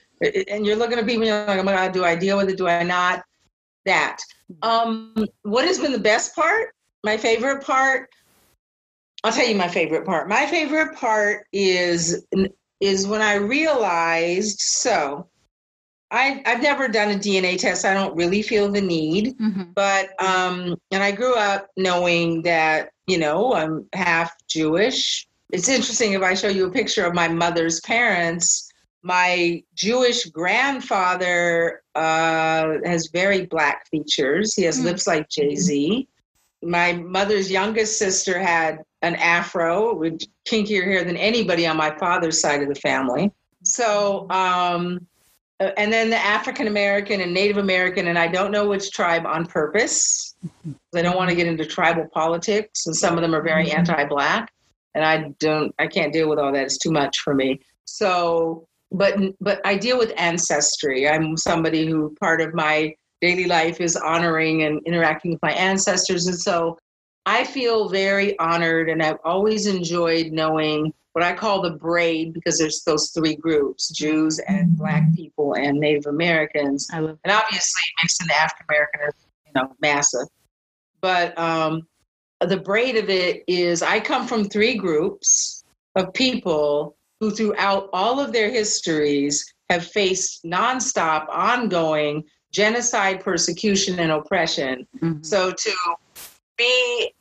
And 0.49 0.65
you're 0.65 0.75
looking 0.77 0.97
at 0.97 1.05
people, 1.05 1.23
you're 1.25 1.45
like, 1.45 1.59
oh 1.59 1.63
my 1.63 1.73
God, 1.73 1.91
do 1.91 2.03
I 2.03 2.15
deal 2.15 2.37
with 2.37 2.49
it? 2.49 2.57
Do 2.57 2.67
I 2.67 2.81
not? 2.81 3.21
That. 3.85 4.17
Um, 4.63 5.13
what 5.43 5.65
has 5.65 5.77
been 5.79 5.91
the 5.91 5.99
best 5.99 6.33
part? 6.35 6.73
My 7.03 7.17
favorite 7.17 7.63
part? 7.63 8.09
I'll 9.23 9.31
tell 9.31 9.47
you 9.47 9.55
my 9.55 9.67
favorite 9.67 10.05
part. 10.05 10.27
My 10.29 10.45
favorite 10.47 10.95
part 10.95 11.45
is, 11.53 12.25
is 12.79 13.07
when 13.07 13.21
I 13.21 13.35
realized, 13.35 14.59
so 14.61 15.27
I, 16.09 16.41
I've 16.45 16.61
never 16.61 16.87
done 16.87 17.11
a 17.11 17.19
DNA 17.19 17.57
test. 17.57 17.85
I 17.85 17.93
don't 17.93 18.15
really 18.15 18.41
feel 18.41 18.71
the 18.71 18.81
need 18.81 19.37
Mhm. 19.39 19.73
but 19.73 20.09
um 20.21 20.75
and 20.91 21.01
i 21.01 21.11
grew 21.11 21.33
up 21.35 21.67
knowing 21.77 22.41
that 22.41 22.89
you 23.07 23.17
know 23.17 23.53
i'm 23.53 23.87
half 23.93 24.33
jewish 24.49 25.25
it's 25.53 25.69
interesting 25.69 26.11
if 26.11 26.21
i 26.21 26.33
show 26.33 26.49
you 26.49 26.65
a 26.67 26.71
picture 26.71 27.05
of 27.05 27.13
my 27.13 27.29
mother's 27.29 27.79
parents 27.81 28.69
my 29.01 29.63
jewish 29.73 30.25
grandfather 30.25 31.81
uh 31.95 32.73
has 32.83 33.07
very 33.13 33.45
black 33.45 33.87
features 33.89 34.53
he 34.53 34.63
has 34.63 34.77
Hmm. 34.79 34.87
lips 34.87 35.07
like 35.07 35.29
jay-z 35.29 36.05
my 36.63 36.93
mother's 36.93 37.49
youngest 37.49 37.97
sister 37.97 38.39
had 38.39 38.79
an 39.01 39.15
afro 39.15 39.95
with 39.95 40.21
kinkier 40.47 40.83
hair 40.83 41.03
than 41.03 41.17
anybody 41.17 41.65
on 41.65 41.75
my 41.75 41.95
father's 41.97 42.39
side 42.39 42.61
of 42.61 42.69
the 42.69 42.75
family 42.75 43.31
so 43.63 44.29
um 44.29 44.99
uh, 45.61 45.71
and 45.77 45.93
then 45.93 46.09
the 46.09 46.17
African 46.17 46.65
American 46.67 47.21
and 47.21 47.33
Native 47.33 47.57
American, 47.57 48.07
and 48.07 48.17
I 48.17 48.27
don't 48.27 48.51
know 48.51 48.67
which 48.67 48.89
tribe 48.91 49.27
on 49.27 49.45
purpose. 49.45 50.35
I 50.95 51.01
don't 51.03 51.15
want 51.15 51.29
to 51.29 51.35
get 51.35 51.45
into 51.45 51.65
tribal 51.65 52.07
politics, 52.11 52.87
and 52.87 52.95
some 52.95 53.15
of 53.15 53.21
them 53.21 53.35
are 53.35 53.43
very 53.43 53.71
anti-black, 53.71 54.51
and 54.95 55.05
I 55.05 55.31
don't, 55.39 55.73
I 55.77 55.85
can't 55.85 56.11
deal 56.11 56.27
with 56.29 56.39
all 56.39 56.51
that. 56.51 56.63
It's 56.63 56.79
too 56.79 56.91
much 56.91 57.19
for 57.19 57.35
me. 57.35 57.59
So, 57.85 58.67
but 58.91 59.17
but 59.39 59.61
I 59.63 59.77
deal 59.77 59.99
with 59.99 60.13
ancestry. 60.17 61.07
I'm 61.07 61.37
somebody 61.37 61.85
who 61.85 62.15
part 62.19 62.41
of 62.41 62.55
my 62.55 62.95
daily 63.21 63.45
life 63.45 63.79
is 63.79 63.95
honoring 63.95 64.63
and 64.63 64.81
interacting 64.85 65.31
with 65.31 65.41
my 65.41 65.53
ancestors, 65.53 66.27
and 66.27 66.37
so 66.37 66.77
I 67.25 67.43
feel 67.43 67.89
very 67.89 68.37
honored, 68.39 68.89
and 68.89 69.01
I've 69.01 69.19
always 69.23 69.67
enjoyed 69.67 70.31
knowing 70.31 70.93
what 71.13 71.23
I 71.23 71.33
call 71.33 71.61
the 71.61 71.71
braid 71.71 72.33
because 72.33 72.57
there's 72.57 72.83
those 72.83 73.11
three 73.11 73.35
groups: 73.35 73.89
Jews 73.89 74.39
and 74.47 74.77
Black 74.77 75.03
people 75.15 75.53
and 75.53 75.79
Native 75.79 76.07
Americans, 76.07 76.87
I 76.91 76.99
love 76.99 77.19
and 77.23 77.31
obviously 77.31 77.81
mixed 78.01 78.21
in 78.21 78.27
the 78.27 78.35
African 78.35 78.65
American 78.69 79.01
is 79.07 79.13
you 79.45 79.51
know 79.55 79.75
massive. 79.81 80.27
But 81.01 81.37
um, 81.37 81.87
the 82.39 82.57
braid 82.57 82.95
of 82.97 83.09
it 83.09 83.43
is 83.47 83.81
I 83.81 83.99
come 83.99 84.27
from 84.27 84.45
three 84.45 84.75
groups 84.75 85.63
of 85.95 86.13
people 86.13 86.95
who, 87.19 87.31
throughout 87.31 87.89
all 87.93 88.19
of 88.19 88.33
their 88.33 88.49
histories, 88.49 89.45
have 89.69 89.85
faced 89.85 90.43
nonstop, 90.43 91.27
ongoing 91.29 92.23
genocide, 92.51 93.23
persecution, 93.23 93.99
and 93.99 94.11
oppression. 94.11 94.87
Mhm. 94.99 95.25
So 95.25 95.51
to 95.51 95.75
be 96.57 97.13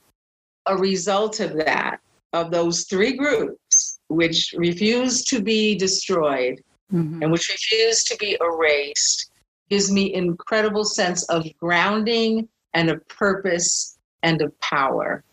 a 0.66 0.77
result 0.77 1.40
of 1.40 1.55
that, 1.57 2.01
of 2.32 2.51
those 2.51 2.85
three 2.85 3.12
groups, 3.12 3.98
which 4.09 4.55
refuse 4.57 5.24
to 5.24 5.40
be 5.40 5.74
destroyed 5.77 6.62
Mhm. 6.93 7.23
and 7.23 7.32
which 7.32 7.48
refuse 7.48 8.05
to 8.05 8.16
be 8.16 8.36
erased, 8.40 9.31
gives 9.69 9.90
me 9.90 10.12
incredible 10.12 10.85
sense 10.85 11.23
of 11.28 11.47
grounding 11.59 12.48
and 12.74 12.90
of 12.90 13.07
purpose 13.09 13.97
and 14.23 14.43
of 14.43 14.59
power. 14.61 15.24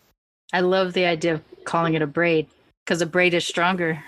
I 0.52 0.60
love 0.60 0.92
the 0.92 1.04
idea 1.04 1.34
of 1.34 1.42
calling 1.64 1.94
it 1.94 2.02
a 2.02 2.06
braid 2.06 2.48
because 2.84 3.02
a 3.02 3.06
braid 3.06 3.34
is 3.34 3.44
stronger. 3.46 4.02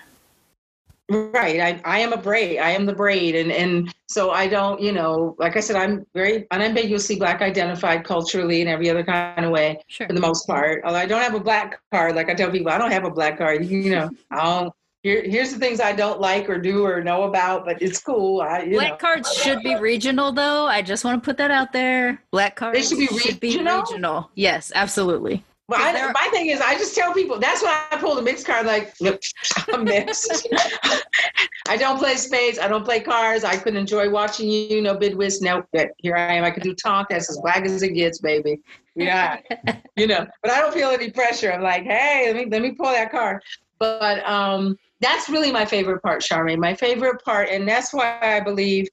Right. 1.11 1.59
I, 1.59 1.81
I 1.83 1.99
am 1.99 2.13
a 2.13 2.17
braid. 2.17 2.59
I 2.59 2.71
am 2.71 2.85
the 2.85 2.93
braid. 2.93 3.35
And, 3.35 3.51
and 3.51 3.93
so 4.07 4.31
I 4.31 4.47
don't, 4.47 4.79
you 4.81 4.93
know, 4.93 5.35
like 5.39 5.57
I 5.57 5.59
said, 5.59 5.75
I'm 5.75 6.05
very 6.13 6.47
unambiguously 6.51 7.17
black 7.17 7.41
identified 7.41 8.05
culturally 8.05 8.61
in 8.61 8.67
every 8.69 8.89
other 8.89 9.03
kind 9.03 9.45
of 9.45 9.51
way 9.51 9.79
Sure. 9.87 10.07
for 10.07 10.13
the 10.13 10.21
most 10.21 10.47
part. 10.47 10.83
Although 10.85 10.99
I 10.99 11.05
don't 11.05 11.21
have 11.21 11.35
a 11.35 11.39
black 11.39 11.81
card, 11.91 12.15
like 12.15 12.29
I 12.29 12.33
tell 12.33 12.49
people, 12.49 12.71
I 12.71 12.77
don't 12.77 12.91
have 12.91 13.03
a 13.05 13.11
black 13.11 13.37
card. 13.37 13.65
You 13.71 13.89
know, 13.91 14.09
I 14.31 14.43
don't. 14.43 14.73
Here, 15.03 15.23
here's 15.23 15.51
the 15.51 15.57
things 15.57 15.79
I 15.81 15.93
don't 15.93 16.21
like 16.21 16.47
or 16.47 16.59
do 16.59 16.85
or 16.85 17.03
know 17.03 17.23
about, 17.23 17.65
but 17.65 17.81
it's 17.81 17.99
cool. 17.99 18.41
I, 18.41 18.61
you 18.61 18.73
Black 18.75 18.91
know. 18.91 18.97
cards 18.97 19.33
should 19.33 19.63
be 19.63 19.75
regional, 19.75 20.31
though. 20.31 20.67
I 20.67 20.83
just 20.83 21.03
want 21.03 21.23
to 21.23 21.25
put 21.25 21.37
that 21.37 21.49
out 21.49 21.73
there. 21.73 22.21
Black 22.31 22.55
cards 22.55 22.77
they 22.77 22.85
should 22.85 22.99
be 22.99 23.49
regional? 23.49 23.81
regional. 23.81 24.29
Yes, 24.35 24.71
absolutely. 24.75 25.43
I, 25.79 25.91
there- 25.93 26.11
my 26.11 26.27
thing 26.31 26.47
is, 26.47 26.59
I 26.59 26.75
just 26.75 26.95
tell 26.95 27.13
people 27.13 27.39
that's 27.39 27.61
why 27.61 27.85
I 27.91 27.97
pull 27.97 28.15
the 28.15 28.21
mixed 28.21 28.45
card. 28.45 28.65
Like, 28.65 28.93
look, 28.99 29.21
I'm 29.73 29.83
mixed. 29.83 30.47
I 31.67 31.77
don't 31.77 31.97
play 31.97 32.15
spades. 32.15 32.59
I 32.59 32.67
don't 32.67 32.83
play 32.83 32.99
cards. 32.99 33.43
I 33.43 33.55
could 33.55 33.75
enjoy 33.75 34.09
watching 34.09 34.49
you, 34.49 34.67
you 34.67 34.81
know, 34.81 34.95
bid 34.97 35.15
whist. 35.15 35.41
No, 35.41 35.63
but 35.71 35.89
here 35.97 36.15
I 36.15 36.33
am. 36.33 36.43
I 36.43 36.51
could 36.51 36.63
do 36.63 36.73
tonk. 36.75 37.07
That's 37.09 37.29
as 37.29 37.39
black 37.41 37.63
as 37.65 37.81
it 37.83 37.93
gets, 37.93 38.19
baby. 38.19 38.59
Yeah, 38.95 39.39
you 39.95 40.07
know. 40.07 40.25
But 40.41 40.51
I 40.51 40.59
don't 40.59 40.73
feel 40.73 40.89
any 40.89 41.11
pressure. 41.11 41.51
I'm 41.51 41.61
like, 41.61 41.83
hey, 41.83 42.23
let 42.27 42.35
me 42.35 42.51
let 42.51 42.61
me 42.61 42.71
pull 42.71 42.87
that 42.91 43.11
card. 43.11 43.41
But 43.79 44.27
um, 44.27 44.77
that's 44.99 45.29
really 45.29 45.51
my 45.51 45.65
favorite 45.65 46.01
part, 46.01 46.21
Sharmane. 46.21 46.59
My 46.59 46.75
favorite 46.75 47.23
part, 47.23 47.49
and 47.49 47.67
that's 47.67 47.93
why 47.93 48.17
I 48.21 48.39
believe, 48.39 48.87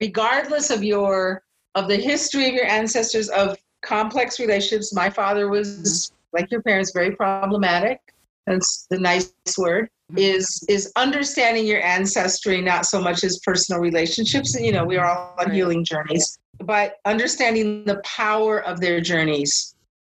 regardless 0.00 0.70
of 0.70 0.84
your 0.84 1.42
of 1.74 1.88
the 1.88 1.96
history 1.96 2.48
of 2.48 2.54
your 2.54 2.66
ancestors 2.66 3.28
of 3.28 3.56
complex 3.82 4.38
relationships. 4.38 4.94
My 4.94 5.10
father 5.10 5.48
was 5.48 6.12
like 6.32 6.50
your 6.50 6.62
parents, 6.62 6.92
very 6.92 7.14
problematic. 7.14 8.00
That's 8.46 8.86
the 8.90 8.98
nice 8.98 9.32
word. 9.58 9.88
Mm-hmm. 10.12 10.18
Is 10.18 10.64
is 10.68 10.92
understanding 10.96 11.66
your 11.66 11.82
ancestry, 11.82 12.60
not 12.60 12.86
so 12.86 13.00
much 13.00 13.22
as 13.24 13.38
personal 13.40 13.80
relationships. 13.80 14.58
You 14.58 14.72
know, 14.72 14.84
we 14.84 14.96
are 14.96 15.06
all 15.06 15.34
on 15.38 15.52
healing 15.52 15.84
journeys, 15.84 16.38
but 16.64 16.96
understanding 17.04 17.84
the 17.84 18.00
power 18.04 18.60
of 18.64 18.80
their 18.80 19.00
journeys, 19.00 19.74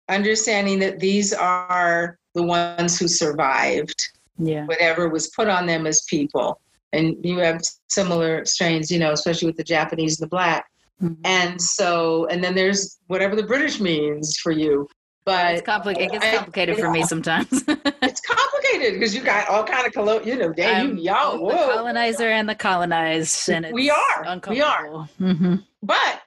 understanding 0.09 0.78
that 0.81 1.01
these 1.01 1.32
are 1.32 2.19
the 2.35 2.43
ones 2.43 2.99
who 2.99 3.09
survived 3.09 4.01
Yeah. 4.39 4.65
whatever 4.66 5.09
was 5.09 5.28
put 5.31 5.49
on 5.49 5.66
them 5.66 5.87
as 5.87 6.03
people. 6.03 6.61
And 6.93 7.16
you 7.24 7.39
have 7.39 7.61
similar 7.89 8.45
strains, 8.45 8.91
you 8.91 8.99
know, 8.99 9.12
especially 9.12 9.47
with 9.47 9.57
the 9.57 9.65
Japanese 9.65 10.20
and 10.20 10.27
the 10.27 10.31
black. 10.31 10.66
Mhm. 11.02 11.16
And 11.24 11.60
so, 11.60 12.27
and 12.27 12.43
then 12.44 12.55
there's 12.55 12.98
whatever 13.06 13.35
the 13.36 13.43
British 13.43 13.81
means 13.81 14.36
for 14.43 14.52
you. 14.52 14.86
But 15.24 15.55
It's 15.55 15.62
complicated. 15.66 16.09
It 16.09 16.12
gets 16.12 16.27
I- 16.27 16.36
complicated 16.36 16.78
for 16.78 16.90
me 16.90 17.02
sometimes. 17.05 17.48
it's 18.02 18.20
complicated 18.20 18.94
because 18.94 19.14
you 19.14 19.22
got 19.22 19.48
all 19.48 19.64
kind 19.64 19.86
of 19.86 19.93
collo, 19.93 20.20
you 20.22 20.36
know, 20.36 20.52
damn, 20.52 20.97
you 20.97 21.05
y'all, 21.05 21.36
the 21.39 21.44
whoa. 21.44 21.74
colonizer 21.74 22.28
and 22.28 22.48
the 22.48 22.55
colonized, 22.55 23.48
and 23.51 23.66
it's 23.66 23.74
We 23.74 23.90
are. 23.90 24.40
We 24.48 24.60
are. 24.62 25.09
Mm-hmm. 25.20 25.56
But, 25.82 26.22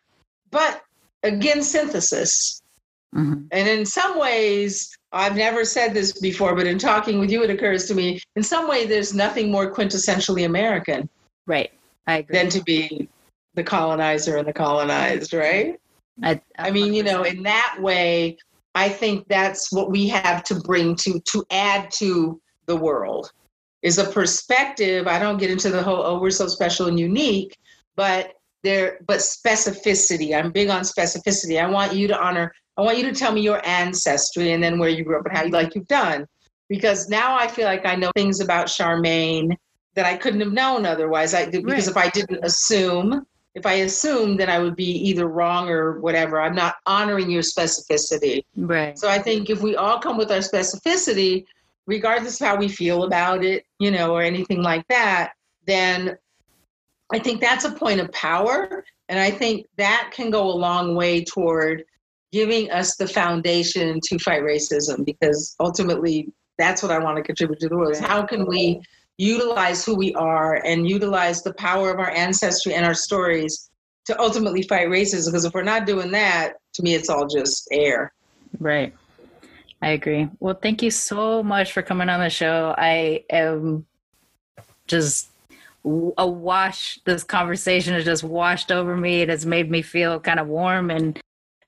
but 0.52 0.82
again, 1.24 1.64
synthesis. 1.64 2.62
Mm-hmm. 3.16 3.45
And 3.52 3.68
in 3.68 3.86
some 3.86 4.18
ways, 4.20 4.95
I've 5.12 5.36
never 5.36 5.66
said 5.66 5.94
this 5.94 6.20
before, 6.20 6.56
but 6.56 6.66
in 6.66 6.78
talking 6.80 7.20
with 7.20 7.30
you, 7.32 7.44
it 7.44 7.50
occurs 7.50 7.86
to 7.88 7.95
me 7.95 8.20
in 8.36 8.44
some 8.44 8.68
way, 8.68 8.86
there's 8.86 9.14
nothing 9.14 9.52
more 9.52 9.72
quintessentially 9.74 10.45
American 10.45 11.10
Right. 11.45 11.72
I 12.08 12.18
agree. 12.18 12.38
than 12.38 12.50
to 12.50 12.64
be 12.64 13.08
the 13.56 13.64
colonizer 13.64 14.38
and 14.38 14.48
the 14.48 14.54
colonized, 14.54 15.34
right? 15.34 15.80
I, 16.22 16.42
I 16.58 16.72
mean, 16.72 16.94
you 16.94 17.04
know, 17.04 17.24
in 17.24 17.44
that 17.44 17.78
way, 17.80 18.38
I 18.76 18.90
think 18.90 19.28
that's 19.28 19.72
what 19.72 19.92
we 19.92 20.08
have 20.10 20.44
to 20.46 20.56
bring 20.56 20.96
to 20.98 21.20
to 21.20 21.46
add 21.52 21.92
to 21.92 22.42
the 22.66 22.76
world 22.76 23.32
is 23.82 23.98
a 23.98 24.06
perspective. 24.06 25.08
I 25.08 25.20
don't 25.20 25.38
get 25.38 25.52
into 25.52 25.70
the 25.70 25.84
whole 25.84 26.04
oh 26.04 26.20
we're 26.20 26.32
so 26.32 26.48
special 26.48 26.88
and 26.88 27.00
unique, 27.00 27.56
but 27.96 28.34
there 28.64 29.00
but 29.06 29.20
specificity. 29.20 30.36
I'm 30.36 30.52
big 30.52 30.70
on 30.70 30.82
specificity. 30.82 31.62
I 31.62 31.70
want 31.70 31.94
you 31.94 32.08
to 32.08 32.20
honor. 32.20 32.52
I 32.78 32.82
want 32.82 32.98
you 32.98 33.04
to 33.04 33.14
tell 33.14 33.32
me 33.32 33.42
your 33.42 33.62
ancestry 33.68 34.54
and 34.54 34.64
then 34.64 34.80
where 34.80 34.90
you 34.90 35.04
grew 35.04 35.20
up 35.20 35.26
and 35.26 35.38
how 35.38 35.44
you 35.44 35.52
like 35.52 35.76
you've 35.76 35.88
done. 35.88 36.26
Because 36.70 37.10
now 37.10 37.38
I 37.38 37.48
feel 37.48 37.66
like 37.66 37.86
I 37.86 37.96
know 37.96 38.12
things 38.16 38.40
about 38.40 38.68
Sharmane 38.68 39.56
that 39.96 40.06
I 40.06 40.16
couldn't 40.16 40.40
have 40.40 40.54
known 40.54 40.86
otherwise. 40.86 41.34
I 41.34 41.50
because 41.50 41.88
if 41.88 41.98
I 41.98 42.10
didn't 42.10 42.44
assume, 42.44 43.26
if 43.56 43.66
I 43.66 43.74
assumed, 43.74 44.40
then 44.40 44.50
I 44.50 44.60
would 44.60 44.76
be 44.76 44.92
either 45.10 45.28
wrong 45.28 45.70
or 45.70 46.00
whatever. 46.00 46.42
I'm 46.42 46.56
not 46.56 46.76
honoring 46.86 47.30
your 47.30 47.44
specificity. 47.44 48.44
right. 48.56 48.98
So 48.98 49.08
I 49.08 49.20
think 49.20 49.50
if 49.50 49.62
we 49.62 49.76
all 49.76 50.00
come 50.00 50.18
with 50.18 50.32
our 50.32 50.40
specificity, 50.40 51.46
regardless 51.86 52.42
of 52.42 52.48
how 52.48 52.56
we 52.56 52.68
feel 52.68 53.04
about 53.04 53.44
it, 53.44 53.66
you 53.80 53.92
know, 53.92 54.16
or 54.16 54.22
anything 54.22 54.62
like 54.62 54.88
that, 54.88 55.34
then 55.68 56.18
I 57.12 57.20
think 57.20 57.42
that's 57.42 57.66
a 57.66 57.72
point 57.72 58.00
of 58.00 58.12
power. 58.12 58.84
And 59.10 59.20
I 59.20 59.30
think 59.30 59.68
that 59.78 60.12
can 60.14 60.32
go 60.32 60.48
a 60.48 60.56
long 60.56 60.96
way 60.96 61.24
toward 61.24 61.84
giving 62.32 62.72
us 62.72 62.96
the 62.96 63.08
foundation 63.08 64.00
to 64.06 64.18
fight 64.18 64.42
racism 64.42 65.06
because 65.06 65.56
ultimately 65.60 66.34
that's 66.58 66.82
what 66.82 66.92
I 66.92 66.98
want 66.98 67.18
to 67.18 67.24
contribute 67.24 67.60
to 67.60 67.70
the 67.70 67.78
world 67.78 67.92
is 67.92 68.00
how 68.00 68.24
can 68.24 68.48
we 68.48 68.82
utilize 69.18 69.85
who 69.85 69.95
we 69.95 70.14
are 70.15 70.56
and 70.65 70.90
utilize 70.90 71.44
the 71.44 71.53
power 71.53 71.91
of 71.91 71.99
our 71.99 72.10
ancestry 72.11 72.73
and 72.73 72.85
our 72.85 72.94
stories 72.94 73.69
to 74.06 74.19
ultimately 74.19 74.64
fight 74.64 74.88
racism 74.88 75.27
because 75.27 75.45
if 75.45 75.53
we're 75.53 75.64
not 75.64 75.85
doing 75.85 76.11
that 76.11 76.53
to 76.73 76.84
me 76.84 76.94
it's 76.94 77.10
all 77.10 77.27
just 77.27 77.68
air 77.72 78.11
Right. 78.60 78.94
I 79.81 79.90
agree. 79.90 80.30
Well, 80.40 80.57
thank 80.61 80.81
you 80.81 80.91
so 80.91 81.44
much 81.44 81.73
for 81.73 81.81
coming 81.81 82.10
on 82.10 82.19
the 82.19 82.30
show. 82.30 82.73
I 82.77 83.26
am 83.30 83.85
just 84.88 85.30
awash. 85.84 86.99
This 87.03 87.23
conversation 87.23 87.94
has 87.94 88.06
just 88.06 88.23
washed 88.23 88.72
over 88.72 88.95
me. 88.95 89.22
It 89.22 89.30
has 89.30 89.45
made 89.45 89.69
me 89.69 89.81
feel 89.81 90.19
kind 90.19 90.40
of 90.40 90.48
warm 90.48 90.90
and 90.90 91.19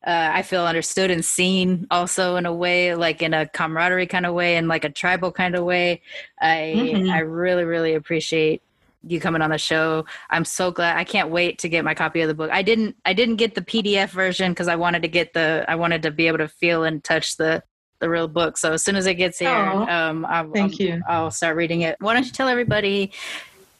uh, 0.05 0.29
I 0.33 0.43
feel 0.43 0.65
understood 0.65 1.09
and 1.09 1.25
seen 1.25 1.87
also 1.89 2.35
in 2.35 2.45
a 2.45 2.53
way, 2.53 2.93
like 2.95 3.21
in 3.21 3.33
a 3.33 3.47
camaraderie 3.47 4.07
kind 4.07 4.25
of 4.25 4.33
way 4.33 4.55
and 4.57 4.67
like 4.67 4.83
a 4.83 4.89
tribal 4.89 5.31
kind 5.31 5.55
of 5.55 5.63
way. 5.63 6.01
I 6.39 6.91
Mhm. 6.93 7.11
I 7.11 7.19
really 7.19 7.63
really 7.63 7.95
appreciate 7.95 8.61
you 9.07 9.19
coming 9.19 9.41
on 9.41 9.51
the 9.51 9.57
show. 9.57 10.05
I'm 10.29 10.45
so 10.45 10.71
glad. 10.71 10.97
I 10.97 11.03
can't 11.03 11.29
wait 11.29 11.59
to 11.59 11.69
get 11.69 11.83
my 11.85 11.93
copy 11.93 12.21
of 12.21 12.27
the 12.27 12.33
book. 12.33 12.49
I 12.51 12.61
didn't 12.61 12.95
I 13.05 13.13
didn't 13.13 13.35
get 13.37 13.55
the 13.55 13.61
PDF 13.61 14.09
version 14.09 14.51
because 14.51 14.67
I 14.67 14.75
wanted 14.75 15.01
to 15.03 15.07
get 15.07 15.33
the 15.33 15.65
I 15.67 15.75
wanted 15.75 16.01
to 16.03 16.11
be 16.11 16.27
able 16.27 16.39
to 16.39 16.47
feel 16.47 16.83
and 16.83 17.03
touch 17.03 17.37
the 17.37 17.63
the 17.99 18.09
real 18.09 18.27
book. 18.27 18.57
So 18.57 18.73
as 18.73 18.83
soon 18.83 18.95
as 18.97 19.05
it 19.05 19.15
gets 19.15 19.39
here, 19.39 19.49
Aw. 19.49 20.09
um, 20.09 20.25
I'll, 20.25 20.51
Thank 20.51 20.73
I'll, 20.73 20.87
you. 20.87 21.03
I'll 21.07 21.31
start 21.31 21.55
reading 21.55 21.81
it. 21.81 21.95
Why 21.99 22.13
don't 22.13 22.25
you 22.25 22.31
tell 22.31 22.49
everybody 22.49 23.11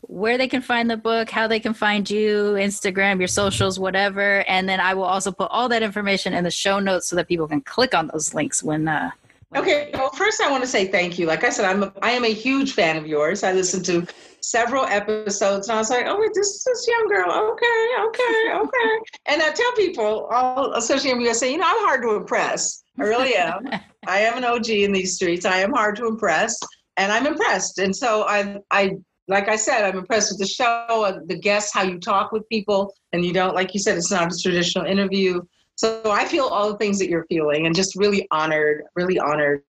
where 0.08 0.38
they 0.38 0.48
can 0.48 0.62
find 0.62 0.90
the 0.90 0.98
book, 0.98 1.30
how 1.30 1.48
they 1.48 1.60
can 1.60 1.74
find 1.74 2.10
you, 2.10 2.54
Instagram, 2.54 3.20
your 3.20 3.28
socials, 3.28 3.80
whatever, 3.80 4.44
and 4.48 4.68
then 4.68 4.80
I 4.80 4.94
will 4.94 5.04
also 5.04 5.32
put 5.32 5.50
all 5.52 5.70
that 5.70 5.84
information 5.84 6.34
in 6.34 6.44
the 6.44 6.52
show 6.52 6.80
notes 6.80 7.08
so 7.08 7.16
that 7.16 7.28
people 7.28 7.48
can 7.48 7.62
click 7.62 7.94
on 7.94 8.08
those 8.14 8.34
links 8.34 8.64
when. 8.64 8.88
Uh, 8.88 9.12
when- 9.50 9.62
Okay, 9.64 9.92
well, 9.94 10.10
first 10.12 10.42
I 10.42 10.52
want 10.52 10.64
to 10.64 10.68
say 10.68 10.88
thank 10.88 11.18
you. 11.18 11.28
Like 11.28 11.44
I 11.44 11.50
said, 11.50 11.66
I'm 11.66 11.84
a, 11.84 11.94
I 12.02 12.12
am 12.12 12.26
a 12.26 12.34
huge 12.34 12.74
fan 12.74 12.98
of 12.98 13.08
yours. 13.08 13.44
I 13.44 13.54
listened 13.54 13.86
to 13.86 14.06
several 14.42 14.86
episodes, 14.86 15.70
and 15.70 15.76
I 15.76 15.80
was 15.80 15.90
like, 15.90 16.06
oh, 16.08 16.20
wait, 16.20 16.32
this 16.34 16.48
is 16.48 16.64
this 16.64 16.88
young 16.88 17.08
girl. 17.08 17.32
Okay, 17.32 17.90
okay, 18.08 18.52
okay. 18.54 19.00
and 19.28 19.42
I 19.42 19.52
tell 19.52 19.72
people, 19.74 20.28
all 20.32 20.74
especially 20.74 21.12
in 21.12 21.22
USA, 21.22 21.52
you 21.52 21.58
know, 21.58 21.66
I'm 21.68 21.86
hard 21.86 22.02
to 22.04 22.16
impress. 22.16 22.84
I 23.00 23.04
really 23.04 23.36
am. 23.36 23.68
I 24.08 24.20
am 24.20 24.38
an 24.38 24.44
OG 24.44 24.70
in 24.70 24.92
these 24.92 25.16
streets. 25.16 25.46
I 25.46 25.58
am 25.58 25.72
hard 25.72 25.96
to 25.98 26.08
impress, 26.08 26.60
and 26.98 27.12
I'm 27.12 27.26
impressed. 27.26 27.80
And 27.80 27.96
so 27.96 28.24
I, 28.28 28.58
I, 28.72 28.98
like 29.28 29.48
I 29.48 29.56
said, 29.56 29.84
I'm 29.84 29.98
impressed 29.98 30.32
with 30.32 30.40
the 30.40 30.48
show, 30.48 30.86
uh, 30.88 31.20
the 31.26 31.38
guests, 31.38 31.74
how 31.74 31.84
you 31.84 32.00
talk 32.00 32.32
with 32.32 32.48
people, 32.50 32.94
and 33.12 33.26
you 33.26 33.34
don't, 33.34 33.56
like 33.56 33.74
you 33.74 33.80
said, 33.80 33.98
it's 33.98 34.12
not 34.12 34.34
a 34.34 34.38
traditional 34.38 34.86
interview. 34.86 35.42
So 35.76 36.02
I 36.06 36.26
feel 36.26 36.46
all 36.46 36.72
the 36.72 36.78
things 36.78 37.00
that 37.00 37.10
you're 37.10 37.26
feeling, 37.26 37.66
and 37.66 37.76
just 37.76 37.96
really 37.96 38.28
honored, 38.32 38.84
really 38.96 39.20
honored 39.20 39.64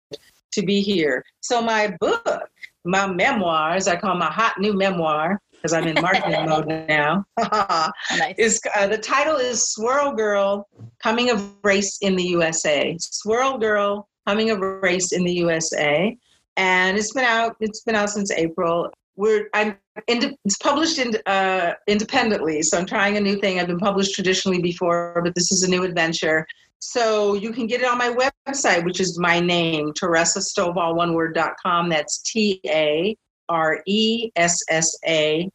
to 0.52 0.62
be 0.62 0.80
here. 0.80 1.24
So 1.40 1.62
my 1.62 1.96
book 2.00 2.48
my 2.84 3.06
memoirs, 3.06 3.88
I 3.88 3.96
call 3.96 4.16
my 4.16 4.30
hot 4.30 4.58
new 4.58 4.72
memoir 4.72 5.40
because 5.52 5.72
I'm 5.72 5.86
in 5.86 6.00
marketing 6.00 6.46
mode 6.48 6.66
now. 6.66 7.24
nice. 7.38 8.34
Is 8.38 8.60
uh, 8.76 8.86
the 8.88 8.98
title 8.98 9.36
is 9.36 9.70
Swirl 9.70 10.12
Girl: 10.12 10.68
Coming 11.02 11.30
of 11.30 11.52
Race 11.62 11.98
in 12.00 12.16
the 12.16 12.24
USA. 12.24 12.96
Swirl 12.98 13.58
Girl: 13.58 14.08
Coming 14.26 14.50
of 14.50 14.60
Race 14.60 15.12
in 15.12 15.24
the 15.24 15.32
USA, 15.32 16.16
and 16.56 16.98
it's 16.98 17.12
been 17.12 17.24
out. 17.24 17.56
It's 17.60 17.82
been 17.82 17.94
out 17.94 18.10
since 18.10 18.30
April. 18.32 18.90
We're 19.16 19.48
I'm 19.54 19.76
it's 20.08 20.56
published 20.58 20.98
in, 20.98 21.16
uh, 21.26 21.74
independently, 21.86 22.62
so 22.62 22.78
I'm 22.78 22.86
trying 22.86 23.16
a 23.16 23.20
new 23.20 23.36
thing. 23.36 23.60
I've 23.60 23.66
been 23.66 23.78
published 23.78 24.14
traditionally 24.14 24.62
before, 24.62 25.20
but 25.22 25.34
this 25.34 25.52
is 25.52 25.62
a 25.62 25.70
new 25.70 25.82
adventure. 25.82 26.46
So 26.78 27.34
you 27.34 27.52
can 27.52 27.66
get 27.66 27.80
it 27.80 27.86
on 27.86 27.98
my 27.98 28.12
website, 28.48 28.84
which 28.84 29.00
is 29.00 29.18
my 29.18 29.38
name, 29.38 29.92
TaRessa 29.92 30.38
Stovall, 30.38 30.96
one 30.96 31.14
word.com. 31.14 31.88
That's 31.88 32.22
T 32.22 32.60
A 32.66 33.16
R 33.48 33.82
E 33.86 34.30
S 34.34 34.58
S 34.68 34.96
A 35.06 35.48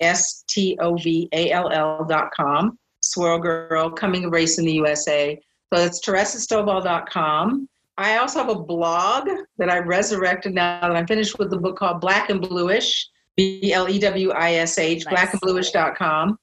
S 0.00 0.44
T 0.48 0.76
O 0.80 0.96
V 0.96 1.28
A 1.32 1.50
L 1.52 1.70
L 1.70 2.04
dot 2.04 2.30
com. 2.36 2.78
Swirl 3.02 3.38
Girl, 3.38 3.90
Coming 3.90 4.28
Race 4.30 4.58
in 4.58 4.66
the 4.66 4.72
USA. 4.74 5.40
So 5.72 5.80
it's 5.80 6.04
taressastovall.com. 6.04 7.68
I 8.00 8.18
also 8.18 8.38
have 8.38 8.48
a 8.48 8.54
blog 8.54 9.28
that 9.58 9.68
I 9.68 9.78
resurrected 9.78 10.54
now 10.54 10.80
that 10.80 10.96
I'm 10.96 11.06
finished 11.06 11.38
with 11.38 11.50
the 11.50 11.58
book 11.58 11.76
called 11.76 12.00
Black 12.00 12.30
and 12.30 12.40
Bluish, 12.40 12.60
Blewish, 12.60 13.04
B 13.36 13.72
L 13.72 13.88
E 13.88 13.98
W 13.98 14.30
I 14.30 14.54
S 14.54 14.78
H, 14.78 15.04
nice. 15.04 15.14
blackandblewish.com, 15.14 16.38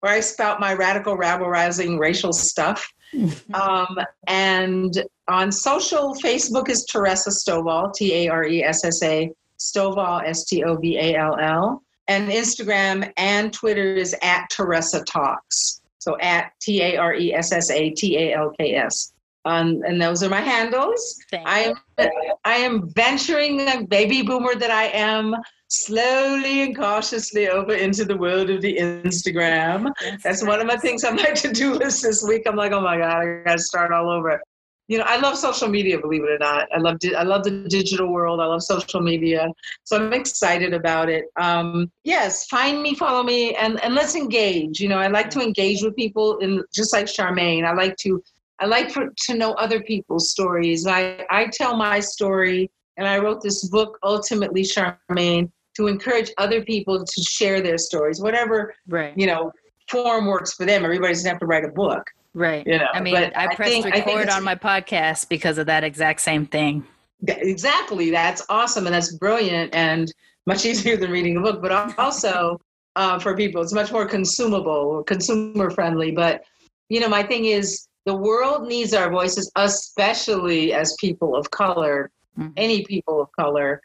where 0.00 0.12
I 0.12 0.20
spout 0.20 0.60
my 0.60 0.74
radical, 0.74 1.16
rabble 1.16 1.48
rousing 1.48 1.98
racial 1.98 2.32
stuff. 2.32 2.92
um, 3.54 3.98
and 4.28 5.02
on 5.28 5.50
social, 5.50 6.14
Facebook 6.14 6.68
is 6.68 6.86
TaRessa 6.92 7.30
Stovall, 7.30 7.92
T 7.92 8.14
A 8.14 8.28
R 8.28 8.44
E 8.44 8.62
S 8.62 8.84
S 8.84 9.02
A, 9.02 9.32
Stovall, 9.58 10.22
S 10.26 10.44
T 10.44 10.64
O 10.64 10.76
V 10.76 10.96
A 10.96 11.16
L 11.16 11.36
L. 11.40 11.82
And 12.08 12.28
Instagram 12.30 13.12
and 13.16 13.52
Twitter 13.52 13.94
is 13.94 14.14
at 14.22 14.48
TaRessa 14.50 15.04
Talks. 15.06 15.80
So 15.98 16.16
at 16.20 16.52
T 16.60 16.82
A 16.82 16.96
R 16.96 17.14
E 17.14 17.34
S 17.34 17.52
S 17.52 17.70
A 17.70 17.90
T 17.90 18.16
A 18.16 18.34
L 18.36 18.52
K 18.58 18.74
S. 18.74 19.12
Um, 19.44 19.82
and 19.86 20.00
those 20.00 20.22
are 20.22 20.28
my 20.28 20.40
handles. 20.40 21.18
I 21.32 21.60
am 21.60 22.08
I 22.44 22.56
am 22.56 22.90
venturing 22.90 23.68
a 23.68 23.86
baby 23.86 24.22
boomer 24.22 24.54
that 24.54 24.70
I 24.70 24.84
am 24.88 25.34
slowly 25.68 26.62
and 26.62 26.76
cautiously 26.76 27.48
over 27.48 27.74
into 27.74 28.04
the 28.04 28.16
world 28.16 28.50
of 28.50 28.60
the 28.60 28.76
Instagram. 28.76 29.92
That's, 30.00 30.22
That's 30.22 30.44
one 30.44 30.60
of 30.60 30.66
my 30.66 30.76
things 30.76 31.04
on 31.04 31.16
my 31.16 31.30
to-do 31.30 31.74
list 31.74 32.02
this 32.02 32.22
week. 32.26 32.42
I'm 32.46 32.56
like, 32.56 32.72
oh 32.72 32.80
my 32.80 32.98
God, 32.98 33.16
I 33.16 33.42
gotta 33.44 33.62
start 33.62 33.92
all 33.92 34.10
over. 34.10 34.42
You 34.88 34.98
know, 34.98 35.04
I 35.06 35.20
love 35.20 35.36
social 35.36 35.68
media, 35.68 36.00
believe 36.00 36.24
it 36.24 36.30
or 36.30 36.38
not. 36.38 36.66
I 36.74 36.78
love 36.78 36.98
di- 36.98 37.14
I 37.14 37.22
love 37.22 37.44
the 37.44 37.64
digital 37.68 38.12
world. 38.12 38.40
I 38.40 38.46
love 38.46 38.62
social 38.62 39.00
media. 39.00 39.46
So 39.84 39.96
I'm 39.96 40.12
excited 40.12 40.74
about 40.74 41.08
it. 41.08 41.26
Um, 41.40 41.92
yes, 42.02 42.46
find 42.46 42.82
me, 42.82 42.96
follow 42.96 43.22
me, 43.22 43.54
and, 43.54 43.80
and 43.84 43.94
let's 43.94 44.16
engage. 44.16 44.80
You 44.80 44.88
know, 44.88 44.98
I 44.98 45.06
like 45.06 45.30
to 45.30 45.40
engage 45.40 45.82
with 45.82 45.94
people 45.94 46.38
in 46.38 46.64
just 46.74 46.92
like 46.92 47.06
Sharmane. 47.06 47.64
I 47.64 47.72
like 47.72 47.96
to 47.98 48.20
I 48.60 48.66
like 48.66 48.90
for, 48.90 49.10
to 49.26 49.34
know 49.34 49.52
other 49.54 49.82
people's 49.82 50.30
stories. 50.30 50.86
I, 50.86 51.24
I 51.30 51.46
tell 51.46 51.76
my 51.76 51.98
story, 51.98 52.70
and 52.98 53.08
I 53.08 53.18
wrote 53.18 53.42
this 53.42 53.66
book, 53.68 53.98
Ultimately 54.02 54.62
Sharmane, 54.62 55.50
to 55.76 55.86
encourage 55.86 56.30
other 56.36 56.62
people 56.62 57.02
to 57.02 57.22
share 57.22 57.62
their 57.62 57.78
stories, 57.78 58.20
whatever 58.20 58.74
right. 58.88 59.16
you 59.16 59.26
know 59.26 59.50
form 59.88 60.26
works 60.26 60.52
for 60.54 60.66
them. 60.66 60.84
Everybody 60.84 61.14
doesn't 61.14 61.28
have 61.28 61.40
to 61.40 61.46
write 61.46 61.64
a 61.64 61.68
book, 61.68 62.06
right? 62.34 62.66
You 62.66 62.78
know, 62.78 62.88
I 62.92 63.00
mean, 63.00 63.16
I, 63.16 63.32
I 63.34 63.54
pressed 63.54 63.72
think, 63.72 63.86
record 63.86 64.28
I 64.28 64.36
on 64.36 64.44
my 64.44 64.54
podcast 64.54 65.28
because 65.28 65.56
of 65.58 65.66
that 65.66 65.82
exact 65.84 66.20
same 66.20 66.46
thing. 66.46 66.84
Exactly, 67.26 68.10
that's 68.10 68.42
awesome 68.48 68.86
and 68.86 68.94
that's 68.94 69.16
brilliant 69.16 69.74
and 69.74 70.12
much 70.46 70.64
easier 70.66 70.96
than 70.96 71.10
reading 71.10 71.36
a 71.38 71.40
book. 71.40 71.62
But 71.62 71.98
also 71.98 72.60
uh, 72.96 73.18
for 73.18 73.36
people, 73.36 73.62
it's 73.62 73.72
much 73.72 73.90
more 73.90 74.06
consumable, 74.06 74.72
or 74.72 75.04
consumer 75.04 75.70
friendly. 75.70 76.10
But 76.10 76.42
you 76.88 77.00
know, 77.00 77.08
my 77.08 77.22
thing 77.22 77.46
is 77.46 77.86
the 78.06 78.14
world 78.14 78.66
needs 78.66 78.94
our 78.94 79.10
voices, 79.10 79.50
especially 79.56 80.72
as 80.72 80.96
people 80.98 81.36
of 81.36 81.50
color, 81.50 82.10
mm-hmm. 82.38 82.50
any 82.56 82.84
people 82.84 83.20
of 83.20 83.30
color, 83.32 83.82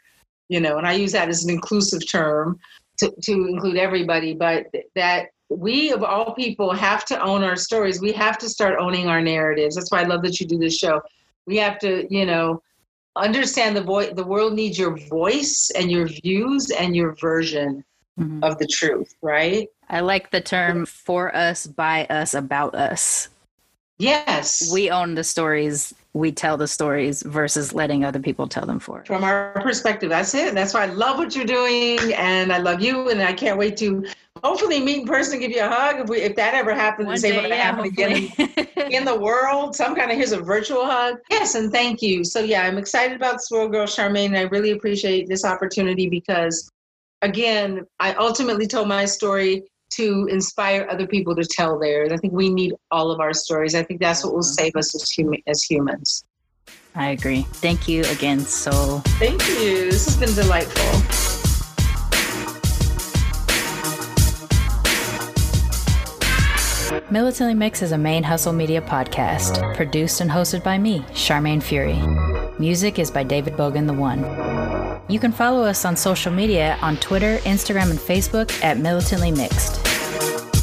you 0.48 0.60
know, 0.60 0.78
and 0.78 0.86
I 0.86 0.92
use 0.92 1.12
that 1.12 1.28
as 1.28 1.44
an 1.44 1.50
inclusive 1.50 2.08
term 2.08 2.58
to, 2.98 3.12
to 3.22 3.32
include 3.46 3.76
everybody, 3.76 4.34
but 4.34 4.66
that 4.94 5.28
we 5.48 5.92
of 5.92 6.02
all 6.02 6.34
people 6.34 6.72
have 6.72 7.04
to 7.06 7.22
own 7.22 7.44
our 7.44 7.56
stories. 7.56 8.00
We 8.00 8.12
have 8.12 8.38
to 8.38 8.48
start 8.48 8.78
owning 8.80 9.08
our 9.08 9.20
narratives. 9.20 9.76
That's 9.76 9.90
why 9.90 10.00
I 10.00 10.04
love 10.04 10.22
that 10.22 10.40
you 10.40 10.46
do 10.46 10.58
this 10.58 10.76
show. 10.76 11.00
We 11.46 11.56
have 11.58 11.78
to, 11.80 12.06
you 12.10 12.26
know, 12.26 12.62
understand 13.14 13.76
the 13.76 13.82
voice 13.82 14.12
the 14.14 14.24
world 14.24 14.54
needs 14.54 14.78
your 14.78 14.96
voice 14.96 15.70
and 15.76 15.90
your 15.90 16.06
views 16.06 16.70
and 16.70 16.96
your 16.96 17.14
version 17.14 17.84
mm-hmm. 18.18 18.42
of 18.42 18.58
the 18.58 18.66
truth, 18.66 19.14
right? 19.22 19.68
I 19.88 20.00
like 20.00 20.30
the 20.30 20.40
term 20.40 20.84
for 20.86 21.34
us, 21.34 21.66
by 21.66 22.06
us, 22.06 22.34
about 22.34 22.74
us. 22.74 23.28
Yes. 23.98 24.70
We 24.72 24.90
own 24.90 25.14
the 25.14 25.24
stories, 25.24 25.94
we 26.12 26.30
tell 26.32 26.56
the 26.56 26.68
stories 26.68 27.22
versus 27.22 27.72
letting 27.72 28.04
other 28.04 28.20
people 28.20 28.46
tell 28.46 28.66
them 28.66 28.78
for 28.78 29.00
us. 29.00 29.06
From 29.06 29.24
our 29.24 29.52
perspective, 29.62 30.10
that's 30.10 30.34
it. 30.34 30.54
That's 30.54 30.74
why 30.74 30.82
I 30.82 30.86
love 30.86 31.18
what 31.18 31.34
you're 31.34 31.46
doing 31.46 32.12
and 32.14 32.52
I 32.52 32.58
love 32.58 32.80
you 32.80 33.10
and 33.10 33.22
I 33.22 33.32
can't 33.32 33.58
wait 33.58 33.76
to 33.78 34.06
hopefully 34.44 34.80
meet 34.80 34.98
in 34.98 35.06
person, 35.06 35.40
give 35.40 35.50
you 35.50 35.62
a 35.62 35.68
hug 35.68 36.00
if, 36.00 36.08
we, 36.08 36.18
if 36.18 36.36
that 36.36 36.54
ever 36.54 36.74
happens 36.74 37.06
One 37.08 37.20
day, 37.20 37.48
yeah, 37.48 37.54
happen 37.54 37.84
again 37.86 38.30
in 38.90 39.04
the 39.04 39.16
world. 39.18 39.74
Some 39.74 39.94
kind 39.94 40.10
of 40.10 40.16
here's 40.16 40.32
a 40.32 40.40
virtual 40.40 40.84
hug. 40.84 41.16
Yes, 41.30 41.54
and 41.54 41.72
thank 41.72 42.02
you. 42.02 42.24
So 42.24 42.40
yeah, 42.40 42.62
I'm 42.62 42.78
excited 42.78 43.16
about 43.16 43.42
Swirl 43.42 43.68
Girl 43.68 43.86
Sharmane. 43.86 44.36
I 44.36 44.42
really 44.42 44.72
appreciate 44.72 45.28
this 45.28 45.44
opportunity 45.44 46.08
because 46.08 46.70
again, 47.22 47.86
I 47.98 48.12
ultimately 48.14 48.66
told 48.66 48.88
my 48.88 49.06
story 49.06 49.62
to 49.96 50.26
inspire 50.30 50.86
other 50.90 51.06
people 51.06 51.34
to 51.36 51.44
tell 51.44 51.78
theirs. 51.78 52.12
I 52.12 52.16
think 52.16 52.32
we 52.32 52.50
need 52.50 52.74
all 52.90 53.10
of 53.10 53.20
our 53.20 53.32
stories. 53.32 53.74
I 53.74 53.82
think 53.82 54.00
that's 54.00 54.24
what 54.24 54.32
will 54.32 54.40
mm-hmm. 54.40 54.64
save 54.64 54.76
us 54.76 54.94
as, 54.94 55.10
hum- 55.16 55.42
as 55.46 55.62
humans. 55.62 56.24
I 56.94 57.08
agree. 57.08 57.42
Thank 57.42 57.88
you 57.88 58.04
again. 58.04 58.40
So, 58.40 59.00
thank 59.18 59.46
you. 59.48 59.90
This 59.90 60.06
has 60.06 60.16
been 60.16 60.34
delightful. 60.34 61.26
Militantly 67.10 67.54
Mix 67.54 67.82
is 67.82 67.92
a 67.92 67.98
main 67.98 68.24
hustle 68.24 68.52
media 68.52 68.80
podcast, 68.80 69.76
produced 69.76 70.20
and 70.20 70.30
hosted 70.30 70.64
by 70.64 70.78
me, 70.78 71.00
Sharmane 71.12 71.62
Fury. 71.62 72.00
Music 72.58 72.98
is 72.98 73.10
by 73.10 73.22
David 73.22 73.54
Bogan 73.54 73.86
the 73.86 73.92
One. 73.92 74.20
You 75.08 75.20
can 75.20 75.30
follow 75.30 75.62
us 75.64 75.84
on 75.84 75.94
social 75.94 76.32
media 76.32 76.78
on 76.80 76.96
Twitter, 76.96 77.36
Instagram, 77.38 77.90
and 77.90 77.98
Facebook 77.98 78.50
at 78.64 78.78
Militantly 78.78 79.30
Mixed. 79.30 79.80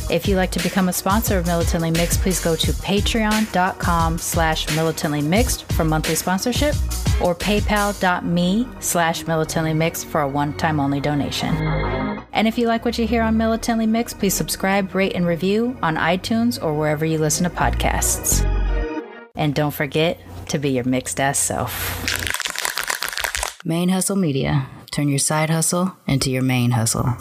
If 0.09 0.27
you'd 0.27 0.37
like 0.37 0.51
to 0.51 0.63
become 0.63 0.89
a 0.89 0.93
sponsor 0.93 1.37
of 1.37 1.45
Militantly 1.45 1.91
Mixed, 1.91 2.19
please 2.21 2.39
go 2.39 2.55
to 2.55 2.71
patreon.com 2.73 4.17
slash 4.17 4.75
militantly 4.75 5.21
mixed 5.21 5.71
for 5.73 5.83
monthly 5.83 6.15
sponsorship 6.15 6.75
or 7.21 7.35
paypal.me 7.35 8.67
slash 8.79 9.27
militantly 9.27 9.73
mixed 9.73 10.07
for 10.07 10.21
a 10.21 10.27
one-time 10.27 10.79
only 10.79 10.99
donation. 10.99 11.55
And 12.33 12.47
if 12.47 12.57
you 12.57 12.67
like 12.67 12.85
what 12.85 12.97
you 12.97 13.05
hear 13.05 13.21
on 13.21 13.37
Militantly 13.37 13.85
Mixed, 13.85 14.17
please 14.17 14.33
subscribe, 14.33 14.95
rate, 14.95 15.13
and 15.13 15.27
review 15.27 15.77
on 15.83 15.95
iTunes 15.95 16.61
or 16.61 16.73
wherever 16.73 17.05
you 17.05 17.19
listen 17.19 17.43
to 17.43 17.55
podcasts. 17.55 18.43
And 19.35 19.55
don't 19.55 19.71
forget 19.71 20.19
to 20.49 20.59
be 20.59 20.69
your 20.71 20.83
mixed 20.83 21.19
ass 21.19 21.39
self. 21.39 21.71
Main 23.65 23.89
Hustle 23.89 24.15
Media. 24.15 24.67
Turn 24.91 25.09
your 25.09 25.19
side 25.19 25.49
hustle 25.49 25.95
into 26.05 26.29
your 26.29 26.43
main 26.43 26.71
hustle. 26.71 27.15